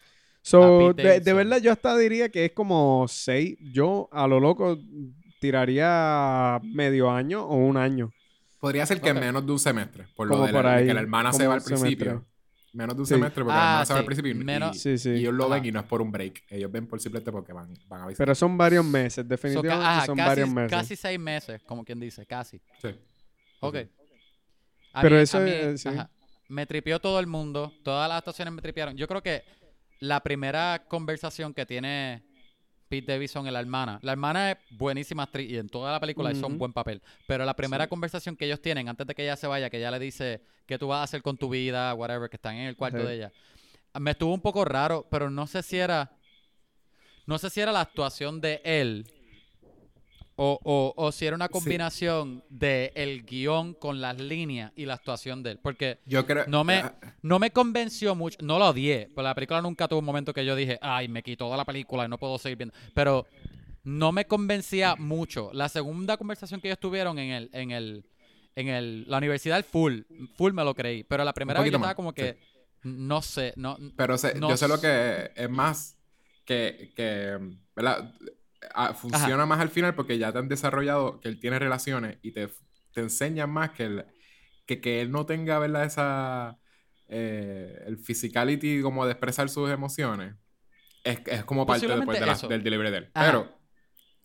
So, 0.42 0.92
de, 0.94 1.32
verdad, 1.34 1.59
yo 1.61 1.72
hasta 1.72 1.97
diría 1.97 2.28
que 2.30 2.44
es 2.47 2.53
como 2.53 3.07
seis. 3.09 3.57
Yo, 3.72 4.09
a 4.12 4.26
lo 4.28 4.38
loco, 4.40 4.78
tiraría 5.40 6.61
medio 6.62 7.11
año 7.11 7.44
o 7.44 7.57
un 7.57 7.76
año. 7.76 8.12
Podría 8.61 8.86
ser 8.86 9.01
que 9.01 9.11
Ok. 9.11 9.18
menos 9.18 9.44
de 9.47 9.53
un 9.53 9.59
semestre, 9.59 10.07
por 10.16 10.28
lo 10.28 10.47
de, 10.47 10.53
la- 10.53 10.76
de 10.76 10.86
que 10.86 10.94
la 10.94 11.01
hermana 11.01 11.32
se 11.32 11.47
va 11.47 11.55
al 11.55 11.61
semestre. 11.62 12.18
Menos 12.77 12.95
de 12.95 13.01
un 13.01 13.07
Sí. 13.07 13.14
semestre 13.14 13.43
porque 13.43 13.57
la 13.57 13.61
Ah, 13.62 13.66
hermana 13.70 13.85
se 13.87 13.93
va 13.95 13.99
al 14.01 14.05
sí. 14.05 14.07
principio 14.07 14.31
y, 14.33 14.35
Menos- 14.35 14.77
y- 14.77 14.79
Sí, 14.79 14.99
sí. 14.99 15.11
y 15.11 15.14
ellos 15.20 15.33
lo 15.35 15.45
Ajá. 15.47 15.55
ven 15.55 15.64
y 15.64 15.72
no 15.72 15.81
es 15.81 15.87
por 15.87 16.03
un 16.03 16.12
break. 16.12 16.45
Ellos 16.51 16.70
ven 16.70 16.87
por 16.87 17.01
simplemente 17.01 17.33
porque 17.33 17.53
van, 17.55 17.72
van 17.89 18.03
a 18.03 18.07
visitar. 18.07 18.27
Pero 18.27 18.35
son 18.35 18.59
varios 18.59 18.85
meses, 18.85 19.14
So, 19.14 19.24
definitivamente 19.24 20.07
son 20.07 20.16
casi, 20.16 20.29
varios 20.29 20.49
meses. 20.51 20.70
casi 20.70 20.95
seis 20.97 21.18
meses, 21.18 21.62
como 21.64 21.85
quien 21.85 21.99
dice, 21.99 22.27
casi. 22.27 22.61
Sí. 22.83 22.89
Ok. 23.61 23.77
A 24.93 25.01
Pero 25.01 25.16
mí- 25.16 25.22
eso 25.22 25.39
a 25.39 25.41
mí, 25.41 25.51
es- 25.51 25.81
sí. 25.81 25.89
ajá, 25.89 26.11
me 26.49 26.66
tripió 26.66 27.01
todo 27.01 27.18
el 27.18 27.27
mundo, 27.27 27.72
todas 27.83 28.09
las 28.11 28.18
actuaciones 28.18 28.53
me 28.53 28.61
tripearon. 28.61 28.95
Yo 28.97 29.09
creo 29.09 29.22
que 29.22 29.43
la 30.01 30.22
primera 30.22 30.85
conversación 30.87 31.55
que 31.55 31.64
tiene 31.64 32.22
Pete 32.89 33.12
Davidson 33.12 33.47
y 33.47 33.51
la 33.51 33.61
hermana, 33.61 33.99
la 34.03 34.12
hermana 34.12 34.53
es 34.53 34.59
buenísima 34.70 35.24
actriz 35.24 35.51
y 35.51 35.57
en 35.59 35.68
toda 35.68 35.91
la 35.93 36.01
película 36.01 36.30
hizo 36.30 36.47
un 36.47 36.57
buen 36.59 36.72
papel, 36.72 37.03
pero 37.26 37.45
la 37.45 37.55
primera 37.55 37.84
Sí. 37.84 37.91
conversación 37.91 38.37
que 38.37 38.45
ellos 38.47 38.61
tienen 38.62 38.89
antes 38.89 39.07
de 39.07 39.14
que 39.14 39.22
ella 39.22 39.37
se 39.37 39.47
vaya, 39.47 39.68
que 39.70 39.78
ella 39.78 39.91
le 39.91 39.99
dice 39.99 40.41
qué 40.66 40.78
tú 40.78 40.89
vas 40.89 41.01
a 41.01 41.03
hacer 41.03 41.22
con 41.22 41.37
tu 41.37 41.49
vida, 41.49 41.93
whatever, 41.95 42.28
que 42.30 42.37
están 42.37 42.55
en 42.57 42.66
el 42.66 42.76
cuarto 42.76 42.99
de 43.05 43.14
ella, 43.16 43.32
me 43.99 44.12
estuvo 44.12 44.32
un 44.32 44.41
poco 44.41 44.64
raro, 44.64 45.07
pero 45.11 45.30
no 45.30 45.47
sé 45.47 45.62
si 45.62 45.78
era, 45.78 46.12
no 47.26 47.39
sé 47.39 47.51
si 47.51 47.61
era 47.61 47.72
la 47.72 47.80
actuación 47.80 48.41
de 48.41 48.61
él 48.64 49.07
o, 50.37 50.59
o- 50.62 50.93
o 50.97 51.12
si 51.12 51.26
era 51.26 51.34
una 51.34 51.47
Sí. 51.47 51.53
combinación 51.53 52.45
de 52.51 52.93
el 52.95 53.24
guion 53.24 53.74
con 53.74 54.01
las 54.01 54.20
líneas 54.20 54.70
y 54.76 54.84
la 54.84 54.95
actuación 54.95 55.43
de 55.43 55.53
él. 55.53 55.59
Porque 55.62 55.99
Yo 56.07 56.26
creo. 56.26 56.45
no 56.47 56.62
me, 56.62 56.74
ah, 56.76 56.95
no 57.22 57.39
me 57.39 57.51
convenció 57.51 58.14
mucho, 58.14 58.37
no 58.43 58.59
lo 58.59 58.68
odié, 58.68 59.09
pero 59.14 59.22
la 59.26 59.34
película 59.34 59.62
nunca 59.62 59.89
tuvo 59.89 60.01
un 60.01 60.05
momento 60.05 60.32
que 60.34 60.45
yo 60.45 60.55
dije, 60.55 60.78
ay, 60.82 61.09
me 61.09 61.22
quitó 61.22 61.51
de 61.51 61.57
la 61.57 61.64
película 61.64 62.05
y 62.05 62.09
no 62.09 62.18
puedo 62.18 62.37
seguir 62.39 62.59
viendo. 62.59 62.74
Pero 62.95 63.26
no 63.82 64.12
me 64.12 64.26
convencía 64.26 64.95
mucho. 64.97 65.51
La 65.55 65.68
segunda 65.68 66.16
conversación 66.16 66.61
que 66.61 66.68
ellos 66.68 66.80
tuvieron 66.80 67.18
en 67.18 67.30
el, 67.30 67.51
en 67.53 67.70
el, 67.70 68.05
en 68.57 68.68
el, 68.68 69.05
la 69.09 69.18
universidad, 69.18 69.64
full, 69.64 70.01
full 70.37 70.53
me 70.53 70.64
lo 70.64 70.74
creí. 70.74 71.03
Pero 71.05 71.24
la 71.24 71.32
primera 71.32 71.61
vez 71.61 71.70
yo 71.70 71.76
estaba 71.78 71.95
como 71.95 72.12
que, 72.12 72.37
no 72.82 73.22
sé, 73.22 73.53
no, 73.57 73.78
Pero 73.97 74.18
sé- 74.18 74.34
No 74.34 74.51
yo 74.51 74.57
sé 74.57 74.68
lo 74.68 74.80
que 74.80 75.30
es 75.34 75.49
más 75.49 75.97
que, 76.45 76.93
que 76.95 77.39
¿verdad? 77.74 78.12
Ah, 78.74 78.94
funciona 78.94 79.46
más 79.46 79.61
al 79.61 79.68
final 79.68 79.94
porque 79.94 80.18
ya 80.18 80.32
te 80.32 80.38
han 80.38 80.48
desarrollado 80.48 81.20
que 81.20 81.28
él 81.28 81.38
tiene 81.40 81.59
relaciones 81.59 82.18
y 82.22 82.32
te, 82.32 82.48
te 82.92 83.00
enseñan 83.00 83.50
más 83.50 83.70
que, 83.70 83.84
el- 83.84 84.04
que, 84.66 84.80
que 84.80 85.00
él 85.00 85.11
no 85.11 85.26
tenga, 85.26 85.59
¿verdad? 85.59 85.84
Esa, 85.84 86.59
eh, 87.09 87.82
el 87.86 87.98
physicality 87.98 88.80
como 88.82 89.04
de 89.07 89.12
expresar 89.12 89.48
sus 89.48 89.70
emociones. 89.70 90.34
Es, 91.04 91.20
es 91.26 91.44
como 91.44 91.66
parte 91.66 91.86
después 91.86 92.18
de 92.18 92.26
la- 92.26 92.32
eso. 92.32 92.48
del 92.48 92.62
delivery 92.64 92.90
de 92.90 92.96
él. 92.98 93.11
Ajá. 93.14 93.26
Pero 93.26 93.59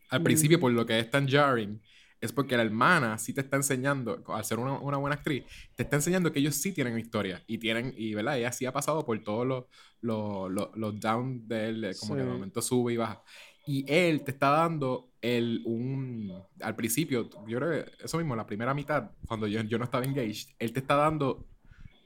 al 0.09 0.23
principio, 0.23 0.57
Mm. 0.57 0.61
por 0.61 0.71
lo 0.71 0.85
que 0.85 0.99
es 0.99 1.09
tan 1.09 1.27
jarring, 1.27 1.81
es 2.19 2.31
porque 2.31 2.55
la 2.57 2.63
hermana 2.63 3.17
sí 3.17 3.33
te 3.33 3.41
está 3.41 3.55
enseñando, 3.57 4.23
al 4.27 4.45
ser 4.45 4.59
una, 4.59 4.73
una 4.79 4.97
buena 4.97 5.15
actriz, 5.15 5.43
te 5.75 5.83
está 5.83 5.95
enseñando 5.95 6.31
que 6.31 6.39
ellos 6.39 6.55
sí 6.55 6.71
tienen 6.71 6.97
historia 6.99 7.43
y 7.47 7.57
tienen, 7.57 7.93
y 7.97 8.13
verdad, 8.13 8.37
ella 8.37 8.51
sí 8.51 8.65
ha 8.65 8.71
pasado 8.71 9.03
por 9.05 9.19
todos 9.23 9.45
los, 9.47 9.65
los, 10.01 10.51
los, 10.51 10.69
los 10.75 10.99
down 10.99 11.47
de 11.47 11.69
él, 11.69 11.95
como 11.99 12.15
que 12.15 12.21
de 12.21 12.27
Sí. 12.27 12.33
momento 12.33 12.61
sube 12.61 12.93
y 12.93 12.97
baja. 12.97 13.23
Y 13.65 13.85
él 13.91 14.23
te 14.23 14.31
está 14.31 14.49
dando 14.49 15.11
el, 15.21 15.61
un, 15.65 16.33
al 16.61 16.75
principio, 16.75 17.29
yo 17.47 17.57
creo 17.59 17.85
que 17.85 17.91
eso 18.03 18.17
mismo, 18.17 18.35
la 18.35 18.45
primera 18.45 18.73
mitad, 18.73 19.11
cuando 19.27 19.45
yo, 19.47 19.61
yo 19.61 19.77
no 19.77 19.83
estaba 19.83 20.03
engaged, 20.03 20.49
él 20.59 20.73
te 20.73 20.79
está 20.79 20.95
dando 20.95 21.45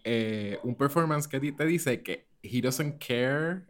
eh, 0.03 0.59
un 0.63 0.75
performance 0.75 1.27
que 1.27 1.39
te 1.39 1.65
dice 1.65 2.03
que 2.03 2.27
he 2.43 2.61
doesn't 2.61 2.97
care 2.99 3.63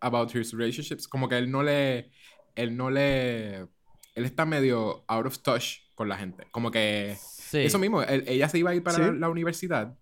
about 0.00 0.34
his 0.34 0.52
relationships, 0.52 1.06
como 1.06 1.28
que 1.28 1.38
él 1.38 1.50
no 1.50 1.62
le, 1.62 2.10
él 2.56 2.76
no 2.76 2.90
le, 2.90 3.58
él 3.58 4.24
está 4.24 4.44
medio 4.44 5.04
out 5.08 5.26
of 5.26 5.38
touch 5.40 5.78
con 5.94 6.08
la 6.08 6.16
gente, 6.18 6.44
como 6.50 6.70
que 6.70 7.16
sí. 7.18 7.58
eso 7.60 7.78
mismo, 7.78 8.02
él- 8.02 8.24
ella 8.26 8.48
se 8.48 8.58
iba 8.58 8.70
a 8.70 8.74
ir 8.74 8.82
para 8.82 8.96
Sí. 8.96 9.02
la, 9.02 9.12
la 9.12 9.28
universidad 9.28 9.96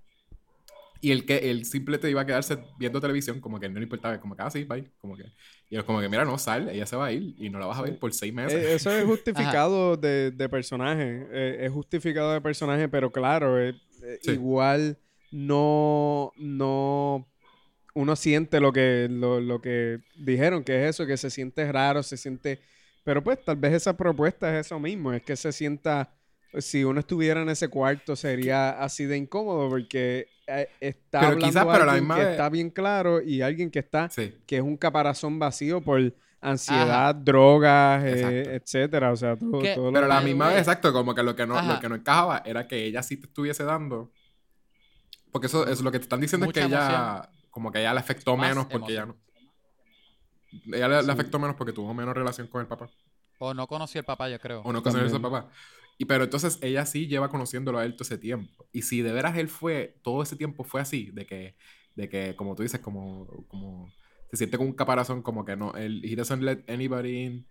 y 1.00 1.10
él 1.12 1.24
que 1.26 1.50
él 1.50 1.64
simplemente 1.64 2.10
iba 2.10 2.22
a 2.22 2.26
quedarse 2.26 2.58
viendo 2.78 3.00
televisión, 3.00 3.40
como 3.40 3.58
que 3.60 3.68
no 3.68 3.78
le 3.78 3.84
importaba, 3.84 4.20
como 4.20 4.34
que 4.36 4.42
ah, 4.42 4.50
sí, 4.50 4.64
bye, 4.64 4.90
como 4.98 5.16
que 5.16 5.24
y 5.68 5.76
él 5.76 5.84
como 5.84 6.00
que 6.00 6.08
mira, 6.08 6.24
no, 6.24 6.38
sal, 6.38 6.68
ella 6.68 6.86
se 6.86 6.96
va 6.96 7.06
a 7.06 7.12
ir 7.12 7.34
y 7.38 7.50
no 7.50 7.58
la 7.58 7.66
vas 7.66 7.78
a 7.78 7.82
ver 7.82 7.98
por 7.98 8.12
seis 8.14 8.32
meses. 8.32 8.62
Eh, 8.64 8.74
eso 8.76 8.90
es 8.90 9.04
justificado 9.04 9.96
de, 9.96 10.30
de 10.30 10.48
personaje. 10.48 11.26
eh, 11.32 11.58
es 11.66 11.72
justificado 11.72 12.32
de 12.32 12.40
personaje, 12.40 12.88
pero 12.88 13.10
claro, 13.10 13.60
eh, 13.60 13.74
eh, 14.02 14.18
Sí. 14.22 14.32
igual 14.32 14.96
no, 15.32 16.32
no. 16.36 17.26
Uno 17.94 18.14
siente 18.14 18.60
lo 18.60 18.72
que, 18.72 19.08
lo, 19.10 19.40
lo 19.40 19.60
que 19.60 20.00
dijeron, 20.16 20.62
que 20.64 20.84
es 20.84 20.90
eso, 20.90 21.06
que 21.06 21.16
se 21.16 21.30
siente 21.30 21.70
raro, 21.72 22.02
se 22.02 22.16
siente. 22.16 22.60
Pero 23.04 23.22
pues 23.24 23.42
tal 23.44 23.56
vez 23.56 23.72
esa 23.72 23.96
propuesta 23.96 24.52
es 24.58 24.66
eso 24.66 24.78
mismo, 24.78 25.12
es 25.12 25.22
que 25.22 25.34
se 25.36 25.50
sienta. 25.52 26.12
Si 26.58 26.84
uno 26.84 27.00
estuviera 27.00 27.42
en 27.42 27.48
ese 27.48 27.68
cuarto 27.68 28.14
sería 28.16 28.70
así 28.82 29.04
de 29.04 29.16
incómodo 29.16 29.68
porque 29.68 30.26
eh, 30.46 30.68
está 30.80 31.20
Pero 31.20 31.32
hablando 31.32 31.46
quizás, 31.46 31.64
pero 31.64 31.82
a 31.82 31.86
la 31.86 31.92
alguien 31.92 32.04
misma 32.04 32.14
que 32.16 32.22
vez- 32.24 32.30
está 32.32 32.48
bien 32.50 32.70
claro 32.70 33.20
y 33.22 33.42
alguien 33.42 33.70
que 33.70 33.78
está 33.80 34.08
Sí. 34.10 34.34
que 34.46 34.56
es 34.56 34.62
un 34.62 34.76
caparazón 34.76 35.38
vacío 35.38 35.80
por 35.80 36.14
ansiedad, 36.40 37.14
drogas, 37.14 38.04
eh, 38.04 38.54
etcétera, 38.62 39.10
o 39.10 39.16
sea, 39.16 39.36
todo, 39.36 39.60
Que- 39.60 39.74
todo 39.74 39.86
lo 39.86 39.92
Pero 39.92 40.06
a 40.06 40.08
la 40.08 40.20
misma 40.20 40.48
vez, 40.48 40.58
exacto, 40.58 40.92
como 40.92 41.14
que 41.14 41.22
lo 41.22 41.34
que 41.34 41.46
no, 41.46 41.56
Ajá. 41.58 41.74
lo 41.74 41.80
que 41.80 41.88
no 41.88 41.94
encajaba 41.96 42.42
era 42.44 42.68
que 42.68 42.84
ella 42.84 43.02
sí 43.02 43.16
te 43.16 43.26
estuviese 43.26 43.64
dando. 43.64 44.12
Porque 45.32 45.48
eso 45.48 45.66
es 45.66 45.80
lo 45.80 45.90
que 45.90 45.98
te 45.98 46.04
están 46.04 46.20
diciendo 46.20 46.46
Mucha 46.46 46.60
es 46.60 46.66
que 46.66 46.72
ella, 46.72 47.28
como 47.50 47.72
que 47.72 47.80
ella 47.80 47.92
le 47.94 48.00
afectó 48.00 48.36
Más 48.36 48.48
menos 48.48 48.66
porque 48.66 48.92
ella 48.92 49.06
no. 49.06 49.16
Ella 50.72 51.02
le, 51.02 51.12
afectó 51.12 51.38
menos 51.38 51.56
porque 51.56 51.72
tuvo 51.72 51.92
menos 51.92 52.14
relación 52.14 52.46
con 52.46 52.60
el 52.60 52.66
papá. 52.66 52.88
O 53.38 53.52
no 53.52 53.66
conocí 53.66 53.98
al 53.98 54.04
papá, 54.04 54.28
yo 54.30 54.38
creo. 54.40 54.62
O 54.62 54.72
no 54.72 54.82
conoció 54.82 55.04
a 55.06 55.08
su 55.10 55.20
También. 55.20 55.42
papá. 55.42 55.52
Y 55.98 56.04
pero 56.04 56.24
entonces 56.24 56.58
ella 56.62 56.84
sí 56.86 57.06
lleva 57.06 57.28
conociéndolo 57.30 57.78
a 57.78 57.84
él 57.84 57.92
todo 57.94 58.02
ese 58.04 58.18
tiempo. 58.18 58.66
Y 58.72 58.82
si 58.82 59.00
de 59.02 59.12
veras 59.12 59.36
él 59.38 59.48
fue, 59.48 59.96
todo 60.02 60.22
ese 60.22 60.36
tiempo 60.36 60.62
fue 60.64 60.80
así, 60.80 61.10
de 61.12 61.26
que, 61.26 61.56
de 61.94 62.08
que 62.08 62.36
como 62.36 62.54
tú 62.54 62.62
dices, 62.62 62.80
como, 62.80 63.26
como 63.48 63.90
se 64.30 64.36
siente 64.36 64.58
con 64.58 64.66
un 64.66 64.72
caparazón, 64.74 65.22
como 65.22 65.44
que 65.44 65.56
no, 65.56 65.72
él, 65.74 66.02
he 66.04 66.14
doesn't 66.16 66.42
let 66.42 66.64
anybody 66.68 67.22
in. 67.22 67.46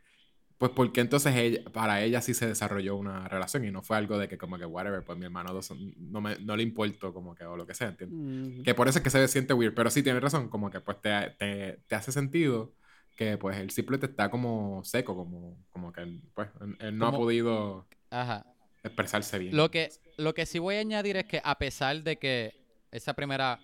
Pues 0.57 0.71
porque 0.73 1.01
entonces 1.01 1.35
ella, 1.35 1.63
para 1.73 2.01
ella 2.01 2.21
sí 2.21 2.33
se 2.33 2.47
desarrolló 2.47 2.95
una 2.95 3.27
relación 3.27 3.65
y 3.65 3.71
no 3.71 3.81
fue 3.83 3.97
algo 3.97 4.17
de 4.17 4.29
que 4.29 4.37
como 4.37 4.57
que 4.57 4.65
whatever, 4.65 5.03
pues 5.03 5.17
mi 5.17 5.25
hermano 5.25 5.59
no, 5.97 6.21
me, 6.21 6.37
no 6.39 6.55
le 6.55 6.63
importó 6.63 7.13
como 7.13 7.35
que 7.35 7.43
o 7.43 7.57
lo 7.57 7.65
que 7.67 7.73
sea, 7.73 7.89
¿entiendes? 7.89 8.17
Mm. 8.61 8.63
Que 8.63 8.73
por 8.73 8.87
eso 8.87 8.99
es 8.99 9.03
que 9.03 9.09
se 9.09 9.27
siente 9.27 9.53
weird, 9.53 9.73
pero 9.73 9.89
sí 9.89 10.01
tienes 10.01 10.21
razón, 10.21 10.47
como 10.47 10.69
que 10.69 10.79
pues 10.79 11.01
te, 11.01 11.09
te, 11.37 11.79
te 11.87 11.95
hace 11.95 12.13
sentido 12.13 12.73
que 13.17 13.37
pues 13.37 13.57
el 13.57 13.69
simple 13.71 13.97
está 14.01 14.29
como 14.29 14.81
seco, 14.85 15.15
como, 15.15 15.57
como 15.71 15.91
que 15.91 16.21
pues 16.33 16.47
él, 16.61 16.77
él 16.79 16.97
no 16.97 17.07
ha 17.07 17.11
Como- 17.11 17.23
podido 17.25 17.87
Ajá. 18.21 18.45
expresarse 18.83 19.39
bien. 19.39 19.55
Lo 19.55 19.69
que, 19.71 19.89
lo 20.17 20.33
que 20.33 20.45
sí 20.45 20.59
voy 20.59 20.75
a 20.75 20.79
añadir 20.79 21.17
es 21.17 21.25
que 21.25 21.41
a 21.43 21.57
pesar 21.57 22.03
de 22.03 22.17
que 22.17 22.53
esa 22.91 23.13
primera 23.13 23.59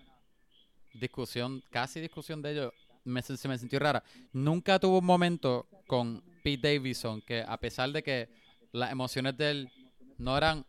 discusión, 0.94 1.64
casi 1.70 2.02
discusión 2.02 2.42
de 2.42 2.52
ellos, 2.52 2.74
me, 3.04 3.22
se 3.22 3.48
me 3.48 3.58
sintió 3.58 3.80
rara, 3.80 4.04
nunca 4.34 4.80
tuvo 4.80 5.00
un 5.00 5.06
momento 5.06 5.68
con 5.88 6.24
Pete 6.44 6.76
Davidson 6.76 7.22
que 7.22 7.44
a 7.48 7.58
pesar 7.58 7.92
de 7.92 8.04
que 8.04 8.30
las 8.72 8.92
emociones 8.92 9.38
de 9.38 9.52
él 9.52 9.70
no 10.18 10.38
eran, 10.38 10.66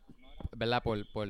¿verdad? 0.57 0.83
Por, 0.83 1.11
por 1.13 1.29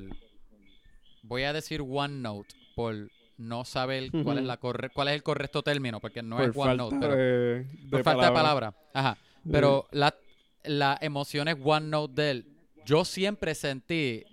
voy 1.22 1.42
a 1.44 1.52
decir 1.52 1.80
one 1.80 2.20
note, 2.20 2.54
por 2.74 3.10
no 3.38 3.64
saber 3.64 4.10
cuál 4.22 4.38
es 4.38 4.44
la 4.44 4.58
corre 4.58 4.90
cuál 4.90 5.08
es 5.08 5.14
el 5.14 5.22
correcto 5.22 5.62
término, 5.62 6.00
porque 6.00 6.22
no 6.22 6.36
por 6.36 6.50
es 6.50 6.56
one 6.56 6.76
note, 6.76 6.96
pero 7.00 7.16
de, 7.16 7.66
por 7.90 8.02
falta 8.04 8.26
de 8.26 8.32
palabra. 8.32 8.72
palabra. 8.72 8.90
Ajá. 8.92 9.18
Pero 9.50 9.88
la 9.90 10.14
emoción 10.64 11.48
es 11.48 11.56
one 11.62 11.88
note 11.88 12.22
de 12.22 12.30
él. 12.30 12.46
Yo 12.84 13.04
siempre 13.04 13.54
sentí 13.54 14.24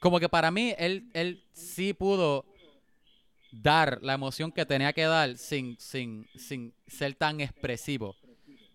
como 0.00 0.18
que 0.18 0.28
para 0.28 0.50
mí 0.50 0.74
él, 0.78 1.10
él 1.12 1.42
sí 1.52 1.92
pudo 1.92 2.44
dar 3.52 3.98
la 4.02 4.14
emoción 4.14 4.52
que 4.52 4.64
tenía 4.64 4.92
que 4.92 5.02
dar 5.02 5.36
sin, 5.36 5.76
sin, 5.78 6.26
sin 6.36 6.72
ser 6.86 7.14
tan 7.14 7.40
expresivo 7.40 8.16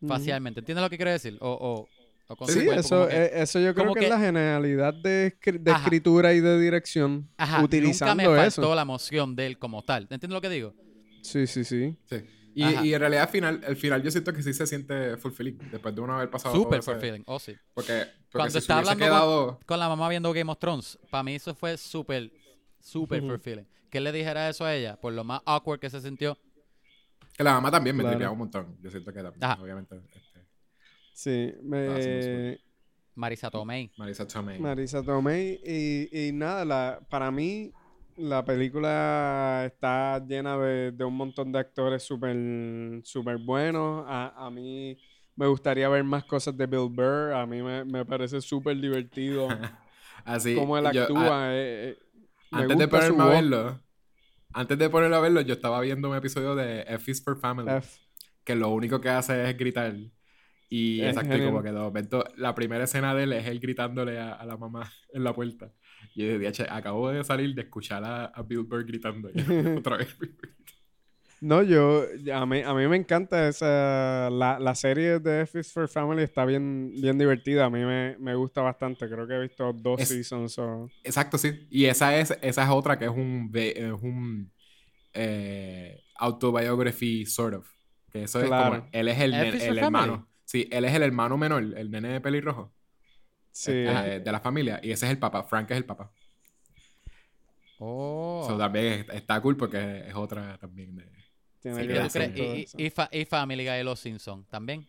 facialmente. 0.08 0.60
¿Entiendes 0.60 0.84
lo 0.84 0.90
que 0.90 0.98
quiero 0.98 1.12
decir? 1.12 1.38
O, 1.40 1.50
o, 1.50 1.88
o 2.28 2.36
con 2.36 2.48
Sí, 2.48 2.60
eso, 2.70 3.08
que- 3.08 3.16
eh, 3.16 3.32
eso 3.42 3.60
yo 3.60 3.74
creo 3.74 3.94
que, 3.94 4.02
que- 4.02 4.06
es 4.06 4.12
la 4.12 4.20
genialidad 4.20 4.94
de, 4.94 5.34
escri- 5.40 5.60
de 5.60 5.72
Ajá. 5.72 5.84
escritura 5.84 6.34
y 6.34 6.42
de 6.42 6.60
dirección. 6.60 7.28
Ajá, 7.38 7.64
utilizando 7.64 8.16
nunca 8.24 8.30
me 8.36 8.46
eso. 8.48 8.62
faltó 8.62 8.76
la 8.76 8.82
emoción 8.84 9.36
de 9.36 9.48
él 9.48 9.58
como 9.58 9.82
tal. 9.82 10.04
¿Entiendes 10.04 10.30
lo 10.32 10.42
que 10.42 10.50
digo? 10.50 10.74
Sí, 11.22 11.48
sí, 11.48 11.64
sí. 11.64 11.96
Sí. 12.08 12.18
Y, 12.58 12.94
en 12.94 13.00
realidad 13.02 13.24
al 13.24 13.30
final, 13.30 13.62
al 13.68 13.76
final 13.76 14.02
yo 14.02 14.10
siento 14.12 14.32
que 14.32 14.42
sí 14.42 14.54
se 14.54 14.66
siente 14.66 15.18
fulfilling 15.18 15.58
después 15.72 15.94
de 15.94 16.00
uno 16.02 16.14
haber 16.16 16.30
pasado 16.30 16.56
ese- 16.72 16.82
fulfilling. 16.82 17.24
Oh, 17.28 17.38
sí. 17.38 17.54
Porque, 17.74 18.06
porque 18.06 18.30
Cuando 18.32 18.52
si 18.52 18.58
hubiese 18.60 18.74
hablando 18.74 19.04
quedado... 19.06 19.60
con 19.66 19.78
la 19.80 19.90
mamá 19.90 20.08
viendo 20.08 20.32
Game 20.32 20.50
of 20.52 20.58
Thrones, 20.58 20.98
para 21.10 21.24
mí 21.24 21.36
eso 21.36 21.54
fue 21.54 21.78
súper, 21.78 22.32
súper 22.80 23.20
Ujú. 23.22 23.32
fulfilling. 23.32 23.68
Que 23.90 23.98
él 23.98 24.06
le 24.06 24.12
dijera 24.14 24.50
eso 24.50 24.64
a 24.64 24.74
ella, 24.74 24.96
por 25.00 25.12
lo 25.14 25.24
más 25.26 25.42
awkward 25.46 25.80
que 25.82 25.90
se 25.90 26.00
sintió. 26.00 26.38
Que 27.38 27.44
la 27.44 27.54
mamá 27.56 27.70
también 27.72 27.96
me 27.96 28.04
Claro. 28.04 28.16
tripeaba 28.16 28.32
un 28.32 28.40
montón. 28.40 28.78
Yo 28.82 28.90
siento 28.90 29.12
que 29.12 29.22
también, 29.22 29.44
Ajá. 29.44 29.62
obviamente, 29.62 29.96
este, 29.98 30.46
Sí, 31.14 31.54
Estaba 31.54 31.64
me, 31.64 32.60
Marisa 33.16 33.50
Tomei. 33.50 33.92
Marisa 33.98 34.28
Tomei. 34.28 34.60
Marisa 34.60 35.04
Tomei 35.04 35.62
y, 35.66 36.28
y 36.28 36.32
nada, 36.34 36.66
la, 36.66 37.00
para 37.10 37.32
mí 37.32 37.72
la 38.18 38.44
película 38.46 39.64
está 39.66 40.20
llena 40.26 40.58
de, 40.58 40.92
de 40.92 41.04
un 41.04 41.16
montón 41.16 41.52
de 41.52 41.60
actores 41.60 42.04
súper 42.04 42.36
super 43.04 43.38
buenos. 43.38 44.06
A, 44.08 44.46
a 44.46 44.50
mí 44.52 44.98
me 45.36 45.48
gustaría 45.48 45.90
ver 45.90 46.04
más 46.04 46.24
cosas 46.26 46.56
de 46.58 46.66
Bill 46.68 46.90
Burr. 46.90 47.34
A 47.34 47.46
mí 47.46 47.62
me, 47.62 47.84
me 47.86 48.06
parece 48.06 48.42
súper 48.42 48.78
divertido 48.80 49.48
Así, 50.26 50.56
cómo 50.56 50.78
él 50.78 50.86
yo, 50.86 51.04
actúa. 51.04 51.50
a- 51.50 51.56
eh, 51.56 51.92
eh, 51.92 52.00
antes 52.52 52.78
de 52.78 52.88
ponerme 52.88 53.24
a 53.24 53.28
verlo, 53.28 53.84
antes 54.54 54.78
de 54.78 54.90
ponerlo 54.90 55.18
a 55.18 55.20
verlo, 55.22 55.42
yo 55.42 55.54
estaba 55.56 55.82
viendo 55.82 56.10
un 56.10 56.16
episodio 56.18 56.56
de 56.56 56.82
F 56.88 57.12
is 57.12 57.24
for 57.24 57.40
Family, 57.40 57.78
F. 57.78 58.00
que 58.44 58.56
lo 58.56 58.70
único 58.70 59.02
que 59.02 59.10
hace 59.10 59.50
es 59.50 59.58
gritar. 59.58 59.96
Y 60.70 61.04
Es 61.04 61.10
exacto, 61.10 61.42
como 61.44 61.62
que 61.64 61.72
de 61.72 61.80
momento, 61.80 62.24
la 62.38 62.56
primera 62.56 62.86
escena 62.86 63.16
de 63.16 63.24
él 63.24 63.34
es 63.34 63.48
él 63.48 63.60
gritándole 63.60 64.20
a, 64.20 64.34
a 64.34 64.46
la 64.46 64.58
mamá 64.58 64.92
en 65.14 65.24
la 65.24 65.34
puerta. 65.34 65.74
Y 66.14 66.26
yo 66.28 66.38
dije, 66.40 66.52
"Che, 66.52 66.68
acabo 66.70 67.10
de 67.10 67.24
salir 67.24 67.54
de 67.56 67.62
escuchar 67.64 68.04
a, 68.04 68.26
a 68.26 68.42
Bill 68.44 68.64
Burr 68.64 68.86
gritando 68.86 69.30
otra 69.78 69.98
vez. 69.98 70.16
No, 71.42 71.62
yo, 71.62 72.06
a 72.34 72.46
mí, 72.46 72.62
a 72.62 72.74
mí 72.74 72.88
me 72.88 72.96
encanta 72.96 73.48
esa, 73.48 74.30
la, 74.32 74.58
la 74.58 74.74
serie 74.74 75.20
de 75.20 75.42
F 75.42 75.60
is 75.60 75.72
for 75.72 75.88
Family 75.88 76.24
está 76.24 76.46
bien, 76.46 76.92
bien 77.02 77.18
divertida, 77.18 77.66
a 77.66 77.70
mí 77.70 77.84
me, 77.84 78.16
me 78.20 78.34
gusta 78.36 78.62
bastante, 78.62 79.08
creo 79.08 79.28
que 79.28 79.34
he 79.36 79.42
visto 79.42 79.72
dos 79.74 80.00
Es- 80.00 80.08
seasons 80.10 80.58
o... 80.58 80.90
Exacto, 81.04 81.38
sí. 81.38 81.68
Y 81.70 81.86
esa 81.86 82.18
es, 82.18 82.32
esa 82.42 82.64
es 82.64 82.70
otra 82.70 82.98
que 82.98 83.06
es 83.06 83.12
un, 83.12 83.52
es 83.54 83.92
un 84.02 84.52
eh, 85.14 86.02
autobiography, 86.16 87.26
sort 87.26 87.56
of. 87.56 87.70
Que 88.12 88.24
eso 88.24 88.42
es 88.42 88.50
como, 88.50 88.88
él 88.92 89.08
es 89.10 89.20
el, 89.20 89.34
el 89.34 89.60
Family. 89.60 89.80
hermano. 89.80 90.30
Sí, 90.46 90.68
él 90.72 90.86
es 90.86 90.94
el 90.94 91.04
hermano 91.04 91.38
menor, 91.38 91.64
el 91.64 91.92
nene 91.92 92.10
de 92.10 92.22
pelirrojo. 92.22 92.74
Sí, 93.56 93.72
eh, 93.74 94.20
de 94.22 94.32
la 94.34 94.42
familia. 94.42 94.82
Y 94.84 94.92
ese 94.92 95.06
es 95.06 95.12
el 95.14 95.18
papá. 95.18 95.44
Frank 95.44 95.72
es 95.72 95.78
el 95.78 95.86
papá. 95.86 96.12
Oh. 97.80 98.46
So, 98.48 98.58
también 98.58 98.86
es- 98.86 99.10
está 99.10 99.40
cool 99.42 99.56
porque 99.56 100.04
es 100.08 100.14
otra 100.14 100.58
también 100.58 100.96
de... 100.96 101.06
tiene 101.62 102.10
sí, 102.10 102.20
¿Y, 102.36 102.64
eso. 102.64 102.78
y, 102.78 102.86
y 102.86 102.90
fa- 102.90 103.10
y 103.12 103.24
Family 103.26 103.66
Guy 103.66 103.80
y 103.80 103.84
Los 103.84 104.00
Simpsons 104.02 104.48
también? 104.50 104.86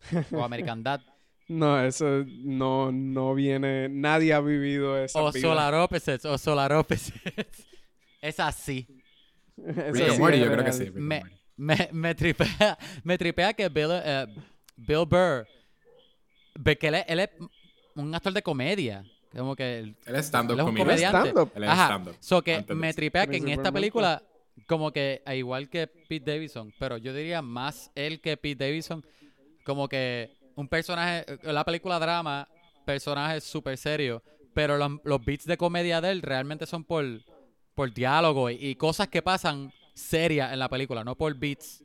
¿O 0.32 0.42
American 0.44 0.82
Dad? 0.82 1.00
No, 1.48 1.80
eso 1.82 2.24
no, 2.26 2.92
no 2.92 3.34
viene, 3.34 3.88
nadie 3.88 4.32
ha 4.34 4.40
vivido 4.40 5.02
esa 5.02 5.20
¿O 5.22 5.32
vida. 5.32 5.40
Solar 5.48 5.74
Opposites? 5.74 6.24
¿O 6.26 6.36
Solar 6.38 6.72
Opposites? 6.72 7.66
es 8.20 8.40
así. 8.40 8.86
Eso 9.56 9.92
Rick 9.92 10.18
Morty, 10.18 10.38
yo 10.38 10.52
creo 10.52 10.64
que 10.64 10.72
sí. 10.72 10.90
Me, 10.94 11.22
me, 11.56 11.88
me 11.92 12.14
tripea, 12.14 12.78
me 13.04 13.16
tripea 13.18 13.52
que 13.54 13.68
Bill, 13.68 13.90
eh, 13.92 14.26
Bill 14.76 15.06
Burr, 15.06 15.46
ve 16.54 16.76
que 16.78 16.88
él 16.88 16.94
es, 16.96 17.04
él 17.08 17.20
es 17.20 17.30
un 17.94 18.14
actor 18.14 18.32
de 18.32 18.42
comedia. 18.42 19.04
Como 19.34 19.56
que 19.56 19.78
él- 19.78 19.96
Él 20.04 20.16
es 20.16 20.26
stand-up 20.26 20.54
él 20.54 20.60
es 20.60 20.66
comediante. 20.66 21.28
stand-up. 21.30 21.52
Él 21.54 21.62
es 21.64 21.68
Ajá. 21.70 21.84
stand-up. 21.86 22.16
So 22.20 22.42
que 22.42 22.54
antes 22.56 22.76
me 22.76 22.92
tripea 22.92 23.26
que 23.26 23.36
en 23.38 23.48
esta 23.48 23.72
película, 23.72 24.22
como 24.66 24.92
que, 24.92 25.22
a 25.24 25.34
igual 25.34 25.70
que 25.70 25.86
Pete 25.86 26.32
Davidson, 26.32 26.72
pero 26.78 26.98
yo 26.98 27.14
diría 27.14 27.40
más 27.40 27.90
él 27.94 28.20
que 28.20 28.36
Pete 28.36 28.66
Davidson, 28.66 29.04
como 29.64 29.88
que 29.88 30.30
un 30.54 30.68
personaje, 30.68 31.24
eh, 31.26 31.38
la 31.52 31.64
película 31.64 31.98
drama, 31.98 32.46
personaje 32.84 33.40
súper 33.40 33.78
serio, 33.78 34.22
pero 34.52 34.76
los, 34.76 34.90
los 35.04 35.24
beats 35.24 35.46
de 35.46 35.56
comedia 35.56 36.00
de 36.02 36.10
él 36.10 36.20
realmente 36.20 36.66
son 36.66 36.84
por, 36.84 37.04
por 37.74 37.90
diálogo 37.94 38.50
y, 38.50 38.56
y 38.56 38.74
cosas 38.74 39.08
que 39.08 39.22
pasan 39.22 39.72
serias 39.94 40.52
en 40.52 40.58
la 40.58 40.68
película, 40.68 41.04
no 41.04 41.16
por 41.16 41.34
beats 41.38 41.82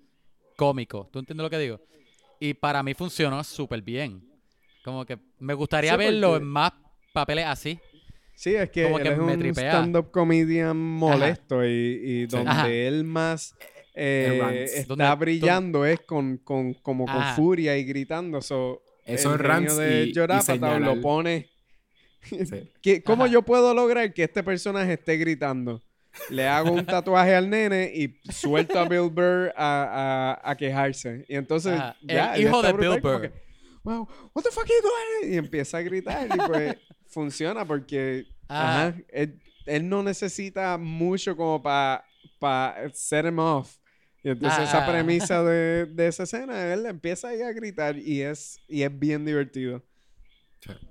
cómicos. 0.58 1.10
¿Tú 1.12 1.20
entiendes 1.20 1.44
lo 1.44 1.50
que 1.50 1.60
digo? 1.60 1.80
Y 2.42 2.54
para 2.56 2.84
mí 2.84 2.94
funcionó 2.94 3.42
súper 3.46 3.82
bien. 3.82 4.27
Como 4.88 5.06
que 5.06 5.18
me 5.40 5.54
gustaría 5.54 5.92
Sí, 5.92 5.98
verlo 5.98 6.30
porque- 6.30 6.44
en 6.44 6.50
más 6.50 6.72
papeles 7.12 7.46
así. 7.46 7.78
Sí, 8.36 8.56
es 8.56 8.70
que 8.70 8.84
Como 8.84 9.00
él 9.00 9.04
que 9.04 9.10
es 9.10 9.18
me 9.18 9.24
un 9.34 9.46
stand-up 9.54 10.12
comedian 10.12 10.78
molesto 10.78 11.66
y, 11.66 12.26
donde 12.28 12.50
Ajá. 12.52 12.70
él 12.70 13.04
más 13.04 13.54
eh, 13.96 14.66
está 14.76 15.14
brillando 15.16 15.86
es 15.86 16.00
con, 16.00 16.38
con, 16.38 16.74
como 16.76 17.06
con 17.06 17.18
Ajá. 17.18 17.36
furia 17.36 17.78
y 17.78 17.84
gritando. 17.84 18.42
So, 18.42 18.82
Eso 19.04 19.34
el 19.34 19.42
es 19.42 19.46
rants 19.46 19.76
de 19.76 20.06
y- 20.06 20.10
y 20.12 20.80
lo 20.80 21.02
pone... 21.02 21.50
Sí. 22.22 22.38
¿Qué- 22.82 23.04
¿Cómo 23.04 23.26
Ajá. 23.26 23.34
yo 23.34 23.42
puedo 23.42 23.74
lograr 23.74 24.14
que 24.14 24.24
este 24.24 24.42
personaje 24.42 24.94
esté 24.94 25.18
gritando? 25.18 25.82
Le 26.30 26.48
hago 26.48 26.72
un 26.72 26.86
tatuaje 26.86 27.36
al 27.36 27.50
nene 27.50 27.92
y 27.94 28.16
suelto 28.32 28.80
a 28.80 28.88
Bill 28.88 29.10
Burr 29.10 29.52
a, 29.58 30.38
a- 30.46 30.52
a 30.52 30.56
quejarse. 30.56 31.26
Y 31.28 31.36
entonces, 31.36 31.78
ya, 32.04 32.36
El 32.36 32.44
hijo 32.44 32.62
de 32.62 32.72
Bill 32.72 33.02
Burr. 33.02 33.34
Wow, 33.88 34.08
what 34.34 34.44
the 34.44 34.52
fuck 34.52 34.68
you 34.68 34.76
doing? 34.82 35.34
Y 35.34 35.38
empieza 35.38 35.78
a 35.78 35.82
gritar 35.82 36.28
y 36.28 36.38
pues 36.48 36.76
funciona 37.08 37.66
porque 37.66 38.26
Ah. 38.50 38.88
ajá, 38.88 38.98
él, 39.10 39.40
él 39.66 39.90
no 39.90 40.04
necesita 40.04 40.78
mucho 40.78 41.36
como 41.36 41.62
para 41.62 42.04
set 42.94 43.26
him 43.26 43.40
off. 43.40 43.78
Y 44.24 44.30
entonces 44.30 44.60
Ah, 44.60 44.64
esa 44.64 44.84
ah. 44.86 44.92
premisa 44.92 45.44
de, 45.44 45.86
de 45.92 46.08
esa 46.08 46.24
escena, 46.24 46.74
él 46.74 46.86
empieza 46.86 47.30
ahí 47.30 47.42
a 47.42 47.52
gritar 47.52 47.98
y 47.98 48.22
es, 48.22 48.60
y 48.68 48.84
es 48.84 49.00
bien 49.00 49.26
divertido. 49.26 49.84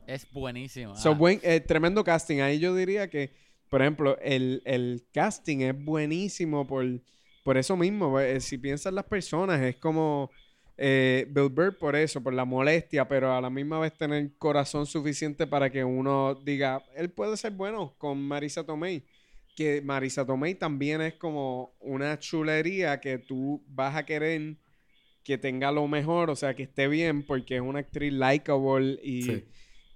Es 0.06 0.30
buenísimo. 0.32 0.96
So, 0.96 1.10
ajá. 1.10 1.18
buen, 1.18 1.40
eh, 1.42 1.60
tremendo 1.60 2.02
casting. 2.04 2.40
Ahí 2.40 2.58
yo 2.58 2.74
diría 2.74 3.08
que 3.10 3.32
por 3.68 3.82
ejemplo, 3.82 4.16
el, 4.22 4.62
el 4.64 5.04
casting 5.12 5.58
es 5.62 5.74
buenísimo 5.84 6.66
por, 6.66 6.84
por 7.42 7.56
eso 7.56 7.76
mismo. 7.76 8.18
eh, 8.20 8.40
Si 8.40 8.58
piensas 8.58 8.92
las 8.92 9.04
personas, 9.06 9.60
es 9.60 9.76
como 9.76 10.30
eh, 10.78 11.26
Bill 11.30 11.48
Burr 11.48 11.76
por 11.78 11.96
eso, 11.96 12.22
por 12.22 12.34
la 12.34 12.44
molestia, 12.44 13.08
pero 13.08 13.32
a 13.34 13.40
la 13.40 13.48
misma 13.50 13.78
vez 13.78 13.92
tener 13.96 14.30
corazón 14.38 14.86
suficiente 14.86 15.46
para 15.46 15.70
que 15.70 15.82
uno 15.84 16.34
diga, 16.44 16.82
él 16.96 17.10
puede 17.10 17.36
ser 17.36 17.52
bueno 17.52 17.94
con 17.98 18.20
Marisa 18.20 18.64
Tomei. 18.64 19.02
Que 19.54 19.80
Marisa 19.80 20.26
Tomei 20.26 20.54
también 20.54 21.00
es 21.00 21.14
como 21.14 21.74
una 21.80 22.18
chulería 22.18 23.00
que 23.00 23.16
tú 23.18 23.64
vas 23.68 23.96
a 23.96 24.04
querer 24.04 24.56
que 25.24 25.38
tenga 25.38 25.72
lo 25.72 25.88
mejor, 25.88 26.28
o 26.30 26.36
sea, 26.36 26.54
que 26.54 26.64
esté 26.64 26.88
bien, 26.88 27.24
porque 27.24 27.56
es 27.56 27.62
una 27.62 27.78
actriz 27.80 28.12
likable 28.12 28.98
y... 29.02 29.22
Sí. 29.22 29.44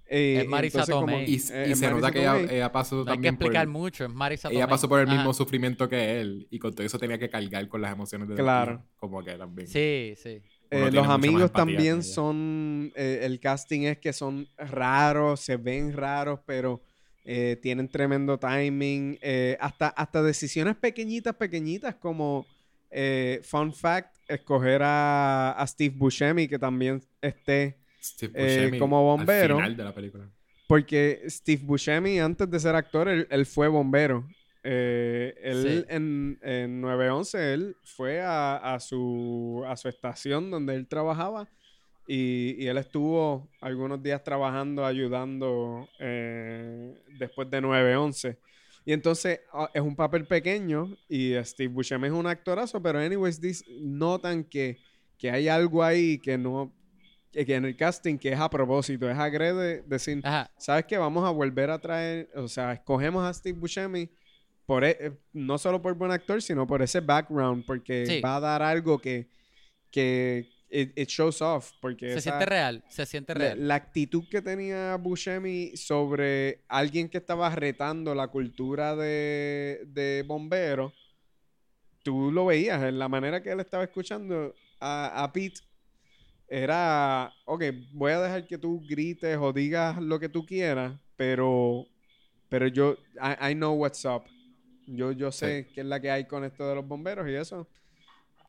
eh, 0.07 0.39
Es 0.41 0.47
Marisa 0.47 0.83
Tomei. 0.85 1.23
Y, 1.29 1.35
eh, 1.53 1.65
y 1.69 1.71
es 1.73 1.79
se 1.79 1.89
nota 1.91 2.11
que 2.11 2.19
ella, 2.19 2.37
ella 2.39 2.71
pasó 2.71 3.05
No 3.05 3.11
hay 3.11 3.17
que 3.19 3.27
por 3.27 3.33
explicar 3.35 3.61
el- 3.63 3.69
mucho, 3.69 4.03
es 4.03 4.09
Marisa 4.11 4.49
Ella 4.49 4.61
Tomei. 4.61 4.69
pasó 4.71 4.89
por 4.89 4.99
el 4.99 5.05
mismo 5.07 5.21
Ajá. 5.29 5.33
sufrimiento 5.33 5.87
que 5.87 6.19
él 6.19 6.47
y 6.49 6.57
con 6.59 6.73
todo 6.73 6.85
eso 6.85 6.97
tenía 6.99 7.17
que 7.19 7.29
cargar 7.29 7.65
con 7.69 7.81
las 7.81 7.93
emociones 7.93 8.27
de 8.27 8.35
Claro. 8.35 8.83
Como 8.97 9.23
que 9.23 9.33
también. 9.35 9.67
Sí, 9.69 10.15
sí. 10.17 10.41
Eh, 10.73 10.89
los 10.91 11.05
amigos 11.07 11.41
empatía 11.41 11.53
también 11.65 12.01
son, 12.01 12.93
eh, 12.95 13.19
el 13.23 13.41
casting 13.41 13.81
es 13.81 13.97
que 13.97 14.13
son 14.13 14.47
raros, 14.57 15.41
se 15.41 15.57
ven 15.57 15.91
raros, 15.91 16.39
pero 16.45 16.81
eh, 17.25 17.59
tienen 17.61 17.89
tremendo 17.89 18.39
timing. 18.39 19.19
eh, 19.21 19.57
hasta, 19.59 19.89
hasta 19.89 20.23
decisiones 20.23 20.77
pequeñitas, 20.77 21.35
pequeñitas, 21.35 21.95
como, 21.95 22.45
eh, 22.89 23.41
fun 23.43 23.73
fact, 23.73 24.15
escoger 24.29 24.81
a, 24.83 25.51
a 25.51 25.67
Steve 25.67 25.93
Buscemi, 25.97 26.47
que 26.47 26.57
también 26.57 27.01
esté, 27.21 27.77
Buscemi 28.33 28.79
como 28.79 29.03
bombero. 29.03 29.55
Al 29.57 29.63
final 29.63 29.77
de 29.77 29.83
la 29.83 29.93
película. 29.93 30.29
porque 30.67 31.21
Steve 31.27 31.61
Buscemi, 31.65 32.19
antes 32.19 32.49
de 32.49 32.59
ser 32.59 32.75
actor, 32.75 33.09
él, 33.09 33.27
él 33.29 33.45
fue 33.45 33.67
bombero. 33.67 34.25
Eh, 34.63 35.33
él 35.41 35.63
Sí. 35.63 35.85
en, 35.89 36.39
en 36.43 36.81
911, 36.81 37.53
él 37.53 37.75
fue 37.83 38.21
a, 38.21 38.57
a 38.75 38.79
su, 38.79 39.63
a 39.67 39.75
su 39.75 39.87
estación 39.89 40.51
donde 40.51 40.75
él 40.75 40.87
trabajaba 40.87 41.49
y, 42.07 42.55
y 42.63 42.67
él 42.67 42.77
estuvo 42.77 43.49
algunos 43.59 44.01
días 44.03 44.23
trabajando, 44.23 44.85
ayudando 44.85 45.87
eh, 45.99 46.93
después 47.17 47.49
de 47.49 47.61
911. 47.61 48.37
Y 48.85 48.93
entonces 48.93 49.39
ah, 49.53 49.69
es 49.73 49.81
un 49.81 49.95
papel 49.95 50.25
pequeño 50.25 50.95
y 51.07 51.33
Steve 51.43 51.71
Buscemi 51.73 52.07
es 52.07 52.13
un 52.13 52.27
actorazo, 52.27 52.81
pero 52.81 52.99
anyways, 52.99 53.39
dis- 53.41 53.63
notan 53.79 54.43
que, 54.43 54.77
que 55.17 55.29
hay 55.31 55.47
algo 55.47 55.83
ahí 55.83 56.17
que 56.19 56.37
no, 56.37 56.73
que, 57.31 57.45
que 57.45 57.55
en 57.55 57.65
el 57.65 57.75
casting 57.77 58.17
que 58.17 58.31
es 58.33 58.39
a 58.39 58.49
propósito, 58.49 59.09
es 59.09 59.17
agrede 59.17 59.83
decir, 59.87 60.21
Ajá. 60.23 60.51
¿sabes 60.57 60.85
qué? 60.85 60.97
Vamos 60.97 61.23
a 61.25 61.29
volver 61.31 61.69
a 61.69 61.79
traer, 61.79 62.29
o 62.35 62.47
sea, 62.47 62.73
escogemos 62.73 63.23
a 63.23 63.33
Steve 63.33 63.57
Buscemi 63.57 64.09
por 64.71 64.85
e- 64.85 64.95
eh, 65.01 65.11
no 65.33 65.57
solo 65.57 65.81
por 65.81 65.93
buen 65.95 66.11
actor, 66.13 66.41
sino 66.41 66.65
por 66.65 66.81
ese 66.81 67.01
background, 67.01 67.65
porque 67.65 68.05
Sí. 68.05 68.21
va 68.21 68.37
a 68.37 68.39
dar 68.39 68.61
algo 68.63 68.97
que, 68.99 69.27
que 69.91 70.47
it, 70.69 70.97
it 70.97 71.09
shows 71.09 71.41
off, 71.41 71.73
porque 71.81 72.07
Se 72.13 72.19
esa- 72.19 72.29
siente 72.29 72.45
real, 72.45 72.81
se 72.87 73.05
siente 73.05 73.33
la, 73.33 73.39
real. 73.39 73.67
la 73.67 73.75
actitud 73.75 74.23
que 74.29 74.41
tenía 74.41 74.95
Buscemi 74.95 75.75
sobre 75.75 76.61
alguien 76.69 77.09
que 77.09 77.17
estaba 77.17 77.49
retando 77.53 78.15
la 78.15 78.29
cultura 78.29 78.95
de, 78.95 79.81
de 79.87 80.23
bombero, 80.25 80.93
tú 82.01 82.31
lo 82.31 82.45
veías 82.45 82.81
en 82.81 82.97
la 82.97 83.09
manera 83.09 83.43
que 83.43 83.51
él 83.51 83.59
estaba 83.59 83.83
escuchando 83.83 84.55
a, 84.79 85.21
a 85.21 85.33
Pete. 85.33 85.59
Era, 86.47 87.33
ok, 87.43 87.63
voy 87.91 88.13
a 88.13 88.21
dejar 88.21 88.47
que 88.47 88.57
tú 88.57 88.81
grites 88.87 89.37
o 89.37 89.51
digas 89.51 90.01
lo 90.01 90.17
que 90.17 90.29
tú 90.29 90.45
quieras, 90.45 90.93
pero, 91.17 91.85
pero 92.47 92.67
yo, 92.67 92.95
I, 93.21 93.51
I 93.51 93.53
know 93.53 93.73
what's 93.73 94.05
up. 94.05 94.23
Yo, 94.87 95.11
yo 95.11 95.31
sé 95.31 95.67
qué 95.73 95.81
es 95.81 95.87
la 95.87 95.99
que 95.99 96.11
hay 96.11 96.25
con 96.25 96.43
esto 96.43 96.67
de 96.67 96.75
los 96.75 96.87
bomberos 96.87 97.27
y 97.29 97.33
eso. 97.33 97.67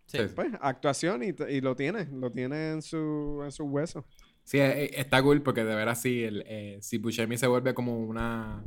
Sí. 0.06 0.18
Sí. 0.18 0.24
Pues, 0.34 0.48
actuación 0.60 1.22
y, 1.22 1.28
y 1.48 1.60
lo 1.60 1.74
tiene, 1.76 2.06
lo 2.12 2.30
tiene 2.30 2.72
en 2.72 2.82
su, 2.82 3.40
en 3.44 3.52
su 3.52 3.64
hueso. 3.64 4.04
Sí, 4.44 4.58
eh, 4.58 4.84
eh, 4.84 4.90
está 4.96 5.22
cool 5.22 5.42
porque 5.42 5.64
de 5.64 5.74
veras 5.74 6.02
sí, 6.02 6.24
el, 6.24 6.42
eh, 6.46 6.78
si 6.82 6.98
Buscemi 6.98 7.38
se 7.38 7.46
vuelve 7.46 7.74
como 7.74 7.96
una 7.98 8.62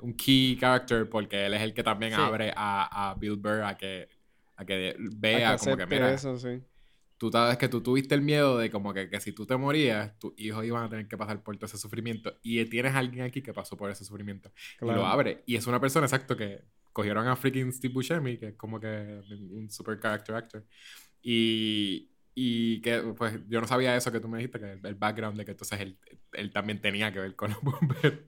un 0.00 0.12
key 0.14 0.56
character 0.58 1.08
porque 1.08 1.46
él 1.46 1.54
es 1.54 1.62
el 1.62 1.72
que 1.72 1.82
también 1.82 2.12
Sí. 2.12 2.20
abre 2.20 2.52
a, 2.56 3.10
a 3.10 3.14
Bill 3.14 3.36
Burr 3.36 3.62
a 3.62 3.76
que, 3.76 4.08
a 4.56 4.64
que 4.64 4.90
a 4.90 4.94
vea 4.98 5.56
como 5.56 5.76
que 5.76 5.86
mira, 5.86 6.12
eso, 6.12 6.36
sí. 6.36 6.60
tú 7.16 7.30
sabes 7.30 7.56
que 7.56 7.68
tú 7.68 7.80
tuviste 7.80 8.14
el 8.14 8.20
miedo 8.20 8.58
de 8.58 8.68
como 8.70 8.92
que, 8.92 9.08
que 9.08 9.20
si 9.20 9.32
tú 9.32 9.46
te 9.46 9.56
morías, 9.56 10.18
tus 10.18 10.34
hijos 10.36 10.64
iban 10.66 10.82
a 10.82 10.90
tener 10.90 11.06
que 11.08 11.16
pasar 11.16 11.42
por 11.42 11.56
todo 11.56 11.66
ese 11.66 11.78
sufrimiento 11.78 12.36
y 12.42 12.62
tienes 12.66 12.92
a 12.92 12.98
alguien 12.98 13.24
aquí 13.24 13.40
que 13.40 13.54
pasó 13.54 13.76
por 13.76 13.90
ese 13.90 14.04
sufrimiento 14.04 14.50
y 14.74 14.78
Claro. 14.80 14.98
lo 15.00 15.06
abre 15.06 15.42
y 15.46 15.54
es 15.56 15.66
una 15.68 15.80
persona 15.80 16.04
exacto 16.06 16.36
que 16.36 16.60
cogieron 16.94 17.28
a 17.28 17.36
freaking 17.36 17.72
Steve 17.72 17.92
Buscemi 17.94 18.38
que 18.38 18.48
es 18.48 18.54
como 18.56 18.80
que 18.80 19.20
un 19.52 19.68
super 19.70 20.00
character 20.00 20.36
actor 20.36 20.64
y 21.22 22.10
y 22.36 22.80
que 22.80 22.98
pues 23.16 23.38
yo 23.48 23.60
no 23.60 23.66
sabía 23.68 23.94
eso 23.96 24.10
que 24.10 24.18
tú 24.20 24.28
me 24.28 24.38
dijiste 24.38 24.58
que 24.58 24.72
el, 24.72 24.80
el 24.86 24.94
background 24.96 25.38
de 25.38 25.44
que 25.44 25.52
entonces 25.52 25.80
él, 25.80 25.98
él 26.32 26.50
también 26.52 26.80
tenía 26.80 27.12
que 27.12 27.20
ver 27.20 27.36
con 27.36 27.50
los 27.50 27.60
bomberos 27.62 28.20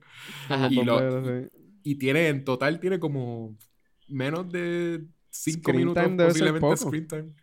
los 0.49 0.71
Y 0.71 0.75
lo- 0.85 1.25
sí. 1.25 1.49
y 1.83 1.95
tiene 1.95 2.27
en 2.29 2.45
total 2.45 2.79
tiene 2.79 2.99
como 2.99 3.57
menos 4.07 4.49
de 4.51 5.05
5 5.29 5.59
Screen 5.61 5.77
minutos 5.79 6.03
posiblemente 6.25 6.77
screen 6.77 7.07
time 7.07 7.33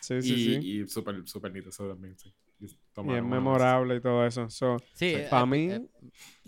Sí, 0.00 0.22
sí, 0.22 0.32
y, 0.34 0.36
sí. 0.60 0.82
y 0.82 0.88
súper 0.88 1.28
súper 1.28 1.52
nítido 1.52 1.70
eso 1.70 1.88
también 1.88 2.18
sí. 2.18 2.32
Y 2.58 2.66
Y 2.66 2.68
es 3.14 3.22
memorable 3.24 3.96
y 3.96 4.00
todo 4.00 4.26
eso. 4.26 4.50
So, 4.50 4.76
Sí, 4.94 5.10
Sí. 5.10 5.16
eh, 5.16 5.28
mí, 5.46 5.70
eh, 5.70 5.80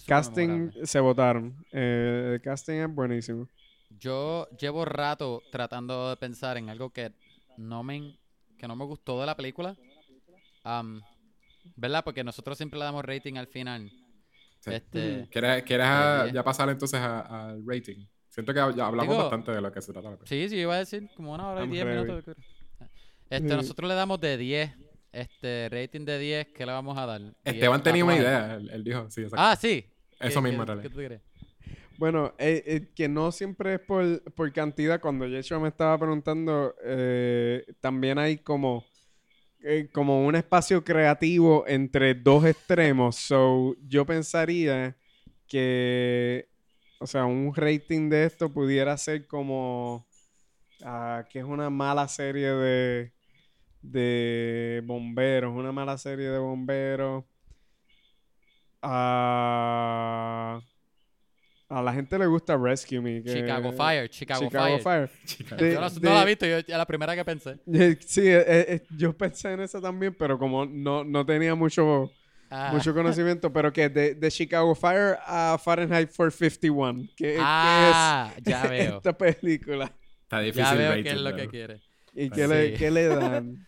casting 0.06 0.48
memorable. 0.48 0.86
se 0.86 1.00
votaron. 1.00 1.56
Eh, 1.72 2.32
el 2.34 2.40
casting 2.42 2.74
es 2.80 2.94
buenísimo. 2.94 3.48
Yo 3.98 4.48
llevo 4.58 4.84
rato 4.84 5.42
tratando 5.50 6.10
de 6.10 6.16
pensar 6.16 6.56
en 6.56 6.68
algo 6.70 6.90
que 6.90 7.12
no 7.56 7.82
me, 7.82 8.18
que 8.58 8.66
no 8.68 8.76
me 8.76 8.84
gustó 8.84 9.20
de 9.20 9.26
la 9.26 9.36
película. 9.36 9.76
Am, 10.64 11.02
¿Verdad? 11.76 12.02
Porque 12.04 12.24
nosotros 12.24 12.56
siempre 12.56 12.78
le 12.78 12.84
damos 12.84 13.04
rating 13.04 13.34
al 13.36 13.46
final. 13.46 13.90
Sí. 14.60 14.70
Este, 14.72 15.28
¿Quieres, 15.30 15.62
quieres 15.64 15.86
Eh, 15.88 16.30
ya 16.34 16.42
pasar 16.44 16.68
entonces 16.68 17.00
a- 17.00 17.50
al 17.50 17.62
rating? 17.66 18.04
Siento 18.28 18.52
que 18.52 18.58
ya 18.58 18.86
hablamos 18.86 19.02
Digo- 19.08 19.16
bastante 19.18 19.52
de 19.52 19.60
lo 19.60 19.70
que 19.72 19.82
se 19.82 19.92
trata 19.92 20.10
la 20.10 20.16
película. 20.16 20.28
Sí, 20.28 20.48
sí, 20.48 20.56
iba 20.56 20.74
a 20.74 20.78
decir 20.78 21.08
como 21.14 21.32
una 21.34 21.48
hora 21.48 21.64
y 21.64 21.68
diez 21.68 21.84
ready. 21.84 22.02
minutos. 22.04 22.24
de- 22.26 22.42
Este, 23.30 23.48
Sí. 23.48 23.54
nosotros 23.56 23.88
le 23.88 23.94
damos 23.94 24.20
de 24.20 24.36
10. 24.36 24.72
Este, 25.12 25.68
rating 25.70 26.04
de 26.04 26.18
10, 26.18 26.46
¿qué 26.48 26.64
le 26.66 26.72
vamos 26.72 26.96
a 26.96 27.04
dar? 27.06 27.20
10 27.20 27.34
Esteban 27.44 27.82
tenía 27.82 28.04
una 28.04 28.16
idea, 28.16 28.54
él, 28.54 28.70
él 28.70 28.82
dijo, 28.84 29.10
sí, 29.10 29.22
exacto. 29.22 29.36
Ah, 29.44 29.56
sí. 29.56 29.84
Eso 30.20 30.40
¿Qué- 30.42 30.48
mismo, 30.48 30.64
qué- 30.64 30.72
en 30.72 30.80
qué 30.80 30.88
realidad. 30.88 30.90
tú 30.90 30.96
crees? 30.96 31.22
Bueno, 32.02 32.34
eh, 32.36 32.64
eh, 32.66 32.88
que 32.96 33.08
no 33.08 33.30
siempre 33.30 33.74
es 33.74 33.80
por, 33.80 34.20
por 34.34 34.52
cantidad. 34.52 35.00
Cuando 35.00 35.24
Yeshua 35.28 35.60
me 35.60 35.68
estaba 35.68 35.96
preguntando, 35.96 36.74
eh, 36.84 37.64
también 37.80 38.18
hay 38.18 38.38
como, 38.38 38.84
eh, 39.60 39.88
como 39.92 40.26
un 40.26 40.34
espacio 40.34 40.82
creativo 40.82 41.64
entre 41.68 42.14
dos 42.14 42.44
extremos. 42.44 43.14
So, 43.14 43.76
yo 43.86 44.04
pensaría 44.04 44.96
que, 45.46 46.48
o 46.98 47.06
sea, 47.06 47.24
un 47.24 47.54
rating 47.54 48.10
de 48.10 48.24
esto 48.24 48.52
pudiera 48.52 48.96
ser 48.96 49.28
como 49.28 50.04
ah, 50.84 51.24
que 51.30 51.38
es 51.38 51.44
una 51.44 51.70
mala 51.70 52.08
serie 52.08 52.48
de, 52.50 53.12
de 53.82 54.82
bomberos, 54.84 55.54
una 55.54 55.70
mala 55.70 55.96
serie 55.98 56.30
de 56.30 56.38
bomberos. 56.40 57.24
Ah, 58.82 60.60
a 61.72 61.82
la 61.82 61.92
gente 61.92 62.18
le 62.18 62.26
gusta 62.26 62.56
Rescue 62.56 63.00
Me. 63.00 63.22
que- 63.22 63.32
Chicago 63.32 63.72
Fire, 63.72 64.08
Chicago, 64.08 64.44
Chicago 64.44 64.78
Fire. 64.78 65.10
De- 65.58 65.72
Yo 65.74 65.80
no, 65.80 66.14
la 66.14 66.22
he 66.22 66.26
visto, 66.26 66.46
yo, 66.46 66.58
es 66.58 66.68
la 66.68 66.86
primera 66.86 67.14
que 67.16 67.24
pensé. 67.24 67.58
Eh, 67.72 67.96
Sí, 68.06 68.22
eh, 68.28 68.44
eh, 68.46 68.82
yo 68.96 69.16
pensé 69.16 69.52
en 69.52 69.60
eso 69.60 69.80
también, 69.80 70.14
pero 70.18 70.38
como 70.38 70.66
no, 70.66 71.02
no 71.04 71.24
tenía 71.26 71.54
mucho, 71.54 72.10
Ah, 72.50 72.70
mucho 72.72 72.92
conocimiento, 72.94 73.50
pero 73.52 73.72
que 73.72 73.88
de, 73.88 74.14
de 74.14 74.30
Chicago 74.30 74.74
Fire 74.74 75.16
a 75.26 75.56
Fahrenheit 75.58 76.10
451, 76.14 77.08
¿qué, 77.16 77.36
ah, 77.40 78.30
qué 78.36 78.50
ya 78.50 78.62
es 78.64 78.70
veo. 78.70 78.96
esta 78.98 79.16
película? 79.16 79.90
Está 80.24 80.40
difícil 80.40 80.64
Ya 80.64 80.74
veo 80.74 80.90
rating, 80.90 81.02
qué 81.04 81.10
es 81.10 81.20
lo 81.20 81.34
que 81.36 81.48
quiere. 81.48 81.80
¿Y 82.14 82.24
Sí. 82.24 82.30
qué, 82.30 82.46
le, 82.48 82.74
qué 82.74 82.90
le 82.90 83.06
dan? 83.06 83.66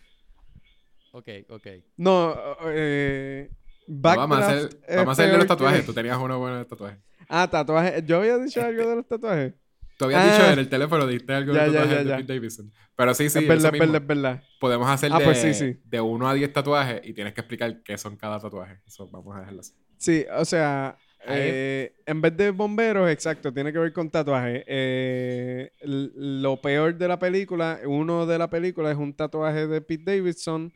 Ok, 1.13 1.27
ok. 1.49 1.67
No, 1.97 2.35
eh, 2.67 3.49
No, 3.87 3.95
vamos 4.01 4.37
a 4.39 4.47
hacer, 4.49 4.69
es 4.87 4.95
vamos 4.97 5.09
a 5.09 5.11
hacerle 5.13 5.33
los 5.37 5.43
que- 5.45 5.47
tatuajes. 5.47 5.85
Tú 5.85 5.93
tenías 5.93 6.17
uno 6.17 6.37
bueno 6.39 6.57
de 6.57 6.65
tatuajes. 6.65 6.99
Ah, 7.29 7.49
tatuajes. 7.49 8.05
Yo 8.05 8.17
había 8.17 8.37
dicho 8.37 8.61
algo 8.61 8.89
de 8.89 8.95
los 8.97 9.07
tatuajes. 9.07 9.53
Tú 9.97 10.05
habías 10.05 10.21
Ah. 10.25 10.37
dicho 10.37 10.51
en 10.53 10.59
el 10.59 10.69
teléfono, 10.69 11.07
diste 11.07 11.33
algo 11.33 11.53
Ya, 11.53 11.65
de 11.65 11.71
ya, 11.71 11.79
tatuajes 11.79 11.97
ya, 11.97 12.03
de 12.03 12.09
ya. 12.09 12.17
Pete 12.17 12.33
Davidson. 12.33 12.73
Pero 12.97 13.13
sí, 13.13 13.29
sí, 13.29 13.39
es 13.39 13.47
verdad, 13.47 13.73
es 13.73 13.79
verdad, 13.79 13.85
mismo. 13.87 13.97
es 13.97 14.07
verdad. 14.07 14.43
Podemos 14.59 14.89
hacer 14.89 15.11
Ah, 15.13 15.19
de, 15.19 15.25
pues 15.25 15.37
sí, 15.41 15.53
sí. 15.53 15.77
de 15.85 16.01
1 16.01 16.27
a 16.29 16.33
10 16.33 16.51
tatuajes 16.53 17.01
y 17.03 17.13
tienes 17.13 17.33
que 17.33 17.41
explicar 17.41 17.81
qué 17.83 17.97
son 17.97 18.15
cada 18.17 18.39
tatuaje. 18.39 18.79
Eso 18.85 19.07
vamos 19.09 19.35
a 19.35 19.39
dejarlo 19.39 19.61
así. 19.61 19.73
Sí, 19.97 20.25
o 20.37 20.43
sea, 20.43 20.97
eh, 21.27 21.93
en 22.05 22.21
vez 22.21 22.35
de 22.35 22.51
bomberos, 22.51 23.09
exacto, 23.09 23.53
tiene 23.53 23.71
que 23.71 23.79
ver 23.79 23.93
con 23.93 24.09
tatuajes. 24.09 24.63
Eh, 24.67 25.71
lo 25.81 26.59
peor 26.61 26.95
de 26.97 27.07
la 27.07 27.17
película, 27.17 27.79
uno 27.85 28.25
de 28.25 28.37
la 28.37 28.49
película 28.49 28.91
es 28.91 28.97
un 28.97 29.13
tatuaje 29.13 29.65
de 29.67 29.79
Pete 29.81 30.03
Davidson 30.17 30.73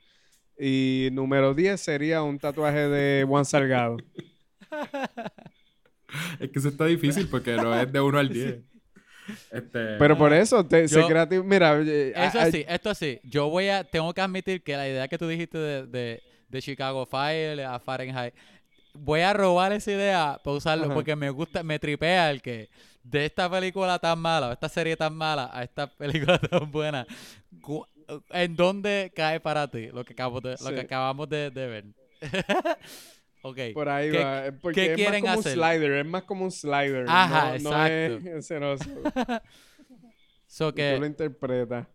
y 0.58 1.10
número 1.12 1.54
10 1.54 1.80
sería 1.80 2.22
un 2.24 2.40
tatuaje 2.40 2.88
de 2.88 3.26
Juan 3.28 3.44
Salgado. 3.46 3.98
Es 6.40 6.50
que 6.50 6.60
eso 6.60 6.70
está 6.70 6.86
difícil 6.86 7.28
porque 7.30 7.56
no 7.56 7.74
es 7.80 7.92
de 7.92 8.00
1 8.02 8.18
al 8.20 8.30
10. 8.34 8.60
Este, 9.52 9.98
Pero 9.98 10.18
por 10.18 10.34
eso, 10.34 10.66
te, 10.66 10.88
Yo- 10.88 11.08
creativo. 11.08 11.44
Mira, 11.44 11.80
eh, 11.82 12.14
Eso 12.16 12.40
ah, 12.40 12.50
sí, 12.52 12.66
esto 12.68 12.96
sí. 12.96 13.20
Yo 13.24 13.48
voy 13.50 13.68
a, 13.70 13.84
tengo 13.84 14.12
que 14.14 14.22
admitir 14.22 14.64
que 14.64 14.76
la 14.76 14.88
idea 14.90 15.08
que 15.08 15.18
tú 15.20 15.28
dijiste 15.28 15.58
de, 15.58 15.86
de, 15.86 16.24
de 16.48 16.62
Chicago 16.64 17.06
Fire 17.06 17.62
a 17.64 17.80
Fahrenheit, 17.80 18.34
voy 18.94 19.22
a 19.22 19.32
robar 19.34 19.72
esa 19.72 19.92
idea 19.92 20.40
para 20.44 20.58
usarlo 20.58 20.86
Ajá. 20.86 20.96
porque 20.96 21.16
me 21.16 21.30
gusta, 21.30 21.62
me 21.62 21.78
tripea 21.78 22.32
el 22.32 22.42
que 22.42 22.70
de 23.04 23.26
esta 23.26 23.48
película 23.50 24.00
tan 24.00 24.18
mala 24.20 24.50
o 24.50 24.52
esta 24.52 24.68
serie 24.68 24.98
tan 24.98 25.16
mala 25.16 25.50
a 25.54 25.64
esta 25.64 25.86
película 25.96 26.40
tan 26.40 26.72
buena, 26.72 27.06
¿en 28.32 28.56
dónde 28.56 29.12
cae 29.16 29.40
para 29.40 29.68
ti 29.70 29.90
lo 29.94 30.04
que, 30.04 30.14
acabo 30.14 30.42
de- 30.42 30.56
lo 30.60 30.70
que 30.72 30.76
Sí. 30.80 30.86
acabamos 30.86 31.30
de, 31.30 31.52
de 31.52 31.68
ver? 31.68 31.86
Ok. 33.42 33.58
Por 33.74 33.90
ahí 33.90 34.12
¿Qué- 34.12 34.24
va. 34.24 34.48
eh, 34.48 34.52
Porque 34.52 34.82
qué 34.86 34.92
es 34.92 34.96
quieren 34.96 35.24
más 35.24 35.32
como 35.36 35.40
hacer? 35.40 35.58
un 35.58 35.64
slider, 35.64 35.92
es 35.94 36.06
más 36.06 36.24
como 36.24 36.44
un 36.46 36.52
slider. 36.52 37.06
Ajá, 37.08 37.58
no, 37.60 37.70
no 37.72 37.86
es 37.86 38.12
exacto. 38.12 38.42
ceroso. 38.42 38.86
So 40.48 40.74
que... 40.74 40.94
Tú 40.96 41.02
lo 41.02 41.06
interpretas. 41.06 41.86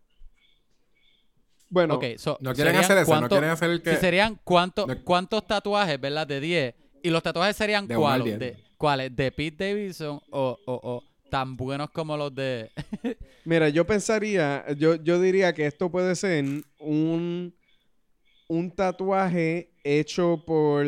Bueno, 1.69 1.95
ok, 1.97 2.05
so, 2.19 2.39
no 2.41 2.55
quieren 2.55 2.77
hacer 2.77 2.99
eso, 2.99 3.21
no 3.21 3.29
quieren 3.29 3.51
hacer 3.51 3.71
el 3.71 3.83
que... 3.83 3.95
Si 3.95 3.97
serían 3.97 4.39
cuánto- 4.45 4.87
No- 4.87 5.03
cuántos 5.03 5.45
tatuajes, 5.47 6.01
¿verdad? 6.01 6.25
De 6.27 6.39
10. 6.41 6.75
Y 7.03 7.11
los 7.11 7.23
tatuajes 7.23 7.57
serían 7.57 7.89
De 7.89 7.97
cuáles? 7.97 8.25
10. 8.27 8.39
De, 8.39 8.57
¿Cuáles? 8.79 9.15
¿De 9.17 9.33
Pete 9.33 9.69
Davidson 9.71 10.21
o, 10.31 10.57
o, 10.67 10.73
o 10.83 11.03
tan 11.31 11.57
buenos 11.57 11.91
como 11.91 12.17
los 12.17 12.33
de... 12.33 12.71
mira, 13.45 13.69
yo 13.71 13.85
pensaría, 13.85 14.65
yo, 14.77 14.95
yo 14.97 15.21
diría 15.21 15.53
que 15.53 15.67
esto 15.67 15.91
puede 15.91 16.15
ser 16.15 16.45
un, 16.79 17.53
un 18.47 18.71
tatuaje 18.71 19.73
hecho 19.83 20.45
por 20.47 20.87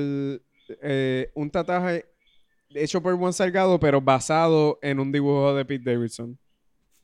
eh, 0.83 1.31
un 1.35 1.51
tatuaje 1.51 2.05
hecho 2.71 3.03
por 3.03 3.17
Juan 3.17 3.33
Salgado, 3.33 3.79
pero 3.81 4.01
basado 4.01 4.79
en 4.83 5.01
un 5.01 5.13
dibujo 5.13 5.55
de 5.55 5.65
Pete 5.65 5.91
Davidson. 5.93 6.39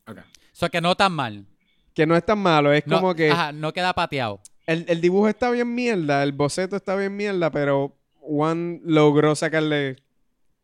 Ok. 0.07 0.19
O 0.19 0.23
sea, 0.55 0.69
que 0.69 0.81
no 0.81 0.95
tan 0.97 1.13
mal. 1.13 1.47
Que 1.95 2.07
no 2.07 2.17
es 2.17 2.25
tan 2.25 2.39
malo, 2.39 2.73
es 2.73 2.87
No, 2.87 2.97
como 2.97 3.15
que 3.15 3.31
Ajá, 3.31 3.53
no 3.53 3.73
queda 3.73 3.93
pateado. 3.93 4.41
el, 4.67 4.85
el 4.89 5.01
dibujo 5.01 5.29
está 5.29 5.51
bien 5.51 5.75
mierda, 5.75 6.23
el 6.23 6.33
boceto 6.33 6.77
está 6.77 6.97
bien 6.97 7.15
mierda, 7.17 7.51
pero 7.51 7.97
Juan 8.21 8.81
logró 8.85 9.35
sacarle 9.35 9.97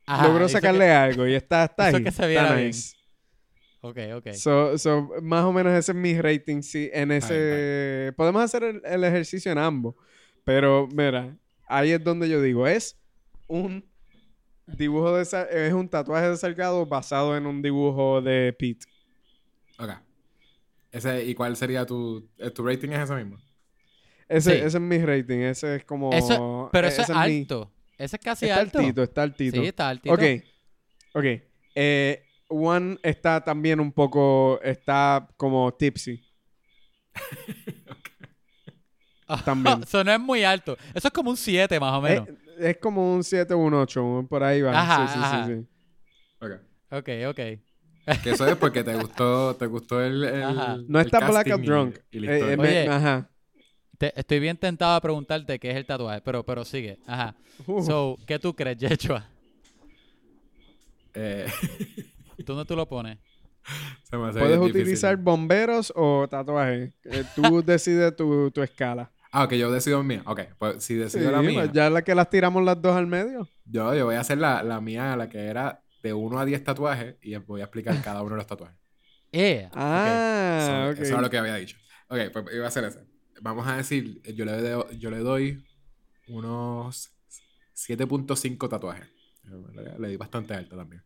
Ajá, 0.06 0.26
logró 0.28 0.48
sacarle 0.48 0.90
algo 0.90 1.26
y 1.26 1.34
está, 1.34 1.64
está 1.64 1.86
ahí. 1.86 1.94
que 1.96 2.02
se 2.04 2.08
está 2.10 2.26
viera 2.26 2.54
bien. 2.54 2.68
nice. 2.68 2.96
Ok, 3.80 3.98
ok. 4.16 4.32
So, 4.32 4.76
so, 4.78 5.08
más 5.22 5.44
o 5.44 5.52
menos 5.52 5.72
ese 5.72 5.92
es 5.92 5.96
mi 5.98 6.20
rating, 6.20 6.62
sí, 6.62 6.90
en 6.92 7.12
ese... 7.12 8.12
Podemos 8.16 8.42
hacer 8.42 8.64
el, 8.64 8.82
el 8.84 9.04
ejercicio 9.04 9.52
en 9.52 9.58
ambos, 9.58 9.94
pero 10.44 10.88
mira, 10.92 11.36
ahí 11.68 11.92
es 11.92 12.02
donde 12.02 12.28
yo 12.28 12.40
digo, 12.42 12.66
es 12.66 12.98
un 13.46 13.84
dibujo 14.66 15.16
de... 15.16 15.22
Es 15.50 15.72
un 15.72 15.88
tatuaje 15.88 16.28
de 16.30 16.36
Salgado 16.36 16.84
basado 16.86 17.36
en 17.36 17.46
un 17.46 17.62
dibujo 17.62 18.20
de 18.20 18.52
Pete. 18.58 18.86
Ok. 19.78 19.90
Ese, 20.92 21.24
¿Y 21.24 21.34
cuál 21.34 21.56
sería 21.56 21.84
tu... 21.86 22.28
eh, 22.38 22.50
¿Tu 22.50 22.64
rating 22.64 22.88
es 22.90 23.00
ese 23.00 23.14
mismo? 23.14 23.38
Ese, 24.28 24.50
Sí. 24.52 24.56
ese 24.58 24.66
es 24.78 24.80
mi 24.80 24.98
rating, 24.98 25.38
ese 25.38 25.76
es 25.76 25.84
como... 25.84 26.12
Eso, 26.12 26.68
pero 26.72 26.88
eso 26.88 27.02
es 27.02 27.08
ese 27.10 27.18
mi- 27.18 27.40
alto. 27.40 27.72
Ese 27.96 28.16
es 28.16 28.22
casi 28.22 28.46
Está 28.46 28.60
alto. 28.60 28.78
altito, 28.78 29.02
está 29.02 29.22
altito. 29.22 29.60
Sí, 29.60 29.66
está 29.66 29.88
altito. 29.88 30.14
Ok, 30.14 30.22
ok. 31.14 31.24
Eh, 31.74 32.22
Juan 32.48 32.98
está 33.02 33.42
también 33.42 33.80
un 33.80 33.90
poco, 33.92 34.60
está 34.62 35.28
como 35.36 35.72
tipsy. 35.74 36.22
también. 39.44 39.82
Eso 39.82 40.02
no 40.04 40.12
es 40.12 40.20
muy 40.20 40.44
alto. 40.44 40.76
Eso 40.94 41.08
es 41.08 41.14
como 41.14 41.30
un 41.30 41.36
7 41.36 41.78
más 41.80 41.92
o 41.94 42.00
menos. 42.00 42.28
es 42.58 42.76
como 42.78 43.14
un 43.14 43.22
7 43.24 43.54
o 43.54 43.58
un 43.58 43.74
8, 43.74 44.26
por 44.28 44.42
ahí 44.42 44.62
va. 44.62 44.78
Ajá, 44.80 45.06
sí, 45.06 45.12
sí, 45.14 45.18
ajá. 45.22 45.46
sí, 45.46 45.52
sí. 45.54 45.66
Ok. 46.40 46.52
Ok, 46.90 47.08
ok. 47.28 48.22
Que 48.22 48.30
eso 48.30 48.46
es 48.46 48.56
porque 48.56 48.82
te 48.82 48.94
gustó, 48.94 49.54
te 49.56 49.66
gustó 49.66 50.02
el, 50.02 50.24
el- 50.24 50.42
Ajá. 50.42 50.78
No 50.88 50.98
el 51.00 51.06
está 51.06 51.28
black 51.28 51.50
and 51.50 51.64
drunk. 51.64 51.96
y 52.10 52.26
Eh, 52.26 52.52
eh, 52.52 52.56
me- 52.56 52.62
Oye. 52.68 52.88
ajá. 52.88 53.28
Te- 53.98 54.18
estoy 54.18 54.38
bien 54.40 54.56
tentado 54.56 54.94
a 54.94 55.00
preguntarte 55.00 55.58
qué 55.58 55.70
es 55.72 55.76
el 55.76 55.84
tatuaje, 55.84 56.20
pero, 56.22 56.42
pero 56.44 56.64
sigue. 56.64 56.98
Ajá. 57.06 57.34
Uh, 57.66 57.82
So, 57.82 58.16
¿qué 58.26 58.38
tú 58.38 58.54
crees, 58.54 58.78
Yechua? 58.78 59.26
Eh, 61.14 61.46
¿Dónde 62.38 62.64
tú 62.66 62.76
lo 62.76 62.88
pones? 62.88 63.18
se 64.04 64.16
me 64.16 64.28
hace 64.28 64.38
Puedes 64.38 64.58
difícil. 64.60 64.80
utilizar 64.82 65.16
bomberos 65.18 65.92
o 65.94 66.26
tatuajes. 66.30 66.94
Eh, 67.04 67.24
tú 67.34 67.62
decides 67.66 68.16
tu, 68.16 68.50
tu 68.50 68.62
escala. 68.62 69.10
Ah, 69.30 69.44
ok, 69.44 69.52
yo 69.54 69.70
decido 69.70 70.02
mía. 70.02 70.22
Ok, 70.26 70.40
pues 70.58 70.82
si 70.82 70.94
Sí, 70.94 71.00
decido 71.00 71.30
la 71.30 71.42
mía, 71.42 71.62
pues 71.62 71.72
ya 71.72 71.90
la 71.90 72.02
que 72.02 72.14
las 72.14 72.30
tiramos 72.30 72.64
las 72.64 72.80
dos 72.80 72.96
al 72.96 73.06
medio. 73.06 73.48
yo, 73.64 73.94
yo 73.94 74.06
voy 74.06 74.14
a 74.14 74.20
hacer 74.20 74.38
la, 74.38 74.62
la 74.62 74.80
mía, 74.80 75.16
la 75.16 75.28
que 75.28 75.38
era 75.46 75.82
de 76.02 76.12
1 76.14 76.38
a 76.38 76.44
10 76.44 76.62
tatuajes 76.64 77.16
y 77.22 77.36
voy 77.36 77.60
a 77.60 77.64
explicar 77.64 78.00
cada 78.02 78.22
uno 78.22 78.30
de 78.32 78.36
los 78.38 78.46
tatuajes. 78.46 78.76
Eh. 79.32 79.68
Ah, 79.74 80.90
Eso-. 80.92 81.02
Eso 81.02 81.16
es 81.16 81.20
lo 81.22 81.30
que 81.30 81.38
había 81.38 81.54
dicho. 81.56 81.76
Ok, 82.08 82.18
pues 82.32 82.46
iba 82.54 82.64
a 82.64 82.68
hacer 82.68 82.84
ese. 82.84 83.00
Vamos 83.40 83.66
a 83.68 83.76
decir, 83.76 84.22
yo 84.34 84.44
le, 84.44 84.52
doy- 84.60 84.98
yo 84.98 85.10
le 85.10 85.18
doy 85.18 85.64
unos 86.28 87.10
7.5 87.74 88.68
tatuajes. 88.68 89.06
Le, 89.74 89.98
le 89.98 90.08
di 90.08 90.16
bastante 90.16 90.54
alto 90.54 90.76
también. 90.76 91.02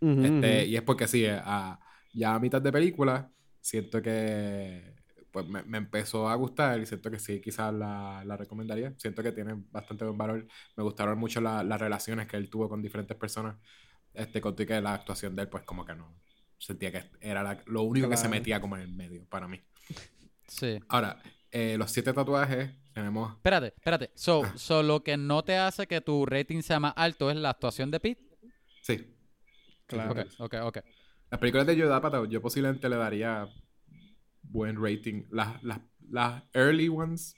Este, 0.00 0.66
y 0.66 0.76
es 0.76 0.82
porque 0.82 1.06
sí, 1.08 1.24
eh, 1.24 1.40
a- 1.42 1.78
ya 2.12 2.34
a 2.34 2.40
mitad 2.40 2.60
de 2.60 2.72
película, 2.72 3.30
siento 3.60 4.02
que 4.02 4.96
pues 5.30 5.46
me, 5.48 5.62
me 5.64 5.78
empezó 5.78 6.28
a 6.28 6.34
gustar 6.34 6.80
y 6.80 6.86
siento 6.86 7.10
que 7.10 7.18
sí, 7.18 7.40
quizás 7.40 7.72
la, 7.72 8.22
la 8.24 8.36
recomendaría. 8.36 8.92
Siento 8.96 9.22
que 9.22 9.32
tiene 9.32 9.54
bastante 9.70 10.04
buen 10.04 10.18
valor. 10.18 10.46
Me 10.76 10.82
gustaron 10.82 11.18
mucho 11.18 11.40
la- 11.40 11.62
las 11.64 11.80
relaciones 11.80 12.26
que 12.26 12.36
él 12.36 12.48
tuvo 12.50 12.68
con 12.68 12.82
diferentes 12.82 13.16
personas. 13.16 13.56
Este, 14.12 14.40
conté 14.40 14.66
que 14.66 14.80
la 14.80 14.94
actuación 14.94 15.36
de 15.36 15.42
él, 15.42 15.48
pues 15.48 15.62
como 15.64 15.84
que 15.84 15.94
no. 15.94 16.14
Sentía 16.58 16.90
que 16.92 17.10
era 17.20 17.42
la- 17.42 17.62
lo 17.66 17.82
único 17.82 18.08
que 18.08 18.16
se 18.16 18.28
metía 18.28 18.60
como 18.60 18.76
en 18.76 18.82
el 18.82 18.92
medio 18.92 19.24
para 19.26 19.46
mí. 19.48 19.60
Sí. 20.48 20.80
Ahora, 20.88 21.22
eh, 21.50 21.76
los 21.78 21.90
siete 21.90 22.12
tatuajes 22.12 22.70
tenemos. 22.92 23.32
Espérate, 23.36 23.68
espérate. 23.68 24.10
So, 24.14 24.42
Ah. 24.44 24.52
so, 24.56 24.82
lo 24.82 25.02
que 25.04 25.16
no 25.16 25.42
te 25.44 25.56
hace 25.56 25.86
que 25.86 26.00
tu 26.00 26.26
rating 26.26 26.62
sea 26.62 26.80
más 26.80 26.92
alto 26.96 27.30
es 27.30 27.36
la 27.36 27.50
actuación 27.50 27.90
de 27.90 28.00
Pete. 28.00 28.22
Sí. 28.82 29.06
Claro. 29.86 30.12
Ok, 30.12 30.26
ok, 30.38 30.54
ok. 30.64 30.78
Las 31.30 31.38
películas 31.40 31.66
de 31.66 31.94
Apatow, 31.94 32.26
yo 32.26 32.42
posiblemente 32.42 32.88
le 32.88 32.96
daría 32.96 33.48
buen 34.50 34.82
rating. 34.82 35.24
Las, 35.30 35.62
las, 35.62 35.80
las 36.10 36.42
early 36.54 36.88
ones, 36.88 37.34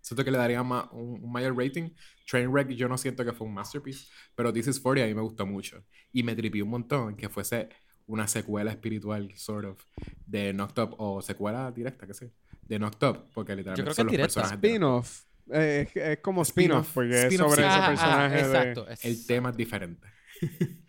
siento 0.00 0.24
que 0.24 0.30
le 0.30 0.38
daría 0.38 0.62
ma- 0.62 0.88
un, 0.92 1.22
un 1.24 1.32
mayor 1.32 1.56
rating. 1.56 1.90
Trainwreck 2.30 2.68
yo 2.70 2.88
no 2.88 2.98
siento 2.98 3.24
que 3.24 3.32
fue 3.32 3.46
un 3.46 3.54
masterpiece, 3.54 4.06
pero 4.34 4.52
This 4.52 4.66
is 4.68 4.80
40 4.80 5.04
a 5.04 5.08
mí 5.08 5.14
me 5.14 5.22
gustó 5.22 5.46
mucho. 5.46 5.84
Y 6.12 6.22
me 6.22 6.34
tripió 6.36 6.64
un 6.64 6.70
montón 6.70 7.16
que 7.16 7.28
fuese 7.28 7.68
una 8.06 8.26
secuela 8.26 8.70
espiritual, 8.70 9.32
sort 9.36 9.66
of, 9.66 9.82
de 10.26 10.52
Knocked 10.52 10.82
Up, 10.82 10.94
o 10.98 11.20
secuela 11.22 11.70
directa, 11.72 12.06
que 12.06 12.14
sé, 12.14 12.32
de 12.62 12.78
Knocked 12.78 13.06
Up, 13.08 13.30
porque 13.34 13.54
literalmente 13.56 13.82
creo 13.82 13.92
que 13.92 13.94
son 13.96 14.06
los 14.06 14.10
directa. 14.12 14.40
personajes. 14.42 14.56
Spin-off. 14.70 15.24
Eh, 15.50 15.86
es, 15.94 15.96
es 15.96 16.18
como 16.20 16.42
Spin-off. 16.42 16.86
spin-off, 16.88 16.94
porque 16.94 17.18
es 17.18 17.24
Spin-off, 17.24 17.50
sobre 17.50 17.62
sí. 17.62 17.68
ese 17.68 17.78
Ajá, 17.78 17.78
ajá, 17.84 17.88
personaje 17.90 18.34
de... 18.34 18.40
exacto. 18.40 18.86
El 18.86 18.92
exacto. 18.92 19.26
tema 19.26 19.50
es 19.50 19.56
diferente. 19.56 20.08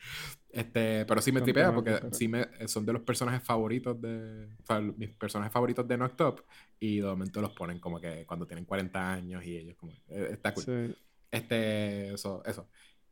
este, 0.51 1.05
pero 1.05 1.21
sí 1.21 1.31
me 1.31 1.41
tripea 1.41 1.73
porque 1.73 1.99
sí 2.11 2.27
me, 2.27 2.47
son 2.67 2.85
de 2.85 2.93
los 2.93 3.01
personajes 3.03 3.43
favoritos 3.43 3.99
de. 4.01 4.47
O 4.63 4.65
sea, 4.65 4.79
mis 4.81 5.09
personajes 5.11 5.51
favoritos 5.53 5.87
de 5.87 5.95
Knocked 5.97 6.25
Up. 6.25 6.43
Y 6.79 6.97
de 6.99 7.07
momento 7.07 7.41
los 7.41 7.51
ponen 7.51 7.79
como 7.79 7.99
que 7.99 8.25
cuando 8.25 8.47
tienen 8.47 8.65
40 8.65 9.13
años 9.13 9.43
y 9.45 9.57
ellos 9.57 9.75
como. 9.77 9.91
eh, 10.09 10.29
está 10.31 10.53
cool. 10.53 10.63
Sí. 10.63 10.95
Este, 11.31 12.13
eso, 12.13 12.43
eso. 12.45 12.69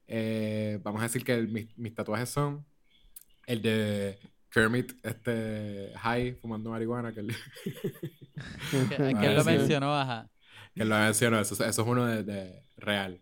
Eh, 0.07 0.79
vamos 0.83 1.01
a 1.01 1.03
decir 1.03 1.23
que 1.23 1.33
el- 1.33 1.49
mis, 1.49 1.77
mis 1.77 1.93
tatuajes 1.93 2.29
son 2.29 2.65
el 3.45 3.61
de 3.61 4.17
Kermit, 4.49 4.93
este, 5.03 5.91
high, 5.97 6.33
fumando 6.35 6.69
marihuana, 6.71 7.13
que 7.13 7.19
él, 7.19 7.35
Que- 8.71 8.95
que 8.97 9.25
él 9.27 9.35
lo 9.35 9.43
mencionó, 9.43 9.93
ajá. 9.95 10.29
que 10.73 10.85
lo 10.85 10.95
mencionó, 10.97 11.39
eso, 11.39 11.53
eso 11.53 11.81
es 11.81 11.87
uno 11.87 12.05
de, 12.05 12.23
de 12.23 12.63
real. 12.77 13.21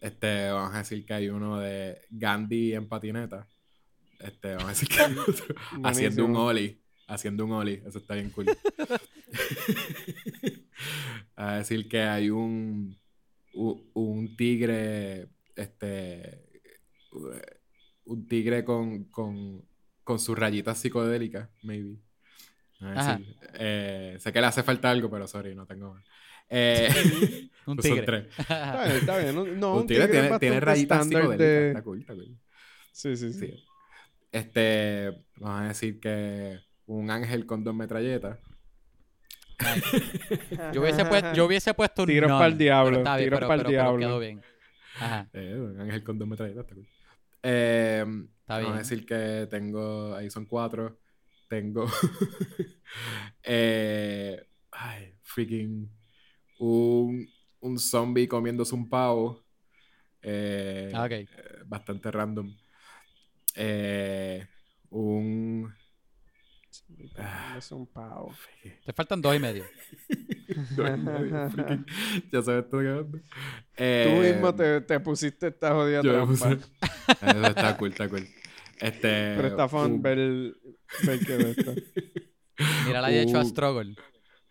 Este, 0.00 0.50
vamos 0.50 0.74
a 0.74 0.78
decir 0.78 1.04
que 1.04 1.14
hay 1.14 1.28
uno 1.28 1.58
de 1.58 2.00
Gandhi 2.10 2.74
en 2.74 2.88
patineta. 2.88 3.46
Este, 4.20 4.50
vamos 4.54 4.64
a 4.64 4.68
decir 4.68 4.88
que 4.88 5.00
hay 5.00 5.16
otro 5.16 5.54
haciendo 5.84 6.24
un 6.24 6.36
ollie. 6.36 6.78
Haciendo 7.06 7.44
un 7.44 7.52
ollie. 7.52 7.82
Eso 7.86 7.98
está 7.98 8.14
bien 8.14 8.30
cool. 8.30 8.46
a 11.36 11.56
decir 11.56 11.88
que 11.88 12.02
hay 12.02 12.30
un, 12.30 12.96
un 13.54 14.36
tigre, 14.36 15.28
este, 15.56 16.44
un 18.04 18.26
tigre 18.28 18.64
con, 18.64 19.04
con, 19.04 19.64
con 20.04 20.18
sus 20.18 20.38
rayitas 20.38 20.78
psicodélicas, 20.78 21.48
maybe. 21.62 21.96
A 22.80 23.18
decir, 23.18 23.36
eh, 23.54 24.16
sé 24.20 24.32
que 24.32 24.40
le 24.40 24.46
hace 24.46 24.62
falta 24.62 24.90
algo, 24.90 25.10
pero 25.10 25.26
sorry, 25.26 25.54
no 25.54 25.66
tengo 25.66 25.94
más. 25.94 26.04
Eh, 26.50 26.88
Un 27.66 27.76
pues 27.76 27.86
tigre. 27.92 28.28
Está 28.38 28.84
bien, 28.86 28.96
está 28.96 29.18
bien. 29.18 29.34
No, 29.34 29.44
no, 29.44 29.74
un 29.76 29.86
tigre, 29.86 30.06
tigre 30.06 30.20
tiene, 30.22 30.38
tiene 30.38 30.60
rayitas 30.60 31.08
de- 31.10 31.68
Está 31.68 31.82
cool, 31.82 32.00
está 32.00 32.14
cool. 32.14 32.38
Sí, 32.92 33.14
sí, 33.16 33.32
sí. 33.32 33.40
Sí. 33.40 33.64
Este, 34.32 35.24
vamos 35.36 35.60
a 35.60 35.68
decir 35.68 36.00
que 36.00 36.58
un 36.86 37.10
ángel 37.10 37.44
con 37.44 37.62
dos 37.64 37.74
metralletas. 37.74 38.38
Yo 40.72 40.80
hubiese, 40.82 41.04
puesto, 41.04 41.32
yo 41.34 41.44
hubiese 41.46 41.74
puesto 41.74 42.02
un 42.02 42.08
Tiros 42.08 42.28
none, 42.30 42.40
pa'l 42.40 42.56
diablo, 42.56 42.90
pero 42.90 42.98
está 43.00 43.16
bien, 43.16 43.26
tiros 43.26 43.38
pero, 43.40 43.48
pero- 43.48 43.58
pero 43.58 43.70
diablo. 43.70 43.98
quedó 44.06 44.18
bien. 44.20 44.42
Ajá. 45.00 45.28
Eh, 45.32 45.54
un 45.58 45.80
ángel 45.80 46.04
con 46.04 46.18
dos 46.18 46.28
metralletas, 46.28 46.62
está 46.64 46.74
cool. 46.76 46.86
Eh, 47.42 48.04
Está 48.40 48.54
vamos 48.54 48.68
a 48.68 48.72
bien. 48.72 48.78
decir 48.78 49.04
que 49.06 49.46
tengo, 49.50 50.14
ahí 50.14 50.30
son 50.30 50.46
cuatro. 50.46 50.98
Tengo, 51.48 51.86
eh, 53.42 54.46
ay, 54.70 55.14
freaking, 55.22 55.88
un, 56.58 57.28
un 57.60 57.78
zombie 57.78 58.26
comiéndose 58.28 58.74
un 58.74 58.88
pavo. 58.88 59.44
Eh, 60.22 60.90
Ah, 60.94 61.04
ok. 61.04 61.10
eh, 61.12 61.26
bastante 61.66 62.10
random. 62.10 62.54
Eh, 63.54 64.46
un... 64.90 65.72
Ah. 67.16 67.54
Es 67.58 67.70
un 67.72 67.86
pavo. 67.86 68.32
Te 68.84 68.92
faltan 68.92 69.20
dos 69.20 69.34
y 69.34 69.38
medio. 69.38 69.64
Dos 70.76 70.88
y 70.90 71.00
medio, 71.00 71.50
freaking, 71.50 71.86
ya 72.32 72.42
sabes 72.42 72.68
todo 72.68 72.80
quedando. 72.80 73.18
Tú 73.18 73.22
Eh, 73.76 74.32
mismo 74.34 74.54
te, 74.54 74.80
te 74.80 74.98
pusiste 74.98 75.48
esta 75.48 75.72
jodida 75.72 76.00
yo 76.02 76.12
trampa. 76.12 76.32
puse- 76.32 76.58
Eso 77.38 77.46
está 77.46 77.76
cool, 77.76 77.90
está 77.90 78.08
cool. 78.08 78.26
Este, 78.80 79.34
Pero 79.36 79.48
está 79.48 79.68
fun 79.68 79.92
un- 79.92 80.02
ver, 80.02 80.18
ver 81.04 81.18
que. 81.20 81.84
Mira 82.86 83.00
la 83.02 83.08
de 83.08 83.22
hecho 83.22 83.38
a 83.38 83.42
Uh. 83.42 83.48
Struggle. 83.48 83.94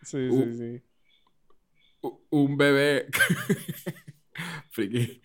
Sí, 0.02 0.28
Uh. 0.30 0.44
sí, 0.44 0.58
sí. 0.58 0.82
Un 2.30 2.56
bebé. 2.56 3.06
Friki. 4.70 5.20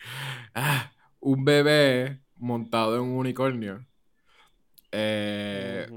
Ah, 0.53 0.91
un 1.19 1.45
bebé 1.45 2.19
montado 2.37 2.95
en 2.95 3.01
un 3.03 3.17
unicornio. 3.17 3.85
Eh, 4.91 5.87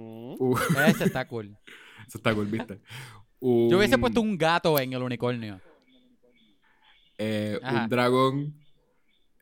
Ese 0.89 1.05
está 1.05 1.27
cool. 1.29 1.57
eso 2.07 2.19
está 2.19 2.35
cool, 2.35 2.47
¿viste? 2.47 2.81
Yo 3.41 3.77
hubiese 3.79 3.97
Un- 3.97 4.01
puesto 4.01 4.21
un 4.21 4.37
gato 4.39 4.79
en 4.79 4.93
el 4.93 5.03
unicornio. 5.03 5.61
eh, 7.19 7.59
un 7.63 7.89
dragón. 7.89 8.55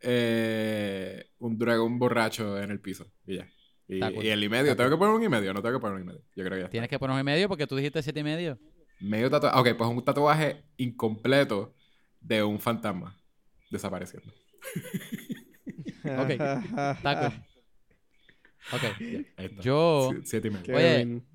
eh, 0.03 1.27
un 1.39 1.59
dragón 1.59 1.99
borracho 1.99 2.61
en 2.61 2.71
el 2.71 2.81
piso. 2.81 3.07
Y 3.27 3.37
ya. 3.37 3.49
Y, 3.89 3.95
Está 3.95 4.13
cool. 4.13 4.25
y 4.25 4.29
el 4.29 4.43
y 4.43 4.49
medio. 4.49 4.77
¿Tengo 4.77 4.91
que 4.91 4.97
poner 4.97 5.15
un 5.15 5.23
y 5.23 5.29
medio? 5.29 5.53
No 5.55 5.63
tengo 5.63 5.79
que 5.79 5.81
poner 5.81 5.97
un 5.97 6.03
y 6.03 6.07
medio. 6.07 6.21
Yo 6.35 6.45
creo 6.45 6.51
que 6.51 6.57
ya 6.57 6.65
está. 6.65 6.71
Tienes 6.71 6.89
que 6.91 6.99
poner 6.99 7.15
un 7.15 7.21
y 7.21 7.25
medio 7.25 7.49
porque 7.49 7.67
tú 7.67 7.77
dijiste 7.77 8.03
siete 8.03 8.21
y 8.21 8.25
medio. 8.25 8.59
Medio 9.01 9.31
tatuaje. 9.31 9.59
Ok, 9.73 9.77
pues 9.79 9.91
un 9.91 10.05
tatuaje 10.05 10.65
incompleto 10.77 11.75
de 12.21 12.43
un 12.43 12.59
fantasma 12.61 13.17
desapareciendo. 13.71 14.33
Ok, 16.05 16.31
Está 16.99 17.31
cool. 17.31 17.45
Ok. 18.73 19.61
Yo, 19.63 20.11
Sie- 20.13 20.23
Siete 20.27 20.49
y 20.49 20.51
medio. 20.51 20.65
Kevin. 20.67 21.27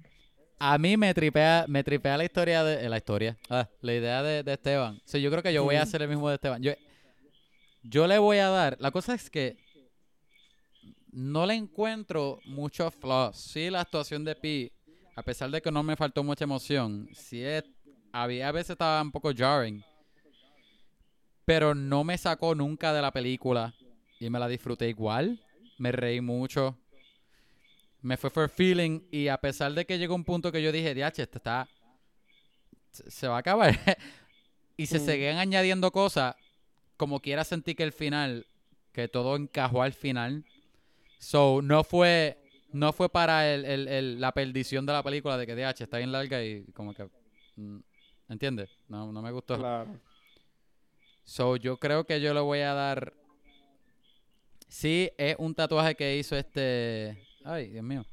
a 0.60 0.78
mí 0.78 0.96
me 0.96 1.12
tripea, 1.14 1.66
me 1.68 1.84
tripea 1.84 2.18
la 2.18 2.24
historia 2.26 2.64
de, 2.64 2.86
eh, 2.86 2.90
la 2.90 2.98
historia, 2.98 3.36
ah, 3.50 3.68
la 3.82 3.94
idea 3.96 4.22
de, 4.22 4.44
de 4.44 4.54
Esteban. 4.54 4.98
O 4.98 5.02
sea, 5.06 5.20
yo 5.20 5.32
creo 5.32 5.42
que 5.42 5.52
yo 5.54 5.64
voy 5.64 5.76
a 5.76 5.82
hacer 5.82 6.04
el 6.04 6.10
mismo 6.10 6.30
de 6.30 6.36
Esteban. 6.36 6.62
Yo, 6.62 6.72
yo 7.82 8.06
le 8.06 8.20
voy 8.20 8.38
a 8.38 8.50
dar, 8.50 8.78
la 8.80 8.92
cosa 8.92 9.16
es 9.16 9.28
que 9.32 9.58
no 11.12 11.46
le 11.48 11.56
encuentro 11.56 12.40
muchos 12.46 12.94
flaws. 12.94 13.38
Sí, 13.40 13.70
la 13.72 13.82
actuación 13.82 14.24
de 14.24 14.36
Pi, 14.36 14.72
a 15.20 15.24
pesar 15.24 15.52
de 15.52 15.62
que 15.62 15.70
no 15.70 15.84
me 15.84 15.98
faltó 15.98 16.24
mucha 16.24 16.46
emoción, 16.46 17.10
sí 17.14 17.44
es, 17.44 17.66
había 18.14 18.48
a 18.48 18.52
veces 18.54 18.72
estaba 18.72 19.02
un 19.02 19.12
poco 19.12 19.34
jarring. 19.36 19.84
Pero 21.44 21.76
no 21.76 22.06
me 22.06 22.18
sacó 22.18 22.56
nunca 22.56 22.94
de 22.94 23.02
la 23.02 23.12
película 23.12 23.74
y 24.20 24.30
me 24.30 24.40
la 24.40 24.48
disfruté 24.48 24.88
igual. 24.88 25.44
Me 25.78 25.92
reí 25.92 26.22
mucho. 26.22 26.78
Me 28.02 28.16
fue 28.16 28.30
for 28.30 28.50
feeling 28.50 29.02
y 29.12 29.28
a 29.28 29.38
pesar 29.42 29.74
de 29.74 29.86
que 29.86 29.98
llegó 29.98 30.16
un 30.16 30.24
punto 30.24 30.54
que 30.54 30.62
yo 30.62 30.72
dije, 30.72 30.94
diache, 30.94 31.24
esto 31.24 31.38
está... 31.40 31.68
Se 32.92 33.12
se 33.12 33.28
va 33.28 33.36
a 33.36 33.40
acabar. 33.40 33.78
y 34.78 34.86
se 34.86 35.00
Mm. 35.00 35.06
seguían 35.06 35.38
añadiendo 35.38 35.92
cosas, 35.92 36.36
como 36.96 37.20
quiera 37.20 37.44
sentí 37.44 37.76
que 37.76 37.84
el 37.84 37.92
final, 37.92 38.46
que 38.94 39.10
todo 39.10 39.36
encajó 39.36 39.82
al 39.84 39.92
final. 39.94 40.46
So, 41.20 41.62
no 41.62 41.84
fue... 41.84 42.38
No 42.72 42.94
fue 42.94 43.10
para 43.10 43.52
el, 43.54 43.66
el- 43.66 43.88
el- 43.88 44.22
la 44.22 44.32
perdición 44.32 44.86
de 44.86 44.94
la 44.94 45.02
película 45.04 45.38
de 45.38 45.48
que 45.48 45.56
DH 45.56 45.82
está 45.84 45.98
bien 45.98 46.12
larga 46.12 46.44
y 46.44 46.64
como 46.74 46.94
que... 46.94 47.08
mm, 47.56 47.80
¿Entiendes? 48.30 48.70
No, 48.88 49.12
no 49.12 49.22
me 49.24 49.32
gustó. 49.32 49.58
Claro. 49.58 50.00
So, 51.24 51.56
yo 51.56 51.78
creo 51.78 52.06
que 52.06 52.22
yo 52.22 52.34
le 52.34 52.40
voy 52.42 52.60
a 52.60 52.74
dar. 52.74 53.14
Sí, 54.68 55.10
es 55.18 55.36
un 55.40 55.56
tatuaje 55.56 55.96
que 55.96 56.18
hizo 56.18 56.36
este. 56.36 57.18
Ay, 57.44 57.70
Dios 57.70 57.84
mío. 57.84 58.06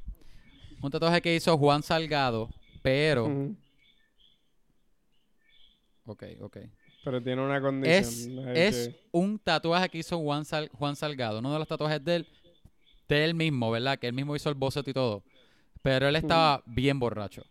Un 0.80 0.90
tatuaje 0.90 1.20
que 1.20 1.34
hizo 1.34 1.56
Juan 1.58 1.82
Salgado, 1.82 2.48
pero. 2.82 3.26
Ujú. 3.26 3.56
Ok, 6.06 6.22
ok. 6.40 6.56
Pero 7.04 7.22
tiene 7.22 7.42
una 7.42 7.60
condición. 7.60 8.46
Es, 8.48 8.76
es 8.76 8.88
que- 8.88 9.00
un 9.12 9.38
tatuaje 9.38 9.88
que 9.88 9.98
hizo 9.98 10.18
Juan, 10.18 10.44
Sal- 10.44 10.70
Juan 10.72 10.96
Salgado. 10.96 11.38
Uno 11.40 11.52
de 11.52 11.58
los 11.58 11.68
tatuajes 11.68 12.02
de 12.04 12.16
él, 12.16 12.26
de 13.08 13.24
él 13.24 13.34
mismo, 13.34 13.70
¿verdad? 13.70 13.98
Que 13.98 14.06
él 14.08 14.12
mismo 14.12 14.34
hizo 14.36 14.48
el 14.48 14.54
boceto 14.54 14.90
y 14.90 14.94
todo. 14.94 15.22
Pero 15.82 16.08
él 16.08 16.16
estaba 16.16 16.62
bien 16.66 16.98
borracho. 16.98 17.42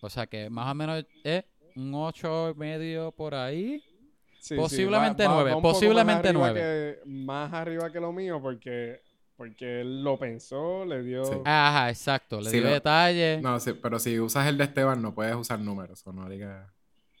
O 0.00 0.10
sea 0.10 0.26
que 0.26 0.50
más 0.50 0.70
o 0.70 0.74
menos 0.74 1.04
es 1.24 1.44
un 1.76 1.94
ocho 1.94 2.50
y 2.50 2.54
medio 2.54 3.12
por 3.12 3.34
ahí. 3.34 3.82
sí, 4.38 4.54
sí, 4.54 4.56
posiblemente 4.56 5.26
va- 5.26 5.44
va 5.44 5.62
posiblemente 5.62 6.32
más 6.32 6.42
arriba 6.42 6.52
nueve. 6.52 6.98
que- 7.04 7.08
más 7.08 7.52
arriba 7.52 7.90
que 7.92 8.00
lo 8.00 8.12
mío 8.12 8.40
porque, 8.42 9.00
porque 9.36 9.80
él 9.82 10.02
lo 10.02 10.18
pensó, 10.18 10.84
le 10.84 11.02
dio... 11.04 11.24
Sí. 11.24 11.34
Ajá, 11.44 11.88
exacto. 11.88 12.40
Le 12.40 12.50
Sí, 12.50 12.56
dio 12.58 12.66
lo- 12.66 12.72
detalles. 12.74 13.40
No, 13.40 13.58
sí, 13.60 13.72
pero 13.80 13.98
si 14.00 14.18
usas 14.18 14.48
el 14.48 14.58
de 14.58 14.64
Esteban 14.64 15.00
no 15.00 15.14
puedes 15.14 15.34
usar 15.36 15.60
números. 15.60 16.02
O 16.06 16.12
no 16.12 16.28
digas. 16.28 16.68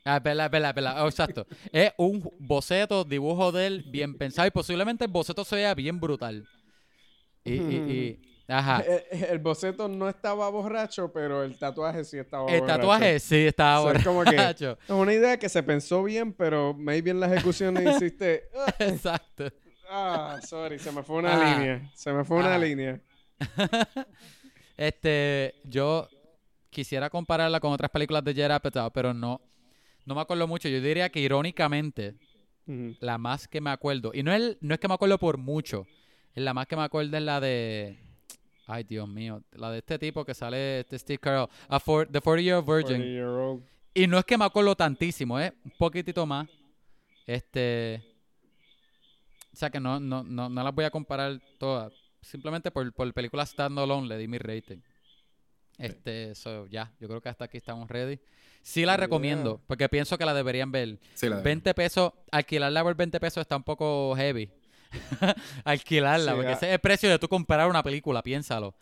Ah, 0.04 0.18
verdad, 0.18 0.46
es 0.46 0.50
verdad, 0.52 0.74
verdad. 0.74 1.04
Oh, 1.04 1.08
exacto. 1.08 1.46
es 1.70 1.92
un 1.96 2.28
boceto, 2.40 3.04
dibujo 3.04 3.52
de 3.52 3.68
él 3.68 3.84
bien 3.92 4.18
pensado 4.18 4.48
y 4.48 4.50
posiblemente 4.50 5.04
el 5.04 5.10
boceto 5.12 5.44
se 5.44 5.54
vea 5.56 5.74
bien 5.76 6.00
brutal. 6.00 6.44
Y, 7.44 7.52
y, 7.54 7.56
y- 7.56 8.22
ajá. 8.48 8.80
El, 9.10 9.24
el 9.24 9.38
boceto 9.38 9.88
no 9.88 10.08
estaba 10.08 10.48
borracho, 10.50 11.12
pero 11.12 11.42
el 11.42 11.58
tatuaje 11.58 12.04
sí 12.04 12.18
estaba 12.18 12.50
El 12.50 12.60
borracho. 12.60 12.78
tatuaje 12.80 13.18
sí 13.20 13.36
estaba 13.46 13.80
O 13.80 13.90
sea, 13.90 13.98
es 13.98 14.04
como 14.04 14.22
que- 14.24 14.30
borracho. 14.36 14.78
Es 14.84 14.90
una 14.90 15.12
idea 15.12 15.38
que 15.38 15.48
se 15.48 15.62
pensó 15.62 16.02
bien, 16.04 16.32
pero 16.32 16.74
maybe 16.74 17.10
en 17.10 17.20
la 17.20 17.32
ejecución 17.32 17.76
hiciste... 17.88 18.48
"Ah, 18.66 18.74
Exacto. 18.78 19.44
Ah, 19.90 20.38
sorry, 20.46 20.78
se 20.78 20.90
me 20.92 21.02
fue 21.02 21.16
una 21.16 21.34
Ah. 21.34 21.58
línea. 21.58 21.90
Se 21.94 22.12
me 22.12 22.24
fue 22.24 22.38
una 22.38 22.54
Ah. 22.54 22.58
línea. 22.58 23.00
Este, 24.76 25.54
yo 25.64 26.08
quisiera 26.70 27.10
compararla 27.10 27.60
con 27.60 27.72
otras 27.72 27.90
películas 27.90 28.24
de 28.24 28.32
Judd 28.34 28.50
Apatow, 28.50 28.90
pero 28.90 29.12
no, 29.12 29.40
no 30.06 30.14
me 30.14 30.20
acuerdo 30.20 30.46
mucho. 30.48 30.68
Yo 30.68 30.80
diría 30.80 31.08
que 31.10 31.20
irónicamente, 31.20 32.14
la 32.66 33.18
más 33.18 33.46
que 33.48 33.60
me 33.60 33.70
acuerdo, 33.70 34.12
y 34.14 34.22
no 34.22 34.32
es, 34.32 34.56
no 34.60 34.74
es 34.74 34.80
que 34.80 34.88
me 34.88 34.94
acuerdo 34.94 35.18
por 35.18 35.36
mucho, 35.36 35.86
la 36.40 36.54
más 36.54 36.66
que 36.66 36.76
me 36.76 36.82
acuerdo 36.82 37.16
es 37.16 37.22
la 37.22 37.40
de, 37.40 37.98
ay 38.66 38.84
Dios 38.84 39.08
mío, 39.08 39.42
la 39.52 39.70
de 39.70 39.78
este 39.78 39.98
tipo 39.98 40.24
que 40.24 40.34
sale, 40.34 40.80
este 40.80 40.98
Steve 40.98 41.18
Carell, 41.18 41.48
a 41.68 41.78
for- 41.78 42.08
The 42.10 42.20
40 42.20 42.42
Year 42.42 42.62
Virgin. 42.64 42.96
40 42.96 43.04
year 43.06 43.26
old. 43.26 43.62
Y 43.94 44.06
no 44.06 44.18
es 44.18 44.24
que 44.24 44.38
me 44.38 44.44
acuerdo 44.46 44.74
tantísimo, 44.74 45.38
es 45.38 45.52
un 45.64 45.72
poquitito 45.72 46.24
más. 46.24 46.48
Este. 47.26 48.02
O 49.52 49.56
sea 49.56 49.68
que 49.68 49.78
no, 49.80 50.00
no, 50.00 50.22
no, 50.22 50.48
no 50.48 50.64
las 50.64 50.74
voy 50.74 50.86
a 50.86 50.90
comparar 50.90 51.38
todas. 51.58 51.92
Simplemente 52.22 52.70
por, 52.70 52.90
por 52.94 53.12
película 53.12 53.44
standalone 53.44 54.08
le 54.08 54.16
di 54.16 54.26
mi 54.28 54.38
rating. 54.38 54.78
Este, 55.76 56.34
so, 56.34 56.66
ya, 56.68 56.90
yo 57.00 57.08
creo 57.08 57.20
que 57.20 57.28
hasta 57.28 57.44
aquí 57.44 57.58
estamos 57.58 57.88
ready. 57.90 58.18
Sí 58.62 58.82
la 58.86 58.92
Yeah. 58.92 58.96
recomiendo, 58.98 59.60
porque 59.66 59.88
pienso 59.88 60.16
que 60.16 60.24
la 60.24 60.32
deberían 60.32 60.70
ver. 60.72 60.98
Sí, 61.14 61.28
la 61.28 61.36
de- 61.36 61.42
20 61.42 61.74
pesos, 61.74 62.12
alquilarla 62.30 62.82
por 62.82 62.94
20 62.94 63.18
pesos 63.20 63.40
está 63.42 63.56
un 63.56 63.62
poco 63.64 64.14
heavy. 64.16 64.50
alquilarla, 65.64 66.32
Sí, 66.32 66.36
porque 66.36 66.50
ah. 66.50 66.54
ese 66.54 66.66
es 66.68 66.72
el 66.74 66.78
precio 66.80 67.10
de 67.10 67.18
tú 67.18 67.28
comprar 67.28 67.68
una 67.68 67.82
película, 67.82 68.22
piénsalo. 68.22 68.74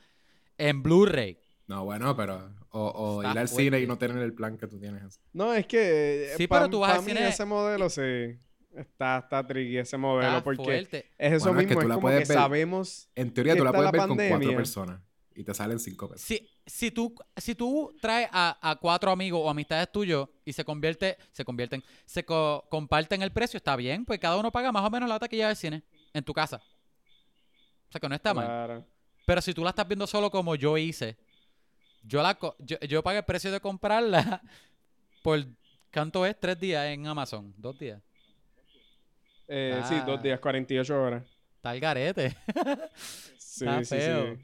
En 0.58 0.82
Blu-ray. 0.82 1.38
No, 1.66 1.84
bueno, 1.84 2.16
pero. 2.16 2.50
O, 2.72 3.20
ir 3.22 3.26
al 3.28 3.48
fuerte. 3.48 3.56
cine 3.64 3.80
y 3.80 3.86
no 3.86 3.98
tener 3.98 4.18
el 4.18 4.32
plan 4.32 4.56
que 4.56 4.66
tú 4.68 4.78
tienes. 4.78 5.20
No, 5.32 5.52
es 5.54 5.66
que. 5.66 6.32
Sí, 6.36 6.46
para 6.46 6.62
pero 6.66 6.70
tú 6.70 6.80
vas 6.80 6.98
al 6.98 7.04
mí 7.04 7.12
cine- 7.12 7.28
ese 7.28 7.44
modelo 7.44 7.88
sí. 7.90 8.36
Está, 8.76 9.18
está 9.18 9.44
tricky 9.44 9.78
ese 9.78 9.96
modelo. 9.96 10.28
Está 10.28 10.44
porque 10.44 10.62
fuerte. 10.62 11.06
es 11.18 11.32
eso 11.32 11.46
Bueno, 11.46 11.60
es 11.62 11.66
que 11.66 11.74
mismo. 11.74 11.80
tú 11.80 11.86
Es, 11.86 11.88
la 11.88 11.94
como 11.96 12.08
que 12.08 12.14
ver. 12.14 12.26
sabemos. 12.26 13.08
En 13.16 13.34
teoría, 13.34 13.54
que 13.54 13.58
tú 13.58 13.64
la 13.64 13.72
puedes 13.72 13.86
la 13.86 13.90
ver 13.90 14.06
con 14.08 14.16
cuatro 14.16 14.54
personas 14.54 15.00
y 15.34 15.42
te 15.42 15.54
salen 15.54 15.80
cinco 15.80 16.08
pesos. 16.08 16.22
Si, 16.24 16.48
si, 16.66 16.90
tú, 16.92 17.12
si 17.36 17.54
tú 17.56 17.92
traes 18.00 18.28
a, 18.30 18.58
a 18.70 18.76
cuatro 18.76 19.10
amigos 19.10 19.40
o 19.42 19.50
amistades 19.50 19.90
tuyos 19.90 20.28
y 20.44 20.52
se 20.52 20.64
convierte, 20.64 21.16
se 21.32 21.44
convierten, 21.44 21.82
se 22.04 22.24
co- 22.24 22.64
comparten 22.70 23.22
el 23.22 23.32
precio, 23.32 23.56
está 23.56 23.74
bien, 23.74 24.04
pues 24.04 24.20
cada 24.20 24.36
uno 24.36 24.52
paga 24.52 24.70
más 24.70 24.84
o 24.84 24.90
menos 24.90 25.08
la 25.08 25.18
taquilla 25.18 25.48
del 25.48 25.56
cine 25.56 25.82
en 26.12 26.24
tu 26.24 26.32
casa. 26.32 26.62
O 27.88 27.92
sea 27.92 28.00
que 28.00 28.08
no 28.08 28.14
está 28.14 28.32
mal. 28.34 28.46
Claro. 28.46 28.86
Pero 29.26 29.40
si 29.40 29.52
tú 29.54 29.62
la 29.62 29.70
estás 29.70 29.86
viendo 29.86 30.06
solo 30.06 30.30
como 30.30 30.54
yo 30.54 30.76
hice, 30.78 31.16
yo 32.02 32.22
la 32.22 32.34
co- 32.34 32.56
yo, 32.58 32.78
yo 32.80 33.02
pagué 33.02 33.18
el 33.18 33.24
precio 33.24 33.50
de 33.52 33.60
comprarla 33.60 34.40
por 35.22 35.44
¿cuánto 35.92 36.24
es? 36.26 36.38
Tres 36.38 36.58
días 36.58 36.86
en 36.86 37.06
Amazon, 37.06 37.52
dos 37.56 37.78
días. 37.78 38.00
Eh, 39.48 39.82
Sí, 39.88 39.96
dos 40.06 40.22
días, 40.22 40.38
48 40.40 41.02
horas. 41.02 41.24
Está 41.56 41.74
el 41.74 41.80
garete. 41.80 42.36
Sí, 43.38 43.64
Está 43.66 43.84
sí, 43.84 43.96
feo. 43.96 44.36
sí. 44.36 44.42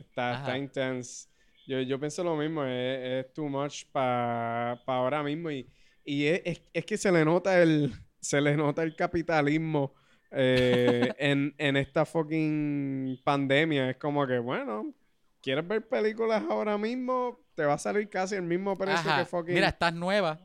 Está, 0.00 0.34
está 0.38 0.58
intense. 0.58 1.28
Yo, 1.66 1.80
yo 1.80 1.98
pienso 1.98 2.22
lo 2.22 2.36
mismo, 2.36 2.62
es, 2.64 3.24
es 3.26 3.32
too 3.34 3.48
much 3.48 3.84
para 3.90 4.72
ahora 4.86 5.22
mismo 5.24 5.50
y, 5.50 5.68
y 6.04 6.26
es, 6.26 6.42
es- 6.44 6.62
es 6.72 6.84
que 6.84 6.96
se 6.96 7.10
le 7.10 7.24
nota 7.24 7.60
el 7.60 7.92
se 8.20 8.40
le 8.40 8.56
nota 8.56 8.82
el 8.84 8.94
capitalismo 8.94 9.94
eh, 10.36 11.12
en, 11.18 11.54
en 11.58 11.76
esta 11.76 12.04
fucking 12.04 13.20
pandemia. 13.24 13.90
Es 13.90 13.96
como 13.96 14.26
que, 14.26 14.38
bueno, 14.38 14.92
¿quieres 15.40 15.66
ver 15.66 15.86
películas 15.88 16.42
ahora 16.48 16.76
mismo? 16.78 17.40
Te 17.54 17.64
va 17.64 17.74
a 17.74 17.78
salir 17.78 18.08
casi 18.08 18.34
el 18.34 18.42
mismo 18.42 18.76
precio 18.76 18.98
Ajá. 19.10 19.20
que 19.20 19.24
fucking... 19.26 19.54
Mira, 19.54 19.68
estás 19.68 19.94
nueva. 19.94 20.38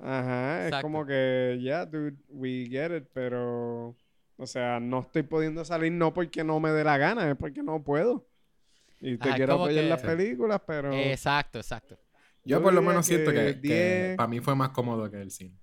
Ajá, 0.00 0.60
es 0.62 0.66
Exacto. 0.66 0.82
como 0.82 1.06
que, 1.06 1.58
ya, 1.62 1.86
dude, 1.86 2.16
we 2.28 2.66
get 2.68 2.90
it, 2.96 3.04
pero, 3.12 3.96
o 4.36 4.46
sea, 4.46 4.80
no 4.80 5.00
estoy 5.00 5.22
pudiendo 5.22 5.64
salir 5.64 5.92
no 5.92 6.12
porque 6.12 6.42
no 6.42 6.58
me 6.58 6.70
dé 6.70 6.82
la 6.82 6.98
gana, 6.98 7.30
es 7.30 7.36
porque 7.36 7.62
no 7.62 7.82
puedo. 7.84 8.26
Y 9.00 9.16
te 9.16 9.28
Ajá, 9.28 9.36
quiero 9.36 9.54
apoyar 9.54 9.84
que- 9.84 9.88
las 9.90 10.02
películas, 10.02 10.60
pero... 10.66 10.92
Exacto, 10.92 11.58
exacto. 11.58 11.96
Yo 12.44 12.56
Yo 12.58 12.62
por 12.62 12.72
lo 12.74 12.82
menos 12.82 13.06
siento 13.06 13.30
que 13.30 13.36
que, 13.36 13.54
10. 13.54 14.16
para 14.16 14.26
mí 14.26 14.40
fue 14.40 14.56
más 14.56 14.70
cómodo 14.70 15.08
que 15.08 15.20
el 15.20 15.30
cine. 15.30 15.56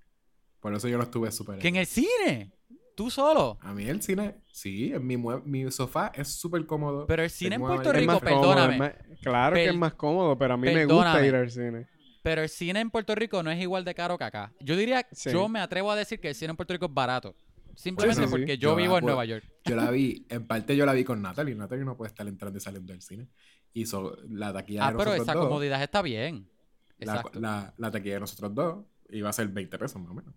Por 0.62 0.74
eso 0.74 0.88
yo 0.88 0.98
no 0.98 1.04
estuve 1.04 1.32
súper... 1.32 1.60
Que 1.60 1.68
en 1.68 1.76
el 1.76 1.86
cine. 1.86 2.52
Tú 3.00 3.10
solo. 3.10 3.58
A 3.62 3.72
mí 3.74 3.86
el 3.86 4.02
cine, 4.02 4.36
sí, 4.52 4.92
en 4.94 5.08
mi, 5.08 5.16
mue- 5.16 5.42
mi 5.46 5.72
sofá 5.72 6.12
es 6.14 6.28
súper 6.38 6.66
cómodo. 6.66 7.08
Pero 7.08 7.24
el 7.24 7.30
cine 7.30 7.56
en 7.56 7.62
Puerto 7.62 7.94
Rico, 7.94 8.12
más 8.12 8.20
cómodo, 8.22 8.42
perdóname. 8.42 8.74
es 8.74 8.80
más- 8.80 9.20
claro 9.22 9.56
que 9.56 9.66
es 9.70 9.76
más 9.78 9.94
cómodo, 9.94 10.38
pero 10.38 10.56
a 10.56 10.58
mí 10.58 10.68
me 10.70 10.84
gusta 10.86 11.26
ir 11.26 11.34
al 11.34 11.50
cine. 11.50 11.88
Pero 12.24 12.42
el 12.44 12.50
cine 12.50 12.82
en 12.82 12.90
Puerto 12.90 13.16
Rico 13.16 13.42
no 13.42 13.52
es 13.52 13.62
igual 13.62 13.86
de 13.86 13.96
caro 13.96 14.18
que 14.18 14.26
acá. 14.26 14.52
Yo 14.60 14.76
diría, 14.76 15.08
Sí. 15.14 15.32
yo 15.32 15.48
me 15.48 15.62
atrevo 15.62 15.90
a 15.92 15.96
decir 15.96 16.20
que 16.20 16.28
el 16.28 16.36
cine 16.36 16.50
en 16.52 16.58
Puerto 16.58 16.74
Rico 16.74 16.88
es 16.88 16.94
barato. 16.94 17.38
Simplemente 17.74 18.22
Sí, 18.22 18.28
sí, 18.28 18.28
sí. 18.28 18.32
porque 18.38 18.58
yo 18.58 18.72
Yo 18.72 18.76
vivo 18.76 18.96
la 18.96 19.00
en 19.00 19.06
Nueva 19.06 19.24
York. 19.24 19.46
Yo 19.64 19.76
la 19.78 19.90
vi, 19.92 20.26
en 20.30 20.46
parte 20.46 20.76
yo 20.76 20.86
la 20.86 20.92
vi 20.92 21.06
con 21.06 21.22
Natalie. 21.22 21.56
Natalie 21.56 21.86
no 21.86 21.96
puede 21.96 22.10
estar 22.10 22.28
entrando 22.28 22.58
y 22.58 22.60
saliendo 22.62 22.92
del 22.92 23.02
cine. 23.02 23.30
Y 23.72 23.86
so- 23.86 24.18
la 24.28 24.52
taquilla 24.52 24.88
Ah, 24.88 24.92
de 24.92 24.98
pero 24.98 25.12
nosotros 25.12 25.24
esa 25.30 25.34
dos, 25.36 25.46
comodidad 25.48 25.82
está 25.82 26.02
bien. 26.02 26.50
la, 26.98 27.24
la, 27.36 27.74
la 27.78 27.92
taquilla 27.92 28.16
de 28.16 28.20
nosotros 28.20 28.54
dos 28.54 28.86
iba 29.10 29.30
a 29.30 29.34
ser 29.34 29.48
20 29.48 29.80
pesos 29.80 30.02
más 30.02 30.12
o 30.12 30.16
menos. 30.16 30.34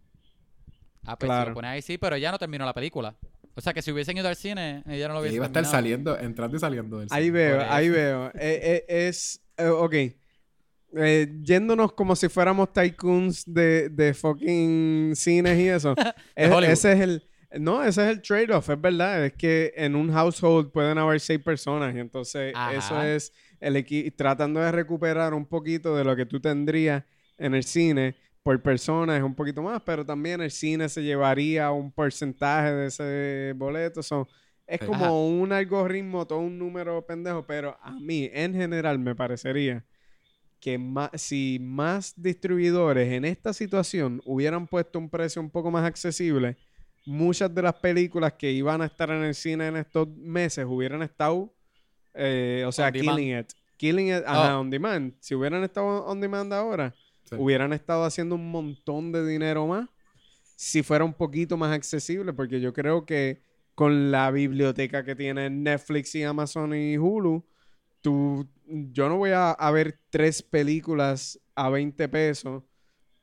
Ah, 1.04 1.16
pues 1.18 1.26
si 1.28 1.34
Claro. 1.34 1.50
lo 1.50 1.54
pones 1.54 1.70
ahí 1.70 1.82
sí, 1.82 1.98
pero 1.98 2.16
ya 2.16 2.30
no 2.30 2.38
terminó 2.38 2.64
la 2.64 2.74
película. 2.74 3.14
O 3.54 3.60
sea 3.60 3.72
que 3.74 3.82
si 3.82 3.90
hubiesen 3.92 4.16
ido 4.16 4.28
al 4.28 4.36
cine, 4.36 4.82
ella 4.88 5.08
no 5.08 5.14
lo 5.14 5.20
hubiese 5.20 5.36
iba 5.36 5.44
a 5.44 5.48
estar 5.48 5.62
terminado. 5.62 5.76
saliendo, 5.82 6.18
entrando 6.18 6.56
y 6.56 6.60
saliendo 6.60 6.98
del 7.00 7.08
cine. 7.08 7.20
Ahí 7.20 7.30
veo, 7.30 7.58
Por 7.58 7.66
ahí 7.68 7.86
eso. 7.86 7.94
veo. 7.94 8.26
Eh, 8.28 8.84
eh, 8.88 9.08
es, 9.08 9.42
eh, 9.58 9.66
ok. 9.66 9.94
Eh, 10.94 11.38
yéndonos 11.42 11.92
como 11.94 12.14
si 12.14 12.28
fuéramos 12.28 12.72
tycoons 12.72 13.44
de, 13.46 13.88
de 13.88 14.12
fucking 14.14 15.14
cines 15.16 15.58
y 15.58 15.68
eso. 15.68 15.94
Es- 16.36 16.50
Hollywood. 16.50 16.72
ese 16.72 16.92
es 16.92 17.00
el... 17.00 17.28
No, 17.60 17.82
ese 17.84 18.02
es 18.04 18.08
el 18.16 18.22
trade-off, 18.22 18.70
es 18.70 18.80
verdad. 18.80 19.26
Es 19.26 19.34
que 19.34 19.74
en 19.76 19.94
un 19.94 20.10
household 20.10 20.70
pueden 20.72 20.96
haber 20.96 21.20
seis 21.20 21.38
personas 21.40 21.94
y 21.94 21.98
entonces 21.98 22.54
Ajá. 22.56 22.74
eso 22.74 23.02
es 23.02 23.30
el 23.60 23.76
equi- 23.76 24.14
tratando 24.16 24.60
de 24.60 24.72
recuperar 24.72 25.34
un 25.34 25.44
poquito 25.44 25.94
de 25.94 26.02
lo 26.04 26.16
que 26.16 26.24
tú 26.24 26.40
tendrías 26.40 27.04
en 27.36 27.54
el 27.54 27.62
cine 27.64 28.14
por 28.42 28.60
persona 28.60 29.16
es 29.16 29.22
un 29.22 29.34
poquito 29.34 29.62
más, 29.62 29.80
pero 29.82 30.04
también 30.04 30.40
el 30.40 30.50
cine 30.50 30.88
se 30.88 31.02
llevaría 31.02 31.70
un 31.70 31.92
porcentaje 31.92 32.72
de 32.72 32.86
ese 32.88 33.52
boleto. 33.56 34.02
so, 34.02 34.26
es 34.66 34.80
Sí. 34.80 34.86
como 34.86 35.04
Ajá. 35.04 35.12
un 35.12 35.52
algoritmo, 35.52 36.26
todo 36.26 36.38
un 36.40 36.58
número 36.58 37.04
pendejo, 37.06 37.44
pero 37.46 37.76
a 37.82 37.90
mí 37.92 38.28
en 38.32 38.54
general 38.54 38.98
me 38.98 39.14
parecería 39.14 39.84
que 40.60 40.78
más, 40.78 41.10
si 41.14 41.58
más 41.60 42.14
distribuidores 42.16 43.12
en 43.12 43.24
esta 43.24 43.52
situación 43.52 44.20
hubieran 44.24 44.66
puesto 44.66 44.98
un 44.98 45.10
precio 45.10 45.42
un 45.42 45.50
poco 45.50 45.70
más 45.70 45.84
accesible, 45.84 46.56
muchas 47.04 47.52
de 47.52 47.62
las 47.62 47.74
películas 47.74 48.34
que 48.34 48.50
iban 48.52 48.80
a 48.80 48.86
estar 48.86 49.10
en 49.10 49.22
el 49.24 49.34
cine 49.34 49.66
en 49.66 49.76
estos 49.76 50.08
meses 50.16 50.64
hubieran 50.68 51.02
estado, 51.02 51.52
eh, 52.14 52.64
o 52.66 52.70
sea, 52.72 52.86
On 52.86 52.92
demand. 52.92 53.18
killing 53.18 53.38
it. 53.38 53.52
Killing 53.76 54.08
it, 54.08 54.22
ajá, 54.24 54.56
Oh. 54.56 54.60
on 54.60 54.70
demand. 54.70 55.14
Si 55.18 55.34
hubieran 55.34 55.64
estado 55.64 56.06
on 56.06 56.20
demand 56.20 56.52
ahora, 56.52 56.94
Hubieran 57.38 57.72
estado 57.72 58.04
haciendo 58.04 58.34
un 58.34 58.50
montón 58.50 59.12
de 59.12 59.26
dinero 59.26 59.66
más 59.66 59.88
si 60.62 60.84
fuera 60.84 61.04
un 61.04 61.14
poquito 61.14 61.56
más 61.56 61.72
accesible, 61.74 62.32
porque 62.32 62.60
yo 62.60 62.72
creo 62.72 63.04
que 63.04 63.42
con 63.74 64.12
la 64.12 64.30
biblioteca 64.30 65.04
que 65.04 65.16
tiene 65.16 65.50
Netflix 65.50 66.14
y 66.14 66.22
Amazon 66.22 66.72
y 66.72 66.96
Hulu, 66.98 67.44
tú, 68.00 68.48
yo 68.66 69.08
no 69.08 69.16
voy 69.16 69.30
a, 69.30 69.50
a 69.50 69.70
ver 69.72 69.98
tres 70.10 70.40
películas 70.40 71.40
a 71.56 71.68
20 71.68 72.08
pesos 72.08 72.62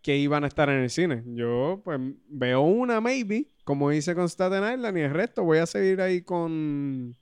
que 0.02 0.18
iban 0.18 0.44
a 0.44 0.48
estar 0.48 0.70
en 0.70 0.80
el 0.80 0.90
cine. 0.90 1.24
Yo, 1.28 1.82
pues, 1.86 1.98
veo 2.28 2.62
una, 2.62 3.00
maybe, 3.00 3.48
como 3.64 3.92
hice 3.92 4.16
con 4.16 4.28
Staten 4.28 4.74
Island, 4.74 4.98
y 4.98 5.02
el 5.02 5.12
resto 5.12 5.44
voy 5.44 5.60
a 5.60 5.66
seguir 5.66 6.02
ahí 6.02 6.22
con... 6.22 7.16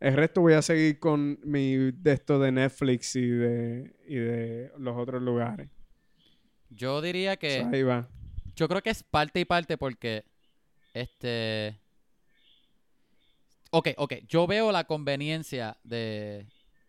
El 0.00 0.14
resto 0.14 0.42
voy 0.42 0.52
a 0.52 0.60
seguir 0.60 0.98
con 0.98 1.38
mi 1.42 1.90
de 1.92 2.12
esto 2.12 2.38
de 2.38 2.52
Netflix 2.52 3.16
y 3.16 3.26
de, 3.26 3.96
y 4.06 4.16
de 4.16 4.72
los 4.78 4.94
otros 4.98 5.22
lugares. 5.22 5.70
Yo 6.74 7.00
diría 7.00 7.36
que... 7.36 7.62
So, 7.62 7.68
ahí 7.72 7.82
va. 7.82 8.08
Yo 8.56 8.68
creo 8.68 8.82
que 8.82 8.90
es 8.90 9.02
parte 9.02 9.40
y 9.40 9.44
parte 9.44 9.76
porque, 9.78 10.24
este... 10.92 11.78
Ok, 13.70 13.88
ok. 13.96 14.12
Yo 14.28 14.46
veo 14.46 14.70
la 14.72 14.84
conveniencia 14.84 15.76
de... 15.82 16.46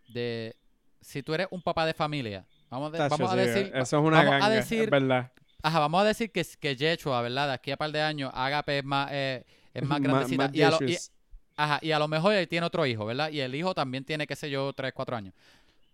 de 0.09 0.55
si 1.01 1.23
tú 1.23 1.33
eres 1.33 1.47
un 1.51 1.61
papá 1.61 1.85
de 1.85 1.93
familia, 1.93 2.45
vamos, 2.69 2.91
de- 2.91 2.97
Tacho, 2.97 3.17
vamos 3.17 3.31
a 3.31 3.35
decir... 3.35 3.71
Eso 3.75 3.97
es 3.99 4.03
una 4.03 4.23
vamos 4.23 4.43
a 4.43 4.49
decir- 4.49 4.83
es 4.85 4.89
verdad. 4.89 5.31
Ajá, 5.61 5.79
vamos 5.79 6.01
a 6.01 6.03
decir 6.03 6.31
que, 6.31 6.45
que 6.59 6.75
Yechua, 6.75 7.21
¿verdad? 7.23 7.47
De 7.47 7.53
aquí 7.53 7.71
a 7.71 7.77
par 7.77 7.91
de 7.91 8.01
años, 8.01 8.31
Agape 8.35 8.79
es 8.79 8.83
más, 8.85 9.09
eh, 9.11 9.43
es 9.73 9.83
más 9.83 9.99
grandecita. 9.99 10.43
más 10.47 10.55
y, 10.55 10.61
a 10.61 10.69
lo, 10.69 10.77
y- 10.83 10.87
Jesus. 10.89 11.11
ajá, 11.55 11.79
y 11.81 11.91
a 11.91 11.97
lo 11.97 12.07
mejor 12.07 12.33
él 12.35 12.47
tiene 12.47 12.67
otro 12.67 12.85
hijo, 12.85 13.03
¿verdad? 13.05 13.31
Y 13.31 13.39
el 13.39 13.55
hijo 13.55 13.73
también 13.73 14.03
tiene, 14.05 14.27
qué 14.27 14.35
sé 14.35 14.49
yo, 14.51 14.73
3, 14.73 14.93
4 14.93 15.15
años. 15.15 15.33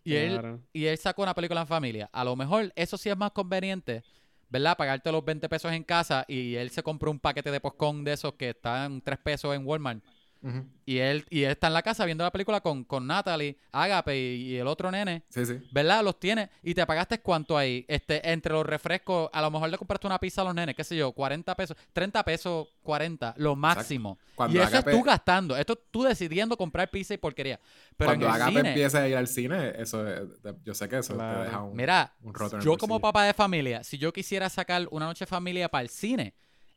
Y, 0.03 0.15
él, 0.15 0.59
y 0.73 0.85
él 0.85 0.97
sacó 0.97 1.21
una 1.21 1.35
película 1.35 1.61
en 1.61 1.67
familia. 1.67 2.09
A 2.11 2.23
lo 2.23 2.35
mejor 2.35 2.71
eso 2.75 2.97
sí 2.97 3.09
es 3.09 3.17
más 3.17 3.31
conveniente, 3.31 4.03
¿verdad? 4.49 4.75
Pagarte 4.75 5.11
los 5.11 5.23
20 5.23 5.47
pesos 5.47 5.71
en 5.71 5.83
casa 5.83 6.25
y 6.27 6.55
él 6.55 6.71
se 6.71 6.83
compró 6.83 7.11
un 7.11 7.19
paquete 7.19 7.51
de 7.51 7.59
postcón 7.59 8.03
de 8.03 8.13
esos 8.13 8.33
que 8.33 8.49
están 8.49 9.01
3 9.01 9.19
pesos 9.19 9.55
en 9.55 9.65
Walmart. 9.65 10.03
Y 10.87 10.97
él, 10.97 11.25
y 11.29 11.43
él 11.43 11.51
está 11.51 11.67
en 11.67 11.73
la 11.73 11.83
casa 11.83 12.03
viendo 12.03 12.23
la 12.23 12.31
película 12.31 12.61
con, 12.61 12.83
con 12.83 13.05
Natalie, 13.05 13.55
Agape 13.71 14.17
y, 14.17 14.53
y 14.53 14.57
el 14.57 14.65
otro 14.67 14.89
nene. 14.89 15.23
Sí, 15.29 15.45
sí. 15.45 15.59
¿Verdad? 15.71 16.03
Los 16.03 16.19
tienes 16.19 16.49
y 16.63 16.73
te 16.73 16.85
pagaste 16.85 17.19
cuánto 17.21 17.55
ahí. 17.57 17.85
Este, 17.87 18.27
entre 18.31 18.51
los 18.53 18.65
refrescos, 18.65 19.29
a 19.31 19.41
lo 19.41 19.51
mejor 19.51 19.69
le 19.69 19.77
compraste 19.77 20.07
una 20.07 20.19
pizza 20.19 20.41
a 20.41 20.45
los 20.45 20.55
nenes, 20.55 20.75
qué 20.75 20.83
sé 20.83 20.95
yo, 20.95 21.11
40 21.11 21.55
pesos, 21.55 21.77
30 21.93 22.23
pesos, 22.23 22.67
40, 22.81 23.35
lo 23.37 23.55
máximo. 23.55 24.17
Y 24.49 24.57
eso 24.57 24.67
Agape- 24.67 24.89
es 24.91 24.97
tú 24.97 25.03
gastando. 25.03 25.55
Esto 25.55 25.73
es 25.73 25.79
tú 25.91 26.03
decidiendo 26.03 26.57
comprar 26.57 26.89
pizza 26.89 27.13
y 27.13 27.17
porquería. 27.17 27.59
Pero 27.95 28.09
Cuando 28.09 28.25
en 28.25 28.31
el 28.35 28.41
Agape 28.41 28.57
cine, 28.57 28.69
empiece 28.69 28.97
a 28.97 29.07
ir 29.07 29.15
al 29.17 29.27
cine, 29.27 29.73
eso 29.77 30.07
es- 30.07 30.23
yo 30.65 30.73
sé 30.73 30.89
que 30.89 30.97
eso 30.97 31.13
Claro. 31.13 31.39
te 31.41 31.45
deja 31.45 31.61
un, 31.61 31.75
mira, 31.75 32.15
un 32.23 32.33
roto 32.33 32.55
en 32.55 32.61
el 32.61 32.65
yo 32.65 32.77
como 32.77 32.99
papá 32.99 33.25
de 33.25 33.33
familia, 33.35 33.83
si 33.83 33.99
yo 33.99 34.11
quisiera 34.11 34.49
sacar 34.49 34.87
una 34.89 35.05
noche 35.05 35.25
de 35.25 35.29
familia 35.29 35.69
para 35.69 35.83
el 35.83 35.89
cine, 35.89 36.33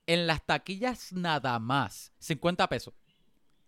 en 0.06 0.26
las 0.26 0.44
taquillas 0.44 1.14
nada 1.14 1.58
más, 1.58 2.12
50 2.18 2.68
pesos. 2.68 2.92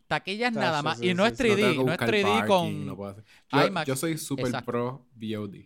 Taquillas 0.06 0.52
Tacho, 0.54 0.60
nada 0.66 0.82
más. 0.82 0.98
sí, 0.98 1.08
y 1.10 1.14
no 1.14 1.24
sí, 1.26 1.32
es 1.32 1.38
sí. 1.38 1.44
3D, 1.44 1.56
tengo 1.56 1.68
que 1.68 1.74
no 1.74 1.80
es 1.82 1.86
buscar 1.98 2.08
3D 2.10 2.22
parking, 2.22 2.46
con... 2.48 2.86
no 2.86 3.16
Yo, 3.52 3.66
IMAX. 3.66 3.86
yo 3.88 3.96
soy 3.96 4.18
super 4.18 4.46
Exacto. 4.46 4.66
pro 4.72 5.06
VOD. 5.14 5.56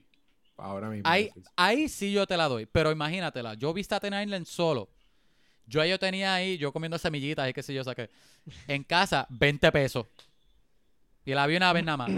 Ahora 0.57 0.89
mismo. 0.91 1.09
Ahí, 1.09 1.31
ahí 1.57 1.89
sí 1.89 2.13
yo 2.13 2.27
te 2.27 2.37
la 2.37 2.47
doy, 2.49 2.67
pero 2.67 2.91
imagínatela, 2.91 3.55
yo 3.55 3.73
vi 3.73 3.83
Staten 3.83 4.13
Island 4.15 4.47
solo. 4.47 4.89
Yo 5.67 5.85
yo 5.85 5.99
tenía 5.99 6.35
ahí, 6.35 6.59
yo 6.59 6.73
comiendo 6.73 6.99
semillitas 6.99 7.49
y 7.49 7.53
qué 7.53 7.63
sé 7.63 7.73
yo 7.73 7.85
saqué. 7.85 8.11
En 8.67 8.83
casa, 8.85 9.27
20 9.31 9.71
pesos. 9.73 10.07
Y 11.25 11.33
la 11.33 11.47
vi 11.47 11.57
una 11.57 11.73
vez 11.73 11.85
nada 11.85 11.97
más. 11.99 12.11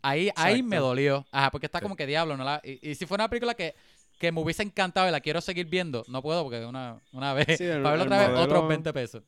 Ahí, 0.00 0.30
ahí 0.36 0.62
me 0.62 0.76
dolió. 0.76 1.26
Ajá, 1.30 1.50
porque 1.50 1.66
está 1.66 1.78
Sí. 1.78 1.82
como 1.82 1.96
que 1.96 2.06
diablo. 2.06 2.36
No 2.36 2.44
la, 2.44 2.60
y, 2.64 2.90
y 2.90 2.94
si 2.94 3.04
fuera 3.04 3.24
una 3.24 3.28
película 3.30 3.54
que, 3.54 3.74
que 4.18 4.32
me 4.32 4.40
hubiese 4.40 4.62
encantado 4.62 5.06
y 5.08 5.10
la 5.12 5.20
quiero 5.20 5.40
seguir 5.40 5.66
viendo, 5.66 6.04
no 6.08 6.22
puedo 6.22 6.42
porque 6.44 6.64
una, 6.64 7.00
una 7.12 7.34
vez, 7.34 7.58
Sí, 7.58 7.64
el- 7.64 7.82
para 7.82 7.96
verla 7.96 8.16
otra 8.16 8.28
vez, 8.28 8.38
otros 8.40 8.68
20 8.68 8.92
pesos. 8.92 9.22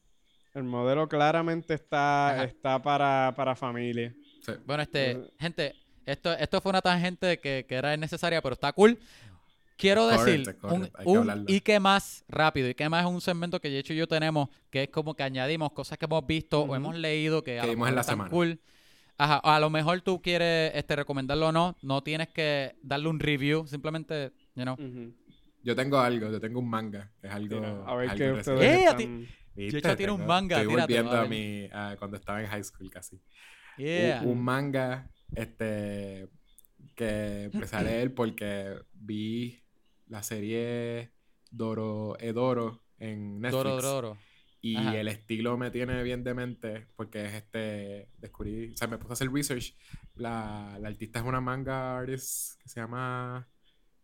El 0.55 0.65
modelo 0.65 1.09
claramente 1.09 1.75
está, 1.75 2.31
Ajá. 2.31 2.45
está 2.45 2.83
para, 2.83 3.33
para 3.37 3.55
familia. 3.55 4.15
Sí. 4.43 4.53
Bueno, 4.67 4.83
este, 4.83 5.31
gente, 5.39 5.75
esto, 6.07 6.33
esto 6.33 6.61
fue 6.61 6.71
una 6.71 6.81
tangente 6.83 7.39
que, 7.39 7.65
que 7.69 7.75
era 7.75 7.95
innecesaria, 7.95 8.43
pero 8.43 8.55
está 8.55 8.73
cool. 8.73 8.99
Quiero 9.77 10.09
decir, 10.09 10.57
un, 10.65 10.87
que 10.89 10.93
un 11.07 11.45
y 11.49 11.61
qué 11.61 11.81
más 11.81 12.25
rápido, 12.29 12.69
y 12.69 12.75
qué 12.75 12.87
más 12.91 13.03
es 13.07 13.11
un 13.11 13.21
segmento 13.23 13.61
que 13.61 13.71
de 13.71 13.79
hecho 13.79 13.95
y 13.95 13.97
yo 13.97 14.07
tenemos, 14.07 14.49
que 14.69 14.83
es 14.83 14.89
como 14.91 15.15
que 15.15 15.23
añadimos 15.23 15.73
cosas 15.73 15.97
que 15.97 16.05
hemos 16.05 16.27
visto 16.27 16.61
o 16.63 16.77
hemos 16.77 16.95
leído 16.97 17.43
que, 17.43 17.59
a 17.59 17.63
Que 17.63 17.69
lo 17.69 17.73
vimos 17.73 17.87
mejor 17.87 17.93
en 17.93 17.97
la 17.97 18.03
semana. 18.03 18.31
cool. 18.31 18.61
Ajá, 19.17 19.37
a 19.39 19.59
lo 19.61 19.71
mejor 19.71 20.01
tú 20.03 20.21
quieres 20.21 20.73
este, 20.75 20.97
recomendarlo 20.97 21.49
o 21.49 21.53
no, 21.53 21.77
no 21.83 22.03
tienes 22.03 22.29
que 22.29 22.75
darle 22.83 23.09
un 23.09 23.21
review, 23.21 23.67
simplemente, 23.67 24.33
you 24.55 24.65
know. 24.65 24.77
Yo 25.63 25.77
tengo 25.77 25.99
algo, 25.99 26.31
yo 26.31 26.41
tengo 26.41 26.59
un 26.59 26.69
manga. 26.69 27.11
que 27.21 27.29
Es 27.29 27.33
algo. 27.33 27.57
Mira, 27.61 27.85
a 27.87 27.95
ver 27.97 28.11
algo 28.11 28.17
qué 28.19 28.33
reciente. 28.33 28.53
ustedes 28.53 28.81
¡Eh, 28.83 28.87
a 28.87 28.97
ti- 28.97 29.03
están- 29.05 29.29
¿Viste? 29.55 29.97
Tiene 29.97 30.13
un 30.13 30.27
manga, 30.27 30.61
Estoy 30.61 30.77
volviendo 30.77 31.13
a 31.13 31.23
a 31.23 31.27
mi. 31.27 31.69
a 31.73 31.97
cuando 31.99 32.17
estaba 32.17 32.41
en 32.41 32.47
high 32.49 32.65
school 32.65 32.91
casi. 32.91 33.21
Yeah. 33.77 34.23
Un, 34.23 34.29
un 34.29 34.43
manga 34.45 35.11
este 35.35 36.29
que 36.95 37.45
empecé 37.45 37.77
a 37.77 37.83
leer 37.83 38.15
porque 38.15 38.77
vi 38.93 39.63
la 40.07 40.23
serie 40.23 41.13
Doro 41.51 42.19
Edoro 42.21 42.83
en 42.99 43.41
Netflix. 43.41 43.65
Doro, 43.65 43.83
Doro. 43.83 44.19
Y 44.63 44.77
Ajá. 44.77 44.99
el 44.99 45.09
estilo 45.09 45.57
me 45.57 45.71
tiene 45.71 46.03
bien 46.03 46.23
de 46.23 46.35
mente 46.35 46.87
porque 46.95 47.25
es 47.25 47.33
este, 47.33 48.11
descubrí, 48.19 48.73
o 48.75 48.77
sea, 48.77 48.89
me 48.89 48.99
puse 48.99 49.13
a 49.13 49.15
hacer 49.15 49.33
research. 49.33 49.75
La, 50.17 50.77
la 50.79 50.89
artista 50.89 51.21
es 51.21 51.25
una 51.25 51.41
manga 51.41 51.99
artist 51.99 52.61
que 52.61 52.69
se 52.69 52.81
llama 52.81 53.49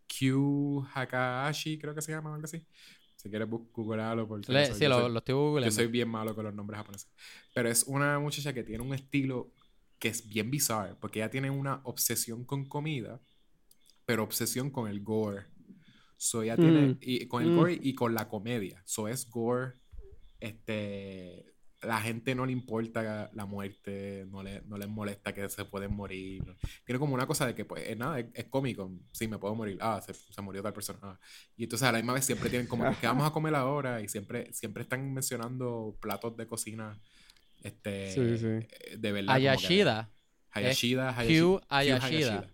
Q 0.08 0.86
Hakahashi, 0.94 1.78
creo 1.78 1.94
que 1.94 2.00
se 2.00 2.12
llama, 2.12 2.34
algo 2.34 2.46
así. 2.46 2.64
Si 3.16 3.30
quieres 3.30 3.48
googlearlo 3.48 4.28
porque 4.28 4.52
Le- 4.52 4.68
no 4.68 4.74
sí, 4.74 4.82
yo, 4.82 4.88
lo, 4.90 5.00
soy, 5.00 5.12
lo 5.12 5.18
estoy 5.18 5.32
yo 5.32 5.38
googleando. 5.48 5.74
soy 5.74 5.86
bien 5.88 6.08
malo 6.08 6.34
con 6.34 6.44
los 6.44 6.54
nombres 6.54 6.78
japoneses. 6.78 7.10
Pero 7.54 7.68
es 7.68 7.82
una 7.84 8.18
muchacha 8.18 8.52
que 8.52 8.62
tiene 8.62 8.82
un 8.84 8.94
estilo 8.94 9.52
que 9.98 10.08
es 10.08 10.28
bien 10.28 10.50
bizarro, 10.50 10.96
porque 11.00 11.20
ella 11.20 11.30
tiene 11.30 11.50
una 11.50 11.80
obsesión 11.84 12.44
con 12.44 12.66
comida, 12.66 13.20
pero 14.04 14.22
obsesión 14.22 14.70
con 14.70 14.88
el 14.88 15.00
gore. 15.02 15.46
So 16.18 16.42
ella 16.42 16.56
tiene, 16.56 16.88
Mm. 16.88 16.98
y 17.00 17.26
con 17.26 17.42
el 17.42 17.50
Mm. 17.50 17.56
gore 17.56 17.78
y 17.82 17.94
con 17.94 18.14
la 18.14 18.28
comedia. 18.28 18.82
So 18.84 19.08
es 19.08 19.28
gore, 19.28 19.72
este, 20.40 21.54
la 21.82 22.00
gente 22.00 22.34
no 22.34 22.46
le 22.46 22.52
importa 22.52 23.30
la 23.34 23.46
muerte, 23.46 24.26
no, 24.30 24.42
le, 24.42 24.62
no 24.62 24.78
les 24.78 24.88
molesta 24.88 25.34
que 25.34 25.48
se 25.48 25.64
pueden 25.66 25.94
morir. 25.94 26.42
Tiene 26.84 26.98
como 26.98 27.14
una 27.14 27.26
cosa 27.26 27.46
de 27.46 27.54
que, 27.54 27.64
pues, 27.64 27.86
es 27.88 27.96
nada, 27.96 28.18
es, 28.18 28.26
es 28.34 28.46
cómico. 28.46 28.90
Sí, 29.12 29.28
me 29.28 29.38
puedo 29.38 29.54
morir. 29.54 29.76
Ah, 29.80 30.00
se, 30.04 30.14
se 30.14 30.40
murió 30.42 30.62
tal 30.62 30.72
persona. 30.72 30.98
Ah. 31.02 31.20
Y 31.56 31.64
entonces 31.64 31.86
a 31.86 31.92
la 31.92 31.98
misma 31.98 32.14
vez 32.14 32.24
siempre 32.24 32.48
tienen 32.50 32.66
como, 32.66 32.88
que, 32.90 32.96
¿qué 33.00 33.06
vamos 33.06 33.26
a 33.26 33.30
comer 33.32 33.54
ahora? 33.54 34.00
Y 34.00 34.08
siempre, 34.08 34.52
siempre 34.52 34.82
están 34.84 35.12
mencionando 35.12 35.96
platos 36.00 36.36
de 36.36 36.46
cocina, 36.46 36.98
este, 37.62 38.12
Sí, 38.12 38.38
sí. 38.38 38.96
de 38.96 39.12
verdad. 39.12 39.34
que-. 39.36 39.48
Hayashida, 39.48 40.10
es 40.54 40.78
Hayashi- 40.80 41.42
Hugh 41.42 41.56
Hugh 41.56 41.62
Ayashida. 41.68 42.50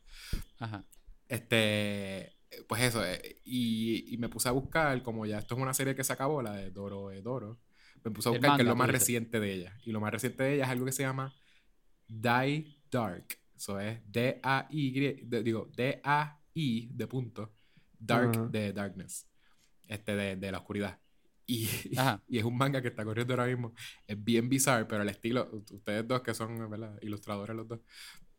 Ajá. 0.59 0.85
Este, 1.28 2.36
pues 2.69 2.82
eso, 2.82 3.05
eh, 3.07 3.40
y, 3.44 4.12
y 4.15 4.19
me 4.19 4.28
puse 4.28 4.49
a 4.49 4.53
buscar, 4.53 5.03
como 5.03 5.24
ya 5.27 5.39
esto 5.39 5.55
es 5.55 5.61
una 5.61 5.73
serie 5.74 5.94
que 5.94 6.05
se 6.05 6.12
acabó, 6.12 6.43
la 6.43 6.53
de 6.55 6.70
Doro 6.70 7.09
de 7.09 7.23
Doro, 7.23 7.59
me 8.05 8.11
puse 8.11 8.29
a 8.29 8.33
buscar 8.33 8.57
que 8.57 8.62
es 8.62 8.69
lo 8.69 8.77
más 8.77 8.89
dices. 8.89 9.01
reciente 9.01 9.41
de 9.41 9.53
ella. 9.55 9.79
Y 9.85 9.93
lo 9.93 10.01
más 10.01 10.12
reciente 10.12 10.43
de 10.43 10.55
ella 10.55 10.65
es 10.65 10.70
algo 10.70 10.85
que 10.87 10.93
se 10.93 11.03
llama 11.03 11.33
Die 12.09 12.79
Dark. 12.91 13.39
Eso 13.57 13.79
es 13.79 14.01
D-A-I, 14.11 15.23
de- 15.24 15.43
digo, 15.43 15.70
D-A-I 15.77 16.89
de 16.93 17.07
punto, 17.07 17.53
Dark 17.99 18.31
Ajá. 18.31 18.49
de 18.49 18.73
Darkness, 18.73 19.29
este 19.87 20.16
de, 20.16 20.37
de 20.37 20.53
la 20.53 20.59
oscuridad. 20.59 20.99
Y, 21.47 21.69
y 22.29 22.39
es 22.39 22.45
un 22.45 22.57
manga 22.57 22.83
que 22.83 22.89
está 22.89 23.05
corriendo 23.05 23.35
ahora 23.35 23.47
mismo. 23.47 23.73
Es 24.07 24.23
bien 24.23 24.49
bizarro, 24.49 24.89
pero 24.89 25.03
el 25.03 25.09
estilo, 25.09 25.49
ustedes 25.70 26.07
dos 26.07 26.23
que 26.23 26.35
son 26.35 26.69
¿verdad? 26.70 26.99
ilustradores 27.03 27.55
los 27.55 27.69
dos, 27.69 27.81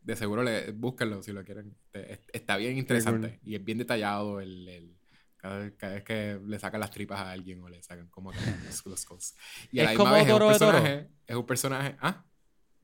de 0.01 0.15
seguro 0.17 0.43
le, 0.43 0.71
búsquenlo 0.71 1.21
si 1.23 1.31
lo 1.31 1.43
quieren. 1.45 1.73
Este, 1.85 2.13
es- 2.13 2.19
está 2.33 2.57
bien 2.57 2.77
interesante 2.77 3.39
y 3.45 3.55
es 3.55 3.63
bien 3.63 3.77
detallado 3.77 4.41
el, 4.41 4.67
el- 4.67 4.92
cada, 5.43 5.69
cada 5.75 5.93
vez 5.95 6.03
que 6.03 6.39
le 6.45 6.57
sacan 6.57 6.79
las 6.79 6.89
tripas 6.89 7.19
a 7.19 7.31
alguien 7.31 7.61
o 7.61 7.67
le 7.67 7.83
sacan 7.83 8.07
como 8.07 8.31
que 8.31 8.37
los, 8.65 8.85
los 8.85 9.05
cosos. 9.05 9.35
Y 9.71 9.79
a 9.79 9.83
Es 9.83 9.85
la 9.87 9.91
misma 9.91 10.03
como 10.05 10.13
vez 10.13 10.25
es 10.25 10.33
un 10.33 10.39
Doro 10.39 10.49
de 10.51 10.57
Doro. 10.57 10.71
personaje, 10.71 11.09
es 11.27 11.35
un 11.35 11.45
personaje, 11.45 11.95
¿ah? 11.99 12.23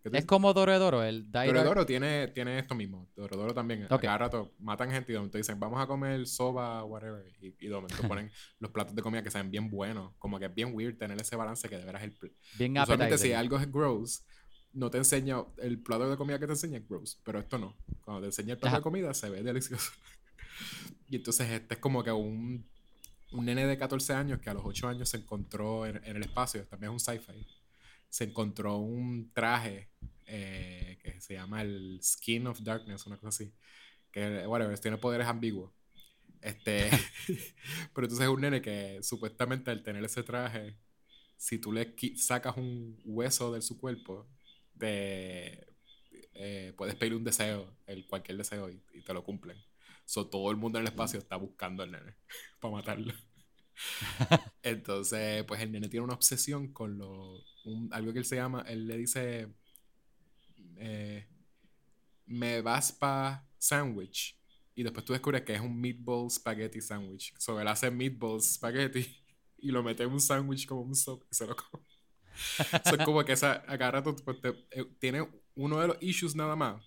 ¿Qué 0.04 0.10
tú 0.10 0.18
Es 0.18 0.26
como 0.26 0.54
Dorodoro, 0.54 1.04
el 1.04 1.24
Die 1.24 1.32
Dark. 1.32 1.48
Dorodoro 1.48 1.86
tiene, 1.86 2.28
tiene 2.30 2.60
esto 2.60 2.76
mismo. 2.76 3.10
Dorodoro 3.16 3.54
también. 3.54 3.84
A 3.90 3.96
Ok. 3.96 4.02
cada 4.02 4.18
rato 4.18 4.54
matan 4.60 4.92
gente 4.92 5.12
y 5.12 5.16
de 5.16 5.30
dicen, 5.38 5.60
vamos 5.60 5.82
a 5.82 5.88
comer 5.88 6.26
soba, 6.28 6.84
whatever. 6.86 7.26
Y, 7.42 7.48
y 7.60 7.68
de 7.68 7.76
momento 7.76 7.96
ponen 8.08 8.32
los 8.60 8.72
platos 8.72 8.96
de 8.96 9.02
comida 9.02 9.24
que 9.24 9.32
saben 9.32 9.52
bien 9.52 9.70
buenos. 9.70 10.14
Como 10.18 10.38
que 10.40 10.46
es 10.46 10.54
bien 10.56 10.74
weird 10.74 10.98
tener 10.98 11.20
ese 11.20 11.36
balance 11.36 11.68
que 11.68 11.78
de 11.78 11.86
veras 11.86 12.04
el... 12.04 12.18
Bien 12.58 12.78
Usualmente 12.78 13.18
si 13.18 13.34
algo 13.34 13.58
es 13.58 13.70
gross, 13.72 14.24
no 14.74 14.90
te 14.90 14.98
enseña... 15.00 15.44
El 15.58 15.80
plato 15.82 16.10
de 16.10 16.16
comida 16.18 16.40
que 16.40 16.46
te 16.46 16.54
enseña 16.54 16.78
es 16.78 16.88
gross. 16.88 17.20
Pero 17.24 17.40
esto 17.40 17.58
no. 17.58 17.76
Cuando 18.02 18.22
te 18.22 18.28
enseña 18.28 18.54
el 18.54 18.58
plato 18.60 18.68
Ajá. 18.76 18.78
de 18.78 18.84
comida 18.84 19.14
se 19.14 19.30
ve 19.30 19.44
delicioso. 19.44 19.92
y 21.10 21.18
entonces 21.18 21.50
este 21.50 21.76
es 21.76 21.80
como 21.80 22.04
que 22.04 22.12
un... 22.12 22.68
Un 23.32 23.46
nene 23.46 23.68
de 23.68 23.78
14 23.78 24.14
años 24.14 24.40
que 24.40 24.50
a 24.50 24.56
los 24.56 24.64
8 24.66 24.88
años 24.88 25.08
se 25.08 25.18
encontró 25.18 25.86
en, 25.86 25.98
en 26.04 26.16
el 26.16 26.24
espacio, 26.24 26.66
también 26.66 26.92
es 26.92 27.08
un 27.08 27.14
sci-fi, 27.14 27.46
se 28.10 28.24
encontró 28.24 28.78
un 28.78 29.32
traje 29.34 29.90
eh, 30.26 31.00
que 31.02 31.20
se 31.22 31.34
llama 31.34 31.62
el 31.62 32.00
Skin 32.04 32.48
of 32.48 32.62
Darkness, 32.62 33.06
una 33.08 33.18
cosa 33.18 33.30
así. 33.30 33.54
Que, 34.12 34.46
whatever, 34.48 34.78
tiene 34.80 34.98
poderes 34.98 35.28
ambiguos. 35.28 35.72
Este, 36.42 36.90
pero 37.94 38.06
entonces 38.06 38.22
es 38.22 38.30
un 38.30 38.42
nene 38.42 38.62
que 38.62 39.00
supuestamente 39.02 39.72
al 39.72 39.84
tener 39.84 40.04
ese 40.04 40.24
traje, 40.24 40.78
si 41.36 41.58
tú 41.58 41.72
le 41.72 41.96
sacas 42.16 42.58
un 42.58 43.00
hueso 43.06 43.52
de 43.52 43.62
su 43.62 43.80
cuerpo, 43.80 44.28
eh, 44.82 45.66
puedes 46.78 46.96
pedir 46.96 47.16
un 47.16 47.24
deseo, 47.24 47.76
el, 47.88 48.06
cualquier 48.08 48.38
deseo, 48.38 48.70
y 48.70 49.02
te 49.04 49.14
lo 49.14 49.24
cumplen. 49.24 49.58
So, 50.10 50.28
todo 50.30 50.52
el 50.52 50.58
mundo 50.58 50.80
en 50.80 50.86
el 50.86 50.90
espacio 50.92 51.20
está 51.20 51.36
buscando 51.38 51.84
al 51.84 51.92
nene 51.92 52.16
para 52.60 52.74
matarlo. 52.76 53.14
Entonces, 54.64 55.44
pues 55.46 55.62
el 55.62 55.72
nene 55.72 55.90
tiene 55.90 56.04
una 56.06 56.14
obsesión 56.16 56.74
con 56.74 56.98
lo, 56.98 57.44
un- 57.66 57.90
algo 57.92 58.14
que 58.14 58.20
él 58.20 58.26
se 58.26 58.36
llama, 58.36 58.64
él 58.68 58.88
le 58.88 58.98
dice, 58.98 59.48
eh, 60.78 61.26
me 62.28 62.62
vas 62.62 62.92
pa 62.92 63.46
sandwich. 63.58 64.38
Y 64.76 64.84
después 64.84 65.06
tú 65.06 65.14
descubres 65.14 65.44
que 65.44 65.54
es 65.56 65.62
un 65.62 65.80
meatball 65.80 66.30
spaghetti 66.32 66.82
sandwich. 66.82 67.34
So, 67.38 67.60
él 67.60 67.68
hace 67.68 67.92
meatball 67.92 68.42
spaghetti 68.42 69.06
y 69.58 69.72
lo 69.72 69.84
mete 69.84 70.04
en 70.04 70.12
un 70.12 70.22
sándwich 70.22 70.66
como 70.68 70.82
un 70.82 70.96
soap 70.96 71.24
y 71.32 71.36
se 71.36 71.48
lo 71.48 71.56
come. 71.56 71.84
So, 72.84 72.96
es 72.96 73.02
como 73.02 73.24
que 73.26 73.34
esa, 73.34 73.64
a 73.68 73.78
cada 73.78 73.92
rato 73.92 74.16
pues, 74.16 74.42
te- 74.42 74.68
eh, 74.72 74.86
tiene 75.00 75.28
uno 75.56 75.80
de 75.80 75.88
los 75.88 75.98
issues 76.02 76.36
nada 76.36 76.56
más 76.56 76.84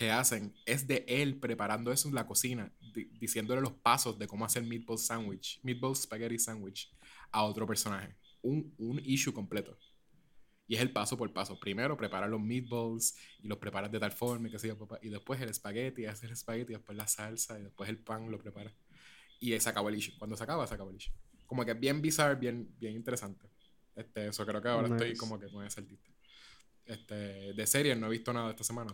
que 0.00 0.10
hacen 0.10 0.54
es 0.64 0.86
de 0.86 1.04
él 1.06 1.38
preparando 1.38 1.92
eso 1.92 2.08
en 2.08 2.14
la 2.14 2.26
cocina, 2.26 2.72
di- 2.80 3.10
diciéndole 3.20 3.60
los 3.60 3.72
pasos 3.74 4.18
de 4.18 4.26
cómo 4.26 4.46
hacer 4.46 4.62
meatball 4.62 4.96
sandwich, 4.96 5.60
meatball 5.62 5.94
spaghetti 5.94 6.38
sandwich 6.38 6.90
a 7.30 7.42
otro 7.42 7.66
personaje. 7.66 8.16
Un, 8.40 8.74
un 8.78 8.98
issue 9.04 9.30
completo. 9.30 9.76
Y 10.66 10.74
es 10.76 10.80
el 10.80 10.90
paso 10.90 11.18
por 11.18 11.30
paso. 11.34 11.60
Primero 11.60 11.98
preparar 11.98 12.30
los 12.30 12.40
meatballs 12.40 13.14
y 13.42 13.46
los 13.46 13.58
preparas 13.58 13.92
de 13.92 14.00
tal 14.00 14.12
forma 14.12 14.48
sé 14.58 14.68
yo, 14.68 14.78
papá. 14.78 14.98
y 15.02 15.10
después 15.10 15.38
el 15.42 15.50
espagueti, 15.50 16.06
hacer 16.06 16.28
el 16.30 16.32
espagueti, 16.32 16.72
después 16.72 16.96
la 16.96 17.06
salsa 17.06 17.58
y 17.58 17.64
después 17.64 17.90
el 17.90 17.98
pan 17.98 18.30
lo 18.30 18.38
preparas. 18.38 18.72
Y 19.38 19.60
se 19.60 19.68
acabó 19.68 19.90
el 19.90 19.96
issue. 19.96 20.14
Cuando 20.18 20.34
se 20.34 20.44
acaba, 20.44 20.66
se 20.66 20.72
acabó 20.72 20.88
el 20.88 20.96
issue. 20.96 21.12
Como 21.44 21.62
que 21.66 21.74
bien 21.74 22.00
bizarro, 22.00 22.40
bien, 22.40 22.74
bien 22.78 22.94
interesante. 22.94 23.50
Este, 23.94 24.28
eso 24.28 24.46
creo 24.46 24.62
que 24.62 24.68
ahora 24.68 24.88
estoy 24.88 25.14
como 25.14 25.38
que 25.38 25.50
con 25.50 25.62
ese 25.66 25.80
artista. 25.80 26.10
Este, 26.86 27.52
de 27.52 27.66
series 27.66 27.98
no 27.98 28.06
he 28.06 28.10
visto 28.10 28.32
nada 28.32 28.48
esta 28.48 28.64
semana. 28.64 28.92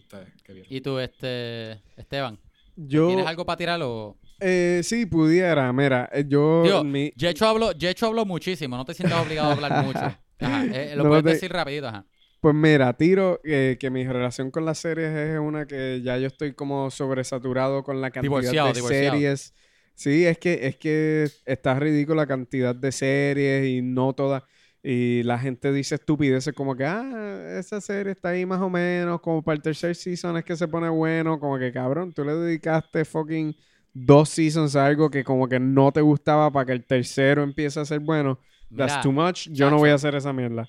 Ustedes, 0.00 0.28
¿qué 0.44 0.52
vieron? 0.52 0.72
Y 0.72 0.80
tú, 0.80 0.98
este, 0.98 1.72
Esteban, 1.96 2.38
Yo, 2.76 3.08
¿tienes 3.08 3.26
algo 3.26 3.44
para 3.44 3.56
tirar 3.56 3.80
o...? 3.82 4.16
eh, 4.40 4.80
sí, 4.82 5.06
pudiera. 5.06 5.72
Mira, 5.72 6.08
eh, 6.12 6.24
yo... 6.26 6.62
Digo, 6.64 6.84
mi- 6.84 7.12
Yecho 7.16 7.46
habló, 7.46 7.72
Yecho 7.72 8.06
habló 8.06 8.24
muchísimo, 8.24 8.76
no 8.76 8.84
te 8.84 8.94
sientas 8.94 9.18
obligado 9.24 9.50
a 9.50 9.52
hablar 9.54 9.84
mucho. 9.84 10.00
Ajá, 10.40 10.64
eh, 10.72 10.94
lo 10.96 11.02
No 11.04 11.10
puedes 11.10 11.24
te- 11.24 11.30
decir 11.32 11.52
rapidito, 11.52 11.88
ajá. 11.88 12.04
Pues 12.40 12.54
mira, 12.54 12.94
tiro 12.96 13.38
eh, 13.44 13.76
que 13.78 13.90
mi 13.90 14.06
relación 14.06 14.50
con 14.50 14.64
las 14.64 14.78
series 14.78 15.10
es 15.14 15.38
una 15.38 15.66
que 15.66 16.00
ya 16.02 16.16
yo 16.16 16.26
estoy 16.28 16.54
como 16.54 16.90
sobresaturado 16.90 17.82
con 17.82 18.00
la 18.00 18.10
cantidad 18.10 18.32
Divorciado, 18.32 18.68
de 18.68 18.74
divorciado. 18.74 19.12
series. 19.16 19.54
Sí, 19.94 20.24
es 20.24 20.38
que 20.38 20.66
es 20.66 20.76
que 20.76 21.28
está 21.44 21.78
ridícula 21.78 22.22
la 22.22 22.26
cantidad 22.26 22.74
de 22.74 22.92
series 22.92 23.66
y 23.66 23.82
no 23.82 24.14
todas. 24.14 24.42
Y 24.82 25.22
la 25.24 25.38
gente 25.38 25.72
dice 25.72 25.96
estupideces 25.96 26.54
como 26.54 26.74
que, 26.74 26.86
ah, 26.86 27.58
esa 27.58 27.80
serie 27.80 28.12
está 28.12 28.30
ahí 28.30 28.46
más 28.46 28.60
o 28.60 28.70
menos, 28.70 29.20
como 29.20 29.42
para 29.42 29.56
el 29.56 29.62
tercer 29.62 29.94
season 29.94 30.38
es 30.38 30.44
que 30.44 30.56
se 30.56 30.68
pone 30.68 30.88
bueno, 30.88 31.38
como 31.38 31.58
que 31.58 31.70
cabrón, 31.70 32.12
tú 32.14 32.24
le 32.24 32.34
dedicaste 32.34 33.04
fucking 33.04 33.54
dos 33.92 34.30
seasons 34.30 34.76
a 34.76 34.86
algo 34.86 35.10
que 35.10 35.22
como 35.22 35.48
que 35.48 35.60
no 35.60 35.92
te 35.92 36.00
gustaba 36.00 36.50
para 36.50 36.66
que 36.66 36.72
el 36.72 36.84
tercero 36.84 37.42
empiece 37.42 37.78
a 37.80 37.84
ser 37.84 38.00
bueno. 38.00 38.38
That's 38.74 39.02
too 39.02 39.12
much. 39.12 39.48
Yo 39.50 39.68
no 39.68 39.78
voy 39.78 39.90
a 39.90 39.94
hacer 39.94 40.14
esa 40.14 40.32
mierda. 40.32 40.68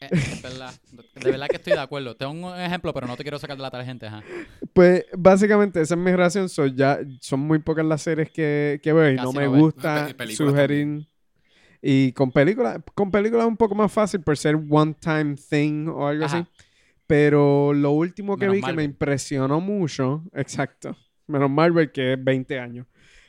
eh, 0.00 0.08
es 0.10 0.40
verdad, 0.40 0.72
de 1.16 1.30
verdad 1.30 1.48
que 1.48 1.56
estoy 1.56 1.72
de 1.74 1.80
acuerdo. 1.80 2.16
Tengo 2.16 2.32
un 2.32 2.58
ejemplo, 2.58 2.94
pero 2.94 3.06
no 3.06 3.16
te 3.16 3.24
quiero 3.24 3.38
sacar 3.38 3.56
de 3.56 3.62
la 3.62 3.70
tarjeta, 3.70 4.06
ajá. 4.06 4.22
Pues 4.72 5.04
básicamente 5.12 5.80
esa 5.80 5.94
es 5.94 6.00
mi 6.00 6.12
relación. 6.12 6.48
So, 6.48 6.66
ya, 6.66 7.00
son 7.20 7.40
muy 7.40 7.58
pocas 7.58 7.84
las 7.84 8.02
series 8.02 8.30
que, 8.30 8.80
que 8.82 8.92
veo 8.92 9.10
y 9.12 9.16
Casi 9.16 9.26
no 9.26 9.32
me 9.32 9.44
no 9.44 9.52
gusta 9.52 10.14
sugerir. 10.28 11.06
Y 11.82 12.12
con 12.12 12.30
películas, 12.30 12.78
con 12.94 13.10
películas 13.10 13.44
es 13.44 13.48
un 13.48 13.56
poco 13.56 13.74
más 13.74 13.90
fácil 13.90 14.20
por 14.20 14.36
ser 14.36 14.56
one 14.68 14.94
time 15.00 15.34
thing 15.36 15.88
o 15.88 16.06
algo 16.06 16.24
Ajá. 16.26 16.38
así. 16.38 16.46
Pero 17.06 17.72
lo 17.72 17.90
último 17.92 18.36
que 18.36 18.46
Menos 18.46 18.54
vi 18.56 18.62
que 18.62 18.72
me 18.74 18.84
impresionó 18.84 19.60
mucho, 19.60 20.22
exacto, 20.32 20.96
menos 21.26 21.50
Marvel 21.50 21.90
que 21.90 22.12
es 22.12 22.22
20 22.22 22.58
años, 22.60 22.86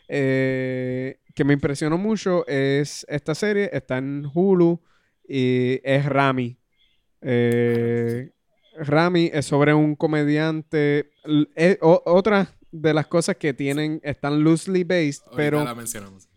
eh, 0.07 1.19
que 1.33 1.43
me 1.43 1.53
impresionó 1.53 1.97
mucho 1.97 2.45
es 2.47 3.05
esta 3.09 3.33
serie, 3.33 3.69
está 3.73 3.97
en 3.97 4.25
Hulu 4.31 4.79
y 5.27 5.79
es 5.83 6.05
Rami. 6.05 6.57
Eh, 7.21 8.31
Rami 8.75 9.29
es 9.33 9.45
sobre 9.45 9.73
un 9.73 9.95
comediante. 9.95 11.11
eh, 11.55 11.77
o- 11.81 12.01
otra 12.05 12.49
de 12.71 12.93
las 12.93 13.07
cosas 13.07 13.35
que 13.37 13.53
tienen 13.53 13.99
están 14.03 14.43
loosely 14.43 14.83
based, 14.83 15.21
Ahorita 15.25 15.35
pero 15.37 15.63
la 15.63 15.75
mencionamos. 15.75 16.27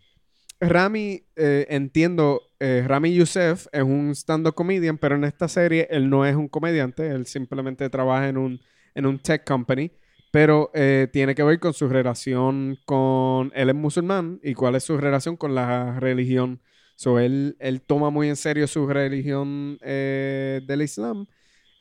Rami, 0.59 1.21
eh, 1.35 1.67
entiendo, 1.69 2.41
eh, 2.59 2.83
Rami 2.87 3.13
Youssef 3.13 3.67
es 3.71 3.83
un 3.83 4.11
stand-up 4.15 4.55
comedian, 4.55 4.97
pero 4.97 5.15
en 5.15 5.25
esta 5.25 5.47
serie 5.47 5.87
él 5.91 6.09
no 6.09 6.25
es 6.25 6.35
un 6.35 6.47
comediante, 6.47 7.07
él 7.07 7.25
simplemente 7.27 7.89
trabaja 7.89 8.29
en 8.29 8.37
un, 8.37 8.61
en 8.95 9.05
un 9.05 9.19
tech 9.19 9.43
company, 9.45 9.91
pero 10.31 10.71
eh, 10.73 11.07
tiene 11.11 11.35
que 11.35 11.43
ver 11.43 11.59
con 11.59 11.73
su 11.73 11.87
relación 11.89 12.77
con, 12.85 13.51
él 13.53 13.69
es 13.69 13.75
musulmán 13.75 14.39
y 14.43 14.53
cuál 14.53 14.75
es 14.75 14.83
su 14.83 14.97
relación 14.97 15.35
con 15.37 15.53
la 15.55 15.99
religión. 15.99 16.61
So, 16.95 17.19
él, 17.19 17.57
él 17.59 17.81
toma 17.81 18.09
muy 18.09 18.29
en 18.29 18.37
serio 18.37 18.67
su 18.67 18.87
religión 18.87 19.77
eh, 19.81 20.61
del 20.65 20.81
Islam 20.81 21.27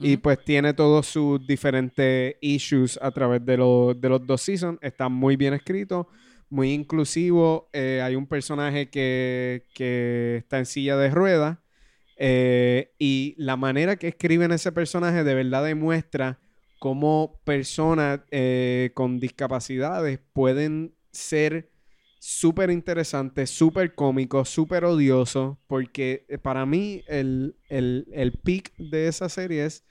y 0.00 0.16
pues 0.16 0.42
tiene 0.44 0.74
todos 0.74 1.06
sus 1.06 1.44
diferentes 1.46 2.34
issues 2.40 2.98
a 3.00 3.10
través 3.12 3.44
de, 3.44 3.56
los- 3.56 4.00
de 4.00 4.08
los 4.08 4.26
dos 4.26 4.42
seasons. 4.42 4.78
Está 4.82 5.08
muy 5.08 5.36
bien 5.36 5.54
escrito, 5.54 6.08
muy 6.54 6.72
inclusivo. 6.72 7.68
Eh, 7.72 8.00
hay 8.00 8.14
un 8.14 8.26
personaje 8.26 8.88
que, 8.88 9.66
que 9.74 10.36
está 10.38 10.58
en 10.58 10.66
silla 10.66 10.96
de 10.96 11.10
ruedas. 11.10 11.58
eh, 12.16 12.92
y 12.98 13.34
la 13.38 13.56
manera 13.56 13.96
que 13.96 14.08
escriben 14.08 14.52
ese 14.52 14.70
personaje 14.70 15.24
de 15.24 15.34
verdad 15.34 15.64
demuestra 15.64 16.38
cómo 16.78 17.40
personas 17.44 18.20
eh, 18.30 18.92
con 18.94 19.18
discapacidades 19.18 20.20
pueden 20.32 20.94
ser 21.10 21.70
súper 22.20 22.70
interesantes, 22.70 23.50
súper 23.50 23.94
cómicos, 23.96 24.48
súper 24.48 24.84
odiosos. 24.84 25.56
Porque 25.66 26.24
para 26.42 26.66
mí 26.66 27.02
el, 27.08 27.56
el, 27.68 28.06
el 28.12 28.32
peak 28.32 28.72
de 28.78 29.08
esa 29.08 29.28
serie 29.28 29.64
es... 29.66 29.84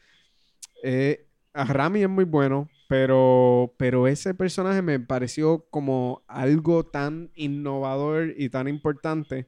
Rami 1.54 2.02
es 2.04 2.10
muy 2.10 2.26
bueno, 2.26 2.68
pero, 2.94 3.74
pero 3.80 4.06
ese 4.08 4.36
personaje 4.36 4.84
me 4.84 5.00
pareció 5.00 5.66
como 5.72 6.24
algo 6.28 6.86
tan 6.86 7.32
innovador 7.34 8.36
y 8.38 8.50
tan 8.50 8.68
importante, 8.68 9.48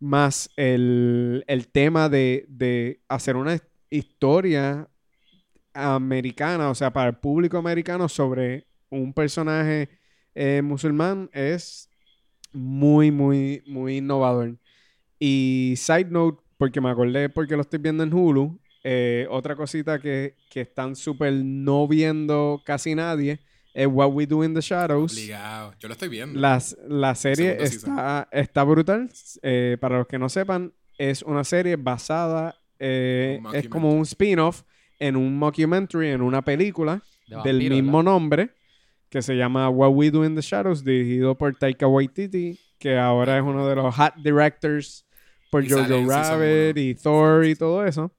más 0.00 0.50
el, 0.56 1.44
el 1.48 1.68
tema 1.68 2.08
de, 2.08 2.46
de 2.48 3.02
hacer 3.08 3.36
una 3.36 3.54
his- 3.56 3.62
historia 3.90 4.88
americana, 5.74 6.70
o 6.70 6.74
sea, 6.76 6.92
para 6.92 7.10
el 7.10 7.16
público 7.18 7.58
americano 7.58 8.08
sobre 8.08 8.66
un 8.90 9.12
personaje 9.14 9.90
eh, 10.34 10.62
musulmán 10.62 11.30
es 11.32 11.90
muy, 12.52 13.10
muy, 13.12 13.62
muy 13.66 13.98
innovador. 13.98 14.58
Y 15.20 15.74
side 15.78 16.06
note, 16.10 16.42
porque 16.58 16.80
me 16.80 16.90
acordé 16.90 17.28
porque 17.30 17.56
lo 17.56 17.62
estoy 17.62 17.80
viendo 17.80 18.04
en 18.04 18.14
Hulu, 18.14 18.60
eh, 18.84 19.26
otra 19.30 19.54
cosita 19.56 20.00
que, 20.00 20.34
que 20.50 20.62
están 20.62 20.96
súper 20.96 21.32
no 21.32 21.86
viendo 21.86 22.62
casi 22.64 22.94
nadie 22.94 23.40
es 23.74 23.86
What 23.86 24.10
We 24.12 24.26
Do 24.26 24.44
in 24.44 24.54
the 24.54 24.60
Shadows. 24.60 25.12
Obligado. 25.12 25.74
Yo 25.80 25.88
lo 25.88 25.92
estoy 25.92 26.08
viendo. 26.08 26.38
Las- 26.38 26.76
la 26.88 27.14
serie 27.14 27.56
está, 27.62 28.28
está 28.32 28.64
brutal. 28.64 29.08
Eh, 29.42 29.76
para 29.80 29.98
los 29.98 30.06
que 30.06 30.18
no 30.18 30.28
sepan, 30.28 30.72
es 30.98 31.22
una 31.22 31.42
serie 31.44 31.76
basada, 31.76 32.54
eh, 32.78 33.40
Un 33.42 33.54
es 33.54 33.68
como 33.68 33.92
un 33.94 34.02
spin-off 34.02 34.62
en 34.98 35.16
un 35.16 35.38
mockumentary, 35.38 36.08
en 36.10 36.20
una 36.20 36.42
película 36.42 37.02
De 37.26 37.36
del 37.44 37.56
vampiro, 37.56 37.74
mismo 37.76 37.98
¿verdad? 37.98 38.12
nombre, 38.12 38.50
que 39.08 39.22
se 39.22 39.36
llama 39.36 39.68
What 39.70 39.90
We 39.94 40.10
Do 40.10 40.24
in 40.24 40.34
the 40.34 40.42
Shadows, 40.42 40.84
dirigido 40.84 41.36
por 41.38 41.54
Taika 41.56 41.86
Waititi, 41.86 42.58
que 42.78 42.98
ahora 42.98 43.36
es 43.38 43.42
uno 43.42 43.66
de 43.66 43.74
los 43.76 43.94
hot 43.94 44.14
directors 44.22 45.06
por 45.50 45.62
Jojo 45.68 45.82
Rabbit 46.08 46.76
y 46.78 46.94
Thor 46.94 47.44
y 47.46 47.54
todo 47.54 47.86
eso. 47.86 48.12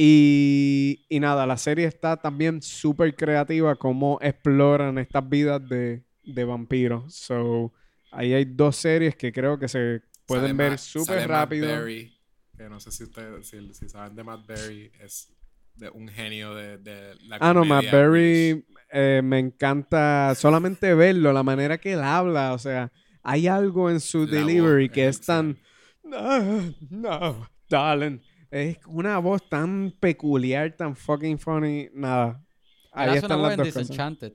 Y, 0.00 1.06
y 1.08 1.18
nada, 1.18 1.44
la 1.44 1.56
serie 1.56 1.84
está 1.86 2.16
también 2.16 2.62
súper 2.62 3.16
creativa 3.16 3.74
cómo 3.74 4.20
exploran 4.22 4.96
estas 4.96 5.28
vidas 5.28 5.68
de, 5.68 6.04
de 6.22 6.44
vampiros. 6.44 7.12
So, 7.12 7.72
ahí 8.12 8.32
hay 8.32 8.44
dos 8.44 8.76
series 8.76 9.16
que 9.16 9.32
creo 9.32 9.58
que 9.58 9.66
se 9.66 10.02
pueden 10.24 10.56
Sale 10.56 10.68
ver 10.70 10.78
súper 10.78 11.06
sale 11.06 11.20
Matt 11.22 11.28
rápido. 11.28 11.66
Berry, 11.66 12.16
que 12.56 12.68
no 12.68 12.78
sé 12.78 12.92
si 12.92 13.02
ustedes, 13.02 13.48
si, 13.48 13.74
si 13.74 13.88
saben 13.88 14.14
de 14.14 14.22
Matt 14.22 14.46
Berry, 14.46 14.92
es 15.00 15.34
de 15.74 15.90
un 15.90 16.06
genio 16.06 16.54
de, 16.54 16.78
de 16.78 17.16
la 17.26 17.38
Ah, 17.40 17.52
no, 17.52 17.64
Matt 17.64 17.90
Berry 17.90 18.52
British. 18.52 18.64
eh, 18.92 19.20
me 19.24 19.40
encanta 19.40 20.32
solamente 20.36 20.94
verlo, 20.94 21.32
la 21.32 21.42
manera 21.42 21.76
que 21.78 21.94
él 21.94 22.02
habla, 22.04 22.52
o 22.52 22.58
sea, 22.58 22.92
hay 23.24 23.48
algo 23.48 23.90
en 23.90 23.98
su 23.98 24.26
La 24.26 24.32
delivery 24.38 24.86
voz 24.86 24.94
que 24.94 25.08
es 25.08 25.16
es 25.18 25.26
tan... 25.26 25.58
No, 26.04 26.72
no, 26.88 27.48
darling. 27.68 28.20
Es 28.50 28.78
una 28.86 29.18
voz 29.18 29.46
tan 29.48 29.92
peculiar, 30.00 30.74
tan 30.76 30.96
fucking 30.96 31.38
funny, 31.38 31.88
nada. 31.92 32.42
Él 32.84 32.90
Ahí 32.92 33.08
una 33.10 33.16
están 33.18 33.38
voz 33.38 33.48
las 33.48 33.56
dos 33.58 33.88
cosas. 33.88 34.32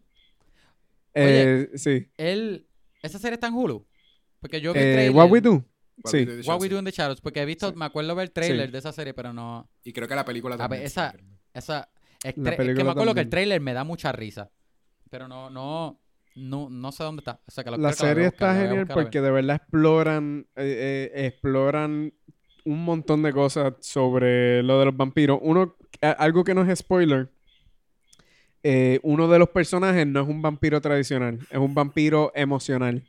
Eh, 1.16 1.70
sí. 1.76 2.08
Él, 2.18 2.68
esa 3.02 3.20
serie 3.20 3.36
está 3.36 3.48
en 3.48 3.54
Hulu. 3.56 3.86
Porque 4.40 4.62
yo 4.62 4.74
vi 4.74 4.80
el 4.80 4.86
Eh, 4.86 4.94
trailer. 4.94 5.16
What 5.16 5.30
We 5.30 5.42
Do. 5.42 5.52
What 6.04 6.12
Sí. 6.12 6.18
We 6.18 6.26
Do 6.26 6.32
in 6.34 6.42
the 6.42 6.48
What 6.50 6.60
We 6.60 6.68
Shadows. 6.68 6.70
Do 6.70 6.80
in 6.80 6.86
the 6.86 6.92
Shadows. 6.92 7.22
Porque 7.22 7.42
he 7.42 7.46
visto, 7.46 7.70
Sí. 7.70 7.76
me 7.76 7.86
acuerdo 7.86 8.16
ver 8.16 8.24
el 8.26 8.32
trailer 8.32 8.68
Sí. 8.68 8.72
de 8.72 8.78
esa 8.80 8.92
serie, 8.92 9.14
pero 9.14 9.32
no. 9.34 9.70
Y 9.84 9.94
creo 9.94 10.08
que 10.08 10.16
la 10.16 10.26
película 10.26 10.56
A 10.56 10.58
también. 10.58 10.82
ver, 10.84 10.90
sí, 10.90 10.94
esa-. 10.94 11.16
Esa. 11.54 11.90
Es, 12.24 12.38
La 12.38 12.44
tra- 12.44 12.46
es 12.46 12.52
que 12.52 12.58
película 12.58 12.84
me 12.86 12.92
acuerdo 12.92 13.14
que 13.14 13.22
el 13.22 13.30
trailer 13.30 13.62
me 13.62 13.74
da 13.74 13.84
mucha 13.84 14.12
risa. 14.12 14.50
Pero 15.10 15.28
no, 15.28 15.50
no, 15.50 16.00
no, 16.36 16.70
no 16.70 16.92
sé 16.92 17.04
dónde 17.04 17.20
está. 17.22 17.40
O 17.46 17.52
sea, 17.52 17.64
que 17.64 17.72
lo- 17.72 17.78
La 17.78 17.90
que 17.90 17.94
a 17.94 17.96
serie 17.96 18.26
buscar, 18.26 18.34
está 18.34 18.52
a 18.52 18.54
genial 18.56 18.80
buscar 18.80 18.92
a 18.92 18.96
ver. 18.96 19.06
porque 19.06 19.22
de 19.22 19.32
verdad 19.32 19.56
exploran, 19.58 20.48
eh, 20.56 21.12
eh, 21.14 21.26
exploran 21.28 22.14
un 22.66 22.84
montón 22.86 23.22
de 23.24 23.32
cosas 23.34 23.74
sobre 23.80 24.64
lo 24.64 24.80
de 24.80 24.86
los 24.86 24.96
vampiros. 24.98 25.40
Uno, 25.42 25.76
algo 26.18 26.44
que 26.44 26.54
no 26.54 26.64
es 26.70 26.80
spoiler, 26.80 27.30
eh, 28.64 29.00
uno 29.04 29.28
de 29.28 29.40
los 29.40 29.50
personajes 29.50 30.08
no 30.08 30.22
es 30.22 30.28
un 30.28 30.42
vampiro 30.42 30.80
tradicional, 30.80 31.40
es 31.50 31.58
un 31.58 31.74
vampiro 31.74 32.32
emocional. 32.36 33.04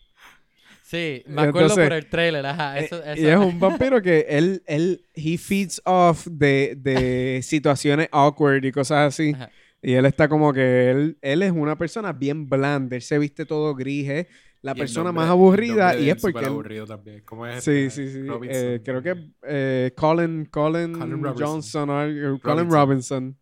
Sí, 0.82 1.22
me 1.26 1.42
acuerdo 1.42 1.60
Entonces, 1.68 1.84
por 1.84 1.92
el 1.92 2.06
trailer, 2.06 2.46
ajá. 2.46 2.78
Eso, 2.78 2.96
Eh, 3.02 3.12
eso- 3.14 3.22
Y 3.22 3.26
es 3.26 3.36
un 3.36 3.58
vampiro 3.58 4.02
que 4.02 4.26
él, 4.28 4.62
él, 4.66 5.04
he 5.14 5.38
feeds 5.38 5.80
off 5.84 6.26
de, 6.30 6.74
de 6.76 7.40
situaciones 7.42 8.08
awkward 8.12 8.64
y 8.64 8.72
cosas 8.72 9.14
así. 9.14 9.32
Ajá. 9.34 9.50
Y 9.80 9.92
él 9.94 10.06
está 10.06 10.28
como 10.28 10.52
que 10.52 10.90
él, 10.90 11.18
él 11.20 11.42
es 11.42 11.52
una 11.52 11.76
persona 11.76 12.12
bien 12.12 12.48
blanda, 12.48 12.96
él 12.96 13.02
se 13.02 13.18
viste 13.18 13.44
todo 13.44 13.74
gris, 13.74 14.26
la 14.64 14.74
persona 14.74 15.04
nombre- 15.06 15.22
más 15.24 15.30
aburrida 15.30 15.96
y 15.98 16.10
es 16.10 16.20
porque 16.22 16.44
aburrido 16.46 16.86
también. 16.86 17.22
¿Cómo 17.24 17.46
es? 17.46 17.62
Sí, 17.62 17.70
este? 17.86 18.06
sí, 18.08 18.12
sí. 18.14 18.26
Robinson. 18.26 18.62
Eh, 18.64 18.82
creo 18.84 19.02
que 19.02 19.30
eh, 19.42 19.92
Colin, 19.96 20.46
Colin. 20.46 20.94
Johnson 21.36 21.90
o 21.90 21.98
algo- 22.00 22.40
Colin 22.40 22.70
Robinson. 22.70 23.36
Robinson. 23.36 23.38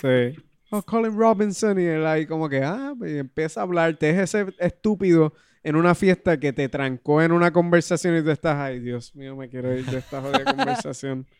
Sí. 0.00 0.42
Oh, 0.70 0.82
Colin 0.82 1.16
Robinson. 1.16 1.78
Y 1.78 1.84
él 1.84 2.04
ahí 2.06 2.26
como 2.26 2.48
que, 2.48 2.62
ah, 2.64 2.94
y 3.06 3.18
empieza 3.18 3.60
a 3.60 3.62
hablarte. 3.64 4.10
Es 4.10 4.34
ese 4.34 4.46
estúpido 4.58 5.32
en 5.62 5.76
una 5.76 5.94
fiesta 5.94 6.38
que 6.38 6.52
te 6.52 6.68
trancó 6.68 7.22
en 7.22 7.32
una 7.32 7.52
conversación 7.52 8.16
y 8.18 8.22
tú 8.22 8.30
estás, 8.30 8.56
ay, 8.56 8.80
Dios 8.80 9.14
mío, 9.14 9.34
me 9.36 9.48
quiero 9.48 9.72
ir 9.76 9.84
de 9.86 9.98
esta 9.98 10.20
jodida 10.20 10.44
conversación. 10.44 11.26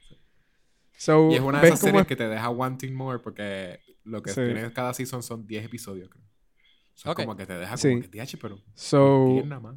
So, 0.96 1.28
Y 1.32 1.34
es 1.34 1.40
una 1.40 1.58
de 1.58 1.62
¿ves 1.62 1.70
esas 1.70 1.80
series 1.80 2.02
es- 2.02 2.06
que 2.06 2.14
te 2.16 2.28
deja 2.28 2.48
wanting 2.50 2.94
more 2.94 3.18
porque 3.18 3.80
lo 4.04 4.22
que 4.22 4.30
Sí. 4.30 4.40
tiene 4.44 4.72
cada 4.72 4.94
season 4.94 5.22
son 5.24 5.44
10 5.46 5.64
episodios, 5.64 6.08
creo. 6.08 6.24
O 6.94 6.96
sea, 6.96 7.12
Ok. 7.12 7.20
como 7.20 7.36
que 7.36 7.46
te 7.46 7.58
deja 7.58 7.76
Sí. 7.76 7.88
como 7.90 8.02
que 8.02 8.08
DH, 8.08 8.36
pero 8.40 8.58
So, 8.74 9.28
10 9.34 9.46
nada 9.46 9.60
más. 9.60 9.74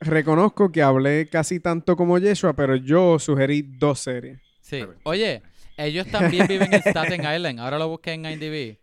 reconozco 0.00 0.70
que 0.70 0.82
hablé 0.82 1.28
casi 1.28 1.60
tanto 1.60 1.96
como 1.96 2.18
Yeshua, 2.18 2.52
pero 2.54 2.76
yo 2.76 3.18
sugerí 3.18 3.62
dos 3.62 4.00
series. 4.00 4.40
Sí. 4.60 4.84
Oye, 5.04 5.42
ellos 5.76 6.06
también 6.08 6.46
viven 6.48 6.72
en 6.72 6.80
Staten 6.82 7.20
Island. 7.20 7.60
Ahora 7.60 7.78
lo 7.78 7.88
busqué 7.88 8.12
en 8.12 8.26
IMDb. 8.26 8.78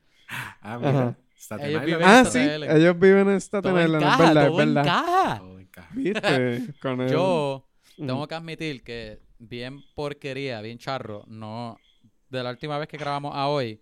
Ah, 0.61 0.77
mira. 0.79 1.17
Staten 1.37 1.65
Ellos 1.69 1.83
Island. 1.85 2.03
Ah, 2.05 2.25
sí, 2.25 2.39
Island. 2.39 2.77
ellos 2.77 2.99
viven 2.99 3.29
en 3.29 3.41
Staten 3.41 3.71
Todo 3.71 3.83
Island, 3.83 4.03
es 4.03 4.07
encaja, 4.07 4.23
verdad, 4.23 4.43
es 4.43 4.49
todo 4.49 4.57
verdad. 4.57 4.83
encaja. 4.85 5.37
Todo 5.39 5.59
encaja. 5.59 5.89
¿Viste? 5.93 6.73
Con 6.81 7.01
el- 7.01 7.11
Yo 7.11 7.67
tengo 7.97 8.27
que 8.27 8.35
admitir 8.35 8.83
que 8.83 9.19
bien 9.39 9.81
porquería, 9.93 10.61
bien 10.61 10.77
charro, 10.77 11.25
no 11.27 11.77
de 12.29 12.41
la 12.43 12.49
última 12.49 12.77
vez 12.79 12.87
que 12.87 12.97
grabamos 12.97 13.33
a 13.35 13.47
hoy, 13.47 13.79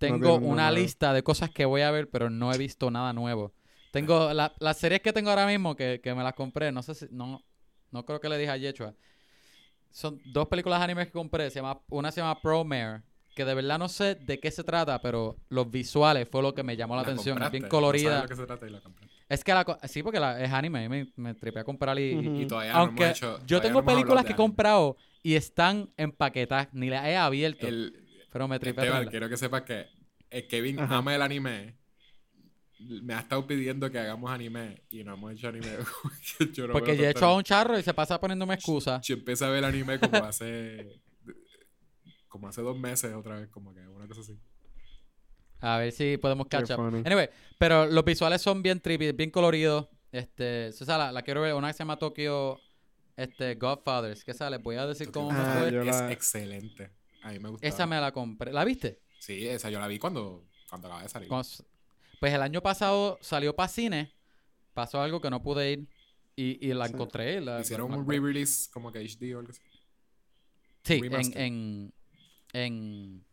tengo 0.00 0.36
una 0.38 0.70
lista 0.70 1.12
de 1.12 1.22
cosas 1.22 1.50
que 1.50 1.64
voy 1.64 1.82
a 1.82 1.90
ver, 1.90 2.08
pero 2.10 2.30
no 2.30 2.52
he 2.52 2.58
visto 2.58 2.90
nada 2.90 3.12
nuevo. 3.12 3.52
Tengo 3.92 4.32
la- 4.34 4.52
las 4.58 4.78
series 4.78 5.00
que 5.02 5.12
tengo 5.12 5.30
ahora 5.30 5.46
mismo 5.46 5.76
que, 5.76 6.00
que 6.02 6.14
me 6.14 6.22
las 6.22 6.34
compré, 6.34 6.72
no 6.72 6.82
sé 6.82 6.94
si 6.94 7.06
no 7.10 7.42
no 7.92 8.04
creo 8.06 8.20
que 8.20 8.28
le 8.28 8.38
dije 8.38 8.50
a 8.50 8.56
Yechua. 8.56 8.94
Son 9.90 10.20
dos 10.32 10.46
películas 10.48 10.80
animes 10.80 11.06
que 11.06 11.12
compré, 11.12 11.50
se 11.50 11.56
llama 11.56 11.80
una 11.90 12.12
se 12.12 12.20
llama 12.20 12.40
Promare, 12.40 13.02
que 13.34 13.44
de 13.44 13.54
verdad 13.54 13.78
no 13.78 13.88
sé 13.88 14.14
de 14.14 14.38
qué 14.38 14.50
se 14.50 14.62
trata, 14.62 15.00
pero 15.02 15.36
los 15.48 15.68
visuales 15.70 16.28
fue 16.30 16.42
lo 16.42 16.54
que 16.54 16.62
me 16.62 16.76
llamó 16.76 16.94
la, 16.94 17.02
atención, 17.02 17.42
es 17.42 17.50
bien 17.50 17.64
no 17.64 17.68
colorida. 17.68 18.22
lo 18.22 18.28
que 18.28 18.36
se 18.36 18.46
trata 18.46 18.66
y 18.66 18.70
la. 18.70 18.80
Es 19.28 19.44
que 19.44 19.52
la 19.52 19.78
sí, 19.84 20.02
porque 20.02 20.18
la, 20.20 20.40
es 20.40 20.52
anime, 20.52 20.88
me, 20.88 21.08
me 21.16 21.34
tripé 21.34 21.60
a 21.60 21.64
comprar 21.64 21.98
y, 21.98 22.30
y- 22.42 22.46
todavía 22.46 22.72
aunque 22.72 22.94
no 23.00 23.06
hemos 23.06 23.16
hecho, 23.18 23.38
yo 23.40 23.58
todavía 23.58 23.62
tengo 23.68 23.80
no 23.80 23.86
películas 23.86 24.24
que 24.24 24.32
he 24.32 24.36
comprado 24.36 24.96
y 25.22 25.34
están 25.34 25.90
empaquetadas, 25.96 26.68
ni 26.72 26.88
las 26.88 27.06
he 27.06 27.16
abierto, 27.16 27.66
El, 27.66 27.99
pero 28.30 28.48
me 28.48 28.58
tripé. 28.58 28.82
Esteban, 28.82 29.08
quiero 29.08 29.28
que 29.28 29.36
sepas 29.36 29.62
que 29.62 29.86
el 30.30 30.46
Kevin 30.46 30.80
Ajá. 30.80 30.96
ama 30.98 31.14
el 31.14 31.22
anime. 31.22 31.76
Me 32.78 33.12
ha 33.12 33.20
estado 33.20 33.46
pidiendo 33.46 33.90
que 33.90 33.98
hagamos 33.98 34.30
anime 34.30 34.82
y 34.88 35.04
no 35.04 35.12
hemos 35.14 35.32
hecho 35.32 35.48
anime. 35.48 35.66
yo 36.54 36.66
no 36.66 36.72
Porque 36.72 36.96
yo 36.96 37.04
he 37.04 37.10
hecho 37.10 37.26
a 37.26 37.36
un 37.36 37.42
charro 37.42 37.78
y 37.78 37.82
se 37.82 37.92
pasa 37.92 38.18
poniéndome 38.18 38.54
excusas. 38.54 39.06
Yo 39.06 39.16
empecé 39.16 39.44
a 39.44 39.48
ver 39.50 39.64
anime 39.64 39.98
como 40.00 40.16
hace. 40.24 41.02
como 42.28 42.48
hace 42.48 42.62
dos 42.62 42.78
meses 42.78 43.12
otra 43.14 43.38
vez, 43.40 43.48
como 43.50 43.74
que 43.74 43.80
una 43.86 44.06
cosa 44.08 44.22
así. 44.22 44.38
A 45.60 45.76
ver 45.76 45.92
si 45.92 46.16
podemos 46.16 46.46
Qué 46.46 46.56
catch 46.56 46.70
up. 46.70 46.80
Anyway, 47.04 47.28
pero 47.58 47.84
los 47.86 48.02
visuales 48.04 48.40
son 48.40 48.62
bien 48.62 48.80
trippy, 48.80 49.12
bien 49.12 49.30
coloridos. 49.30 49.88
Este, 50.10 50.68
esa 50.68 50.96
la, 50.96 51.12
la 51.12 51.22
quiero 51.22 51.42
ver, 51.42 51.54
una 51.54 51.68
que 51.68 51.74
se 51.74 51.78
llama 51.80 51.98
Tokyo 51.98 52.58
este, 53.16 53.56
Godfathers, 53.56 54.24
que 54.24 54.30
esa 54.30 54.48
les 54.48 54.62
voy 54.62 54.76
a 54.76 54.86
decir 54.86 55.10
cómo 55.12 55.30
me 55.30 55.38
Ah, 55.38 55.56
fue. 55.60 55.70
yo 55.72 55.82
es 55.82 55.86
la- 55.86 56.10
excelente. 56.12 56.90
A 57.22 57.30
mí 57.32 57.38
me 57.38 57.48
gusta. 57.50 57.66
Esa 57.66 57.86
me 57.86 58.00
la 58.00 58.12
compré. 58.12 58.52
¿La 58.52 58.64
viste? 58.64 59.00
Sí, 59.18 59.46
esa 59.46 59.70
yo 59.70 59.78
la 59.80 59.86
vi 59.88 59.98
cuando, 59.98 60.46
cuando 60.68 60.88
acaba 60.88 61.02
de 61.02 61.08
salir. 61.08 61.28
Cuando 61.28 61.48
Pues 62.18 62.32
el 62.34 62.42
año 62.42 62.62
pasado 62.62 63.18
salió 63.20 63.54
para 63.54 63.68
cine, 63.68 64.12
pasó 64.74 65.00
algo 65.02 65.20
que 65.20 65.30
no 65.30 65.42
pude 65.42 65.72
ir 65.72 65.88
y, 66.36 66.66
y 66.66 66.72
la 66.74 66.86
Sí. 66.86 66.94
encontré. 66.94 67.40
La, 67.40 67.60
Hicieron 67.60 67.90
la 67.90 67.98
un 67.98 68.08
re-release 68.08 68.70
como 68.70 68.90
que 68.92 68.98
HD 69.00 69.34
o 69.34 69.40
algo 69.40 69.50
así. 69.50 69.60
Sí, 70.84 71.00
en, 71.04 71.36
en, 71.38 71.92
en... 72.54 73.24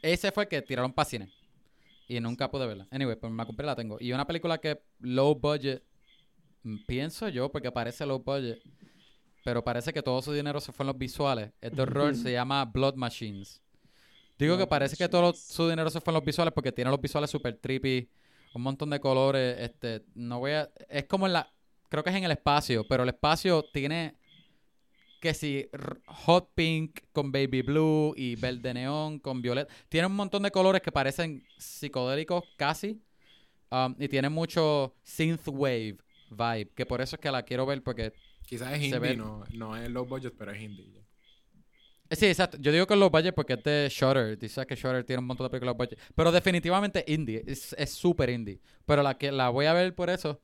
Ese 0.00 0.32
fue 0.32 0.44
el 0.44 0.48
que 0.48 0.62
tiraron 0.62 0.92
para 0.92 1.08
cine. 1.08 1.30
Y 2.08 2.18
nunca 2.20 2.50
pude 2.50 2.66
verla. 2.66 2.88
Anyway, 2.90 3.16
pues 3.16 3.30
me 3.30 3.36
la 3.36 3.44
compré 3.46 3.64
y 3.64 3.66
la 3.66 3.76
tengo. 3.76 3.98
Y 4.00 4.12
una 4.12 4.26
película 4.26 4.58
que 4.58 4.80
low 5.00 5.34
budget, 5.34 5.82
mm, 6.62 6.76
pienso 6.86 7.28
yo, 7.28 7.52
porque 7.52 7.70
parece 7.70 8.06
low 8.06 8.18
budget, 8.20 8.62
pero 9.44 9.62
parece 9.64 9.92
que 9.92 10.02
todo 10.02 10.20
su 10.22 10.32
dinero 10.32 10.60
se 10.60 10.72
fue 10.72 10.84
en 10.84 10.88
los 10.88 10.98
visuales. 10.98 11.50
Este 11.60 11.80
horror 11.82 12.14
se 12.14 12.32
llama 12.32 12.64
Blood 12.64 12.94
Machines. 12.96 13.62
Digo 14.38 14.56
que 14.56 14.66
parece 14.66 14.96
que 14.96 15.08
todo 15.08 15.22
lo- 15.22 15.32
su 15.32 15.68
dinero 15.68 15.90
se 15.90 16.00
fue 16.00 16.12
en 16.12 16.16
los 16.16 16.24
visuales 16.24 16.52
porque 16.54 16.70
tiene 16.72 16.90
los 16.90 17.00
visuales 17.00 17.30
super 17.30 17.56
trippy, 17.56 18.08
un 18.54 18.62
montón 18.62 18.90
de 18.90 19.00
colores. 19.00 19.56
Este, 19.60 20.04
no 20.14 20.38
voy 20.40 20.52
a. 20.52 20.70
Es 20.88 21.04
como 21.04 21.26
en 21.26 21.32
la. 21.34 21.52
Creo 21.88 22.04
que 22.04 22.10
es 22.10 22.16
en 22.16 22.24
el 22.24 22.30
espacio, 22.30 22.86
pero 22.88 23.02
el 23.02 23.08
espacio 23.08 23.62
tiene. 23.72 24.14
Que 25.20 25.34
si 25.34 25.68
hot 26.06 26.50
pink 26.54 27.00
con 27.12 27.32
baby 27.32 27.62
blue 27.62 28.14
y 28.16 28.36
verde 28.36 28.72
neón 28.72 29.18
con 29.18 29.42
violeta. 29.42 29.72
Tiene 29.88 30.06
un 30.06 30.14
montón 30.14 30.44
de 30.44 30.52
colores 30.52 30.80
que 30.80 30.92
parecen 30.92 31.44
psicodélicos 31.56 32.44
casi. 32.56 33.00
um, 33.70 33.94
y 33.98 34.06
tiene 34.08 34.28
mucho 34.28 34.94
synthwave 35.02 35.98
vibe. 36.30 36.70
Que 36.76 36.86
por 36.86 37.00
eso 37.00 37.16
es 37.16 37.20
que 37.20 37.30
la 37.32 37.42
quiero 37.42 37.66
ver 37.66 37.82
porque 37.82 38.12
Quizás 38.48 38.72
es 38.72 38.82
indie, 38.84 39.14
no, 39.14 39.44
no 39.52 39.76
es 39.76 39.90
low 39.90 40.06
budget, 40.06 40.32
pero 40.38 40.52
es 40.52 40.62
indie. 40.62 40.90
ya. 40.90 42.16
Sí, 42.16 42.24
exacto. 42.24 42.56
Yo 42.58 42.72
digo 42.72 42.86
que 42.86 42.96
los 42.96 43.10
budget 43.10 43.34
porque 43.34 43.52
es 43.52 43.62
de 43.62 43.88
Shutter. 43.90 44.38
Dices 44.38 44.64
que 44.64 44.74
Shutter 44.74 45.04
tiene 45.04 45.20
un 45.20 45.26
montón 45.26 45.44
de 45.44 45.50
películas 45.50 45.76
budget. 45.76 45.98
Pero 46.14 46.32
definitivamente 46.32 47.04
indie. 47.06 47.44
Es 47.46 47.74
es 47.78 47.90
súper 47.92 48.30
indie. 48.30 48.58
Pero 48.86 49.02
la 49.02 49.18
que 49.18 49.30
la 49.30 49.50
voy 49.50 49.66
a 49.66 49.74
ver 49.74 49.94
por 49.94 50.08
eso. 50.08 50.40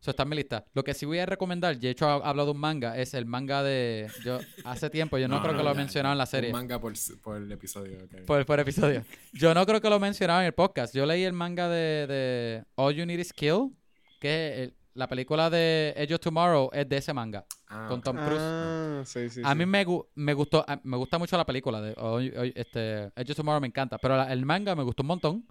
Eso 0.00 0.10
está 0.10 0.24
en 0.24 0.30
mi 0.30 0.36
lista. 0.36 0.64
Lo 0.72 0.82
que 0.82 0.92
sí 0.94 1.06
voy 1.06 1.18
a 1.18 1.26
recomendar, 1.26 1.78
de 1.78 1.90
hecho 1.90 2.06
he 2.06 2.10
hablado 2.26 2.46
de 2.46 2.52
un 2.52 2.58
manga, 2.58 2.96
es 2.96 3.12
el 3.12 3.26
manga 3.26 3.62
de... 3.62 4.08
Yo 4.24 4.40
hace 4.64 4.88
tiempo, 4.88 5.18
yo 5.18 5.28
no, 5.28 5.42
creo 5.42 5.54
que 5.54 5.62
lo 5.62 5.70
he 5.70 5.74
mencionado 5.74 6.14
en 6.14 6.18
la 6.18 6.24
un 6.24 6.28
serie. 6.30 6.50
manga 6.52 6.80
por, 6.80 6.94
por 7.22 7.36
el 7.36 7.52
episodio. 7.52 7.98
ok. 8.04 8.24
Por, 8.26 8.46
por 8.46 8.58
episodio. 8.58 9.04
Yo 9.34 9.52
no 9.52 9.64
creo 9.66 9.78
que 9.82 9.90
lo 9.90 9.96
he 9.96 10.00
mencionado 10.00 10.40
en 10.40 10.46
el 10.46 10.54
podcast. 10.54 10.94
Yo 10.94 11.04
leí 11.04 11.22
el 11.22 11.34
manga 11.34 11.68
de, 11.68 12.06
de 12.06 12.64
All 12.76 12.94
You 12.94 13.04
Need 13.04 13.18
Is 13.18 13.32
Kill, 13.34 13.76
que 14.20 14.48
es 14.48 14.58
el- 14.68 14.74
la 15.00 15.08
película 15.08 15.50
de 15.50 15.92
Edge 15.96 16.14
of 16.14 16.20
Tomorrow 16.20 16.70
es 16.72 16.88
de 16.88 16.96
ese 16.98 17.12
manga, 17.12 17.44
Ah, 17.68 17.86
con. 17.88 18.00
Tom 18.02 18.16
Cruise. 18.16 18.38
Ah, 18.40 19.02
sí, 19.04 19.28
sí. 19.30 19.40
A 19.44 19.50
sí. 19.52 19.58
mí 19.58 19.66
me, 19.66 19.84
gu- 19.84 20.06
me 20.14 20.32
gustó, 20.34 20.64
a- 20.68 20.78
me 20.84 20.96
gusta 20.96 21.18
mucho 21.18 21.36
la 21.36 21.44
película 21.44 21.80
de 21.80 21.94
hoy, 21.98 22.32
hoy, 22.36 22.52
este, 22.54 23.10
Edge 23.16 23.30
of 23.32 23.36
Tomorrow 23.36 23.60
me 23.60 23.66
encanta, 23.66 23.98
pero 23.98 24.16
la- 24.16 24.32
el 24.32 24.44
manga 24.46 24.76
me 24.76 24.82
gustó 24.84 25.02
un 25.02 25.08
montón. 25.08 25.46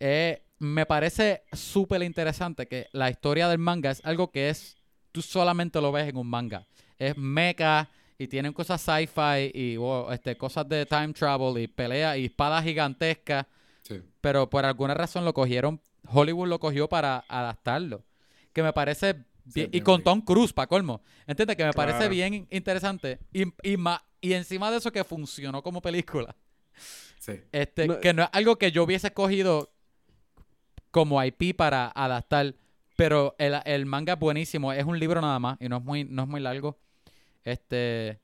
Eh, 0.00 0.42
me 0.60 0.86
parece 0.86 1.42
súper 1.52 2.02
interesante 2.02 2.66
que 2.66 2.86
la 2.92 3.10
historia 3.10 3.48
del 3.48 3.58
manga 3.58 3.90
es 3.90 4.00
algo 4.04 4.30
que 4.30 4.48
es, 4.48 4.76
tú 5.12 5.22
solamente 5.22 5.80
lo 5.80 5.92
ves 5.92 6.08
en 6.08 6.16
un 6.16 6.28
manga. 6.28 6.66
Es 6.98 7.16
mecha 7.16 7.88
y 8.18 8.26
tienen 8.28 8.52
cosas 8.52 8.80
sci-fi 8.80 9.50
y 9.54 9.76
wow, 9.76 10.10
este, 10.12 10.36
cosas 10.36 10.68
de 10.68 10.86
time 10.86 11.12
travel 11.12 11.62
y 11.62 11.66
pelea 11.68 12.16
y 12.16 12.26
espadas 12.26 12.64
gigantescas, 12.64 13.46
Sí. 13.82 14.00
pero 14.20 14.48
por 14.50 14.64
alguna 14.64 14.94
razón 14.94 15.24
lo 15.24 15.32
cogieron, 15.32 15.80
Hollywood 16.10 16.48
lo 16.48 16.58
cogió 16.60 16.88
para 16.88 17.24
adaptarlo. 17.28 18.02
Que 18.52 18.62
me 18.62 18.72
parece 18.72 19.24
bien- 19.44 19.70
y 19.72 19.80
con. 19.80 20.02
Tom 20.02 20.20
Cruise, 20.22 20.52
para 20.52 20.66
colmo. 20.66 21.02
¿Entiendes? 21.26 21.56
Que 21.56 21.64
me 21.64 21.72
parece 21.72 22.08
bien 22.08 22.46
interesante. 22.50 23.18
Y, 23.32 23.44
y, 23.62 23.76
ma- 23.76 24.02
y 24.20 24.32
encima 24.32 24.70
de 24.70 24.78
eso 24.78 24.90
que 24.92 25.04
funcionó 25.04 25.62
como 25.62 25.80
película. 25.82 26.34
Sí. 27.18 27.32
Este, 27.52 27.86
No- 27.86 28.00
que 28.00 28.12
no 28.14 28.22
es 28.24 28.28
algo 28.32 28.56
que 28.56 28.72
yo 28.72 28.84
hubiese 28.84 29.12
cogido 29.12 29.70
como 30.90 31.22
IP 31.22 31.54
para 31.56 31.88
adaptar. 31.88 32.54
Pero 32.96 33.36
el, 33.38 33.54
el 33.64 33.86
manga 33.86 34.14
es 34.14 34.18
buenísimo. 34.18 34.72
Es 34.72 34.84
un 34.84 34.98
libro 34.98 35.20
nada 35.20 35.38
más 35.38 35.56
y 35.60 35.68
no 35.68 35.76
es 35.76 35.84
muy, 35.84 36.04
no 36.04 36.22
es 36.24 36.28
muy 36.28 36.40
largo. 36.40 36.78
Este. 37.44 38.20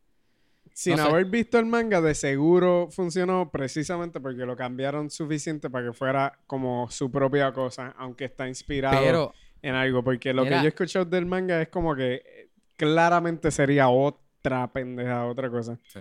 Sin 0.73 0.97
no 0.97 1.05
sé. 1.05 1.09
haber 1.11 1.27
visto 1.27 1.57
el 1.61 1.67
manga, 1.67 2.01
de 2.01 2.17
seguro 2.17 2.89
funcionó 2.91 3.49
precisamente 3.53 4.19
porque 4.19 4.45
lo 4.45 4.57
cambiaron 4.57 5.09
suficiente 5.09 5.71
para 5.71 5.87
que 5.87 5.93
fuera 5.93 6.41
como 6.49 6.91
su 6.91 7.13
propia 7.13 7.53
cosa, 7.53 7.95
aunque 7.97 8.25
está 8.25 8.49
inspirado 8.49 8.99
Pero. 9.01 9.33
En 9.69 9.75
algo. 9.75 10.03
Porque 10.05 10.33
lo 10.33 10.45
Mira. 10.45 10.57
que 10.59 10.63
yo 10.63 10.67
he 10.67 10.69
escuchado 10.69 11.05
del 11.05 11.27
manga 11.27 11.61
es 11.63 11.69
como 11.69 11.95
que 11.97 12.49
claramente 12.77 13.51
sería 13.51 13.89
otra 13.89 14.73
pendeja, 14.73 15.27
otra 15.27 15.51
cosa. 15.51 15.79
sí. 15.89 16.01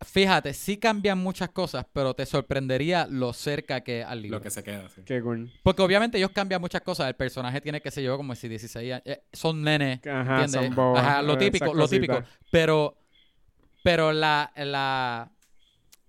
Fíjate, 0.00 0.54
sí 0.54 0.76
cambian 0.76 1.18
muchas 1.18 1.48
cosas, 1.48 1.84
pero 1.92 2.14
te 2.14 2.24
sorprendería 2.24 3.08
lo 3.10 3.32
cerca 3.32 3.80
que 3.80 4.04
al 4.04 4.22
libro. 4.22 4.38
Lo 4.38 4.42
que 4.42 4.50
se 4.50 4.62
queda, 4.62 4.88
sí. 4.88 5.02
Qué 5.04 5.20
cool. 5.20 5.50
Porque 5.64 5.82
obviamente 5.82 6.18
ellos 6.18 6.30
cambian 6.30 6.60
muchas 6.60 6.82
cosas. 6.82 7.08
El 7.08 7.16
personaje 7.16 7.60
tiene, 7.60 7.80
qué 7.80 7.90
sé 7.90 8.00
yo, 8.04 8.16
como 8.16 8.32
si 8.36 8.46
16 8.48 8.92
años. 8.92 9.02
eh, 9.04 9.24
son 9.32 9.60
nenes. 9.60 9.98
Ajá, 10.06 10.44
¿entiendes? 10.44 10.52
son 10.68 10.74
bobas, 10.76 11.04
Ajá, 11.04 11.22
lo 11.22 11.34
eh, 11.34 11.38
típico, 11.38 11.74
lo 11.74 11.88
típico. 11.88 12.22
Pero, 12.52 12.96
pero 13.82 14.12
la, 14.12 14.52
la, 14.54 15.32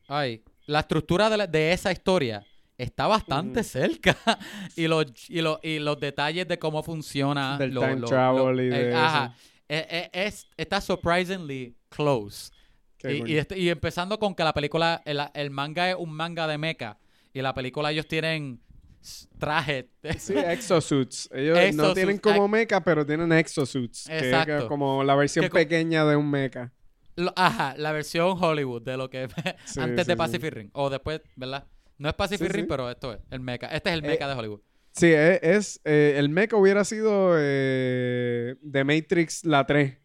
ay, 0.07 0.43
la 0.67 0.79
estructura 0.81 1.27
de, 1.31 1.37
la- 1.37 1.47
de 1.47 1.73
esa 1.73 1.91
historia 1.91 2.45
está 2.79 3.05
bastante 3.05 3.59
Ujú. 3.59 3.69
cerca. 3.69 4.17
y, 4.75 4.87
los, 4.87 5.05
y, 5.29 5.41
los, 5.41 5.59
y 5.61 5.77
los 5.79 5.99
detalles 5.99 6.47
de 6.47 6.57
cómo 6.57 6.81
funciona. 6.81 7.57
Del 7.59 7.73
lo- 7.75 7.81
time 7.81 7.95
lo- 7.97 8.07
travel 8.07 8.55
lo- 8.57 8.63
y 8.63 8.69
de 8.69 8.89
eh, 8.91 8.95
Ajá. 8.95 9.35
Eh, 9.67 9.85
eh, 9.87 10.09
es, 10.13 10.47
está 10.57 10.81
surprisingly 10.81 11.75
close. 11.89 12.51
Y, 13.03 13.35
este- 13.37 13.57
y 13.59 13.69
empezando 13.69 14.17
con 14.17 14.33
que 14.33 14.43
la 14.43 14.53
película, 14.53 15.01
el, 15.05 15.21
el 15.33 15.51
manga 15.51 15.89
es 15.91 15.95
un 15.97 16.11
manga 16.11 16.47
de 16.47 16.57
mecha. 16.57 16.97
Y 17.33 17.41
la 17.41 17.53
película 17.53 17.91
ellos 17.91 18.07
tienen 18.07 18.59
trajes. 19.37 19.85
Sí, 20.17 20.33
exosuits. 20.37 21.29
Ellos 21.31 21.75
no 21.75 21.93
tienen 21.93 22.17
como 22.17 22.47
mecha, 22.47 22.81
pero 22.83 23.05
tienen 23.05 23.31
exosuits. 23.31 24.05
Que 24.07 24.15
es 24.15 24.21
que 24.23 24.29
Exacto. 24.29 24.67
como 24.67 25.03
la 25.03 25.15
versión 25.15 25.43
Que 25.45 25.49
pequeña 25.51 26.03
de 26.05 26.15
un 26.15 26.29
mecha. 26.29 26.71
Lo- 27.15 27.33
ajá, 27.35 27.75
la 27.77 27.91
versión 27.91 28.37
Hollywood 28.41 28.81
de 28.81 28.97
lo 28.97 29.09
que 29.09 29.27
Sí, 29.65 29.79
antes 29.79 30.05
sí, 30.05 30.07
de 30.07 30.13
sí. 30.13 30.17
Pacific 30.17 30.53
Rim. 30.53 30.69
O 30.73 30.89
después, 30.89 31.21
¿verdad? 31.35 31.65
No 31.99 32.09
es 32.09 32.15
Pacific 32.15 32.47
Sí, 32.47 32.53
Rim, 32.53 32.63
sí. 32.65 32.67
pero 32.67 32.89
esto 32.89 33.13
es 33.13 33.19
el 33.29 33.39
mecha. 33.41 33.67
Este 33.67 33.89
es 33.89 33.93
el 33.93 34.03
Eh, 34.05 34.07
mecha 34.07 34.27
de 34.27 34.33
Hollywood. 34.33 34.61
Sí, 34.91 35.11
es, 35.13 35.39
es, 35.43 35.81
eh, 35.85 36.15
el 36.17 36.29
mecha 36.29 36.55
hubiera 36.55 36.83
sido 36.83 37.35
eh, 37.37 38.55
The 38.71 38.83
Matrix 38.83 39.45
la 39.45 39.65
3. 39.65 39.97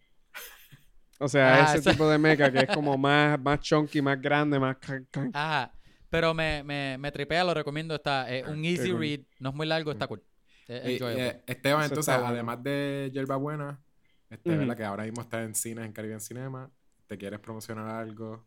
O 1.20 1.28
sea, 1.28 1.70
Ah, 1.70 1.74
ese 1.76 1.90
tipo 1.90 2.08
de 2.08 2.18
mecha 2.18 2.50
que 2.52 2.58
es 2.58 2.66
como 2.74 2.98
más, 2.98 3.40
más 3.40 3.60
chunky, 3.60 4.02
más 4.02 4.20
grande, 4.20 4.58
más... 4.58 4.76
Ajá. 5.32 5.72
Pero 6.10 6.34
me, 6.34 6.62
me, 6.62 6.98
me 6.98 7.10
tripea, 7.12 7.42
lo 7.44 7.54
recomiendo. 7.54 7.94
Está 7.94 8.28
es 8.30 8.46
un 8.46 8.64
easy 8.64 8.90
cool. 8.90 9.00
read, 9.00 9.20
no 9.40 9.50
es 9.50 9.54
muy 9.54 9.66
largo, 9.66 9.90
está 9.92 10.06
cool. 10.06 10.22
Es 10.68 10.84
Y- 10.84 10.90
y, 10.90 10.92
enjoyable. 10.94 11.26
eh, 11.28 11.42
Esteban, 11.46 11.82
Eso 11.84 11.92
entonces, 11.94 12.14
bueno. 12.16 12.28
además 12.28 12.62
de 12.62 13.10
Yerba 13.12 13.36
Buena, 13.36 13.80
este, 14.30 14.50
Ujú. 14.50 14.58
¿verdad? 14.60 14.76
Que 14.76 14.84
ahora 14.84 15.04
mismo 15.04 15.22
está 15.22 15.42
en 15.42 15.54
cines 15.54 15.84
en 15.86 15.92
Caribbean 15.92 16.20
Cinema. 16.20 16.70
¿Te 17.06 17.16
quieres 17.18 17.38
promocionar 17.40 17.88
algo? 17.88 18.44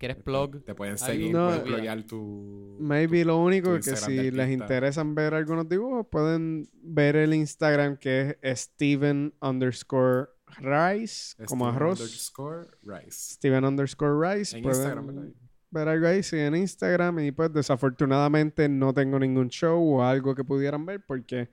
¿Quieres 0.00 0.16
plug? 0.16 0.64
Te 0.64 0.74
pueden 0.74 0.96
seguir, 0.96 1.30
No, 1.30 1.48
puedes 1.48 1.60
pluguear 1.62 2.02
tu... 2.04 2.78
Maybe 2.80 3.20
tu- 3.20 3.26
lo 3.28 3.38
único 3.38 3.76
es 3.76 3.86
que 3.86 3.96
si 3.96 4.30
les 4.30 4.48
interesan 4.50 5.14
ver 5.14 5.34
algunos 5.34 5.68
dibujos, 5.68 6.06
pueden 6.10 6.66
ver 6.82 7.16
el 7.16 7.34
Instagram 7.34 7.98
que 7.98 8.38
es 8.40 8.60
Steven 8.60 9.34
underscore 9.42 10.30
Rice, 10.58 11.36
como 11.44 11.66
Steven 11.66 11.76
arroz. 11.76 12.00
underscore 12.00 12.66
Rice. 12.82 13.34
Steven 13.34 13.64
underscore 13.66 14.14
Rice. 14.36 14.56
En 14.56 14.62
pueden 14.62 14.78
Instagram, 14.80 15.06
¿verdad? 15.06 15.28
ver 15.70 15.88
algo 15.88 16.06
ahí, 16.08 16.22
sí, 16.22 16.38
en 16.38 16.56
Instagram. 16.56 17.18
Y 17.20 17.32
pues 17.32 17.52
desafortunadamente 17.52 18.68
no 18.70 18.94
tengo 18.94 19.18
ningún 19.18 19.50
show 19.50 19.78
o 19.98 20.02
algo 20.02 20.34
que 20.34 20.44
pudieran 20.44 20.86
ver 20.86 21.04
porque 21.06 21.50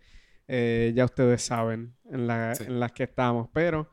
eh, 0.48 0.94
ya 0.96 1.04
ustedes 1.04 1.42
saben 1.42 1.94
en, 2.10 2.26
la- 2.28 2.56
Sí. 2.56 2.64
en 2.64 2.80
las 2.80 2.94
que 2.94 3.04
estamos. 3.04 3.50
Pero 3.54 3.90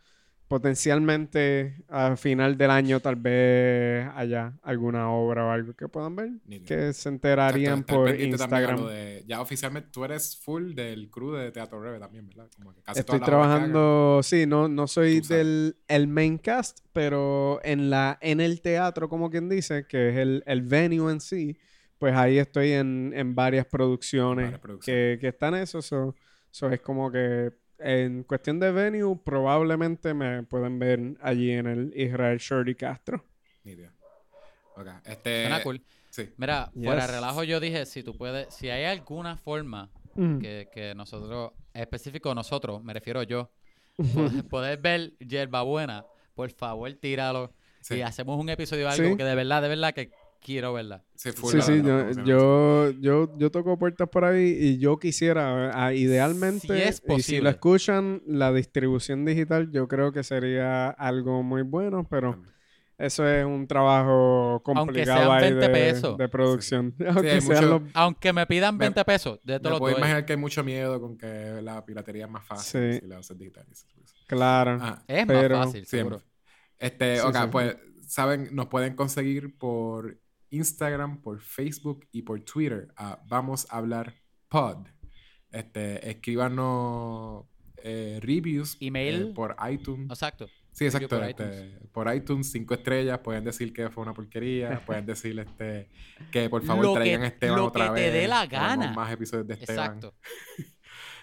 potencialmente 0.54 1.74
a 1.88 2.16
final 2.16 2.56
del 2.56 2.70
año 2.70 3.00
tal 3.00 3.16
vez 3.16 4.06
haya 4.14 4.52
alguna 4.62 5.10
obra 5.10 5.46
o 5.46 5.50
algo 5.50 5.74
que 5.74 5.88
puedan 5.88 6.14
ver. 6.14 6.30
Nítido. 6.46 6.66
Que 6.66 6.92
se 6.92 7.08
enterarían 7.08 7.80
Exacto, 7.80 7.94
por 7.94 8.20
Instagram. 8.20 8.86
de- 8.86 9.24
ya 9.26 9.40
oficialmente 9.40 9.88
tú 9.90 10.04
eres 10.04 10.36
full 10.36 10.74
del 10.74 11.10
crew 11.10 11.32
de 11.32 11.50
Teatro 11.50 11.82
Reve 11.82 11.98
también, 11.98 12.28
¿verdad? 12.28 12.46
Como 12.56 12.72
que 12.72 12.82
casi 12.82 13.00
Estoy 13.00 13.18
trabajando, 13.18 14.20
sí, 14.22 14.46
no, 14.46 14.68
no 14.68 14.86
soy 14.86 15.20
del 15.22 15.76
el 15.88 16.06
main 16.06 16.38
cast, 16.38 16.78
pero 16.92 17.58
en 17.64 17.90
la 17.90 18.16
en 18.20 18.40
el 18.40 18.60
teatro, 18.60 19.08
como 19.08 19.30
quien 19.30 19.48
dice, 19.48 19.86
que 19.88 20.10
es 20.10 20.16
el, 20.18 20.44
el 20.46 20.62
venue 20.62 21.10
en 21.10 21.20
sí, 21.20 21.58
pues 21.98 22.14
ahí 22.14 22.38
estoy 22.38 22.72
en, 22.72 23.12
en 23.16 23.34
varias 23.34 23.66
producciones, 23.66 24.44
varias 24.44 24.60
producciones. 24.60 25.16
Que, 25.16 25.20
que 25.20 25.28
están 25.28 25.56
eso. 25.56 25.82
So, 25.82 26.14
so 26.52 26.70
es 26.70 26.80
como 26.80 27.10
que 27.10 27.50
en 27.84 28.22
cuestión 28.24 28.58
de 28.60 28.72
venue, 28.72 29.16
probablemente 29.22 30.14
me 30.14 30.42
pueden 30.42 30.78
ver 30.78 31.16
allí 31.20 31.50
en 31.52 31.66
el 31.66 31.92
Israel 31.94 32.38
Shorty 32.38 32.74
Castro. 32.74 33.24
Ok, 34.76 34.86
este... 35.04 35.42
Suena 35.42 35.62
cool. 35.62 35.82
Sí. 36.10 36.30
Mira, 36.36 36.70
fuera 36.74 37.02
de 37.02 37.08
Yes. 37.08 37.10
relajo 37.16 37.44
yo 37.44 37.60
dije, 37.60 37.86
si 37.86 38.02
tú 38.02 38.16
puedes, 38.16 38.52
si 38.54 38.70
hay 38.70 38.84
alguna 38.84 39.36
forma 39.36 39.90
Mm. 40.16 40.38
que, 40.38 40.68
que 40.72 40.94
nosotros, 40.94 41.50
específico 41.72 42.32
nosotros, 42.36 42.82
me 42.84 42.92
refiero 42.92 43.22
yo, 43.24 43.50
poder, 44.14 44.44
poder 44.48 44.78
ver 44.80 45.12
Yerba 45.18 45.62
Buena, 45.62 46.04
por 46.34 46.50
favor 46.52 46.92
tíralo 46.94 47.52
Sí. 47.80 47.96
y 47.96 48.02
hacemos 48.02 48.40
un 48.40 48.48
episodio 48.48 48.84
de 48.86 48.92
algo 48.92 49.10
Sí. 49.10 49.16
que 49.16 49.24
de 49.24 49.34
verdad, 49.34 49.60
de 49.62 49.68
verdad 49.68 49.92
que 49.92 50.10
quiero 50.44 50.72
verla. 50.74 51.02
Sí, 51.16 51.32
full 51.32 51.50
Sí, 51.50 51.56
la- 51.56 51.62
sí, 51.62 51.82
la 51.82 52.12
yo, 52.24 52.90
yo, 52.90 52.90
yo, 53.00 53.38
yo 53.38 53.50
toco 53.50 53.78
puertas 53.78 54.08
por 54.08 54.24
ahí 54.24 54.56
y 54.60 54.78
yo 54.78 54.98
quisiera, 54.98 55.70
ah, 55.74 55.92
idealmente, 55.94 56.66
Si 56.68 56.72
es 56.74 56.96
y 56.96 57.00
si 57.00 57.06
posible. 57.06 57.42
lo 57.44 57.50
escuchan, 57.50 58.22
la 58.26 58.52
distribución 58.52 59.24
digital 59.24 59.70
yo 59.72 59.88
creo 59.88 60.12
que 60.12 60.22
sería 60.22 60.90
algo 60.90 61.42
muy 61.42 61.62
bueno, 61.62 62.06
pero 62.08 62.40
eso 62.98 63.26
es 63.26 63.44
un 63.44 63.66
trabajo 63.66 64.60
complicado 64.62 65.18
sean 65.22 65.30
ahí 65.32 65.42
20 65.52 65.66
de, 65.66 65.72
pesos. 65.72 66.18
de 66.18 66.28
producción. 66.28 66.94
Aunque 67.08 67.40
sean 67.40 67.54
mucho- 67.64 67.78
los- 67.80 67.90
Aunque 67.94 68.32
me 68.32 68.46
pidan 68.46 68.76
Me- 68.76 68.84
20 68.84 69.04
pesos, 69.04 69.40
de 69.42 69.54
Me 69.54 69.58
todos 69.60 69.70
los 69.72 69.80
puedo 69.80 69.96
imaginar 69.96 70.24
que 70.26 70.34
hay 70.34 70.38
mucho 70.38 70.62
miedo 70.62 71.00
con 71.00 71.16
que 71.18 71.60
la 71.62 71.84
piratería 71.84 72.26
es 72.26 72.30
más 72.30 72.46
fácil 72.46 72.92
Sí. 72.92 73.00
si 73.00 73.06
la 73.06 73.18
haces 73.18 73.38
digital. 73.38 73.66
Claro. 74.26 74.72
Ajá. 74.74 75.02
Es 75.08 75.26
Pero- 75.26 75.56
más 75.56 75.66
fácil, 75.66 75.86
Siempre. 75.86 76.18
seguro. 76.18 76.34
Este, 76.78 77.16
Sí, 77.16 77.22
ok, 77.26 77.34
sí. 77.36 77.48
pues, 77.50 77.76
saben, 78.06 78.48
nos 78.52 78.66
pueden 78.66 78.94
conseguir 78.94 79.56
por 79.56 80.18
Instagram, 80.56 81.20
por 81.20 81.40
Facebook 81.40 82.06
y 82.12 82.22
por 82.22 82.40
Twitter 82.40 82.88
a 82.96 83.20
Vamos 83.26 83.66
a 83.70 83.78
hablar 83.78 84.14
pod. 84.48 84.86
Este, 85.50 86.10
escríbanos 86.10 87.44
eh, 87.76 88.18
reviews 88.22 88.76
Email. 88.80 89.28
eh, 89.28 89.32
por 89.34 89.56
iTunes. 89.70 90.10
Exacto. 90.10 90.48
Sí, 90.72 90.86
exacto. 90.86 91.08
por 91.08 91.22
este, 91.24 91.78
Por 91.92 92.12
iTunes, 92.14 92.50
cinco 92.50 92.74
estrellas. 92.74 93.20
Pueden 93.20 93.44
decir 93.44 93.72
que 93.72 93.88
fue 93.90 94.02
una 94.02 94.12
porquería. 94.14 94.82
pueden 94.86 95.06
decir 95.06 95.38
este, 95.38 95.88
que 96.32 96.48
por 96.50 96.64
favor 96.64 96.84
Lo 96.84 96.94
traigan 96.94 97.22
a 97.22 97.26
Esteban 97.28 97.56
lo 97.58 97.66
otra 97.66 97.86
que 97.86 97.92
vez. 97.92 98.02
te 98.12 98.18
dé 98.18 98.28
la 98.28 98.46
gana. 98.46 98.92
más 98.92 99.12
episodios 99.12 99.46
de 99.46 99.54
Esteban. 99.54 99.84
Exacto. 99.86 100.14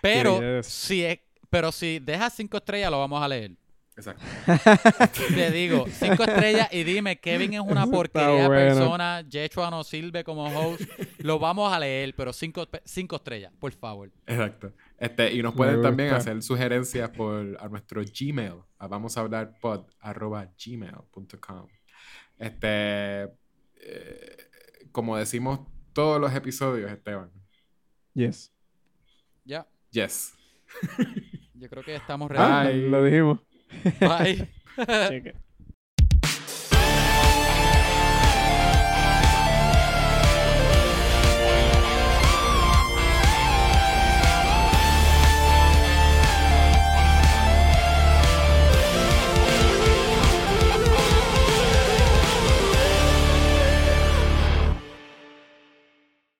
Pero 0.01 0.39
Yes. 0.57 0.67
si 0.67 1.03
es, 1.03 1.19
pero 1.49 1.71
si 1.73 1.99
dejas 1.99 2.33
cinco 2.33 2.57
estrellas, 2.57 2.89
lo 2.91 2.99
vamos 2.99 3.21
a 3.21 3.27
leer. 3.27 3.57
Exacto. 3.97 4.23
Te 5.35 5.51
digo, 5.51 5.85
cinco 5.91 6.23
estrellas 6.23 6.69
y 6.71 6.83
dime, 6.83 7.19
Kevin 7.19 7.53
es 7.55 7.59
una 7.59 7.85
porquería 7.85 8.47
bueno. 8.47 8.49
persona, 8.49 9.21
Yechua 9.27 9.69
no 9.69 9.83
sirve 9.83 10.23
como 10.23 10.45
host. 10.45 10.81
Lo 11.19 11.37
vamos 11.39 11.71
a 11.71 11.77
leer, 11.79 12.15
pero 12.15 12.31
cinco, 12.33 12.67
cinco 12.85 13.17
estrellas, 13.17 13.51
por 13.59 13.71
favor. 13.73 14.09
Exacto. 14.25 14.71
Este, 14.97 15.33
y 15.33 15.41
nos 15.43 15.53
pueden 15.55 15.81
también 15.81 16.13
hacer 16.13 16.41
sugerencias 16.41 17.09
por 17.09 17.57
a 17.59 17.67
nuestro 17.67 18.01
Gmail, 18.01 18.55
a 18.79 18.87
vamos 18.87 19.17
a 19.17 19.21
hablar 19.21 19.53
pod, 19.59 19.81
arroba 19.99 20.47
gmail.com. 20.65 21.67
Este, 22.39 23.23
eh, 23.23 24.37
como 24.91 25.17
decimos 25.17 25.59
todos 25.93 26.19
los 26.19 26.33
episodios, 26.33 26.89
Esteban. 26.91 27.29
Yes. 28.13 28.51
Ya, 29.43 29.67
Yes. 29.91 30.33
yo 31.55 31.69
creo 31.69 31.83
que 31.83 31.95
estamos 31.95 32.31
Ah, 32.35 32.63
ready. 32.63 32.81
Bye. 32.81 32.89
lo 32.89 33.03
dijimos. 33.03 33.39
Bye. 33.99 34.47
Cheque. 34.85 35.35